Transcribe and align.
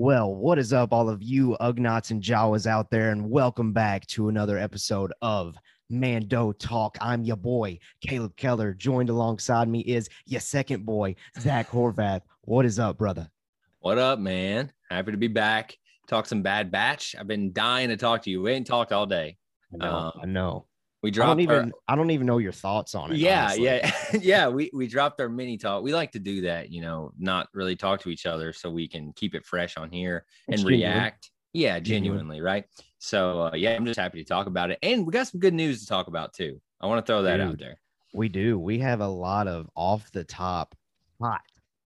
Well, 0.00 0.32
what 0.32 0.60
is 0.60 0.72
up, 0.72 0.92
all 0.92 1.08
of 1.08 1.24
you 1.24 1.56
Ugnaughts 1.60 2.12
and 2.12 2.22
Jawas 2.22 2.68
out 2.68 2.88
there, 2.88 3.10
and 3.10 3.28
welcome 3.28 3.72
back 3.72 4.06
to 4.06 4.28
another 4.28 4.56
episode 4.56 5.12
of 5.22 5.56
Mando 5.90 6.52
Talk. 6.52 6.96
I'm 7.00 7.24
your 7.24 7.34
boy, 7.34 7.80
Caleb 8.00 8.36
Keller. 8.36 8.74
Joined 8.74 9.10
alongside 9.10 9.68
me 9.68 9.80
is 9.80 10.08
your 10.24 10.40
second 10.40 10.86
boy, 10.86 11.16
Zach 11.40 11.68
Horvath. 11.72 12.20
What 12.42 12.64
is 12.64 12.78
up, 12.78 12.96
brother? 12.96 13.28
What 13.80 13.98
up, 13.98 14.20
man? 14.20 14.72
Happy 14.88 15.10
to 15.10 15.18
be 15.18 15.26
back. 15.26 15.76
Talk 16.06 16.26
some 16.26 16.42
bad 16.42 16.70
batch. 16.70 17.16
I've 17.18 17.26
been 17.26 17.52
dying 17.52 17.88
to 17.88 17.96
talk 17.96 18.22
to 18.22 18.30
you. 18.30 18.40
We 18.40 18.52
ain't 18.52 18.68
talked 18.68 18.92
all 18.92 19.04
day. 19.04 19.36
I 19.74 19.84
know. 19.84 19.96
Um, 19.96 20.12
I 20.22 20.26
know. 20.26 20.66
We 21.02 21.10
I 21.10 21.12
dropped 21.12 21.28
don't 21.30 21.40
even. 21.40 21.56
our- 21.66 21.70
I 21.88 21.94
don't 21.96 22.10
even 22.10 22.26
know 22.26 22.38
your 22.38 22.52
thoughts 22.52 22.94
on 22.94 23.12
it. 23.12 23.18
yeah, 23.18 23.44
honestly. 23.44 23.64
yeah, 23.64 23.92
yeah. 24.20 24.48
We 24.48 24.70
we 24.74 24.86
dropped 24.88 25.20
our 25.20 25.28
mini 25.28 25.56
talk. 25.56 25.82
We 25.82 25.94
like 25.94 26.10
to 26.12 26.18
do 26.18 26.40
that, 26.42 26.70
you 26.70 26.82
know, 26.82 27.12
not 27.18 27.48
really 27.54 27.76
talk 27.76 28.00
to 28.02 28.10
each 28.10 28.26
other 28.26 28.52
so 28.52 28.70
we 28.70 28.88
can 28.88 29.12
keep 29.12 29.34
it 29.34 29.44
fresh 29.46 29.76
on 29.76 29.90
here 29.90 30.24
It's 30.48 30.60
and 30.62 30.68
genuine. 30.70 30.92
react. 30.96 31.30
Yeah, 31.54 31.78
Genuine. 31.80 32.18
genuinely, 32.18 32.40
right? 32.42 32.64
So 32.98 33.46
uh, 33.46 33.54
yeah, 33.54 33.74
I'm 33.76 33.86
just 33.86 33.98
happy 33.98 34.22
to 34.22 34.28
talk 34.28 34.46
about 34.48 34.70
it, 34.70 34.78
and 34.82 35.06
we 35.06 35.12
got 35.12 35.28
some 35.28 35.40
good 35.40 35.54
news 35.54 35.80
to 35.80 35.86
talk 35.86 36.08
about 36.08 36.32
too. 36.34 36.60
I 36.80 36.86
want 36.86 37.04
to 37.04 37.10
throw 37.10 37.22
that 37.22 37.40
out 37.40 37.58
there. 37.58 37.78
We 38.12 38.28
do. 38.28 38.58
We 38.58 38.78
have 38.80 39.00
a 39.00 39.06
lot 39.08 39.46
of 39.48 39.68
off 39.74 40.10
the 40.12 40.24
top, 40.24 40.74
hot 41.20 41.40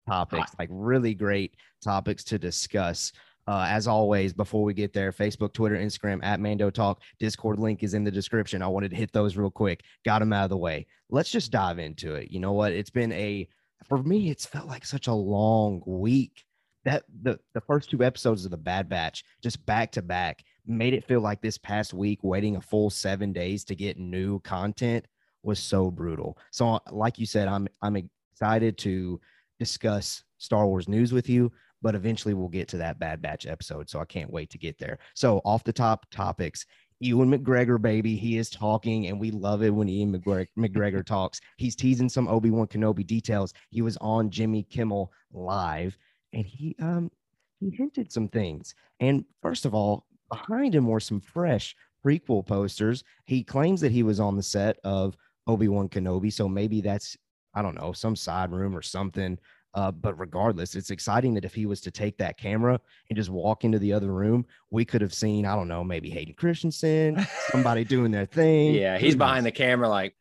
topics, 0.08 0.52
like 0.59 0.69
really 0.72 1.13
great 1.13 1.55
topics 1.83 2.23
to 2.25 2.39
discuss. 2.39 3.11
Uh, 3.48 3.67
as 3.70 3.88
always, 3.88 4.34
before 4.34 4.63
we 4.63 4.73
get 4.73 4.91
there, 4.91 5.12
Facebook, 5.12 5.53
Twitter, 5.53 5.76
Instagram 5.76 6.20
at 6.23 6.40
Mando 6.40 6.70
Talk, 6.72 7.02
Discord 7.20 7.59
link 7.59 7.84
is 7.84 7.94
in 7.94 8.03
the 8.03 8.12
description. 8.12 8.63
I 8.63 8.67
wanted 8.67 8.90
to 8.90 8.98
hit 8.98 9.12
those 9.12 9.38
real 9.38 9.52
quick, 9.52 9.84
got 10.03 10.20
them 10.20 10.34
out 10.34 10.45
of 10.45 10.49
the 10.49 10.58
way. 10.58 10.88
Let's 11.09 11.30
just 11.30 11.52
dive 11.52 11.77
into 11.77 12.16
it. 12.16 12.31
You 12.31 12.39
know 12.39 12.53
what? 12.53 12.73
It's 12.73 12.89
been 12.89 13.12
a, 13.12 13.48
for 13.88 14.02
me, 14.02 14.31
it's 14.31 14.48
felt 14.48 14.67
like 14.67 14.86
such 14.86 15.08
a 15.08 15.13
long 15.13 15.84
week. 15.86 16.44
That 16.86 17.03
the 17.23 17.39
the 17.55 17.62
first 17.62 17.89
two 17.89 18.03
episodes 18.03 18.45
of 18.45 18.52
the 18.52 18.58
Bad 18.58 18.88
Batch, 18.88 19.23
just 19.41 19.66
back 19.66 19.91
to 19.94 20.03
back, 20.03 20.44
made 20.67 20.94
it 20.94 21.03
feel 21.03 21.20
like 21.20 21.41
this 21.41 21.58
past 21.58 21.95
week 21.95 22.19
waiting 22.22 22.58
a 22.58 22.62
full 22.62 22.91
seven 22.91 23.34
days 23.34 23.64
to 23.66 23.75
get 23.75 23.97
new 23.97 24.39
content 24.41 25.08
was 25.41 25.59
so 25.59 25.89
brutal. 25.89 26.38
So, 26.52 26.80
like 26.91 27.17
you 27.17 27.25
said, 27.25 27.47
I'm 27.47 27.67
I'm 27.81 27.95
excited 27.95 28.78
to 28.80 29.19
discuss 29.58 30.23
Star 30.38 30.67
Wars 30.67 30.88
news 30.88 31.12
with 31.12 31.28
you, 31.28 31.52
but 31.86 31.94
eventually 31.94 32.33
we'll 32.33 32.47
get 32.47 32.67
to 32.67 32.78
that 32.78 32.97
Bad 32.97 33.22
Batch 33.22 33.45
episode. 33.45 33.88
So 33.88 34.00
I 34.00 34.05
can't 34.05 34.33
wait 34.33 34.50
to 34.50 34.58
get 34.58 34.80
there. 34.80 34.97
So 35.14 35.39
off 35.45 35.64
the 35.64 35.72
top 35.72 36.09
topics. 36.09 36.66
Ewan 37.00 37.30
McGregor, 37.30 37.80
baby, 37.80 38.16
he 38.16 38.39
is 38.39 38.50
talking, 38.50 39.05
and 39.05 39.19
we 39.19 39.30
love 39.30 39.61
it 39.61 39.69
when 39.69 39.88
Ewan 39.88 40.19
McGregor, 40.19 40.47
McGregor 40.58 41.06
talks. 41.06 41.39
He's 41.58 41.75
teasing 41.75 42.09
some 42.09 42.28
Obi 42.28 42.50
Wan 42.50 42.66
Kenobi 42.66 43.06
details. 43.06 43.53
He 43.69 43.83
was 43.83 43.97
on 43.97 44.31
Jimmy 44.31 44.63
Kimmel 44.63 45.11
live, 45.31 45.95
and 46.33 46.44
he 46.44 46.75
um 46.81 47.11
he 47.59 47.69
hinted 47.69 48.11
some 48.11 48.30
things. 48.30 48.73
And 49.00 49.23
first 49.44 49.66
of 49.66 49.75
all, 49.75 50.08
behind 50.31 50.73
him 50.73 50.88
were 50.88 51.00
some 51.00 51.22
fresh 51.22 51.75
prequel 52.03 52.44
posters. 52.47 53.03
He 53.25 53.44
claims 53.44 53.80
that 53.81 53.91
he 53.91 54.02
was 54.02 54.19
on 54.19 54.38
the 54.38 54.41
set 54.41 54.80
of 54.83 55.16
Obi 55.45 55.67
Wan 55.67 55.88
Kenobi, 55.88 56.33
so 56.33 56.50
maybe 56.50 56.81
that's 56.81 57.16
I 57.53 57.61
don't 57.61 57.80
know 57.80 57.94
some 57.94 58.16
side 58.16 58.52
room 58.52 58.75
or 58.75 58.81
something. 58.81 59.38
Uh, 59.76 59.92
but 59.92 60.18
regardless, 60.18 60.73
it's 60.73 60.90
exciting 60.90 61.34
that 61.34 61.44
if 61.44 61.54
he 61.54 61.66
was 61.66 61.81
to 61.81 61.92
take 61.92 62.18
that 62.18 62.38
camera 62.38 62.80
and 63.09 63.18
just 63.18 63.30
walk 63.30 63.66
into 63.66 63.78
the 63.78 63.92
other 63.92 64.12
room, 64.14 64.45
we 64.72 64.86
could 64.86 65.02
have 65.02 65.14
seen 65.14 65.45
I 65.45 65.54
don't 65.54 65.68
know 65.68 65.84
maybe 65.84 66.09
Hayden 66.09 66.34
Christensen, 66.34 67.26
somebody 67.52 67.84
doing 67.86 68.12
their 68.12 68.26
thing. 68.26 68.73
Yeah, 68.73 68.98
he's 68.98 69.16
behind 69.16 69.46
the 69.46 69.52
camera, 69.52 69.90
like. 69.90 70.16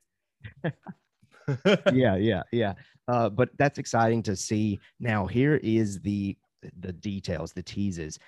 yeah, 1.93 2.17
yeah, 2.17 2.43
yeah. 2.51 2.75
Uh, 3.07 3.29
but 3.29 3.51
that's 3.57 3.79
exciting 3.79 4.23
to 4.25 4.35
see. 4.35 4.81
Now, 4.99 5.27
here 5.27 5.57
is 5.63 6.01
the 6.01 6.37
the 6.81 6.93
details, 6.93 7.53
the 7.53 7.63
teases. 7.63 8.19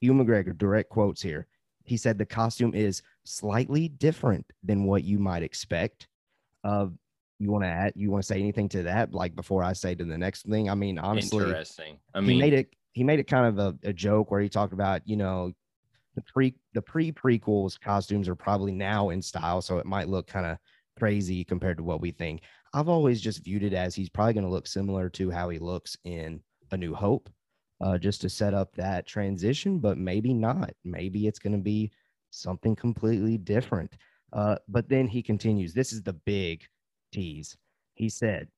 Ewan 0.00 0.24
McGregor, 0.24 0.56
direct 0.56 0.90
quotes 0.90 1.20
here. 1.20 1.46
He 1.84 1.96
said 1.96 2.18
the 2.18 2.26
costume 2.26 2.74
is 2.74 3.02
slightly 3.24 3.88
different 3.88 4.46
than 4.62 4.84
what 4.84 5.04
you 5.04 5.18
might 5.18 5.42
expect. 5.42 6.08
Uh, 6.62 6.88
you 7.38 7.50
want 7.50 7.64
to 7.64 7.68
add? 7.68 7.92
You 7.96 8.10
want 8.10 8.22
to 8.22 8.26
say 8.26 8.38
anything 8.38 8.68
to 8.70 8.84
that? 8.84 9.12
Like 9.12 9.34
before 9.34 9.62
I 9.62 9.72
say 9.72 9.94
to 9.94 10.04
the 10.04 10.18
next 10.18 10.46
thing. 10.46 10.70
I 10.70 10.74
mean, 10.74 10.98
honestly, 10.98 11.44
Interesting. 11.44 11.98
I 12.14 12.20
mean 12.20 12.30
he 12.30 12.38
made 12.38 12.52
it. 12.52 12.74
He 12.92 13.04
made 13.04 13.18
it 13.18 13.26
kind 13.26 13.46
of 13.46 13.58
a, 13.58 13.88
a 13.88 13.92
joke 13.92 14.30
where 14.30 14.40
he 14.40 14.48
talked 14.48 14.72
about, 14.72 15.02
you 15.06 15.16
know, 15.16 15.52
the 16.14 16.22
pre 16.22 16.54
the 16.72 16.82
pre 16.82 17.12
prequels 17.12 17.78
costumes 17.78 18.28
are 18.28 18.34
probably 18.34 18.72
now 18.72 19.10
in 19.10 19.20
style, 19.22 19.60
so 19.60 19.78
it 19.78 19.86
might 19.86 20.08
look 20.08 20.26
kind 20.26 20.46
of 20.46 20.58
crazy 20.98 21.44
compared 21.44 21.76
to 21.76 21.84
what 21.84 22.00
we 22.00 22.10
think. 22.10 22.40
I've 22.72 22.88
always 22.88 23.20
just 23.20 23.44
viewed 23.44 23.62
it 23.62 23.74
as 23.74 23.94
he's 23.94 24.08
probably 24.08 24.32
going 24.32 24.44
to 24.44 24.50
look 24.50 24.66
similar 24.66 25.08
to 25.10 25.30
how 25.30 25.50
he 25.50 25.58
looks 25.58 25.96
in 26.04 26.40
A 26.72 26.76
New 26.76 26.94
Hope, 26.94 27.30
uh, 27.80 27.98
just 27.98 28.22
to 28.22 28.30
set 28.30 28.54
up 28.54 28.74
that 28.74 29.06
transition, 29.06 29.78
but 29.78 29.98
maybe 29.98 30.34
not. 30.34 30.72
Maybe 30.84 31.26
it's 31.26 31.38
going 31.38 31.52
to 31.52 31.62
be 31.62 31.92
something 32.30 32.74
completely 32.74 33.38
different. 33.38 33.92
Uh, 34.32 34.56
but 34.68 34.88
then 34.88 35.06
he 35.06 35.22
continues. 35.22 35.72
This 35.72 35.92
is 35.92 36.02
the 36.02 36.12
big 36.12 36.66
tease. 37.16 37.56
He 37.94 38.08
said 38.08 38.48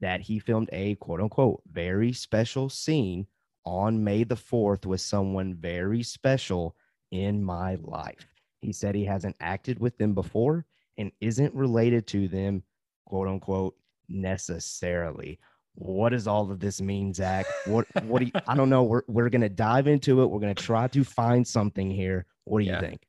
that 0.00 0.20
he 0.20 0.38
filmed 0.38 0.68
a 0.72 0.94
quote 0.96 1.20
unquote 1.20 1.62
very 1.70 2.12
special 2.12 2.68
scene 2.68 3.26
on 3.64 4.04
May 4.04 4.24
the 4.24 4.36
4th 4.36 4.86
with 4.86 5.00
someone 5.00 5.54
very 5.54 6.02
special 6.02 6.76
in 7.10 7.42
my 7.42 7.76
life. 7.82 8.26
He 8.60 8.72
said 8.72 8.94
he 8.94 9.04
hasn't 9.04 9.36
acted 9.40 9.78
with 9.78 9.96
them 9.98 10.14
before 10.14 10.66
and 10.96 11.10
isn't 11.20 11.54
related 11.54 12.06
to 12.08 12.28
them, 12.28 12.62
quote 13.06 13.28
unquote, 13.28 13.74
necessarily. 14.08 15.40
What 15.74 16.10
does 16.10 16.28
all 16.28 16.50
of 16.50 16.60
this 16.60 16.80
mean, 16.80 17.12
Zach? 17.12 17.46
What 17.66 17.86
what 18.04 18.20
do 18.20 18.26
you, 18.26 18.32
I 18.46 18.54
don't 18.54 18.70
know. 18.70 18.84
We're 18.84 19.02
we're 19.08 19.30
gonna 19.30 19.48
dive 19.48 19.88
into 19.88 20.22
it. 20.22 20.26
We're 20.26 20.38
gonna 20.38 20.54
try 20.54 20.86
to 20.88 21.02
find 21.02 21.46
something 21.46 21.90
here. 21.90 22.26
What 22.44 22.60
do 22.60 22.66
you 22.66 22.78
think? 22.78 23.06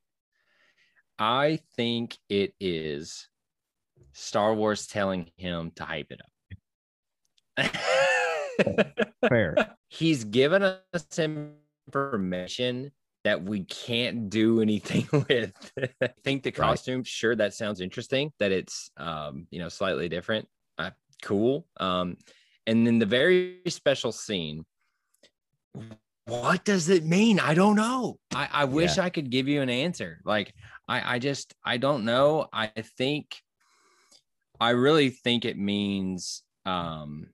I 1.18 1.60
think 1.76 2.18
it 2.28 2.54
is 2.58 3.28
Star 4.12 4.54
Wars 4.54 4.86
telling 4.86 5.30
him 5.36 5.72
to 5.76 5.84
hype 5.84 6.10
it 6.10 6.20
up. 7.58 7.66
Fair. 9.28 9.56
He's 9.88 10.24
given 10.24 10.62
us 10.62 11.18
information 11.18 12.90
that 13.24 13.42
we 13.42 13.64
can't 13.64 14.30
do 14.30 14.60
anything 14.60 15.06
with. 15.28 15.52
I 16.00 16.08
think 16.24 16.42
the 16.44 16.50
Right. 16.50 16.54
costume, 16.68 17.02
sure, 17.04 17.34
that 17.36 17.54
sounds 17.54 17.80
interesting. 17.80 18.32
That 18.38 18.52
it's 18.52 18.90
um, 18.96 19.46
you 19.50 19.58
know, 19.58 19.68
slightly 19.68 20.08
different. 20.08 20.48
Uh, 20.78 20.90
cool. 21.22 21.66
Um, 21.78 22.16
and 22.66 22.86
then 22.86 22.98
the 22.98 23.06
very 23.06 23.60
special 23.68 24.12
scene. 24.12 24.64
What 26.26 26.64
does 26.64 26.88
it 26.88 27.04
mean? 27.04 27.38
I 27.38 27.54
don't 27.54 27.76
know. 27.76 28.18
I, 28.34 28.48
I 28.50 28.64
wish 28.64 28.98
I 28.98 29.10
could 29.10 29.30
give 29.30 29.46
you 29.46 29.60
an 29.62 29.70
answer. 29.70 30.20
Like 30.24 30.52
I, 30.88 31.14
I 31.16 31.18
just 31.20 31.54
I 31.64 31.76
don't 31.76 32.04
know. 32.04 32.48
I 32.52 32.66
think 32.98 33.40
I 34.60 34.70
really 34.70 35.10
think 35.10 35.44
it 35.44 35.58
means 35.58 36.42
um 36.64 37.28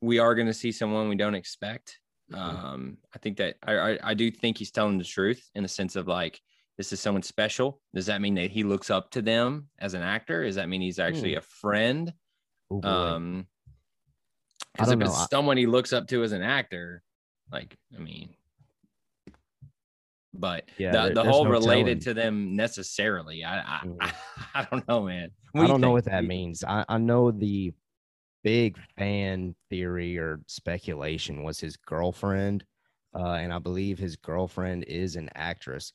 we 0.00 0.18
are 0.18 0.34
gonna 0.34 0.54
see 0.54 0.72
someone 0.72 1.08
we 1.08 1.16
don't 1.16 1.34
expect. 1.34 1.98
Um, 2.34 2.98
I 3.14 3.18
think 3.18 3.36
that 3.38 3.56
I, 3.62 3.72
I 3.92 3.98
I 4.10 4.14
do 4.14 4.30
think 4.30 4.58
he's 4.58 4.70
telling 4.72 4.98
the 4.98 5.04
truth 5.04 5.48
in 5.54 5.62
the 5.62 5.68
sense 5.68 5.96
of 5.96 6.08
like 6.08 6.40
this 6.76 6.92
is 6.92 7.00
someone 7.00 7.22
special. 7.22 7.80
Does 7.94 8.06
that 8.06 8.20
mean 8.20 8.34
that 8.34 8.50
he 8.50 8.62
looks 8.62 8.90
up 8.90 9.10
to 9.12 9.22
them 9.22 9.68
as 9.78 9.94
an 9.94 10.02
actor? 10.02 10.44
Does 10.44 10.56
that 10.56 10.68
mean 10.68 10.82
he's 10.82 10.98
actually 10.98 11.32
Hmm. 11.32 11.38
a 11.38 11.42
friend? 11.42 12.12
Oh. 12.70 12.82
Um, 12.82 13.46
because 14.74 14.90
if 14.92 15.00
it's. 15.00 15.30
Someone 15.30 15.56
he 15.56 15.66
looks 15.66 15.92
up 15.94 16.06
to 16.08 16.22
as 16.22 16.32
an 16.32 16.42
actor, 16.42 17.02
like 17.50 17.74
I 17.94 17.98
mean, 17.98 18.35
but 20.40 20.64
Yeah, 20.78 20.92
the, 20.92 20.98
there- 20.98 21.14
the 21.14 21.24
whole 21.24 21.44
no 21.44 21.50
related 21.50 22.00
telling. 22.00 22.00
to 22.00 22.14
them 22.14 22.56
necessarily, 22.56 23.44
I 23.44 23.58
I. 23.60 23.80
I, 24.00 24.12
I 24.54 24.66
don't 24.70 24.86
know, 24.88 25.02
man. 25.04 25.30
What 25.52 25.62
I 25.62 25.66
do 25.66 25.72
don't 25.72 25.80
know 25.80 25.90
what 25.92 26.04
that 26.06 26.24
means. 26.24 26.64
I, 26.64 26.84
I 26.88 26.98
know 26.98 27.30
the 27.30 27.72
big 28.44 28.76
fan 28.98 29.54
theory 29.70 30.18
or 30.18 30.40
speculation 30.46 31.42
was 31.42 31.58
his 31.60 31.76
girlfriend. 31.76 32.64
Uh, 33.14 33.32
and 33.40 33.52
I 33.52 33.58
believe 33.58 33.98
his 33.98 34.16
girlfriend 34.16 34.84
is 34.84 35.16
an 35.16 35.30
actress. 35.34 35.92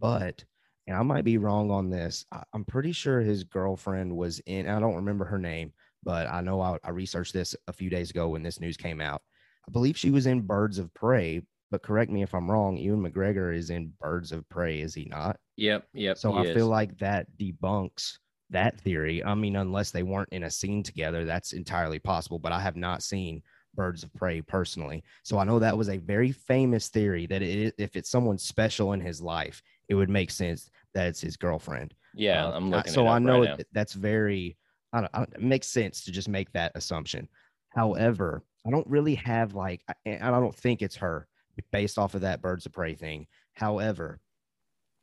But, 0.00 0.44
and 0.88 0.96
I 0.96 1.02
might 1.02 1.24
be 1.24 1.38
wrong 1.38 1.70
on 1.70 1.88
this, 1.88 2.26
I, 2.32 2.42
I'm 2.52 2.64
pretty 2.64 2.90
sure 2.92 3.20
his 3.20 3.44
girlfriend 3.44 4.14
was 4.14 4.40
in, 4.40 4.68
I 4.68 4.80
don't 4.80 4.96
remember 4.96 5.24
her 5.24 5.38
name, 5.38 5.72
but 6.02 6.26
I 6.26 6.40
know 6.40 6.60
I, 6.60 6.76
I 6.82 6.90
researched 6.90 7.32
this 7.32 7.54
a 7.68 7.72
few 7.72 7.90
days 7.90 8.10
ago 8.10 8.28
when 8.28 8.42
this 8.42 8.58
news 8.60 8.76
came 8.76 9.00
out. 9.00 9.22
I 9.68 9.70
believe 9.70 9.96
she 9.96 10.10
was 10.10 10.26
in 10.26 10.40
Birds 10.42 10.78
of 10.80 10.92
Prey, 10.94 11.42
but 11.70 11.82
correct 11.82 12.10
me 12.10 12.22
if 12.22 12.34
I'm 12.34 12.50
wrong. 12.50 12.76
Ewan 12.76 13.02
McGregor 13.02 13.54
is 13.56 13.70
in 13.70 13.92
Birds 14.00 14.32
of 14.32 14.48
Prey, 14.48 14.80
is 14.80 14.94
he 14.94 15.04
not? 15.06 15.36
Yep, 15.56 15.86
yep. 15.94 16.18
So 16.18 16.32
I 16.34 16.52
feel 16.54 16.66
like 16.68 16.98
that 16.98 17.26
debunks 17.38 18.18
that 18.50 18.78
theory. 18.80 19.24
I 19.24 19.34
mean, 19.34 19.56
unless 19.56 19.90
they 19.90 20.02
weren't 20.02 20.28
in 20.32 20.44
a 20.44 20.50
scene 20.50 20.82
together, 20.82 21.24
that's 21.24 21.52
entirely 21.52 21.98
possible. 21.98 22.38
But 22.38 22.52
I 22.52 22.60
have 22.60 22.76
not 22.76 23.02
seen 23.02 23.42
Birds 23.74 24.02
of 24.04 24.14
Prey 24.14 24.40
personally, 24.40 25.02
so 25.24 25.38
I 25.38 25.44
know 25.44 25.58
that 25.58 25.76
was 25.76 25.88
a 25.88 25.96
very 25.98 26.30
famous 26.32 26.88
theory 26.88 27.26
that 27.26 27.42
it, 27.42 27.74
if 27.78 27.96
it's 27.96 28.10
someone 28.10 28.38
special 28.38 28.92
in 28.92 29.00
his 29.00 29.20
life, 29.20 29.62
it 29.88 29.94
would 29.94 30.10
make 30.10 30.30
sense 30.30 30.70
that 30.94 31.08
it's 31.08 31.20
his 31.20 31.36
girlfriend. 31.36 31.92
yeah, 32.14 32.46
Uh, 32.46 32.52
I'm 32.52 32.72
I- 32.72 32.76
looking. 32.76 32.92
So 32.92 33.06
it 33.06 33.10
I 33.10 33.18
know 33.18 33.40
right 33.44 33.64
that's 33.72 33.94
very. 33.94 34.56
I 34.92 35.00
don't, 35.00 35.10
I 35.12 35.18
don't, 35.18 35.32
it 35.34 35.42
makes 35.42 35.66
sense 35.66 36.04
to 36.04 36.12
just 36.12 36.28
make 36.28 36.52
that 36.52 36.70
assumption. 36.76 37.26
However, 37.70 38.44
I 38.64 38.70
don't 38.70 38.86
really 38.86 39.16
have 39.16 39.54
like, 39.54 39.82
I- 40.06 40.18
I 40.22 40.30
don't 40.30 40.54
think 40.54 40.82
it's 40.82 40.96
her, 40.96 41.26
based 41.70 41.98
off 41.98 42.14
of 42.14 42.22
that 42.22 42.42
Birds 42.42 42.66
of 42.66 42.72
Prey 42.72 42.94
thing. 42.94 43.26
However, 43.52 44.20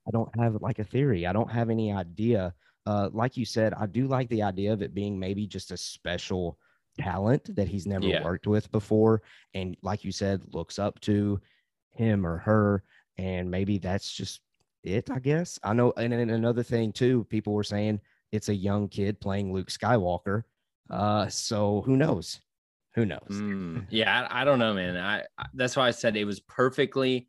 I 0.08 0.12
don't 0.12 0.30
have 0.40 0.62
like 0.62 0.80
a 0.80 0.84
theory. 0.84 1.28
I 1.28 1.34
don't 1.34 1.52
have 1.52 1.70
any 1.70 1.92
idea. 1.92 2.54
Uh, 2.86 3.10
like 3.14 3.38
you 3.38 3.46
said, 3.46 3.74
I 3.76 3.86
do 3.86 4.08
like 4.08 4.28
the 4.30 4.44
idea 4.44 4.74
of 4.74 4.82
it 4.82 4.94
being 4.94 5.20
maybe 5.20 5.46
just 5.46 5.72
a 5.72 5.78
special 5.78 6.58
talent 7.00 7.56
that 7.56 7.68
he's 7.68 7.86
never 7.86 8.08
Yeah. 8.08 8.24
worked 8.24 8.48
with 8.48 8.72
before. 8.72 9.22
And 9.54 9.78
like 9.82 10.04
you 10.04 10.12
said, 10.12 10.42
looks 10.54 10.80
up 10.80 11.00
to 11.02 11.40
him 11.92 12.26
or 12.26 12.38
her. 12.40 12.84
And 13.18 13.52
maybe 13.52 13.78
that's 13.78 14.12
just 14.12 14.42
it, 14.84 15.12
I 15.12 15.20
guess. 15.20 15.60
I 15.64 15.74
know. 15.74 15.94
And 15.96 16.12
then 16.12 16.32
another 16.32 16.64
thing, 16.64 16.92
too, 16.92 17.26
people 17.26 17.54
were 17.54 17.64
saying 17.64 18.02
it's 18.32 18.50
a 18.50 18.56
young 18.56 18.88
kid 18.88 19.20
playing 19.20 19.54
Luke 19.54 19.70
Skywalker. 19.70 20.44
Uh, 20.90 21.28
so 21.28 21.82
who 21.86 21.96
knows? 21.96 22.42
Who 22.96 23.06
knows? 23.06 23.20
Mm, 23.30 23.86
yeah, 23.90 24.28
I, 24.30 24.42
I 24.42 24.46
don't 24.46 24.60
know, 24.60 24.74
man. 24.74 24.98
I, 24.98 25.22
I 25.38 25.46
that's 25.54 25.76
why 25.76 25.88
I 25.88 25.92
said 25.92 26.16
it 26.18 26.26
was 26.26 26.40
perfectly 26.42 27.28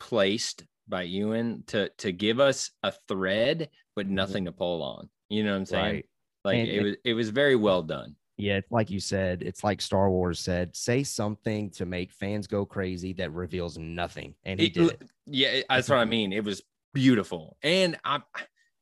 placed 0.00 0.64
by 0.88 1.02
Ewan 1.02 1.64
to 1.68 1.88
to 1.98 2.12
give 2.12 2.40
us 2.40 2.70
a 2.82 2.92
thread, 3.08 3.68
but 3.94 4.08
nothing 4.08 4.44
to 4.44 4.52
pull 4.52 4.82
on. 4.82 5.08
You 5.28 5.44
know 5.44 5.52
what 5.52 5.58
I'm 5.58 5.66
saying? 5.66 5.84
Mm-hmm. 5.84 5.94
Right. 5.94 6.06
Like 6.44 6.56
And 6.58 6.68
it 6.68 6.74
it- 6.74 6.82
was 6.82 6.96
it 7.04 7.14
was 7.14 7.28
very 7.30 7.56
well 7.56 7.82
done. 7.82 8.16
Yeah, 8.38 8.56
it's 8.58 8.70
like 8.70 8.90
you 8.90 9.00
said, 9.00 9.42
it's 9.42 9.64
like 9.64 9.80
Star 9.80 10.10
Wars 10.10 10.38
said, 10.40 10.76
say 10.76 11.02
something 11.02 11.70
to 11.70 11.86
make 11.86 12.12
fans 12.12 12.46
go 12.46 12.66
crazy 12.66 13.14
that 13.14 13.32
reveals 13.32 13.78
nothing. 13.78 14.34
And 14.44 14.60
he 14.60 14.66
It- 14.66 14.74
did. 14.74 15.08
Yeah, 15.24 15.60
that's 15.70 15.88
what 15.88 16.00
I 16.00 16.04
mean. 16.04 16.34
It 16.34 16.44
was 16.44 16.60
beautiful, 16.92 17.56
and 17.62 17.96
I, 18.04 18.20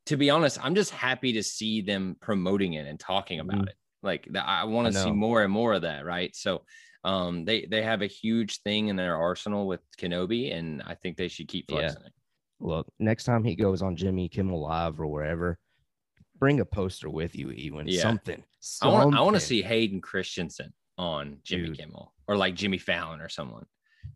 to 0.06 0.16
be 0.16 0.28
honest, 0.28 0.58
I'm 0.64 0.74
just 0.74 0.90
happy 0.90 1.34
to 1.34 1.42
see 1.44 1.82
them 1.82 2.16
promoting 2.20 2.72
it 2.72 2.86
and 2.88 2.98
talking 2.98 3.38
about 3.38 3.58
Mhm. 3.60 3.68
it. 3.68 3.74
Like 4.04 4.28
I 4.36 4.64
want 4.64 4.92
to 4.92 5.00
see 5.02 5.10
more 5.10 5.42
and 5.42 5.52
more 5.52 5.72
of 5.72 5.82
that. 5.82 6.04
Right. 6.04 6.34
So, 6.36 6.62
um, 7.02 7.44
they 7.44 7.66
they 7.66 7.82
have 7.82 8.02
a 8.02 8.06
huge 8.06 8.60
thing 8.62 8.88
in 8.88 8.96
their 8.96 9.16
arsenal 9.16 9.66
with 9.66 9.80
Kenobi, 9.98 10.54
and 10.54 10.82
I 10.86 10.94
think 10.94 11.16
they 11.16 11.28
should 11.28 11.48
keep 11.48 11.66
Yeah. 11.68 11.78
flexing 11.80 12.02
it. 12.06 12.12
Look, 12.60 12.86
next 12.98 13.24
time 13.24 13.42
he 13.44 13.56
goes 13.56 13.82
on 13.82 13.96
Jimmy 13.96 14.28
Kimmel 14.28 14.60
Live 14.60 15.00
or 15.00 15.06
wherever, 15.06 15.58
bring 16.38 16.60
a 16.60 16.64
poster 16.64 17.10
with 17.10 17.34
you, 17.34 17.50
Ewan. 17.50 17.88
Yeah. 17.88 18.02
Something. 18.02 18.42
I 18.80 18.88
want 18.88 19.14
I 19.16 19.20
want 19.20 19.34
to 19.36 19.40
see 19.40 19.62
Hayden 19.62 20.00
Christensen 20.00 20.72
on 20.96 21.38
Jimmy 21.42 21.66
Dude. 21.68 21.78
Kimmel 21.78 22.14
or 22.28 22.36
like 22.36 22.54
Jimmy 22.54 22.78
Fallon 22.78 23.20
or 23.20 23.28
someone. 23.28 23.66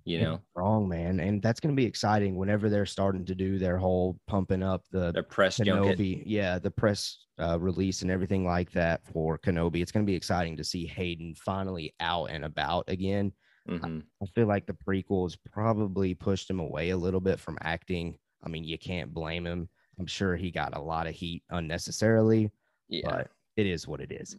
You 0.04 0.22
know, 0.22 0.40
wrong, 0.54 0.88
man. 0.88 1.20
And 1.20 1.42
that's 1.42 1.60
going 1.60 1.74
to 1.74 1.76
be 1.80 1.84
exciting 1.86 2.36
whenever 2.36 2.70
they're 2.70 2.86
starting 2.86 3.26
to 3.26 3.34
do 3.34 3.58
their 3.58 3.76
whole 3.76 4.18
pumping 4.26 4.62
up 4.62 4.84
the 4.90 5.12
their 5.12 5.22
press 5.22 5.58
junket. 5.58 5.98
Kenobi, 5.98 6.22
yeah, 6.24 6.58
the 6.58 6.70
press 6.70 7.18
uh, 7.38 7.58
release 7.60 8.00
and 8.02 8.10
everything 8.10 8.46
like 8.46 8.70
that 8.72 9.04
for 9.12 9.38
Kenobi. 9.38 9.82
It's 9.82 9.92
going 9.92 10.06
to 10.06 10.10
be 10.10 10.16
exciting 10.16 10.56
to 10.56 10.64
see 10.64 10.86
Hayden 10.86 11.34
finally 11.34 11.94
out 12.00 12.30
and 12.30 12.44
about 12.44 12.84
again. 12.88 13.32
Mhm. 13.68 14.02
I 14.22 14.26
feel 14.34 14.46
like 14.46 14.66
the 14.66 14.72
prequels 14.72 15.36
probably 15.52 16.14
pushed 16.14 16.48
him 16.48 16.58
away 16.58 16.88
a 16.90 16.96
little 16.96 17.20
bit 17.20 17.38
from 17.38 17.58
acting. 17.60 18.18
I 18.42 18.48
mean, 18.48 18.64
you 18.64 18.78
can't 18.78 19.12
blame 19.12 19.46
him. 19.46 19.68
I'm 19.98 20.06
sure 20.06 20.36
he 20.36 20.50
got 20.50 20.74
a 20.74 20.80
lot 20.80 21.06
of 21.06 21.14
heat 21.14 21.42
unnecessarily, 21.50 22.50
Yeah. 22.88 23.02
but 23.10 23.30
it 23.56 23.66
is 23.66 23.86
what 23.86 24.00
it 24.00 24.10
is. 24.10 24.36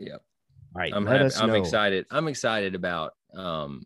Yep. 0.00 0.20
All 0.74 0.80
right, 0.80 0.92
I'm 0.92 1.06
happy, 1.06 1.32
I'm 1.36 1.54
excited. 1.54 2.04
I'm 2.10 2.26
excited 2.26 2.74
about 2.74 3.12
um 3.36 3.84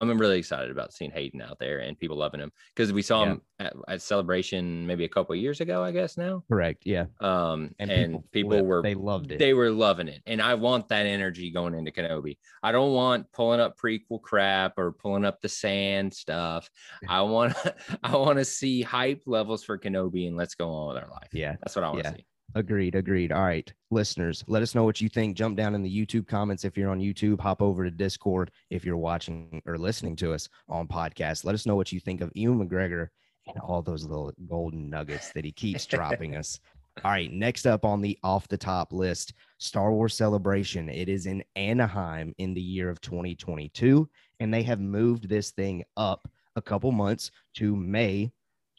I'm- 0.00 0.18
really 0.18 0.38
excited 0.38 0.70
about 0.70 0.92
seeing 0.92 1.10
Hayden 1.10 1.40
out 1.40 1.58
there 1.58 1.78
and 1.80 1.98
people 1.98 2.16
loving 2.16 2.40
him 2.40 2.52
because 2.74 2.92
we 2.92 3.02
saw 3.02 3.22
Yeah. 3.24 3.30
him 3.32 3.42
at, 3.58 3.72
at 3.88 4.02
celebration 4.02 4.86
maybe 4.86 5.04
a 5.04 5.08
couple 5.08 5.34
of 5.34 5.40
years 5.40 5.60
ago, 5.60 5.82
I 5.82 5.90
guess 5.90 6.16
now. 6.16 6.42
Correct. 6.50 6.82
Yeah, 6.86 7.06
Um 7.20 7.74
and, 7.78 7.90
and, 7.90 8.12
people, 8.32 8.52
people, 8.52 8.66
were 8.66 8.82
they 8.82 8.94
loved 8.94 9.32
it. 9.32 9.38
they 9.38 9.54
were 9.54 9.70
loving 9.70 10.08
it. 10.08 10.22
And 10.26 10.40
I 10.42 10.54
want 10.54 10.88
that 10.88 11.06
energy 11.06 11.50
going 11.50 11.74
into 11.74 11.90
Kenobi. 11.90 12.36
I 12.62 12.72
don't 12.72 12.92
want 12.92 13.30
pulling 13.32 13.60
up 13.60 13.78
prequel 13.78 14.20
crap 14.20 14.78
or 14.78 14.92
pulling 14.92 15.24
up 15.24 15.40
the 15.40 15.48
sand 15.48 16.12
stuff. 16.12 16.68
I 17.08 17.22
want 17.22 17.54
I 18.02 18.16
want 18.16 18.38
to 18.38 18.44
see 18.44 18.82
hype 18.82 19.22
levels 19.26 19.64
for 19.64 19.78
Kenobi 19.78 20.28
and 20.28 20.36
let's 20.36 20.54
go 20.54 20.70
on 20.70 20.88
with 20.94 21.02
our 21.02 21.10
life. 21.10 21.28
yeah, 21.32 21.56
That's 21.60 21.74
what 21.76 21.84
I 21.84 21.88
want 21.90 22.04
to 22.04 22.10
Yeah. 22.10 22.16
see. 22.16 22.26
Agreed, 22.56 22.94
agreed. 22.94 23.32
All 23.32 23.42
right, 23.42 23.70
listeners, 23.90 24.42
let 24.48 24.62
us 24.62 24.74
know 24.74 24.82
what 24.82 24.98
you 24.98 25.10
think. 25.10 25.36
Jump 25.36 25.58
down 25.58 25.74
in 25.74 25.82
the 25.82 25.94
YouTube 25.94 26.26
comments 26.26 26.64
if 26.64 26.74
you're 26.74 26.88
on 26.88 27.00
YouTube. 27.00 27.38
Hop 27.38 27.60
over 27.60 27.84
to 27.84 27.90
Discord 27.90 28.50
if 28.70 28.82
you're 28.82 28.96
watching 28.96 29.60
or 29.66 29.76
listening 29.76 30.16
to 30.16 30.32
us 30.32 30.48
on 30.66 30.88
podcast. 30.88 31.44
Let 31.44 31.54
us 31.54 31.66
know 31.66 31.76
what 31.76 31.92
you 31.92 32.00
think 32.00 32.22
of 32.22 32.32
Ewan 32.34 32.66
McGregor 32.66 33.08
and 33.46 33.58
all 33.58 33.82
those 33.82 34.06
little 34.06 34.32
golden 34.48 34.88
nuggets 34.88 35.32
that 35.32 35.44
he 35.44 35.52
keeps 35.52 35.84
dropping 35.86 36.34
us. 36.34 36.58
All 37.04 37.10
right, 37.10 37.30
next 37.30 37.66
up 37.66 37.84
on 37.84 38.00
the 38.00 38.18
off 38.24 38.48
the 38.48 38.56
top 38.56 38.90
list, 38.90 39.34
Star 39.58 39.92
Wars 39.92 40.14
Celebration. 40.14 40.88
It 40.88 41.10
is 41.10 41.26
in 41.26 41.44
Anaheim 41.56 42.34
in 42.38 42.54
the 42.54 42.62
year 42.62 42.88
of 42.88 43.02
2022, 43.02 44.08
and 44.40 44.54
they 44.54 44.62
have 44.62 44.80
moved 44.80 45.28
this 45.28 45.50
thing 45.50 45.84
up 45.98 46.26
a 46.56 46.62
couple 46.62 46.90
months 46.90 47.30
to 47.56 47.76
May 47.76 48.32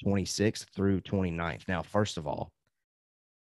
26th 0.04 0.66
through 0.76 1.02
29th. 1.02 1.68
Now, 1.68 1.84
first 1.84 2.18
of 2.18 2.26
all, 2.26 2.52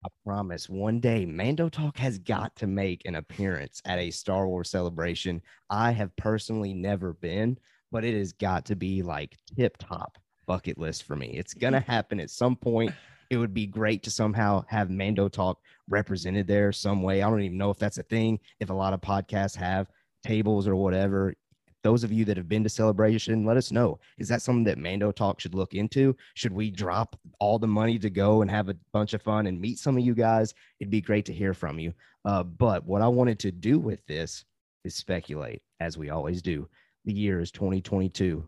I 0.03 0.09
promise 0.25 0.69
one 0.69 0.99
day 0.99 1.27
Mando 1.27 1.69
Talk 1.69 1.99
has 1.99 2.19
got 2.19 2.57
to 2.57 2.67
make 2.67 3.03
an 3.05 3.17
appearance 3.17 3.83
at 3.85 3.99
a 3.99 4.11
Star 4.11 4.49
Wars 4.49 4.71
celebration. 4.71 5.43
I 5.69 5.91
have 5.93 6.17
personally 6.17 6.73
never 6.73 7.13
been, 7.13 7.59
but 7.93 8.05
it 8.05 8.17
has 8.17 8.33
got 8.33 8.65
to 8.67 8.77
be 8.77 9.03
like 9.03 9.37
tip 9.57 9.77
top 9.77 10.17
bucket 10.47 10.79
list 10.79 11.03
for 11.03 11.17
me. 11.17 11.33
It's 11.35 11.53
going 11.53 11.73
to 11.75 11.81
happen 11.81 12.19
at 12.19 12.31
some 12.31 12.57
point. 12.57 12.93
It 13.29 13.37
would 13.37 13.53
be 13.53 13.67
great 13.67 14.03
to 14.05 14.11
somehow 14.11 14.65
have 14.69 14.89
Mando 14.89 15.29
Talk 15.29 15.61
represented 15.87 16.47
there 16.47 16.73
some 16.73 17.03
way. 17.03 17.23
I 17.23 17.29
don't 17.29 17.43
even 17.43 17.59
know 17.59 17.71
if 17.71 17.79
that's 17.79 17.99
a 17.99 18.03
thing, 18.03 18.41
if 18.59 18.71
a 18.71 18.75
lot 18.75 18.95
of 18.95 19.03
podcasts 19.03 19.57
have 19.57 19.91
tables 20.25 20.67
or 20.67 20.77
whatever. 20.77 21.35
Those 21.83 22.05
of 22.05 22.13
you 22.13 22.25
that 22.27 22.37
have 22.37 22.49
been 22.49 22.63
to 22.65 22.69
celebration, 22.69 23.47
let 23.47 23.57
us 23.57 23.73
know. 23.73 23.99
Is 24.19 24.29
that 24.29 24.43
something 24.43 24.65
that 24.65 24.79
Mando 24.79 25.13
Talk 25.13 25.41
should 25.41 25.55
look 25.55 25.75
into? 25.75 26.15
Should 26.35 26.53
we 26.53 26.71
drop 26.71 27.19
all 27.39 27.59
the 27.59 27.67
money 27.67 27.99
to 27.99 28.11
go 28.11 28.43
and 28.43 28.51
have 28.51 28.69
a 28.69 28.77
bunch 28.93 29.15
of 29.15 29.23
fun 29.23 29.47
and 29.47 29.61
meet 29.61 29.79
some 29.79 29.97
of 29.97 30.05
you 30.05 30.15
guys? 30.15 30.53
It'd 30.79 30.91
be 30.91 31.01
great 31.01 31.25
to 31.27 31.33
hear 31.33 31.55
from 31.55 31.79
you. 31.79 31.95
Uh, 32.25 32.43
but 32.43 32.85
what 32.85 33.01
I 33.01 33.09
wanted 33.09 33.39
to 33.41 33.53
do 33.53 33.79
with 33.79 34.05
this 34.07 34.45
is 34.85 34.95
speculate, 34.95 35.63
as 35.81 35.97
we 35.97 36.11
always 36.11 36.43
do. 36.43 36.69
The 37.07 37.15
year 37.15 37.41
is 37.41 37.51
2022. 37.51 38.47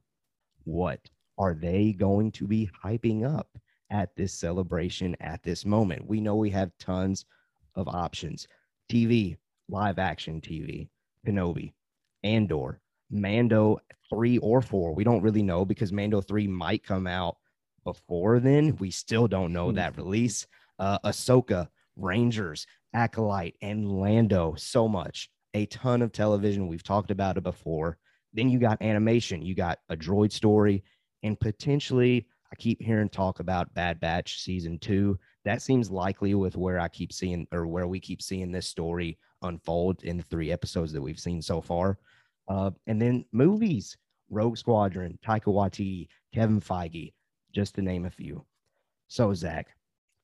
What 0.65 1.01
are 1.39 1.55
they 1.55 1.93
going 1.93 2.33
to 2.33 2.47
be 2.47 2.71
hyping 2.85 3.25
up 3.25 3.49
at 3.91 4.15
this 4.15 4.35
celebration 4.35 5.17
at 5.21 5.43
this 5.43 5.65
moment? 5.65 6.07
We 6.07 6.21
know 6.21 6.37
we 6.37 6.51
have 6.51 6.71
tons 6.79 7.25
of 7.75 7.89
options 7.89 8.47
TV, 8.91 9.39
live 9.71 9.99
action 9.99 10.41
TV, 10.41 10.89
Kenobi, 11.27 11.73
Andor, 12.23 12.81
Mando 13.13 13.79
3 14.11 14.39
or 14.39 14.61
4. 14.63 14.95
We 14.95 15.05
don't 15.05 15.23
really 15.23 15.43
know 15.43 15.65
because 15.65 15.93
Mando 15.93 16.21
3 16.21 16.47
might 16.49 16.83
come 16.85 17.07
out 17.07 17.37
before 17.85 18.41
then. 18.41 18.77
We 18.77 18.91
still 18.91 19.29
don't 19.29 19.53
know 19.53 19.71
Hmm. 19.71 19.77
that 19.77 19.97
release. 19.97 20.47
Uh, 20.79 20.99
Ahsoka, 21.05 21.69
Rangers, 21.97 22.67
Acolyte, 22.95 23.57
and 23.63 23.89
Lando. 24.01 24.55
So 24.57 24.89
much. 24.89 25.31
A 25.55 25.67
ton 25.67 26.01
of 26.03 26.13
television. 26.13 26.67
We've 26.67 26.83
talked 26.83 27.11
about 27.11 27.37
it 27.37 27.43
before. 27.43 27.99
Then 28.33 28.49
you 28.49 28.59
got 28.59 28.81
animation. 28.83 29.43
You 29.43 29.55
got 29.55 29.79
a 29.91 29.97
droid 29.97 30.33
story, 30.33 30.83
and 31.23 31.39
potentially, 31.39 32.27
I 32.51 32.57
keep 32.57 32.81
hearing 32.81 33.09
talk 33.11 33.41
about 33.41 33.73
Bad 33.75 34.01
Batch 34.01 34.41
season 34.41 34.79
two. 34.79 35.19
That 35.45 35.61
seems 35.63 35.91
likely 35.91 36.35
with 36.35 36.57
where 36.57 36.81
I 36.81 36.89
keep 36.89 37.13
seeing 37.13 37.47
or 37.53 37.67
where 37.67 37.87
we 37.87 38.01
keep 38.01 38.23
seeing 38.23 38.51
this 38.53 38.67
story 38.67 39.19
unfold 39.43 40.03
in 40.05 40.17
the 40.17 40.23
three 40.23 40.51
episodes 40.51 40.93
that 40.93 41.03
we've 41.03 41.19
seen 41.21 41.43
so 41.43 41.61
far. 41.61 41.99
Uh, 42.49 42.71
and 42.87 43.01
then 43.01 43.25
movies, 43.33 43.97
Rogue 44.31 44.57
Squadron, 44.57 45.19
Taika 45.25 45.47
Waititi, 45.47 46.09
Kevin 46.35 46.61
Feige, 46.61 47.13
just 47.55 47.75
to 47.75 47.83
name 47.83 48.07
a 48.07 48.11
few. 48.11 48.45
So, 49.09 49.35
Zach, 49.35 49.69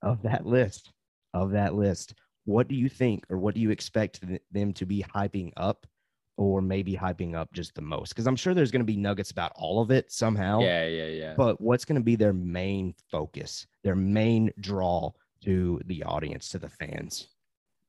of 0.02 0.22
that 0.22 0.46
list, 0.46 0.92
of 1.34 1.50
that 1.52 1.74
list, 1.74 2.14
what 2.44 2.68
do 2.68 2.74
you 2.74 2.88
think 2.88 3.24
or 3.28 3.38
what 3.38 3.54
do 3.54 3.60
you 3.60 3.70
expect 3.70 4.26
th- 4.26 4.40
them 4.50 4.72
to 4.72 4.86
be 4.86 5.04
hyping 5.14 5.52
up 5.56 5.86
or 6.38 6.62
maybe 6.62 6.94
hyping 6.94 7.34
up 7.34 7.52
just 7.52 7.74
the 7.74 7.82
most? 7.82 8.10
Because 8.10 8.26
I'm 8.26 8.36
sure 8.36 8.54
there's 8.54 8.70
going 8.70 8.80
to 8.80 8.86
be 8.86 8.96
nuggets 8.96 9.30
about 9.30 9.52
all 9.54 9.82
of 9.82 9.90
it 9.90 10.10
somehow. 10.10 10.60
Yeah, 10.60 10.86
yeah, 10.86 11.06
yeah. 11.06 11.34
But 11.36 11.60
what's 11.60 11.84
going 11.84 12.00
to 12.00 12.04
be 12.04 12.16
their 12.16 12.32
main 12.32 12.94
focus, 13.10 13.66
their 13.84 13.96
main 13.96 14.50
draw 14.60 15.10
to 15.44 15.80
the 15.84 16.02
audience, 16.04 16.48
to 16.50 16.58
the 16.58 16.70
fans? 16.70 17.28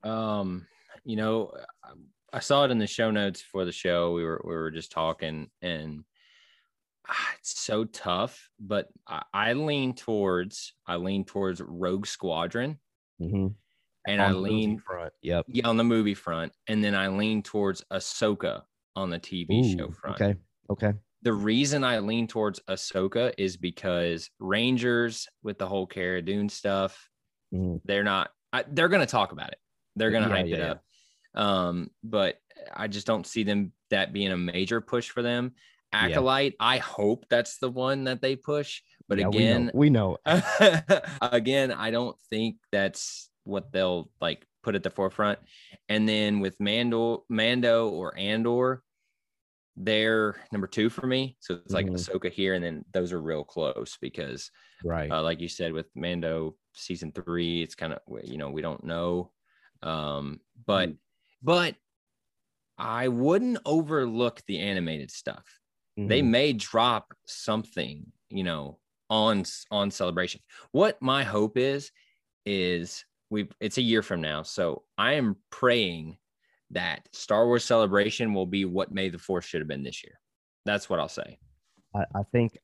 Um, 0.04 0.68
you 1.06 1.16
know, 1.16 1.54
I 2.34 2.40
saw 2.40 2.66
it 2.66 2.72
in 2.72 2.78
the 2.80 2.88
show 2.88 3.12
notes 3.12 3.42
for 3.42 3.66
the 3.66 3.72
show. 3.72 4.14
We 4.14 4.24
were 4.24 4.42
we 4.44 4.54
were 4.54 4.72
just 4.72 4.92
talking, 4.92 5.50
and 5.62 6.04
ah, 7.08 7.30
it's 7.40 7.60
so 7.60 7.86
tough. 7.86 8.50
But 8.60 8.88
I, 9.08 9.24
I 9.34 9.54
lean 9.54 9.96
towards 9.96 10.74
I 10.86 10.98
lean 10.98 11.26
towards 11.26 11.62
Rogue 11.62 12.06
Squadron, 12.06 12.80
Mm-hmm. 13.22 13.48
and 14.08 14.22
I 14.22 14.32
lean 14.32 14.80
front. 14.80 15.12
Yep. 15.22 15.46
yeah 15.50 15.68
on 15.68 15.78
the 15.78 15.84
movie 15.84 16.14
front, 16.14 16.54
and 16.68 16.84
then 16.84 16.96
I 16.96 17.08
lean 17.10 17.44
towards 17.44 17.84
Ahsoka 17.92 18.64
on 18.96 19.10
the 19.10 19.20
TV 19.20 19.78
show 19.78 19.92
front. 19.92 20.22
Okay. 20.22 20.40
Okay. 20.70 20.94
The 21.22 21.34
reason 21.34 21.84
I 21.84 22.00
lean 22.00 22.28
towards 22.28 22.62
Ahsoka 22.70 23.34
is 23.38 23.58
because 23.58 24.30
Rangers 24.40 25.28
with 25.44 25.58
the 25.58 25.68
whole 25.68 25.86
Cara 25.86 26.22
Dune 26.22 26.48
stuff, 26.48 27.10
Mhm. 27.54 27.82
they're 27.84 28.04
not 28.04 28.30
I, 28.54 28.64
they're 28.68 28.88
going 28.90 29.02
to 29.02 29.12
talk 29.12 29.32
about 29.32 29.50
it 29.52 29.60
they're 29.96 30.12
going 30.12 30.24
to 30.24 30.30
Yeah, 30.30 30.36
hype 30.36 30.46
it 30.46 30.60
yeah, 30.60 30.72
up 30.72 30.84
um 31.36 31.90
but 32.04 32.38
i 32.74 32.88
just 32.88 33.08
don't 33.08 33.28
see 33.28 33.44
them 33.44 33.72
that 33.90 34.14
being 34.14 34.32
a 34.32 34.38
major 34.38 34.82
push 34.82 35.10
for 35.10 35.22
them 35.22 35.54
Acolyte, 35.92 36.54
I 36.60 36.78
hope 36.78 37.26
that's 37.30 37.58
the 37.58 37.70
one 37.70 38.04
that 38.04 38.22
they 38.22 38.36
push. 38.36 38.82
But 39.08 39.20
Yeah, 39.20 39.28
again, 39.28 39.72
we 39.74 39.90
know, 39.90 40.18
we 40.26 40.26
know. 40.30 41.02
again, 41.22 41.72
I 41.72 41.92
don't 41.92 42.16
think 42.30 42.58
that's 42.72 43.30
what 43.44 43.72
they'll 43.72 44.12
like 44.22 44.46
put 44.62 44.76
at 44.76 44.84
the 44.84 44.92
forefront. 44.92 45.40
And 45.88 46.08
then 46.08 46.42
with 46.42 46.60
Mando, 46.60 47.26
Mando 47.30 47.90
or 47.90 48.16
Andor, 48.18 48.84
they're 49.76 50.36
number 50.52 50.68
two 50.68 50.90
for 50.90 51.08
me. 51.08 51.38
So 51.40 51.56
it's 51.56 51.74
like 51.74 51.88
Mhm. 51.88 51.96
Ahsoka 51.96 52.30
here, 52.32 52.54
and 52.54 52.64
then 52.64 52.86
those 52.94 53.12
are 53.12 53.22
real 53.22 53.44
close 53.44 53.98
because, 54.00 54.52
right. 54.84 55.10
uh, 55.10 55.24
like 55.24 55.40
you 55.40 55.48
said, 55.48 55.74
with 55.74 55.88
Mando 55.96 56.56
season 56.74 57.12
three, 57.12 57.64
it's 57.64 57.76
kind 57.76 57.94
of 57.94 58.00
you 58.24 58.38
know 58.38 58.52
we 58.52 58.62
don't 58.62 58.84
know, 58.84 59.32
um, 59.82 60.40
but 60.68 60.90
Mm. 60.90 60.98
But 61.42 61.76
I 62.78 63.08
wouldn't 63.10 63.60
overlook 63.66 64.42
the 64.48 64.60
animated 64.60 65.12
stuff. 65.12 65.60
They 65.98 66.22
Mhm. 66.22 66.30
may 66.30 66.54
drop 66.54 67.14
something 67.26 68.12
you 68.30 68.44
know 68.44 68.80
on 69.10 69.44
on 69.72 69.92
celebration. 69.92 70.42
What 70.72 71.02
my 71.02 71.24
hope 71.24 71.58
is 71.58 71.92
is 72.46 73.06
we 73.30 73.50
it's 73.60 73.78
a 73.78 73.82
year 73.82 74.02
from 74.02 74.22
now 74.22 74.42
so 74.42 74.84
i 74.98 75.14
am 75.14 75.36
praying 75.52 76.18
that 76.72 77.08
star 77.14 77.46
wars 77.46 77.64
celebration 77.66 78.34
will 78.34 78.46
be 78.46 78.66
what 78.66 78.92
may 78.92 79.10
the 79.10 79.20
fourth 79.20 79.46
should 79.46 79.62
have 79.62 79.68
been 79.68 79.84
this 79.84 80.04
year. 80.04 80.20
That's 80.66 80.90
what 80.90 81.00
i'll 81.00 81.10
say. 81.10 81.40
I, 81.96 82.06
I 82.16 82.24
think 82.32 82.58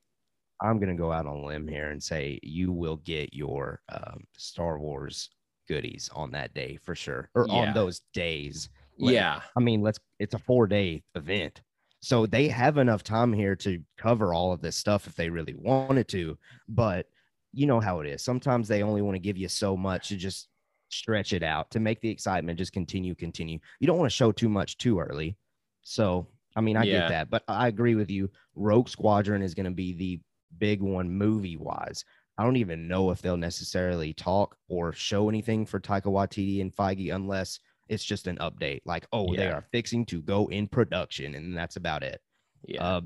I'm 0.62 0.78
gonna 0.80 0.96
go 0.96 1.12
out 1.12 1.26
on 1.26 1.36
a 1.36 1.46
limb 1.46 1.68
here 1.68 1.90
and 1.90 2.02
say 2.02 2.38
you 2.42 2.72
will 2.72 2.96
get 2.96 3.34
your 3.34 3.80
um, 3.88 4.24
Star 4.36 4.78
Wars 4.78 5.30
goodies 5.66 6.10
on 6.14 6.30
that 6.32 6.54
day 6.54 6.78
for 6.82 6.94
sure, 6.94 7.30
or 7.34 7.46
Yeah. 7.48 7.54
on 7.54 7.74
those 7.74 8.02
days. 8.12 8.68
Like, 8.98 9.14
yeah 9.14 9.40
I 9.56 9.60
mean, 9.60 9.82
let's. 9.82 9.98
It's 10.18 10.34
a 10.34 10.38
four 10.38 10.66
day 10.66 11.02
event, 11.14 11.60
so 12.00 12.24
they 12.26 12.48
have 12.48 12.78
enough 12.78 13.02
time 13.02 13.32
here 13.32 13.54
to 13.56 13.82
cover 13.98 14.32
all 14.32 14.52
of 14.52 14.62
this 14.62 14.76
stuff 14.76 15.06
if 15.06 15.14
they 15.14 15.28
really 15.28 15.54
wanted 15.54 16.08
to. 16.08 16.38
But 16.68 17.06
you 17.52 17.66
know 17.66 17.80
how 17.80 18.00
it 18.00 18.06
is. 18.06 18.22
Sometimes 18.22 18.68
they 18.68 18.82
only 18.82 19.02
want 19.02 19.14
to 19.14 19.20
give 19.20 19.36
you 19.36 19.48
so 19.48 19.76
much 19.76 20.08
to 20.08 20.16
just 20.16 20.48
stretch 20.88 21.32
it 21.32 21.42
out 21.42 21.70
to 21.72 21.80
make 21.80 22.00
the 22.00 22.08
excitement 22.08 22.58
just 22.58 22.72
continue, 22.72 23.14
continue. 23.14 23.58
You 23.80 23.86
don't 23.86 23.98
want 23.98 24.10
to 24.10 24.16
show 24.16 24.30
too 24.32 24.48
much 24.48 24.78
too 24.78 24.98
early. 25.00 25.36
So, 25.82 26.28
I 26.54 26.60
mean, 26.60 26.76
I 26.76 26.84
Yeah. 26.84 27.00
get 27.00 27.08
that, 27.08 27.30
but 27.30 27.42
I 27.48 27.68
agree 27.68 27.96
with 27.96 28.10
you. 28.10 28.30
Rogue 28.54 28.88
Squadron 28.88 29.42
is 29.42 29.54
going 29.54 29.64
to 29.66 29.72
be 29.72 29.92
the 29.92 30.20
big 30.58 30.80
one 30.80 31.10
movie 31.10 31.56
wise. 31.56 32.04
I 32.38 32.44
don't 32.44 32.56
even 32.56 32.88
know 32.88 33.10
if 33.10 33.22
they'll 33.22 33.36
necessarily 33.36 34.12
talk 34.12 34.56
or 34.68 34.92
show 34.92 35.28
anything 35.28 35.64
for 35.64 35.80
Taika 35.80 36.04
Waititi 36.04 36.60
and 36.60 36.74
Feige 36.74 37.14
unless 37.14 37.60
it's 37.88 38.04
just 38.04 38.26
an 38.26 38.36
update 38.38 38.80
like, 38.84 39.06
oh, 39.12 39.34
they 39.34 39.46
are 39.46 39.64
fixing 39.72 40.04
to 40.06 40.20
go 40.20 40.46
in 40.48 40.66
production, 40.66 41.34
and 41.34 41.56
that's 41.56 41.76
about 41.76 42.02
it. 42.02 42.20
yeah 42.64 42.84
Uh, 42.84 43.00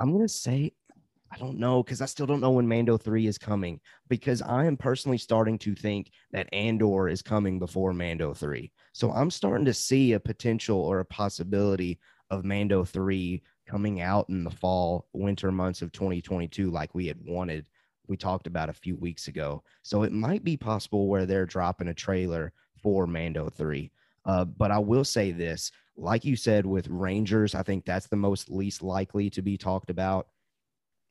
I'm 0.00 0.12
gonna 0.12 0.28
say 0.28 0.72
I 1.32 1.38
don't 1.38 1.58
know 1.58 1.82
because 1.82 2.02
I 2.02 2.06
still 2.06 2.26
don't 2.26 2.40
know 2.40 2.50
when 2.50 2.68
Mando 2.68 2.98
three 2.98 3.26
is 3.26 3.38
coming 3.38 3.80
because 4.08 4.42
I 4.42 4.66
am 4.66 4.76
personally 4.76 5.16
starting 5.16 5.58
to 5.60 5.74
think 5.74 6.10
that 6.32 6.52
Andor 6.52 7.08
is 7.08 7.22
coming 7.22 7.58
before 7.58 7.94
Mando 7.94 8.34
three. 8.34 8.70
So 8.92 9.10
I'm 9.12 9.30
starting 9.30 9.64
to 9.64 9.72
see 9.72 10.12
a 10.12 10.20
potential 10.20 10.78
or 10.78 11.00
a 11.00 11.06
possibility 11.06 11.98
of 12.30 12.44
Mando 12.44 12.84
three 12.84 13.42
coming 13.66 14.02
out 14.02 14.28
in 14.28 14.44
the 14.44 14.50
fall 14.50 15.06
winter 15.14 15.50
months 15.50 15.80
of 15.80 15.92
2022 15.92 16.70
like 16.70 16.94
we 16.94 17.06
had 17.06 17.18
wanted. 17.24 17.64
We 18.08 18.16
talked 18.16 18.46
about 18.46 18.68
a 18.68 18.74
few 18.74 18.96
weeks 18.96 19.28
ago. 19.28 19.62
So 19.82 20.02
it 20.02 20.12
might 20.12 20.44
be 20.44 20.56
possible 20.56 21.08
where 21.08 21.26
they're 21.26 21.46
dropping 21.46 21.88
a 21.88 21.94
trailer 21.94 22.52
for 22.82 23.06
Mando 23.06 23.48
3. 23.48 23.90
Uh, 24.24 24.44
but 24.44 24.70
I 24.70 24.78
will 24.78 25.04
say 25.04 25.32
this 25.32 25.72
like 25.96 26.24
you 26.24 26.36
said 26.36 26.64
with 26.64 26.88
Rangers, 26.88 27.54
I 27.54 27.62
think 27.62 27.84
that's 27.84 28.06
the 28.06 28.16
most 28.16 28.50
least 28.50 28.82
likely 28.82 29.28
to 29.30 29.42
be 29.42 29.58
talked 29.58 29.90
about. 29.90 30.28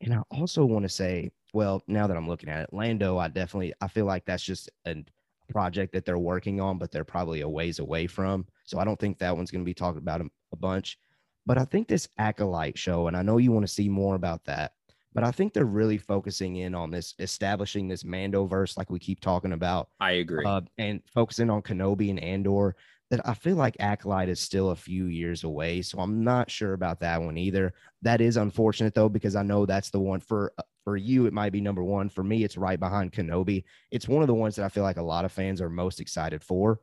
And 0.01 0.13
I 0.13 0.24
also 0.31 0.65
want 0.65 0.83
to 0.83 0.89
say, 0.89 1.31
well, 1.53 1.83
now 1.88 2.07
that 2.07 2.17
I'm 2.17 2.27
looking 2.27 2.50
at 2.50 2.63
it, 2.63 2.74
Lando, 2.74 3.17
I 3.17 3.27
definitely 3.27 3.74
I 3.81 3.88
feel 3.88 4.05
like 4.05 4.25
that's 4.25 4.43
just 4.43 4.69
a 4.88 5.03
project 5.50 5.93
that 5.93 6.05
they're 6.05 6.17
working 6.17 6.60
on, 6.60 6.77
but 6.77 6.91
they're 6.91 7.03
probably 7.03 7.41
a 7.41 7.50
ways 7.50 7.79
away 7.79 8.07
from. 8.07 8.48
So 8.63 8.79
I 8.79 8.86
don't 8.86 9.00
think 9.00 9.19
that 9.19 9.36
one's 9.36 9.51
going 9.51 9.63
to 9.63 9.69
be 9.69 9.74
talked 9.74 9.98
about 9.98 10.21
a, 10.21 10.29
a 10.53 10.55
bunch. 10.55 10.98
But 11.45 11.57
I 11.57 11.65
think 11.65 11.88
this 11.88 12.07
acolyte 12.17 12.77
show, 12.77 13.07
and 13.07 13.17
I 13.17 13.21
know 13.21 13.38
you 13.38 13.51
want 13.51 13.65
to 13.65 13.74
see 13.74 13.89
more 13.89 14.15
about 14.15 14.45
that, 14.45 14.74
but 15.13 15.24
I 15.24 15.32
think 15.32 15.53
they're 15.53 15.65
really 15.65 15.98
focusing 15.98 16.58
in 16.58 16.74
on 16.74 16.91
this, 16.91 17.15
establishing 17.20 17.88
this 17.88 18.06
Mando 18.06 18.46
verse, 18.46 18.77
like 18.77 18.89
we 18.89 19.00
keep 19.00 19.20
talking 19.20 19.53
about, 19.53 19.89
i 20.00 20.12
agree 20.12 20.46
uh, 20.46 20.62
and 20.77 21.01
focusing 21.13 21.50
on 21.50 21.62
Kenobi 21.62 22.10
and 22.10 22.20
Andor. 22.20 22.75
That 23.10 23.27
I 23.27 23.34
feel 23.34 23.58
like 23.58 23.75
Acolyte 23.82 24.30
is 24.30 24.39
still 24.39 24.70
a 24.70 24.75
few 24.75 25.08
years 25.08 25.44
away, 25.44 25.82
so 25.82 26.00
I'm 26.00 26.24
not 26.24 26.50
sure 26.50 26.72
about 26.72 27.01
that 27.01 27.22
one 27.22 27.38
either. 27.38 27.74
That 28.03 28.22
is 28.22 28.38
unfortunate 28.38 28.96
though, 28.96 29.10
because 29.10 29.36
I 29.36 29.44
know 29.44 29.65
that's 29.65 29.89
the 29.89 30.00
one 30.00 30.22
for 30.22 30.53
uh, 30.58 30.63
for 30.86 30.96
you. 30.96 31.25
It 31.25 31.34
might 31.34 31.51
be 31.51 31.60
number 31.60 31.84
one 31.84 32.08
for 32.08 32.24
me. 32.24 32.46
It's 32.46 32.56
right 32.56 32.80
behind 32.80 33.12
Kenobi. 33.12 33.65
It's 33.91 34.08
one 34.08 34.22
of 34.22 34.27
the 34.27 34.34
ones 34.34 34.56
that 34.56 34.63
I 34.63 34.70
feel 34.70 34.84
like 34.84 34.96
a 34.96 35.03
lot 35.03 35.25
of 35.25 35.34
fans 35.34 35.60
are 35.60 35.70
most 35.70 36.00
excited 36.00 36.41
for. 36.41 36.80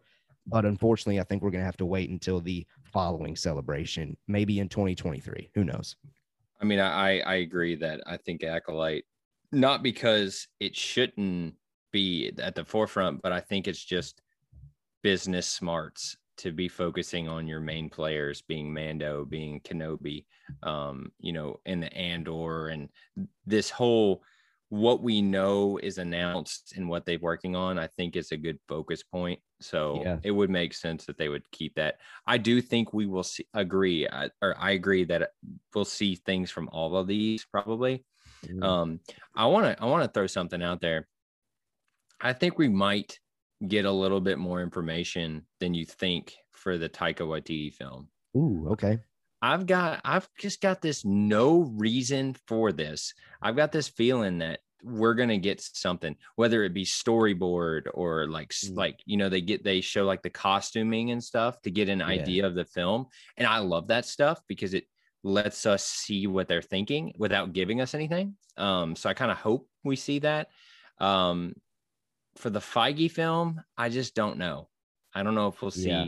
But 0.47 0.67
unfortunately, 0.67 1.19
I 1.19 1.25
think 1.25 1.43
we're 1.43 1.51
gonna 1.51 1.65
have 1.65 1.79
to 1.79 1.87
wait 1.87 2.11
until 2.11 2.41
the 2.41 2.67
following 2.85 3.35
celebration, 3.35 4.15
maybe 4.27 4.61
in 4.61 4.69
2023. 4.69 5.49
Who 5.55 5.65
knows? 5.65 5.97
I 6.61 6.65
mean, 6.65 6.81
I 6.81 7.21
I 7.21 7.37
agree 7.37 7.77
that 7.77 8.01
I 8.07 8.17
think 8.17 8.43
acolyte, 8.43 9.05
not 9.53 9.83
because 9.83 10.49
it 10.61 10.75
shouldn't 10.75 11.55
be 11.93 12.33
at 12.39 12.55
the 12.55 12.65
forefront, 12.65 13.23
but 13.23 13.33
I 13.33 13.41
think 13.41 13.67
it's 13.67 13.85
just 13.85 14.21
business 15.03 15.47
smarts 15.47 16.17
to 16.39 16.53
be 16.53 16.69
focusing 16.69 17.29
on 17.29 17.47
your 17.47 17.61
main 17.61 17.91
players, 17.91 18.43
being 18.43 18.73
Mando, 18.73 19.25
being 19.25 19.61
Kenobi, 19.61 20.25
um, 20.63 21.11
you 21.19 21.33
know, 21.33 21.61
and 21.67 21.83
the 21.83 21.93
Andor, 21.93 22.69
and 22.69 22.89
this 23.45 23.71
whole 23.71 24.23
what 24.71 25.03
we 25.03 25.23
know 25.23 25.79
is 25.79 25.99
announced 25.99 26.75
and 26.77 26.89
what 26.89 27.07
they're 27.07 27.19
working 27.21 27.57
on. 27.57 27.79
I 27.79 27.87
think 27.87 28.17
is 28.17 28.33
a 28.33 28.37
good 28.37 28.59
focus 28.69 29.03
point. 29.03 29.41
So 29.61 30.03
Yeah. 30.05 30.21
it 30.23 30.31
would 30.31 30.51
make 30.51 30.75
sense 30.75 31.07
that 31.07 31.17
they 31.19 31.29
would 31.29 31.51
keep 31.53 31.75
that. 31.77 32.01
I 32.27 32.39
do 32.39 32.61
think 32.61 32.93
we 32.93 33.07
will 33.07 33.23
see, 33.25 33.47
agree, 33.55 34.07
I, 34.09 34.31
or 34.43 34.57
I 34.59 34.73
agree 34.73 35.05
that 35.05 35.31
we'll 35.75 35.85
see 35.87 36.15
things 36.17 36.51
from 36.51 36.69
all 36.71 36.97
of 36.97 37.07
these 37.07 37.45
probably. 37.47 38.05
Mhm. 38.47 38.63
Um, 38.63 39.01
I 39.35 39.47
want 39.47 39.67
to 39.67 39.83
I 39.83 39.87
want 39.87 40.05
to 40.05 40.13
throw 40.13 40.27
something 40.29 40.63
out 40.63 40.81
there. 40.81 41.09
I 42.21 42.33
think 42.33 42.59
we 42.59 42.69
might 42.69 43.19
get 43.67 43.85
a 43.85 43.93
little 43.93 44.21
bit 44.21 44.39
more 44.39 44.63
information 44.63 45.47
than 45.61 45.75
you 45.75 45.85
think 45.85 46.37
for 46.53 46.79
the 46.79 46.89
Taika 46.89 47.21
Waititi 47.27 47.73
film. 47.73 48.11
Ooh, 48.37 48.69
okay. 48.71 48.99
I've 49.41 49.67
got 49.67 50.01
I've 50.05 50.29
just 50.39 50.61
got 50.61 50.83
this 50.83 51.05
no 51.05 51.61
reason 51.61 52.35
for 52.47 52.73
this. 52.73 53.15
I've 53.41 53.57
got 53.57 53.73
this 53.73 53.89
feeling 53.89 54.39
that 54.39 54.61
we're 54.83 55.15
gonna 55.15 55.39
get 55.39 55.61
something, 55.61 56.17
whether 56.37 56.65
it 56.65 56.75
be 56.75 56.85
storyboard 56.85 57.89
or 57.95 58.27
like 58.29 58.51
Mm. 58.51 58.77
like 58.77 59.01
you 59.07 59.17
know 59.17 59.29
they 59.29 59.41
get 59.41 59.65
they 59.65 59.81
show 59.81 60.05
like 60.05 60.23
the 60.23 60.31
costuming 60.31 61.11
and 61.11 61.23
stuff 61.23 61.61
to 61.63 61.71
get 61.71 61.89
an 61.89 62.01
Yeah. 62.01 62.07
idea 62.07 62.47
of 62.47 62.55
the 62.55 62.65
film, 62.65 63.07
and 63.37 63.47
I 63.47 63.59
love 63.59 63.89
that 63.89 64.07
stuff 64.07 64.41
because 64.49 64.75
it 64.75 64.87
lets 65.23 65.67
us 65.67 65.85
see 65.85 66.27
what 66.27 66.49
they're 66.49 66.63
thinking 66.63 67.13
without 67.19 67.53
giving 67.53 67.81
us 67.81 67.95
anything. 67.95 68.37
Um, 68.57 68.97
so 68.97 69.09
I 69.11 69.15
kind 69.15 69.31
of 69.31 69.37
hope 69.39 69.69
we 69.85 69.97
see 69.97 70.21
that. 70.21 70.51
Um, 70.99 71.55
for 72.37 72.51
the 72.51 72.61
Feige 72.61 73.11
film, 73.11 73.61
I 73.77 73.89
just 73.89 74.15
don't 74.15 74.39
know. 74.39 74.69
I 75.13 75.23
don't 75.23 75.35
know 75.35 75.49
if 75.49 75.61
we'll 75.61 75.71
see 75.73 75.91
Yeah. 75.91 76.07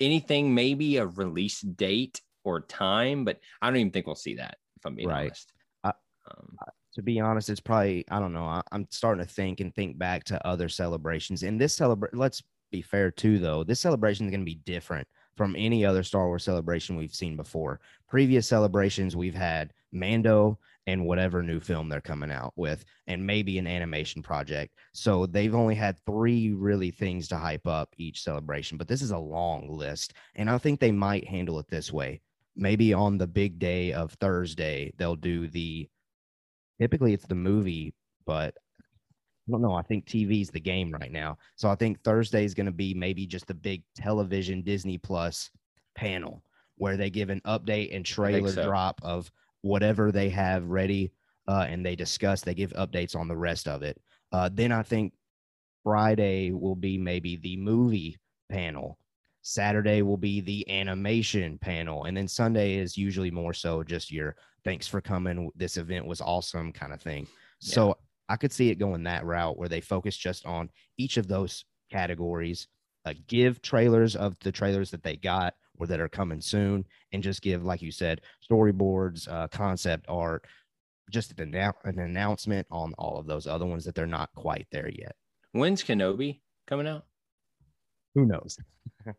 anything, 0.00 0.54
maybe 0.54 0.96
a 0.96 1.06
release 1.06 1.60
date 1.60 2.20
or 2.44 2.60
time, 2.62 3.24
but 3.24 3.40
I 3.60 3.68
don't 3.68 3.76
even 3.76 3.92
think 3.92 4.06
we'll 4.06 4.14
see 4.16 4.36
that 4.36 4.56
if 4.76 4.86
I'm 4.86 4.94
being 4.94 5.08
Right. 5.08 5.26
honest. 5.26 5.52
I- 5.84 5.92
um, 6.30 6.56
to 6.94 7.02
be 7.02 7.20
honest, 7.20 7.48
it's 7.48 7.60
probably 7.60 8.04
I 8.10 8.18
don't 8.18 8.32
know. 8.32 8.44
I, 8.46 8.62
I'm 8.72 8.86
starting 8.90 9.24
to 9.24 9.30
think 9.32 9.60
and 9.60 9.74
think 9.74 9.96
back 9.98 10.24
to 10.24 10.46
other 10.46 10.68
celebrations. 10.68 11.42
And 11.42 11.60
this 11.60 11.74
celebration, 11.74 12.18
let's 12.18 12.42
be 12.72 12.82
fair 12.82 13.10
too, 13.10 13.38
though. 13.38 13.62
This 13.64 13.80
celebration 13.80 14.26
is 14.26 14.30
going 14.30 14.40
to 14.40 14.44
be 14.44 14.60
different 14.64 15.06
from 15.36 15.54
any 15.56 15.84
other 15.84 16.02
Star 16.02 16.26
Wars 16.26 16.44
celebration 16.44 16.96
we've 16.96 17.14
seen 17.14 17.36
before. 17.36 17.80
Previous 18.08 18.46
celebrations 18.46 19.16
we've 19.16 19.34
had 19.34 19.72
Mando 19.92 20.58
and 20.86 21.06
whatever 21.06 21.42
new 21.42 21.60
film 21.60 21.88
they're 21.88 22.00
coming 22.00 22.30
out 22.30 22.52
with, 22.56 22.84
and 23.06 23.24
maybe 23.26 23.58
an 23.58 23.66
animation 23.66 24.22
project. 24.22 24.74
So 24.92 25.26
they've 25.26 25.54
only 25.54 25.74
had 25.76 25.98
three 26.04 26.50
really 26.52 26.90
things 26.90 27.28
to 27.28 27.36
hype 27.36 27.66
up 27.66 27.94
each 27.98 28.22
celebration, 28.22 28.78
but 28.78 28.88
this 28.88 29.02
is 29.02 29.10
a 29.12 29.18
long 29.18 29.68
list, 29.68 30.14
and 30.34 30.50
I 30.50 30.58
think 30.58 30.80
they 30.80 30.92
might 30.92 31.28
handle 31.28 31.58
it 31.60 31.68
this 31.68 31.92
way. 31.92 32.20
Maybe 32.56 32.92
on 32.92 33.18
the 33.18 33.26
big 33.26 33.58
day 33.58 33.92
of 33.92 34.12
Thursday, 34.14 34.92
they'll 34.98 35.16
do 35.16 35.46
the 35.48 35.88
typically 36.80 37.12
it's 37.12 37.26
the 37.26 37.34
movie, 37.34 37.94
but 38.26 38.54
I 39.48 39.52
don't 39.52 39.62
know. 39.62 39.74
I 39.74 39.82
think 39.82 40.06
TV's 40.06 40.50
the 40.50 40.60
game 40.60 40.90
right 40.90 41.10
now. 41.10 41.38
So 41.56 41.68
I 41.68 41.74
think 41.74 42.02
Thursday 42.02 42.44
is 42.44 42.54
going 42.54 42.66
to 42.66 42.72
be 42.72 42.94
maybe 42.94 43.26
just 43.26 43.46
the 43.46 43.54
big 43.54 43.82
television 43.94 44.62
Disney 44.62 44.98
Plus 44.98 45.50
panel 45.94 46.42
where 46.76 46.96
they 46.96 47.10
give 47.10 47.28
an 47.28 47.42
update 47.46 47.94
and 47.94 48.06
trailer 48.06 48.50
so. 48.50 48.64
drop 48.64 49.00
of 49.02 49.30
whatever 49.60 50.10
they 50.10 50.30
have 50.30 50.64
ready 50.64 51.12
uh, 51.46 51.66
and 51.68 51.84
they 51.84 51.96
discuss, 51.96 52.40
they 52.40 52.54
give 52.54 52.72
updates 52.72 53.16
on 53.16 53.28
the 53.28 53.36
rest 53.36 53.68
of 53.68 53.82
it. 53.82 54.00
Uh, 54.32 54.48
then 54.52 54.72
I 54.72 54.82
think 54.82 55.12
Friday 55.82 56.52
will 56.52 56.76
be 56.76 56.96
maybe 56.96 57.36
the 57.36 57.56
movie 57.56 58.16
panel. 58.48 58.98
Saturday 59.42 60.02
will 60.02 60.16
be 60.16 60.40
the 60.40 60.68
animation 60.70 61.58
panel. 61.58 62.04
And 62.04 62.16
then 62.16 62.28
Sunday 62.28 62.76
is 62.76 62.96
usually 62.96 63.30
more 63.30 63.54
so 63.54 63.82
just 63.82 64.10
your 64.10 64.36
thanks 64.64 64.86
for 64.86 65.00
coming. 65.00 65.50
This 65.56 65.76
event 65.76 66.06
was 66.06 66.20
awesome 66.20 66.72
kind 66.72 66.92
of 66.92 67.00
thing. 67.00 67.26
Yeah. 67.60 67.74
So 67.74 67.98
I 68.28 68.36
could 68.36 68.52
see 68.52 68.70
it 68.70 68.76
going 68.76 69.02
that 69.04 69.24
route 69.24 69.58
where 69.58 69.68
they 69.68 69.80
focus 69.80 70.16
just 70.16 70.46
on 70.46 70.68
each 70.98 71.16
of 71.16 71.26
those 71.26 71.64
categories, 71.90 72.68
uh, 73.04 73.14
give 73.26 73.62
trailers 73.62 74.14
of 74.14 74.36
the 74.40 74.52
trailers 74.52 74.90
that 74.90 75.02
they 75.02 75.16
got 75.16 75.54
or 75.78 75.86
that 75.86 76.00
are 76.00 76.08
coming 76.08 76.40
soon, 76.40 76.84
and 77.12 77.22
just 77.22 77.40
give, 77.40 77.64
like 77.64 77.80
you 77.80 77.90
said, 77.90 78.20
storyboards, 78.48 79.26
uh, 79.28 79.48
concept 79.48 80.04
art, 80.08 80.46
just 81.10 81.38
an, 81.40 81.54
an 81.54 81.98
announcement 81.98 82.66
on 82.70 82.92
all 82.98 83.18
of 83.18 83.26
those 83.26 83.46
other 83.46 83.66
ones 83.66 83.84
that 83.84 83.94
they're 83.94 84.06
not 84.06 84.28
quite 84.36 84.66
there 84.70 84.90
yet. 84.90 85.16
When's 85.52 85.82
Kenobi 85.82 86.40
coming 86.66 86.86
out? 86.86 87.06
Who 88.14 88.26
knows? 88.26 88.58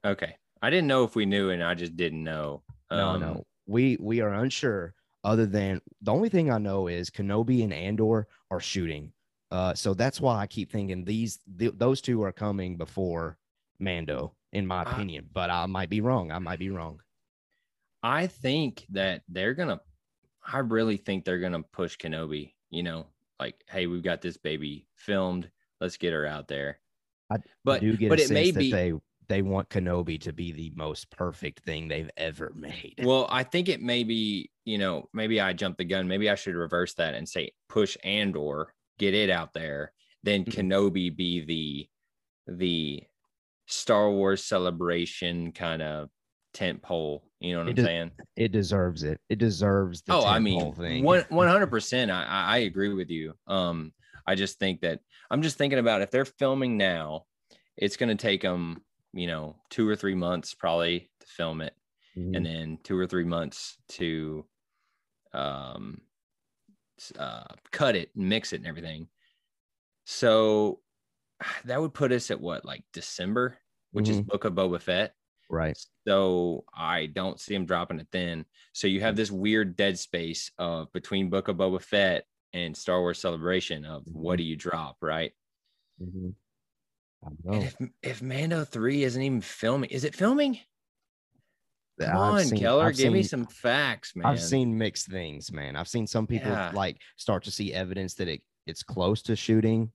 Okay. 0.05 0.35
I 0.61 0.69
didn't 0.69 0.87
know 0.87 1.03
if 1.03 1.15
we 1.15 1.25
knew 1.25 1.49
and 1.49 1.63
I 1.63 1.73
just 1.73 1.95
didn't 1.95 2.23
know. 2.23 2.61
No, 2.91 3.07
Um, 3.07 3.21
no, 3.21 3.45
we 3.67 3.97
we 3.99 4.21
are 4.21 4.33
unsure. 4.33 4.93
Other 5.23 5.45
than 5.45 5.81
the 6.01 6.11
only 6.13 6.29
thing 6.29 6.51
I 6.51 6.57
know 6.57 6.87
is 6.87 7.09
Kenobi 7.09 7.63
and 7.63 7.73
Andor 7.73 8.27
are 8.49 8.59
shooting. 8.59 9.11
Uh, 9.49 9.73
so 9.73 9.93
that's 9.93 10.19
why 10.21 10.37
I 10.39 10.47
keep 10.47 10.71
thinking 10.71 11.03
these 11.05 11.39
th- 11.57 11.73
those 11.77 12.01
two 12.01 12.21
are 12.23 12.31
coming 12.31 12.77
before 12.77 13.37
Mando, 13.79 14.33
in 14.53 14.65
my 14.67 14.83
I- 14.83 14.91
opinion. 14.91 15.29
But 15.31 15.49
I 15.49 15.65
might 15.67 15.89
be 15.89 16.01
wrong. 16.01 16.31
I 16.31 16.39
might 16.39 16.59
be 16.59 16.69
wrong. 16.69 17.01
I 18.03 18.27
think 18.27 18.85
that 18.89 19.23
they're 19.29 19.53
gonna. 19.53 19.79
I 20.45 20.59
really 20.59 20.97
think 20.97 21.23
they're 21.23 21.39
gonna 21.39 21.63
push 21.63 21.97
Kenobi. 21.97 22.53
You 22.71 22.83
know, 22.83 23.07
like, 23.39 23.63
hey, 23.69 23.87
we've 23.87 24.03
got 24.03 24.21
this 24.21 24.37
baby 24.37 24.87
filmed. 24.95 25.49
Let's 25.79 25.97
get 25.97 26.13
her 26.13 26.25
out 26.25 26.47
there. 26.47 26.79
I 27.31 27.37
but 27.63 27.81
do 27.81 27.95
get 27.97 28.09
but 28.09 28.19
a 28.19 28.23
it 28.23 28.27
sense 28.27 28.33
may 28.35 28.51
that 28.51 28.59
be. 28.59 28.71
they 28.71 28.93
they 29.27 29.41
want 29.41 29.69
Kenobi 29.69 30.19
to 30.21 30.33
be 30.33 30.51
the 30.51 30.71
most 30.75 31.09
perfect 31.11 31.63
thing 31.63 31.87
they've 31.87 32.09
ever 32.17 32.51
made. 32.55 32.95
Well, 33.03 33.27
I 33.29 33.43
think 33.43 33.69
it 33.69 33.81
may 33.81 34.03
be. 34.03 34.49
You 34.65 34.77
know, 34.77 35.09
maybe 35.13 35.39
I 35.41 35.53
jumped 35.53 35.77
the 35.79 35.85
gun. 35.85 36.07
Maybe 36.07 36.29
I 36.29 36.35
should 36.35 36.55
reverse 36.55 36.93
that 36.95 37.13
and 37.15 37.27
say 37.27 37.51
push 37.69 37.97
Andor, 38.03 38.73
get 38.99 39.13
it 39.15 39.29
out 39.29 39.53
there. 39.53 39.91
Then 40.23 40.45
Mhm. 40.45 40.53
Kenobi 40.53 41.15
be 41.15 41.39
the 41.45 41.87
the 42.57 43.03
Star 43.67 44.11
Wars 44.11 44.43
celebration 44.43 45.51
kind 45.53 45.81
of 45.81 46.09
tent 46.53 46.81
pole. 46.81 47.23
You 47.39 47.53
know 47.53 47.59
what 47.59 47.67
It 47.67 47.71
I'm 47.71 47.75
does- 47.75 47.85
saying? 47.85 48.11
it 48.35 48.51
deserves 48.51 49.03
it. 49.03 49.19
It 49.29 49.39
deserves 49.39 50.01
the 50.03 50.13
oh, 50.13 50.25
I 50.25 50.39
mean, 50.39 50.73
thing. 50.73 51.03
one 51.03 51.23
one 51.29 51.47
hundred 51.47 51.67
percent. 51.67 52.11
I 52.11 52.23
I 52.25 52.41
I 52.43 52.57
agree 52.59 52.93
with 52.93 53.09
you. 53.09 53.33
Um, 53.47 53.93
I 54.25 54.35
just 54.35 54.59
think 54.59 54.81
that 54.81 54.99
I'm 55.29 55.41
just 55.41 55.57
thinking 55.57 55.79
about 55.79 56.01
if 56.01 56.11
they're 56.11 56.25
filming 56.25 56.77
now, 56.77 57.25
it's 57.77 57.97
going 57.97 58.15
to 58.15 58.21
take 58.21 58.41
them, 58.41 58.83
you 59.13 59.27
know, 59.27 59.55
two 59.69 59.87
or 59.87 59.95
three 59.95 60.15
months 60.15 60.53
probably 60.53 61.09
to 61.19 61.27
film 61.27 61.61
it, 61.61 61.73
Mhm. 62.17 62.35
and 62.35 62.45
then 62.45 62.77
two 62.83 62.97
or 62.97 63.07
three 63.07 63.23
months 63.23 63.77
to, 63.89 64.45
um, 65.33 66.01
uh, 67.17 67.45
cut 67.71 67.95
it 67.95 68.11
and 68.15 68.27
mix 68.29 68.53
it 68.53 68.57
and 68.57 68.67
everything. 68.67 69.07
So 70.05 70.81
that 71.65 71.79
would 71.81 71.93
put 71.93 72.11
us 72.11 72.29
at 72.31 72.39
what, 72.41 72.65
like 72.65 72.83
December, 72.93 73.57
which 73.91 74.09
is 74.09 74.21
Book 74.21 74.45
of 74.45 74.53
Boba 74.53 74.79
Fett. 74.81 75.13
right. 75.49 75.77
So 76.07 76.63
I 76.73 77.07
don't 77.07 77.39
see 77.39 77.53
him 77.55 77.65
dropping 77.65 77.99
it 77.99 78.07
then. 78.11 78.45
So 78.73 78.87
you 78.87 79.01
have 79.01 79.15
this 79.15 79.29
weird 79.31 79.75
dead 79.75 79.99
space 79.99 80.51
of 80.57 80.91
between 80.93 81.29
Book 81.29 81.47
of 81.49 81.57
Boba 81.57 81.81
Fett 81.81 82.25
and 82.53 82.75
Star 82.75 82.99
Wars 83.01 83.19
Celebration 83.19 83.85
of 83.85 84.03
what 84.05 84.37
do 84.37 84.43
you 84.43 84.55
drop, 84.55 84.97
right? 85.01 85.31
Mhm. 86.01 86.33
Know. 87.43 87.53
if 87.61 87.75
if 88.01 88.21
Mando 88.23 88.65
three 88.65 89.03
isn't 89.03 89.21
even 89.21 89.41
filming, 89.41 89.89
is 89.91 90.03
it 90.03 90.15
filming? 90.15 90.59
Come 91.99 92.09
I've 92.09 92.15
on, 92.17 92.43
seen- 92.45 92.59
Keller, 92.59 92.85
I've 92.85 92.97
give 92.97 93.13
me 93.13 93.21
some 93.21 93.45
facts, 93.45 94.15
man. 94.15 94.25
I've 94.25 94.41
seen 94.41 94.75
mixed 94.75 95.07
things, 95.07 95.51
man. 95.51 95.75
I've 95.75 95.87
seen 95.87 96.07
some 96.07 96.25
people 96.25 96.49
Yeah. 96.49 96.71
like 96.73 96.97
start 97.17 97.43
to 97.43 97.51
see 97.51 97.73
evidence 97.73 98.15
that 98.15 98.27
it, 98.27 98.41
it's 98.65 98.81
close 98.81 99.21
to 99.23 99.35
shooting. 99.35 99.91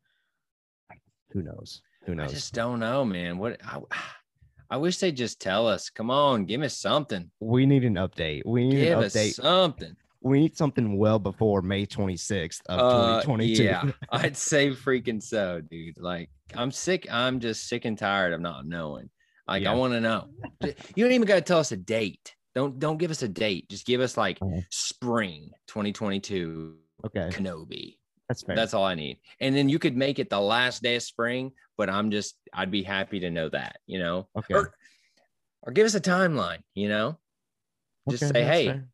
Who 1.30 1.42
knows? 1.42 1.82
Who 2.04 2.14
knows? 2.14 2.30
I 2.30 2.34
just 2.34 2.54
don't 2.54 2.78
know, 2.78 3.04
man. 3.04 3.38
What 3.38 3.60
I, 3.64 3.80
I 4.70 4.76
wish 4.76 4.98
they'd 4.98 5.16
just 5.16 5.40
tell 5.40 5.66
us. 5.66 5.90
Come 5.90 6.10
on, 6.10 6.44
give 6.44 6.62
us 6.62 6.76
something. 6.76 7.28
we 7.40 7.66
need 7.66 7.84
an 7.84 7.94
update. 7.94 8.42
We 8.46 8.68
need 8.68 8.80
Give 8.82 8.98
an 8.98 9.04
us 9.04 9.14
update. 9.16 9.34
something. 9.34 9.96
We 10.26 10.40
need 10.40 10.56
something 10.56 10.98
well 10.98 11.18
before 11.18 11.62
May 11.62 11.86
26th 11.86 12.60
of 12.68 12.78
Uh, 12.80 13.20
2022. 13.22 13.62
Yeah, 13.64 13.90
I'd 14.10 14.36
say 14.36 14.70
freaking 14.70 15.22
so, 15.22 15.60
dude. 15.60 15.98
Like, 15.98 16.30
I'm 16.54 16.70
sick. 16.72 17.06
I'm 17.10 17.38
just 17.40 17.68
sick 17.68 17.84
and 17.84 17.96
tired 17.96 18.32
of 18.32 18.40
not 18.40 18.66
knowing. 18.66 19.08
Like, 19.46 19.62
Yeah. 19.62 19.72
I 19.72 19.74
want 19.76 19.92
to 19.92 20.00
know. 20.00 20.28
You 20.62 21.04
don't 21.04 21.12
even 21.12 21.26
got 21.26 21.36
to 21.36 21.40
tell 21.42 21.60
us 21.60 21.70
a 21.72 21.76
date. 21.76 22.34
Don't 22.56 22.78
don't 22.78 22.96
give 22.96 23.10
us 23.10 23.22
a 23.22 23.28
date. 23.28 23.68
Just 23.68 23.86
give 23.86 24.00
us 24.00 24.16
like 24.16 24.38
Uh-huh. 24.42 24.60
spring 24.70 25.50
2022 25.68 26.76
okay, 27.04 27.28
Kenobi. 27.30 27.98
that's 28.28 28.42
fair. 28.42 28.56
That's 28.56 28.74
all 28.74 28.84
I 28.84 28.94
need. 28.96 29.18
And 29.40 29.54
then 29.54 29.68
you 29.68 29.78
could 29.78 29.96
make 29.96 30.18
it 30.18 30.30
the 30.30 30.40
last 30.40 30.82
day 30.82 30.96
of 30.96 31.02
spring, 31.02 31.52
but 31.76 31.88
I'm 31.90 32.10
just 32.10 32.34
I'd 32.52 32.70
be 32.70 32.82
happy 32.82 33.20
to 33.20 33.30
know 33.30 33.48
that, 33.50 33.76
you 33.86 33.98
know. 33.98 34.26
okay. 34.38 34.54
Or, 34.54 34.74
or 35.62 35.72
give 35.72 35.86
us 35.86 35.94
a 35.94 36.00
timeline, 36.00 36.60
you 36.74 36.88
know. 36.88 37.18
Just 38.10 38.22
okay, 38.24 38.32
say, 38.32 38.44
hey, 38.44 38.66
fair. 38.66 38.88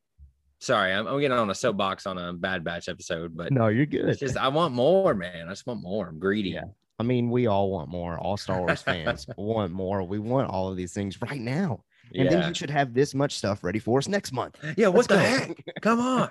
Sorry, 0.63 0.93
I'm, 0.93 1.07
I'm 1.07 1.21
getting 1.21 1.37
on 1.37 1.51
a 1.51 1.55
soapbox 1.55 2.07
on 2.07 2.19
a 2.19 2.33
Bad 2.33 2.65
Batch 2.65 2.89
episode, 2.89 3.37
but 3.37 3.53
No, 3.53 3.69
you're 3.69 3.87
good. 3.87 4.09
it's 4.09 4.21
just 4.21 4.37
I 4.37 4.49
want 4.49 4.75
more, 4.75 5.15
man. 5.15 5.47
I 5.49 5.51
just 5.51 5.67
want 5.67 5.83
more. 5.83 6.09
I'm 6.09 6.19
greedy. 6.19 6.51
Yeah. 6.51 6.65
I 6.99 7.03
mean, 7.03 7.31
we 7.31 7.47
all 7.49 7.71
want 7.71 7.89
more. 7.89 8.19
All 8.19 8.37
Star 8.37 8.61
Wars 8.61 8.81
fans 8.83 9.27
want 9.37 9.73
more. 9.73 10.03
We 10.05 10.19
want 10.19 10.49
all 10.51 10.69
of 10.71 10.77
these 10.77 10.93
things 10.93 11.21
right 11.21 11.41
now. 11.41 11.83
And 12.15 12.29
then 12.31 12.47
you 12.47 12.55
should 12.55 12.71
have 12.71 12.93
this 12.93 13.15
much 13.15 13.37
stuff 13.37 13.65
ready 13.65 13.79
for 13.79 13.99
us 13.99 14.07
next 14.07 14.33
month. 14.33 14.59
Yeah, 14.77 14.89
what 14.89 15.09
Let's 15.09 15.09
the 15.09 15.15
go. 15.15 15.21
heck? 15.21 15.81
Come 15.83 16.01
on. 16.01 16.31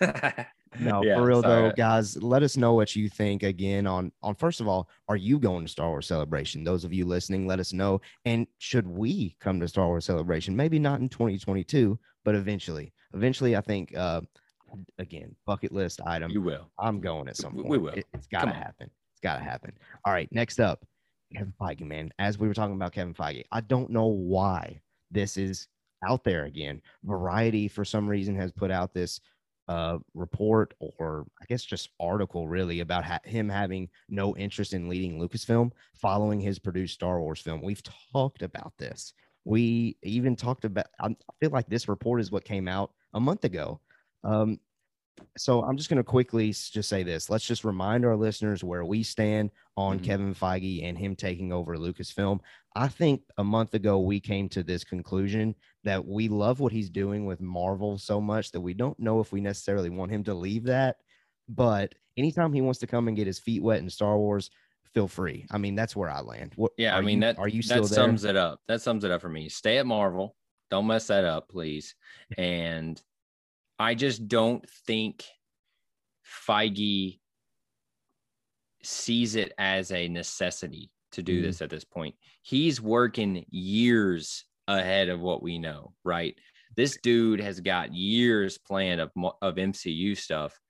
No, 0.80 1.02
Yeah, 1.02 1.16
for 1.16 1.24
real 1.24 1.40
though, 1.42 1.72
guys. 1.72 2.22
Let 2.22 2.42
us 2.42 2.56
know 2.56 2.74
what 2.74 2.94
you 2.94 3.08
think 3.08 3.42
again 3.42 3.86
on 3.86 4.12
on 4.22 4.34
first 4.34 4.60
of 4.60 4.68
all, 4.68 4.88
are 5.08 5.16
you 5.16 5.38
going 5.38 5.64
to 5.64 5.70
Star 5.70 5.88
Wars 5.88 6.06
Celebration? 6.06 6.62
Those 6.62 6.84
of 6.84 6.92
you 6.92 7.06
listening, 7.06 7.46
let 7.46 7.58
us 7.58 7.72
know. 7.72 8.00
And 8.26 8.46
should 8.58 8.86
we 8.86 9.34
come 9.40 9.60
to 9.60 9.68
Star 9.68 9.86
Wars 9.86 10.04
Celebration? 10.04 10.54
Maybe 10.54 10.78
not 10.78 11.00
in 11.00 11.08
2022, 11.08 11.98
but 12.24 12.34
eventually. 12.34 12.92
Eventually, 13.14 13.56
I 13.56 13.60
think 13.60 13.96
uh 13.96 14.20
again, 14.98 15.34
bucket 15.46 15.72
list 15.72 16.00
item. 16.06 16.30
You 16.30 16.42
will. 16.42 16.70
I'm 16.78 17.00
going 17.00 17.28
at 17.28 17.36
some 17.36 17.54
We- 17.54 17.62
point. 17.62 17.70
we 17.70 17.78
will. 17.78 17.94
It, 17.94 18.06
has 18.14 18.26
gotta 18.26 18.52
happen. 18.52 18.90
It's 19.12 19.20
gotta 19.22 19.42
happen. 19.42 19.72
All 20.04 20.12
right, 20.12 20.30
next 20.30 20.60
up, 20.60 20.84
Kevin 21.34 21.52
Feige, 21.60 21.80
man. 21.86 22.12
As 22.18 22.38
we 22.38 22.48
were 22.48 22.54
talking 22.54 22.74
about 22.76 22.92
Kevin 22.92 23.14
Feige, 23.14 23.44
I 23.50 23.60
don't 23.62 23.90
know 23.90 24.06
why 24.06 24.80
this 25.10 25.36
is 25.36 25.68
out 26.06 26.22
there 26.22 26.44
again. 26.44 26.82
Variety, 27.04 27.66
for 27.66 27.84
some 27.84 28.06
reason, 28.06 28.36
has 28.36 28.52
put 28.52 28.70
out 28.70 28.92
this 28.92 29.20
uh, 29.68 29.98
report 30.14 30.72
or 30.78 31.26
I 31.42 31.44
guess 31.46 31.62
just 31.64 31.90
article 32.00 32.46
really 32.48 32.80
about 32.80 33.04
ha- 33.04 33.20
him 33.24 33.48
having 33.50 33.88
no 34.08 34.34
interest 34.36 34.72
in 34.72 34.88
leading 34.88 35.18
Lucasfilm 35.18 35.72
following 35.94 36.40
his 36.40 36.58
produced 36.58 36.94
Star 36.94 37.20
Wars 37.20 37.40
film. 37.40 37.60
We've 37.62 37.82
talked 38.12 38.42
about 38.42 38.72
this. 38.78 39.12
We 39.44 39.96
even 40.02 40.36
talked 40.36 40.64
about, 40.64 40.86
I 41.00 41.14
feel 41.40 41.50
like 41.50 41.68
this 41.68 41.88
report 41.88 42.20
is 42.20 42.30
what 42.30 42.44
came 42.44 42.68
out 42.68 42.92
a 43.14 43.20
month 43.20 43.44
ago. 43.44 43.80
Um, 44.24 44.58
so 45.36 45.62
I'm 45.64 45.76
just 45.76 45.88
going 45.88 45.96
to 45.96 46.04
quickly 46.04 46.50
just 46.50 46.88
say 46.88 47.02
this. 47.02 47.28
Let's 47.28 47.44
just 47.44 47.64
remind 47.64 48.04
our 48.04 48.16
listeners 48.16 48.62
where 48.62 48.84
we 48.84 49.02
stand 49.02 49.50
on 49.76 49.98
Mhm. 49.98 50.04
Kevin 50.04 50.34
Feige 50.34 50.84
and 50.84 50.96
him 50.96 51.16
taking 51.16 51.52
over 51.52 51.76
Lucasfilm. 51.76 52.38
I 52.76 52.86
think 52.86 53.22
a 53.36 53.42
month 53.42 53.74
ago 53.74 53.98
we 53.98 54.20
came 54.20 54.48
to 54.50 54.62
this 54.62 54.84
conclusion 54.84 55.56
that 55.82 56.04
we 56.06 56.28
love 56.28 56.60
what 56.60 56.72
he's 56.72 56.88
doing 56.90 57.26
with 57.26 57.40
Marvel 57.40 57.98
so 57.98 58.20
much 58.20 58.52
that 58.52 58.60
we 58.60 58.74
don't 58.74 58.98
know 59.00 59.18
if 59.18 59.32
we 59.32 59.40
necessarily 59.40 59.90
want 59.90 60.12
him 60.12 60.22
to 60.24 60.34
leave 60.34 60.64
that. 60.64 60.98
But 61.48 61.94
anytime 62.16 62.52
he 62.52 62.60
wants 62.60 62.78
to 62.80 62.86
come 62.86 63.08
and 63.08 63.16
get 63.16 63.26
his 63.26 63.40
feet 63.40 63.62
wet 63.62 63.80
in 63.80 63.90
Star 63.90 64.16
Wars, 64.18 64.50
feel 64.94 65.08
free. 65.08 65.46
I 65.50 65.58
mean, 65.58 65.74
that's 65.74 65.96
where 65.96 66.10
I 66.10 66.20
land. 66.20 66.52
What, 66.54 66.72
Yeah, 66.78 66.96
I 66.96 67.00
mean 67.00 67.16
you- 67.18 67.20
that 67.22 67.38
are 67.38 67.48
you 67.48 67.62
still 67.62 67.82
that 67.82 67.88
there? 67.88 68.04
sums 68.04 68.24
it 68.24 68.36
up. 68.36 68.60
That 68.68 68.82
sums 68.82 69.02
it 69.02 69.10
up 69.10 69.20
for 69.20 69.28
me. 69.28 69.48
Stay 69.48 69.78
at 69.78 69.86
Marvel. 69.86 70.36
Don't 70.70 70.86
mess 70.86 71.06
that 71.06 71.24
up, 71.24 71.48
please. 71.48 71.94
And 72.36 73.00
I 73.78 73.94
just 73.94 74.28
don't 74.28 74.68
think 74.86 75.24
Feige 76.46 77.20
sees 78.82 79.34
it 79.34 79.52
as 79.58 79.90
a 79.92 80.08
necessity 80.08 80.90
to 81.12 81.22
do 81.22 81.40
Mhm. 81.40 81.42
this 81.42 81.62
at 81.62 81.70
this 81.70 81.84
point. 81.84 82.16
He's 82.42 82.80
working 82.80 83.46
years 83.50 84.44
ahead 84.66 85.08
of 85.08 85.20
what 85.20 85.42
we 85.42 85.58
know, 85.58 85.94
right? 86.04 86.38
This 86.76 86.98
dude 87.02 87.40
has 87.40 87.60
got 87.60 87.94
years 87.94 88.58
planned 88.58 89.00
of 89.00 89.10
of 89.40 89.58
MCU 89.58 90.14
stuff, 90.14 90.60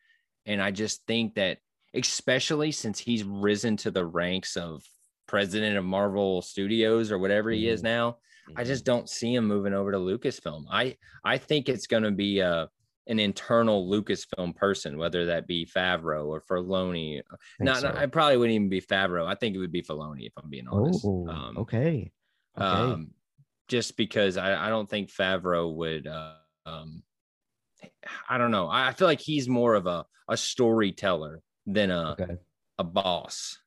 and 0.47 0.63
I 0.63 0.71
just 0.71 1.05
think 1.07 1.35
that, 1.35 1.59
especially 1.93 2.71
since 2.73 2.99
he's 3.01 3.25
risen 3.25 3.77
to 3.79 3.91
the 3.91 4.07
ranks 4.07 4.57
of 4.57 4.85
president 5.27 5.77
of 5.77 5.85
Marvel 5.85 6.41
Studios 6.41 7.11
or 7.11 7.19
whatever 7.19 7.51
he 7.51 7.69
is 7.69 7.81
Mhm. 7.81 7.85
now, 7.85 8.19
I 8.57 8.65
just 8.65 8.85
don't 8.85 9.09
see 9.09 9.35
him 9.35 9.47
moving 9.47 9.75
over 9.75 9.93
to 9.93 9.99
Lucasfilm. 9.99 10.65
I 10.71 10.97
I 11.25 11.39
think 11.39 11.69
it's 11.69 11.87
going 11.87 12.03
to 12.03 12.11
be 12.11 12.41
a 12.41 12.69
an 13.07 13.19
internal 13.19 13.89
Lucasfilm 13.89 14.55
person, 14.55 14.99
whether 14.99 15.27
that 15.27 15.47
be 15.47 15.65
Favreau 15.67 16.27
or 16.27 16.43
Filoni. 16.43 17.23
Not, 17.59 17.79
so. 17.81 17.93
I 17.97 18.05
probably 18.07 18.37
wouldn't 18.37 18.55
even 18.55 18.69
be 18.69 18.83
Favreau. 18.83 19.27
I 19.27 19.35
think 19.35 19.57
it 19.57 19.59
would 19.59 19.73
be 19.73 19.81
Filoni 19.83 20.27
if 20.27 20.33
I'm 20.43 20.51
being 20.51 20.69
honest. 20.69 21.05
Oh, 21.07 21.27
Um, 21.27 21.59
okay. 21.59 22.13
Okay. 22.59 22.67
um, 22.67 23.11
just 23.67 23.97
because 23.97 24.37
I, 24.37 24.67
I 24.67 24.69
don't 24.69 24.89
think 24.91 25.11
Favreau 25.11 25.75
would. 25.75 26.07
Uh, 26.07 26.35
um, 26.67 27.03
I 28.29 28.37
don't 28.37 28.51
know. 28.51 28.69
I, 28.69 28.89
I 28.89 28.93
feel 28.93 29.09
like 29.09 29.21
he's 29.21 29.49
more 29.49 29.75
of 29.75 29.87
a 29.87 30.05
a 30.29 30.37
storyteller 30.37 31.41
than 31.67 31.91
a 31.91 32.11
Okay. 32.21 32.37
a 32.79 32.85
boss. 32.85 33.59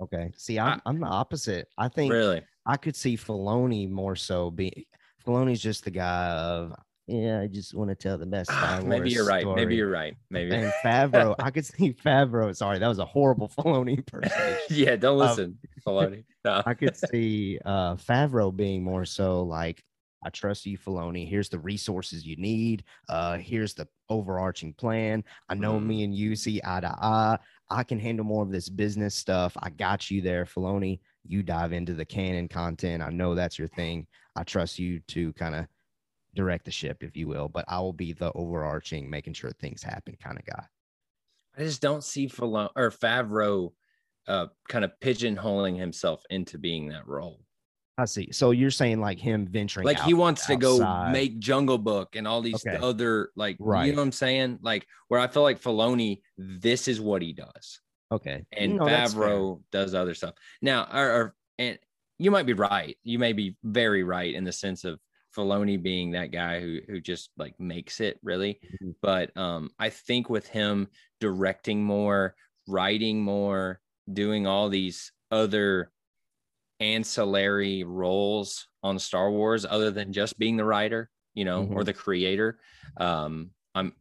Okay. 0.00 0.32
See, 0.36 0.58
I'm, 0.58 0.82
I'm 0.84 1.00
the 1.00 1.06
opposite. 1.06 1.68
I 1.78 1.88
think 1.88 2.12
Really? 2.12 2.42
I 2.66 2.76
could 2.76 2.96
see 2.96 3.16
Filoni 3.16 3.90
more 3.90 4.16
so 4.16 4.50
be 4.50 4.86
Filoni's 5.26 5.60
just 5.60 5.84
the 5.84 5.90
guy 5.90 6.28
of 6.30 6.72
yeah, 7.06 7.40
I 7.42 7.48
just 7.48 7.74
want 7.74 7.90
to 7.90 7.94
tell 7.94 8.16
the 8.16 8.24
best. 8.24 8.50
Star 8.50 8.80
Maybe 8.82 9.10
you're 9.10 9.26
right. 9.26 9.46
Maybe 9.46 9.76
you're 9.76 9.90
right. 9.90 10.16
Maybe. 10.30 10.54
And 10.54 10.72
Favreau, 10.84 11.34
I 11.38 11.50
could 11.50 11.66
see 11.66 11.92
Favreau. 11.92 12.56
Sorry, 12.56 12.78
that 12.78 12.88
was 12.88 12.98
a 12.98 13.04
horrible 13.04 13.48
Filoni 13.58 14.06
person. 14.06 14.56
yeah, 14.70 14.96
don't 14.96 15.20
Um, 15.20 15.28
listen, 15.28 15.58
Filoni. 15.86 16.24
No. 16.46 16.62
I 16.64 16.72
could 16.74 16.96
see 16.96 17.58
uh 17.64 17.96
Favreau 17.96 18.54
being 18.54 18.82
more 18.82 19.04
so 19.04 19.42
like, 19.42 19.82
I 20.24 20.30
trust 20.30 20.64
you, 20.64 20.78
Filoni. 20.78 21.28
Here's 21.28 21.50
the 21.50 21.58
resources 21.58 22.24
you 22.24 22.36
need. 22.36 22.84
Uh, 23.10 23.36
here's 23.36 23.74
the 23.74 23.86
overarching 24.08 24.72
plan. 24.72 25.22
I 25.50 25.54
know 25.54 25.78
Mm. 25.78 25.84
me 25.86 26.04
and 26.04 26.14
you 26.14 26.34
see 26.36 26.62
eye 26.64 26.80
to 26.80 26.88
eye. 26.88 27.38
I 27.68 27.82
can 27.84 27.98
handle 27.98 28.24
more 28.24 28.42
of 28.42 28.50
this 28.50 28.70
business 28.70 29.14
stuff. 29.14 29.54
I 29.60 29.68
got 29.68 30.10
you 30.10 30.22
there, 30.22 30.46
Filoni. 30.46 31.00
You 31.26 31.42
dive 31.42 31.72
into 31.72 31.94
the 31.94 32.04
canon 32.04 32.48
content. 32.48 33.02
I 33.02 33.10
know 33.10 33.34
that's 33.34 33.58
your 33.58 33.68
thing. 33.68 34.06
I 34.36 34.42
trust 34.44 34.78
you 34.78 35.00
to 35.08 35.32
kind 35.34 35.54
of 35.54 35.66
direct 36.34 36.64
the 36.64 36.70
ship, 36.70 37.02
if 37.02 37.16
you 37.16 37.26
will. 37.28 37.48
But 37.48 37.64
I 37.68 37.80
will 37.80 37.92
be 37.92 38.12
the 38.12 38.32
overarching, 38.32 39.08
making 39.08 39.34
sure 39.34 39.50
things 39.52 39.82
happen 39.82 40.16
kind 40.22 40.38
of 40.38 40.44
guy. 40.44 40.64
I 41.56 41.62
just 41.62 41.80
don't 41.80 42.04
see 42.04 42.26
Filoni 42.28 42.70
or 42.76 42.90
Favreau 42.90 43.72
uh, 44.26 44.46
kind 44.68 44.84
of 44.84 44.92
pigeonholing 45.00 45.78
himself 45.78 46.22
into 46.30 46.58
being 46.58 46.88
that 46.88 47.06
role. 47.06 47.40
I 47.96 48.06
see. 48.06 48.32
So 48.32 48.50
you're 48.50 48.72
saying 48.72 49.00
like 49.00 49.20
him 49.20 49.46
venturing, 49.46 49.86
Like 49.86 50.00
he 50.00 50.12
out- 50.14 50.18
wants 50.18 50.46
to 50.46 50.56
go 50.56 50.78
make 51.12 51.38
Jungle 51.38 51.78
Book 51.78 52.16
and 52.16 52.26
all 52.26 52.42
these 52.42 52.66
Okay. 52.66 52.76
other 52.76 53.30
like 53.36 53.56
Right. 53.60 53.86
you 53.86 53.92
know 53.92 53.98
what 53.98 54.06
I'm 54.06 54.12
saying? 54.12 54.58
Like 54.62 54.86
where 55.06 55.20
I 55.20 55.28
feel 55.28 55.44
like 55.44 55.62
Filoni, 55.62 56.22
this 56.36 56.88
is 56.88 57.00
what 57.00 57.22
he 57.22 57.32
does. 57.32 57.80
Okay, 58.12 58.44
and 58.52 58.76
No. 58.76 58.84
Favreau 58.84 59.62
does 59.72 59.94
other 59.94 60.14
stuff. 60.14 60.34
Now, 60.62 60.88
or, 60.92 61.10
or- 61.10 61.34
and 61.58 61.78
you 62.18 62.30
might 62.30 62.46
be 62.46 62.52
right. 62.52 62.96
You 63.02 63.18
may 63.18 63.32
be 63.32 63.56
very 63.64 64.02
right 64.04 64.32
in 64.34 64.44
the 64.44 64.52
sense 64.52 64.84
of 64.84 65.00
Filoni 65.36 65.82
being 65.82 66.12
that 66.12 66.30
guy 66.30 66.60
who 66.60 66.80
who 66.86 67.00
just 67.00 67.30
like 67.36 67.58
makes 67.58 68.00
it 68.00 68.18
really. 68.22 68.60
Mhm. 68.82 68.94
But 69.02 69.36
um, 69.36 69.70
I 69.78 69.90
think 69.90 70.28
with 70.30 70.46
him 70.46 70.88
directing 71.20 71.82
more, 71.82 72.36
writing 72.68 73.20
more, 73.20 73.80
doing 74.12 74.46
all 74.46 74.68
these 74.68 75.10
other 75.32 75.90
ancillary 76.80 77.84
roles 77.84 78.68
on 78.82 78.98
Star 78.98 79.30
Wars, 79.30 79.64
other 79.64 79.90
than 79.90 80.12
just 80.12 80.38
being 80.38 80.56
the 80.56 80.64
writer, 80.64 81.10
you 81.34 81.44
know, 81.44 81.62
or 81.66 81.82
Mhm. 81.82 81.86
the 81.86 81.94
creator. 81.94 82.60
Um, 82.96 83.50
I'm 83.74 83.94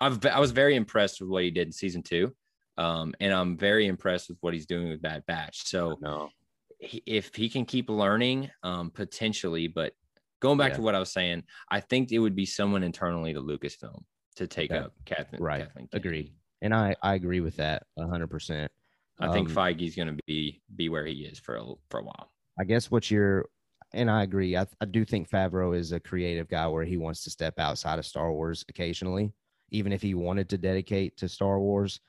I've 0.00 0.24
I 0.24 0.40
was 0.40 0.52
very 0.52 0.76
impressed 0.76 1.20
with 1.20 1.28
what 1.30 1.42
he 1.44 1.50
did 1.50 1.68
in 1.68 1.72
season 1.72 2.02
two. 2.02 2.34
Um, 2.80 3.14
and 3.20 3.30
I'm 3.32 3.58
very 3.58 3.86
impressed 3.86 4.30
with 4.30 4.38
what 4.40 4.54
he's 4.54 4.64
doing 4.64 4.88
with 4.88 5.02
Bad 5.02 5.24
Batch. 5.26 5.66
So 5.66 5.98
No. 6.00 6.30
he, 6.78 7.02
if 7.04 7.34
he 7.34 7.50
can 7.50 7.66
keep 7.66 7.90
learning, 7.90 8.50
um, 8.62 8.90
potentially, 8.90 9.68
but 9.68 9.92
going 10.40 10.56
back 10.56 10.70
Yeah. 10.70 10.76
to 10.76 10.82
what 10.82 10.94
I 10.94 10.98
was 10.98 11.12
saying, 11.12 11.42
I 11.70 11.80
think 11.80 12.10
it 12.10 12.18
would 12.18 12.34
be 12.34 12.46
someone 12.46 12.82
internally 12.82 13.34
to 13.34 13.40
Lucasfilm 13.42 14.02
to 14.36 14.46
take 14.46 14.70
Okay. 14.70 14.80
up 14.80 14.94
Kathleen. 15.04 15.42
Right. 15.42 15.66
Kathleen. 15.66 15.88
Agreed. 15.92 16.32
And 16.62 16.74
I, 16.74 16.96
I 17.02 17.14
agree 17.14 17.40
with 17.40 17.56
that 17.56 17.82
hundred 17.98 18.28
percent. 18.28 18.72
I 19.18 19.30
think 19.30 19.50
Um, 19.50 19.54
Feige's 19.54 19.94
going 19.94 20.08
to 20.08 20.22
be 20.26 20.62
be 20.74 20.88
where 20.88 21.04
he 21.04 21.24
is 21.24 21.38
for 21.38 21.56
a, 21.56 21.64
for 21.90 22.00
a 22.00 22.04
while. 22.04 22.32
I 22.58 22.64
guess 22.64 22.90
what 22.90 23.10
you're, 23.10 23.50
and 23.92 24.10
I 24.10 24.22
agree. 24.22 24.56
I, 24.56 24.66
I 24.80 24.86
do 24.86 25.04
think 25.04 25.28
Favreau 25.28 25.76
is 25.76 25.92
a 25.92 26.00
creative 26.00 26.48
guy 26.48 26.66
where 26.68 26.84
he 26.84 26.96
wants 26.96 27.24
to 27.24 27.30
step 27.30 27.58
outside 27.58 27.98
of 27.98 28.06
Star 28.06 28.32
Wars 28.32 28.64
occasionally, 28.70 29.34
even 29.70 29.92
if 29.92 30.00
he 30.00 30.14
wanted 30.14 30.48
to 30.48 30.56
dedicate 30.58 31.18
to 31.18 31.28
Star 31.28 31.60
Wars. 31.60 32.00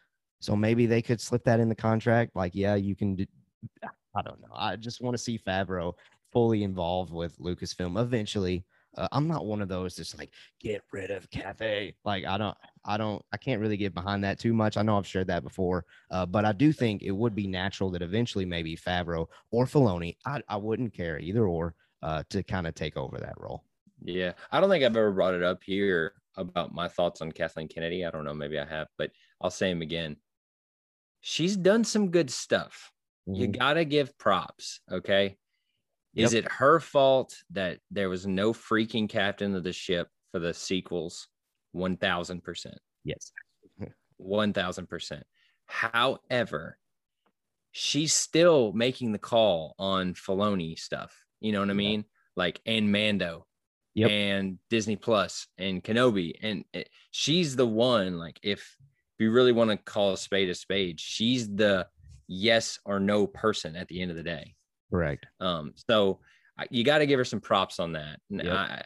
So 0.42 0.56
maybe 0.56 0.86
they 0.86 1.02
could 1.02 1.22
slip 1.22 1.44
that 1.46 1.60
in 1.60 1.70
the 1.70 1.76
contract. 1.76 2.36
Like, 2.36 2.54
yeah, 2.54 2.76
you 2.76 2.96
can 2.96 3.16
do. 3.16 3.26
I 4.14 4.22
don't 4.22 4.42
know. 4.42 4.54
I 4.54 4.76
just 4.76 5.02
want 5.02 5.14
to 5.14 5.24
see 5.24 5.40
Favreau 5.40 5.94
fully 6.34 6.64
involved 6.64 7.14
with 7.14 7.38
Lucasfilm 7.38 8.02
eventually. 8.02 8.66
Uh, 8.98 9.08
I'm 9.14 9.28
not 9.28 9.46
one 9.46 9.62
of 9.62 9.70
those 9.70 9.96
that's 9.96 10.18
like 10.18 10.32
get 10.60 10.82
rid 10.92 11.12
of 11.12 11.30
Cathay. 11.30 11.94
Like 12.04 12.26
I 12.26 12.38
don't, 12.38 12.58
I 12.84 12.98
don't, 12.98 13.24
I 13.32 13.38
can't 13.38 13.62
really 13.62 13.78
get 13.78 13.94
behind 13.94 14.24
that 14.26 14.38
too 14.38 14.54
much. 14.54 14.76
I 14.76 14.82
know 14.82 14.98
I've 14.98 15.08
shared 15.08 15.28
that 15.28 15.44
before, 15.44 15.86
uh, 16.10 16.26
but 16.26 16.44
I 16.44 16.52
do 16.52 16.74
think 16.74 17.02
it 17.02 17.12
would 17.12 17.34
be 17.34 17.48
natural 17.48 17.90
that 17.92 18.02
eventually 18.02 18.44
maybe 18.44 18.76
Favreau 18.76 19.28
or 19.52 19.66
Filoni, 19.66 20.18
I, 20.26 20.42
I 20.50 20.58
wouldn't 20.58 20.94
care 20.94 21.20
either 21.20 21.48
or, 21.48 21.74
uh, 22.02 22.24
to 22.32 22.44
kind 22.44 22.68
of 22.68 22.76
take 22.76 22.98
over 22.98 23.18
that 23.18 23.36
role. 23.38 23.64
Yeah, 24.04 24.34
I 24.52 24.60
don't 24.60 24.70
think 24.70 24.84
I've 24.84 24.98
ever 24.98 25.12
brought 25.12 25.36
it 25.36 25.44
up 25.44 25.64
here 25.64 26.16
about 26.36 26.74
my 26.74 26.88
thoughts 26.90 27.22
on 27.22 27.32
Kathleen 27.32 27.70
Kennedy. 27.70 28.04
I 28.04 28.12
don't 28.12 28.26
know, 28.26 28.34
maybe 28.34 28.60
I 28.60 28.66
have, 28.66 28.88
but 28.98 29.12
I'll 29.40 29.52
say 29.52 29.70
them 29.70 29.82
again. 29.82 30.18
She's 31.22 31.56
done 31.56 31.84
some 31.84 32.12
good 32.12 32.30
stuff. 32.30 32.92
You 33.28 33.48
Mhm. 33.48 33.58
got 33.58 33.74
to 33.76 33.86
give 33.86 34.18
props. 34.18 34.82
Okay. 34.92 35.38
Is 36.16 36.34
it 36.34 36.52
her 36.52 36.80
fault 36.80 37.42
that 37.52 37.80
there 37.90 38.10
was 38.10 38.28
no 38.28 38.52
freaking 38.54 39.08
captain 39.08 39.56
of 39.56 39.64
the 39.64 39.72
ship 39.72 40.10
for 40.32 40.40
the 40.40 40.54
sequels? 40.54 41.30
1000%. 41.72 42.80
Yes. 43.04 43.32
1000%. 44.18 45.26
However, 45.68 46.78
she's 47.72 48.14
still 48.14 48.74
making 48.74 49.14
the 49.14 49.20
call 49.20 49.76
on 49.80 50.14
Filoni 50.14 50.78
stuff. 50.78 51.26
You 51.40 51.54
know 51.54 51.62
what 51.62 51.70
I 51.70 51.74
Yeah. 51.74 51.74
mean? 51.74 52.06
Like, 52.36 52.62
and 52.66 52.92
Mando 52.92 53.48
Yep. 53.94 54.10
and 54.12 54.60
Disney 54.70 54.96
Plus 54.98 55.48
and 55.58 55.84
Kenobi. 55.84 56.38
And 56.42 56.66
it, 56.74 56.90
she's 57.12 57.56
the 57.56 57.68
one, 57.68 58.18
like, 58.18 58.40
if 58.44 58.76
we 59.22 59.28
really 59.28 59.52
want 59.52 59.70
to 59.70 59.78
call 59.78 60.14
a 60.14 60.18
spade 60.18 60.50
a 60.50 60.56
spade, 60.56 61.00
she's 61.00 61.48
the 61.48 61.88
yes 62.28 62.80
or 62.86 63.00
no 63.00 63.28
person 63.28 63.76
at 63.76 63.88
the 63.88 64.02
end 64.02 64.10
of 64.10 64.18
the 64.18 64.24
day. 64.24 64.56
Correct. 64.90 65.28
Um, 65.40 65.74
so 65.88 66.20
you 66.72 66.84
got 66.84 66.98
to 67.00 67.06
give 67.06 67.20
her 67.20 67.24
some 67.26 67.40
props 67.40 67.80
on 67.80 67.92
that. 67.94 68.20
And 68.32 68.42
Yep. 68.44 68.52
I, 68.54 68.84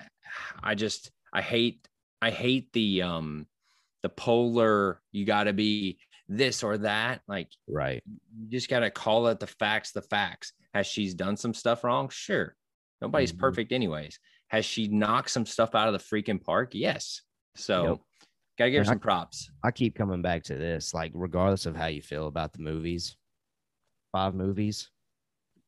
I 0.62 0.76
just, 0.76 1.10
I 1.34 1.41
hate, 1.41 1.88
I 2.21 2.32
hate 2.32 2.74
the, 2.74 3.04
um, 3.04 3.48
the 4.04 4.10
polar, 4.10 5.02
you 5.13 5.24
got 5.26 5.45
to 5.45 5.54
be 5.54 6.00
this 6.28 6.63
or 6.63 6.80
that. 6.80 7.21
Like, 7.30 7.48
Right. 7.67 8.04
you 8.38 8.50
just 8.50 8.69
got 8.69 8.80
to 8.82 8.91
call 8.91 9.28
it 9.28 9.39
the 9.39 9.48
facts, 9.48 9.93
the 9.93 10.02
facts. 10.02 10.52
Has 10.74 10.86
she's 10.86 11.13
done 11.13 11.38
some 11.38 11.54
stuff 11.54 11.86
wrong? 11.86 12.10
Sure. 12.10 12.58
Nobody's 13.02 13.32
Mhm. 13.32 13.39
perfect, 13.39 13.71
anyways. 13.71 14.19
Has 14.50 14.65
she 14.65 14.89
knocked 14.89 15.30
some 15.32 15.45
stuff 15.45 15.76
out 15.76 15.88
of 15.88 15.93
the 15.93 16.00
freaking 16.00 16.43
park? 16.43 16.76
Yes. 16.76 17.21
So, 17.56 17.84
Yep. 17.84 18.00
Got 18.58 18.65
to 18.65 18.72
give 18.72 18.78
her 18.80 18.82
And 18.82 18.89
I- 18.89 18.94
some 18.94 19.00
props. 19.00 19.50
I 19.63 19.72
keep 19.72 19.96
coming 19.96 20.22
back 20.22 20.44
to 20.44 20.56
this, 20.56 20.94
like, 20.94 21.12
regardless 21.13 21.65
of 21.65 21.76
how 21.76 21.88
you 21.88 22.02
feel 22.02 22.28
about 22.28 22.54
the 22.54 22.60
movies, 22.62 23.15
five 24.12 24.34
movies, 24.34 24.89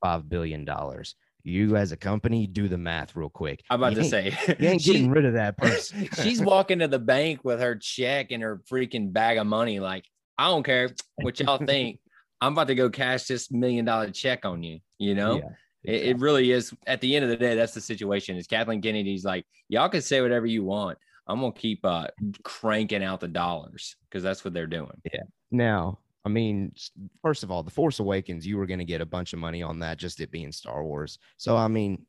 five 0.04 0.30
billion 0.30 0.66
dollars. 0.66 1.16
You 1.44 1.78
as 1.78 1.94
a 1.94 1.98
company 1.98 2.46
do 2.46 2.68
the 2.68 2.78
math 2.78 3.16
real 3.16 3.30
quick. 3.30 3.62
I'm 3.70 3.80
about 3.80 3.96
You 3.96 4.02
to 4.02 4.10
say, 4.10 4.38
you 4.60 4.68
ain't 4.68 4.84
getting 4.84 5.10
rid 5.10 5.24
of 5.24 5.34
that 5.34 5.58
person. 5.58 6.10
she's 6.22 6.42
walking 6.42 6.80
to 6.80 6.90
the 6.90 7.00
bank 7.00 7.40
with 7.46 7.62
her 7.62 7.76
check 7.76 8.32
and 8.32 8.44
her 8.44 8.62
freaking 8.70 9.14
bag 9.14 9.38
of 9.38 9.48
money. 9.48 9.80
Like, 9.80 10.04
I 10.38 10.48
don't 10.50 10.64
care 10.64 10.90
what 11.22 11.40
y'all 11.40 11.58
think. 11.58 12.00
I'm 12.42 12.52
about 12.54 12.68
to 12.68 12.76
go 12.76 12.90
cash 12.90 13.26
this 13.26 13.50
million 13.50 13.86
dollar 13.86 14.12
check 14.12 14.46
on 14.46 14.62
you. 14.62 14.80
You 15.00 15.16
know, 15.16 15.38
Yeah, 15.38 15.94
it, 15.94 16.02
it 16.10 16.20
really 16.20 16.52
is. 16.52 16.74
At 16.86 17.00
the 17.02 17.16
end 17.16 17.24
of 17.24 17.30
the 17.30 17.38
day, 17.38 17.56
that's 17.56 17.74
the 17.74 17.82
situation. 17.82 18.36
Is 18.36 18.46
Kathleen 18.46 18.82
Kennedy's 18.82 19.24
like, 19.26 19.46
y'all 19.70 19.90
can 19.90 20.02
say 20.02 20.20
whatever 20.22 20.46
you 20.46 20.64
want. 20.66 20.98
I'm 21.28 21.40
gonna 21.40 21.52
keep 21.54 21.84
uh, 21.84 22.08
cranking 22.44 23.04
out 23.04 23.20
the 23.20 23.28
dollars 23.28 23.96
because 24.10 24.24
that's 24.24 24.44
what 24.44 24.54
they're 24.54 24.68
doing. 24.68 25.02
Yeah. 25.12 25.24
Now, 25.52 26.00
I 26.28 26.30
mean, 26.30 26.74
first 27.22 27.44
of 27.44 27.52
all, 27.52 27.64
The 27.64 27.72
Force 27.72 28.00
Awakens, 28.00 28.46
you 28.46 28.58
were 28.58 28.66
going 28.66 28.80
to 28.80 28.86
get 28.86 29.00
a 29.00 29.06
bunch 29.06 29.32
of 29.32 29.40
money 29.40 29.64
on 29.64 29.80
that, 29.80 29.98
just 29.98 30.20
it 30.20 30.30
being 30.30 30.52
Star 30.52 30.84
Wars. 30.84 31.20
So, 31.38 31.56
I 31.56 31.70
mean, 31.70 32.06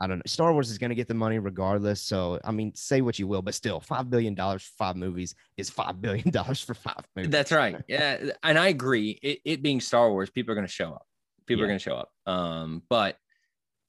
I 0.00 0.06
don't 0.06 0.16
know. 0.16 0.22
Star 0.26 0.54
Wars 0.54 0.70
is 0.70 0.78
going 0.78 0.88
to 0.88 0.94
get 0.94 1.08
the 1.08 1.14
money 1.14 1.38
regardless. 1.38 2.00
So, 2.00 2.40
I 2.42 2.52
mean, 2.52 2.74
say 2.74 3.02
what 3.02 3.18
you 3.18 3.26
will, 3.26 3.42
but 3.42 3.54
still, 3.54 3.82
$5 3.82 4.08
billion 4.08 4.34
for 4.34 4.58
five 4.58 4.96
movies 4.96 5.34
is 5.58 5.70
$5 5.70 6.00
billion 6.00 6.32
for 6.54 6.72
five 6.72 7.04
movies. 7.14 7.30
That's 7.30 7.52
right. 7.52 7.76
Yeah, 7.86 8.30
and 8.42 8.58
I 8.58 8.68
agree. 8.68 9.18
It, 9.22 9.40
it 9.44 9.62
being 9.62 9.78
Star 9.78 10.10
Wars, 10.10 10.30
people 10.30 10.52
are 10.52 10.54
going 10.54 10.66
to 10.66 10.72
show 10.72 10.92
up. 10.92 11.06
People 11.46 11.64
are 11.64 11.68
going 11.68 11.78
to 11.78 11.84
show 11.84 11.96
up. 11.96 12.12
Um, 12.24 12.82
but 12.88 13.18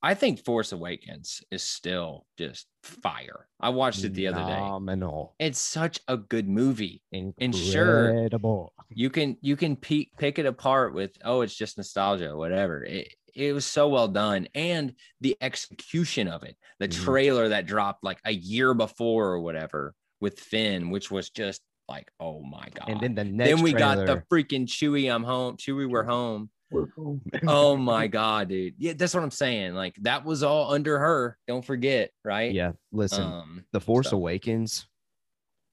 I 0.06 0.14
think 0.14 0.46
Force 0.46 0.72
Awakens 0.72 1.42
is 1.50 1.64
still 1.64 2.28
just 2.38 2.68
fire. 2.84 3.48
I 3.60 3.70
watched 3.70 4.04
it 4.04 4.14
the 4.14 4.28
other 4.28 4.38
day. 4.42 4.44
Phenomenal. 4.54 5.34
It's 5.40 5.60
such 5.60 6.00
a 6.08 6.16
good 6.16 6.48
movie. 6.48 7.02
Incredible. 7.12 8.72
sure, 8.78 8.88
You 8.92 9.10
can 9.10 9.38
you 9.42 9.56
can 9.56 9.76
pe- 9.76 10.10
pick 10.20 10.38
it 10.38 10.46
apart 10.46 10.94
with 10.94 11.18
oh, 11.24 11.42
it's 11.42 11.56
just 11.56 11.78
nostalgia, 11.78 12.38
whatever. 12.38 12.84
It 12.84 13.16
it 13.34 13.52
was 13.54 13.66
so 13.66 13.90
well 13.90 14.08
done, 14.08 14.48
and 14.54 14.94
the 15.22 15.36
execution 15.42 16.28
of 16.28 16.44
it, 16.44 16.56
the 16.78 16.88
Mhm. 16.88 17.04
trailer 17.04 17.50
that 17.50 17.66
dropped 17.66 18.04
like 18.04 18.20
a 18.26 18.32
year 18.32 18.76
before 18.76 19.26
or 19.32 19.40
whatever 19.40 19.96
with 20.22 20.40
Finn, 20.40 20.92
which 20.92 21.10
was 21.10 21.32
just 21.32 21.62
like 21.90 22.12
oh 22.20 22.42
my 22.44 22.68
god 22.76 22.90
And 22.90 23.00
then 23.02 23.16
the 23.16 23.24
next 23.24 23.50
then 23.56 23.64
we 23.64 23.74
got 23.74 24.06
the 24.06 24.24
freaking 24.32 24.68
Chewy, 24.68 25.12
I'm 25.14 25.24
home. 25.24 25.58
Chewy, 25.58 25.90
we're 25.90 26.04
home. 26.04 26.52
oh 27.48 27.76
my 27.78 28.08
god, 28.08 28.50
dude. 28.50 28.76
Yeah, 28.78 28.94
that's 28.94 29.14
what 29.14 29.24
I'm 29.24 29.32
saying. 29.32 29.74
Like 29.74 29.96
that 30.02 30.26
was 30.26 30.44
all 30.44 30.74
under 30.74 30.98
her. 31.00 31.38
Don't 31.48 31.64
forget, 31.66 32.12
right? 32.24 32.52
Yeah. 32.54 32.74
Listen, 32.92 33.24
Um, 33.24 33.66
The 33.72 33.80
Force 33.82 34.10
so- 34.10 34.18
Awakens 34.18 34.88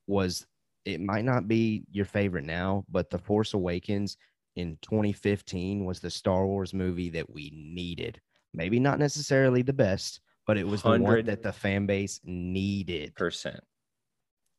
was 0.06 0.46
it 0.84 1.00
might 1.00 1.24
not 1.24 1.46
be 1.48 1.84
your 1.90 2.04
favorite 2.04 2.44
now, 2.44 2.84
but 2.90 3.08
The 3.10 3.18
Force 3.18 3.54
Awakens 3.54 4.16
in 4.56 4.76
2015 4.82 5.84
was 5.84 6.00
the 6.00 6.10
Star 6.10 6.46
Wars 6.46 6.74
movie 6.74 7.10
that 7.10 7.30
we 7.30 7.50
needed. 7.54 8.20
Maybe 8.52 8.78
not 8.80 8.98
necessarily 8.98 9.62
the 9.62 9.72
best, 9.72 10.20
but 10.46 10.58
it 10.58 10.66
was 10.66 10.82
the 10.82 10.90
one 10.98 11.24
that 11.24 11.42
the 11.42 11.52
fan 11.52 11.86
base 11.86 12.20
needed. 12.24 13.14
percent. 13.14 13.60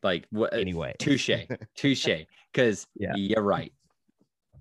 Like 0.02 0.26
what? 0.32 0.54
Anyway, 0.54 0.96
Touche, 1.00 1.30
touche. 1.78 2.08
Because 2.52 2.88
Yeah. 2.96 3.14
you're 3.16 3.42
right. 3.44 3.72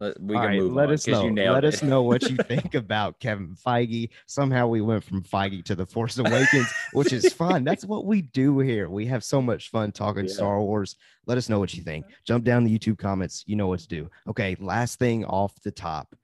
Let- 0.00 0.20
We 0.20 0.34
All 0.34 0.40
can 0.42 0.48
right, 0.50 0.58
move 0.60 0.72
let 0.72 0.88
on 0.88 0.94
us 0.94 1.06
know. 1.06 1.24
you 1.26 1.34
Let 1.34 1.64
it. 1.64 1.74
us 1.74 1.82
know 1.82 2.02
what 2.02 2.22
you 2.30 2.36
think 2.36 2.74
about 2.74 3.20
Kevin 3.20 3.54
Feige. 3.54 4.10
Somehow 4.26 4.66
we 4.66 4.80
went 4.80 5.04
from 5.04 5.22
Feige 5.22 5.64
to 5.66 5.74
the 5.74 5.86
Force 5.86 6.18
Awakens, 6.18 6.66
which 6.92 7.12
is 7.12 7.32
fun. 7.34 7.62
That's 7.64 7.84
what 7.84 8.04
we 8.06 8.22
do 8.22 8.58
here. 8.58 8.88
We 8.88 9.06
have 9.06 9.22
so 9.22 9.40
much 9.40 9.70
fun 9.70 9.92
talking 9.92 10.26
Yeah. 10.26 10.32
Star 10.34 10.60
Wars. 10.60 10.96
Let 11.26 11.38
us 11.38 11.48
know 11.48 11.58
what 11.60 11.74
you 11.74 11.82
think. 11.82 12.06
Jump 12.24 12.44
down 12.44 12.64
the 12.64 12.76
YouTube 12.78 12.98
comments. 12.98 13.44
You 13.46 13.56
know 13.56 13.68
what 13.68 13.80
to 13.80 13.88
do. 13.88 14.10
Okay, 14.28 14.56
last 14.58 14.98
thing 14.98 15.24
off 15.24 15.54
the 15.62 15.70
top. 15.70 16.14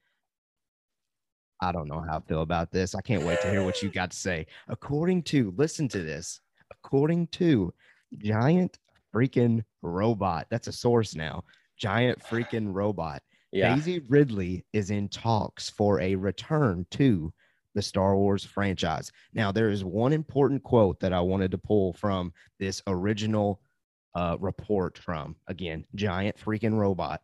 I 1.60 1.72
don't 1.72 1.88
know 1.88 2.00
how 2.00 2.18
I 2.18 2.20
feel 2.20 2.42
about 2.42 2.70
this. 2.70 2.94
I 2.94 3.00
can't 3.00 3.24
wait 3.24 3.40
to 3.42 3.50
hear 3.50 3.64
what 3.64 3.82
you 3.82 3.90
got 3.90 4.12
to 4.12 4.16
say. 4.16 4.46
According 4.68 5.24
to, 5.24 5.52
listen 5.56 5.88
to 5.88 6.02
this. 6.02 6.40
According 6.70 7.26
to 7.28 7.74
Giant 8.16 8.78
Freaking 9.14 9.64
Robot, 9.82 10.46
that's 10.50 10.68
a 10.68 10.72
source 10.72 11.14
now. 11.16 11.42
Giant 11.76 12.20
Freaking 12.20 12.72
Robot. 12.72 13.22
Yeah. 13.52 13.74
Daisy 13.74 14.00
Ridley 14.08 14.64
is 14.72 14.90
in 14.90 15.08
talks 15.08 15.70
for 15.70 16.00
a 16.00 16.14
return 16.14 16.86
to 16.92 17.32
the 17.74 17.82
Star 17.82 18.16
Wars 18.16 18.44
franchise. 18.44 19.12
Now, 19.34 19.52
there 19.52 19.70
is 19.70 19.84
one 19.84 20.12
important 20.12 20.62
quote 20.62 21.00
that 21.00 21.12
I 21.12 21.20
wanted 21.20 21.50
to 21.52 21.58
pull 21.58 21.92
from 21.92 22.32
this 22.58 22.82
original 22.86 23.60
uh, 24.14 24.36
report 24.40 24.98
from, 24.98 25.36
again, 25.46 25.84
Giant 25.94 26.36
Freaking 26.36 26.76
Robot. 26.76 27.20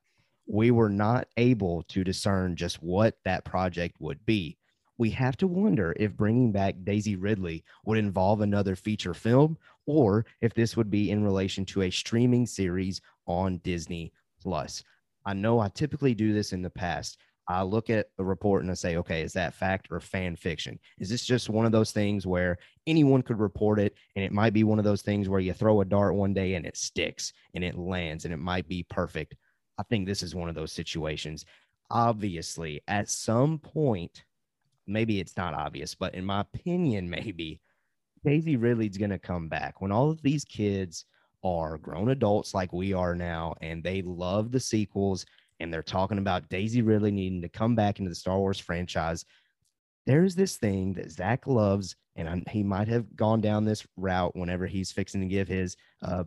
We 0.47 0.71
were 0.71 0.91
not 0.91 1.27
able 1.37 1.83
to 1.89 2.05
discern 2.05 2.55
just 2.57 2.83
what 2.83 3.17
that 3.25 3.45
project 3.45 3.97
would 4.01 4.25
be. 4.27 4.59
We 4.97 5.11
have 5.11 5.37
to 5.39 5.49
wonder 5.49 5.95
if 5.99 6.17
bringing 6.17 6.53
back 6.53 6.77
Daisy 6.85 7.17
Ridley 7.17 7.65
would 7.85 7.99
involve 7.99 8.41
another 8.43 8.77
feature 8.77 9.15
film 9.15 9.59
or 9.87 10.25
if 10.41 10.55
this 10.55 10.77
would 10.77 10.91
be 10.91 11.11
in 11.11 11.25
relation 11.25 11.65
to 11.67 11.83
a 11.83 11.91
streaming 11.91 12.47
series 12.47 13.01
on 13.27 13.59
Disney 13.59 14.13
Plus. 14.41 14.85
I 15.25 15.35
know 15.35 15.59
I 15.59 15.69
typically 15.69 16.15
do 16.15 16.33
this 16.33 16.53
in 16.53 16.63
the 16.63 16.71
past. 16.71 17.19
I 17.47 17.63
look 17.63 17.91
at 17.91 18.07
the 18.17 18.25
report 18.25 18.63
and 18.63 18.71
I 18.71 18.75
say, 18.75 18.97
okay, 18.97 19.23
is 19.23 19.35
that 19.35 19.55
fact 19.55 19.89
or 19.91 20.01
fan 20.01 20.35
fiction? 20.35 20.79
Is 20.99 21.11
this 21.11 21.25
just 21.25 21.51
one 21.51 21.67
of 21.67 21.73
those 21.73 21.93
things 21.93 22.27
where 22.27 22.57
anyone 22.87 23.23
could 23.23 23.39
report 23.39 23.79
it? 23.79 23.95
And 24.17 24.25
it 24.25 24.33
might 24.33 24.55
be 24.55 24.65
one 24.65 24.79
of 24.79 24.85
those 24.85 25.03
things 25.03 25.29
where 25.29 25.41
you 25.41 25.53
throw 25.53 25.81
a 25.81 25.85
dart 25.85 26.15
one 26.15 26.33
day 26.33 26.55
and 26.55 26.65
it 26.65 26.77
sticks 26.77 27.33
and 27.55 27.63
it 27.63 27.77
lands 27.77 28.25
and 28.25 28.33
it 28.33 28.39
might 28.39 28.67
be 28.67 28.87
perfect. 28.89 29.35
I 29.79 29.83
think 29.83 30.07
this 30.07 30.23
is 30.23 30.35
one 30.35 30.49
of 30.49 30.55
those 30.55 30.73
situations. 30.73 31.45
Obviously, 31.91 32.81
at 32.89 33.11
some 33.11 33.59
point, 33.59 34.25
maybe 34.87 35.21
it's 35.21 35.37
not 35.37 35.55
obvious, 35.55 35.95
but 35.95 36.15
in 36.15 36.25
my 36.25 36.41
opinion, 36.41 37.11
maybe 37.11 37.61
Daisy 38.25 38.57
Ridley's 38.57 38.97
going 38.97 39.11
to 39.11 39.19
come 39.19 39.49
back 39.49 39.83
when 39.83 39.93
all 39.93 40.11
of 40.11 40.23
these 40.23 40.45
kids 40.45 41.05
are 41.45 41.79
grown 41.79 42.09
adults 42.09 42.55
like 42.55 42.73
we 42.73 42.93
are 42.93 43.15
now 43.15 43.55
and 43.61 43.85
they 43.85 44.03
love 44.03 44.51
the 44.51 44.59
sequels 44.59 45.27
and 45.61 45.73
they're 45.73 45.83
talking 45.83 46.19
about 46.19 46.49
Daisy 46.49 46.83
Ridley 46.83 47.11
needing 47.11 47.43
to 47.43 47.49
come 47.49 47.75
back 47.75 47.99
into 47.99 48.09
the 48.09 48.15
Star 48.15 48.39
Wars 48.39 48.59
franchise. 48.59 49.25
There's 50.07 50.35
this 50.35 50.57
thing 50.57 50.95
that 50.95 51.11
Zach 51.11 51.47
loves, 51.47 51.97
and 52.17 52.29
I, 52.29 52.43
he 52.51 52.63
might 52.63 52.89
have 52.89 53.15
gone 53.15 53.41
down 53.41 53.65
this 53.65 53.87
route 53.97 54.35
whenever 54.35 54.67
he's 54.67 54.93
fixing 54.93 55.21
to 55.21 55.27
give 55.27 55.49
his 55.49 55.77
uh, 56.03 56.25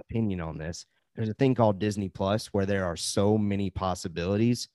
opinion 0.00 0.40
on 0.40 0.58
this. 0.58 0.86
There's 1.14 1.28
a 1.28 1.34
thing 1.34 1.54
called 1.54 1.78
Disney 1.78 2.08
Plus 2.08 2.46
where 2.48 2.66
there 2.66 2.84
are 2.84 2.96
so 2.96 3.38
many 3.38 3.70
possibilities. 3.70 4.68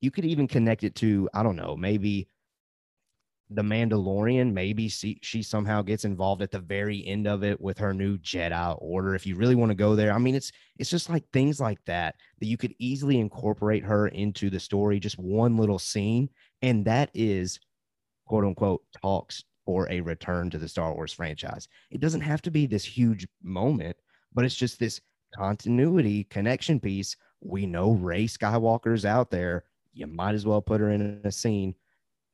You 0.00 0.10
could 0.10 0.24
even 0.24 0.48
connect 0.48 0.84
it 0.84 0.94
to, 0.96 1.28
I 1.34 1.42
don't 1.42 1.56
know, 1.56 1.76
maybe 1.76 2.28
the 3.50 3.62
Mandalorian. 3.62 4.52
Maybe 4.52 4.88
she, 4.88 5.18
she 5.22 5.42
somehow 5.42 5.82
gets 5.82 6.04
involved 6.04 6.42
at 6.42 6.50
the 6.50 6.58
very 6.58 7.06
end 7.06 7.26
of 7.26 7.44
it 7.44 7.60
with 7.60 7.78
her 7.78 7.92
new 7.92 8.18
Jedi 8.18 8.76
Order. 8.80 9.14
If 9.14 9.26
you 9.26 9.36
really 9.36 9.54
want 9.54 9.70
to 9.70 9.76
go 9.76 9.94
there, 9.94 10.12
I 10.12 10.18
mean, 10.18 10.34
it's 10.34 10.52
it's 10.78 10.90
just 10.90 11.10
like 11.10 11.24
things 11.32 11.60
like 11.60 11.78
that 11.86 12.16
that 12.40 12.46
you 12.46 12.56
could 12.56 12.74
easily 12.78 13.18
incorporate 13.20 13.84
her 13.84 14.08
into 14.08 14.50
the 14.50 14.60
story. 14.60 14.98
Just 14.98 15.18
one 15.18 15.56
little 15.56 15.78
scene, 15.78 16.28
and 16.62 16.84
that 16.86 17.10
is 17.14 17.60
quote 18.26 18.44
unquote 18.44 18.82
talks 19.00 19.44
for 19.64 19.90
a 19.90 20.00
return 20.00 20.50
to 20.50 20.58
the 20.58 20.68
Star 20.68 20.94
Wars 20.94 21.12
franchise. 21.12 21.68
It 21.90 22.00
doesn't 22.00 22.20
have 22.20 22.42
to 22.42 22.50
be 22.50 22.66
this 22.66 22.84
huge 22.84 23.26
moment, 23.42 23.96
but 24.34 24.44
it's 24.44 24.54
just 24.54 24.78
this 24.78 25.00
continuity 25.34 26.24
connection 26.24 26.80
piece. 26.80 27.16
We 27.40 27.66
know 27.66 27.92
Rey 27.92 28.26
Skywalker's 28.26 29.04
out 29.04 29.30
there. 29.30 29.64
You 29.92 30.06
might 30.06 30.34
as 30.34 30.46
well 30.46 30.60
put 30.60 30.80
her 30.80 30.90
in 30.90 31.20
a 31.24 31.30
scene 31.30 31.74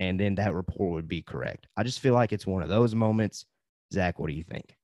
and 0.00 0.18
then 0.18 0.34
that 0.36 0.54
report 0.54 0.92
would 0.94 1.06
be 1.08 1.22
correct. 1.22 1.68
I 1.76 1.84
just 1.84 2.00
feel 2.00 2.14
like 2.14 2.32
it's 2.32 2.46
one 2.46 2.62
of 2.62 2.68
those 2.68 2.94
moments. 2.94 3.44
Zach, 3.92 4.18
what 4.18 4.28
do 4.28 4.32
you 4.34 4.42
think? 4.42 4.74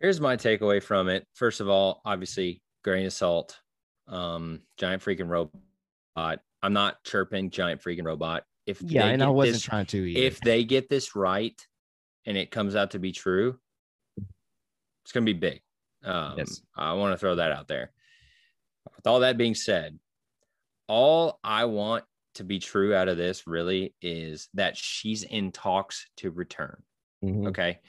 Here's 0.00 0.20
my 0.20 0.36
takeaway 0.36 0.82
from 0.82 1.08
it. 1.08 1.26
First 1.32 1.60
of 1.60 1.68
all, 1.68 2.02
obviously, 2.04 2.60
grain 2.84 3.06
of 3.06 3.12
salt. 3.12 3.58
Um, 4.08 4.60
giant 4.76 5.02
freaking 5.02 5.28
robot. 5.28 6.40
I'm 6.62 6.72
not 6.72 7.02
chirping 7.04 7.50
giant 7.50 7.80
freaking 7.82 8.04
robot. 8.04 8.44
If 8.66 8.82
Yeah, 8.82 9.06
and 9.06 9.22
I 9.22 9.28
wasn't 9.28 9.54
this- 9.54 9.62
trying 9.62 9.86
to 9.86 9.98
either. 9.98 10.20
if 10.20 10.40
they 10.40 10.64
get 10.64 10.88
this 10.88 11.14
right 11.14 11.64
and 12.24 12.36
it 12.36 12.50
comes 12.50 12.74
out 12.74 12.90
to 12.92 12.98
be 12.98 13.12
true, 13.12 13.58
it's 15.04 15.12
gonna 15.12 15.24
be 15.24 15.32
big. 15.32 15.62
Um, 16.02 16.38
Yes. 16.38 16.62
I 16.74 16.92
want 16.94 17.12
to 17.14 17.18
throw 17.18 17.36
that 17.36 17.52
out 17.52 17.68
there. 17.68 17.92
With 18.96 19.06
all 19.06 19.20
that 19.20 19.36
being 19.38 19.54
said, 19.54 19.98
all 20.88 21.38
I 21.44 21.64
want 21.66 22.04
to 22.36 22.44
be 22.44 22.58
true 22.58 22.94
out 22.94 23.08
of 23.08 23.16
this 23.16 23.46
really 23.46 23.94
is 24.00 24.48
that 24.54 24.76
she's 24.76 25.22
in 25.22 25.52
talks 25.52 26.06
to 26.18 26.30
return. 26.30 26.82
Mhm. 27.24 27.48
Okay. 27.48 27.80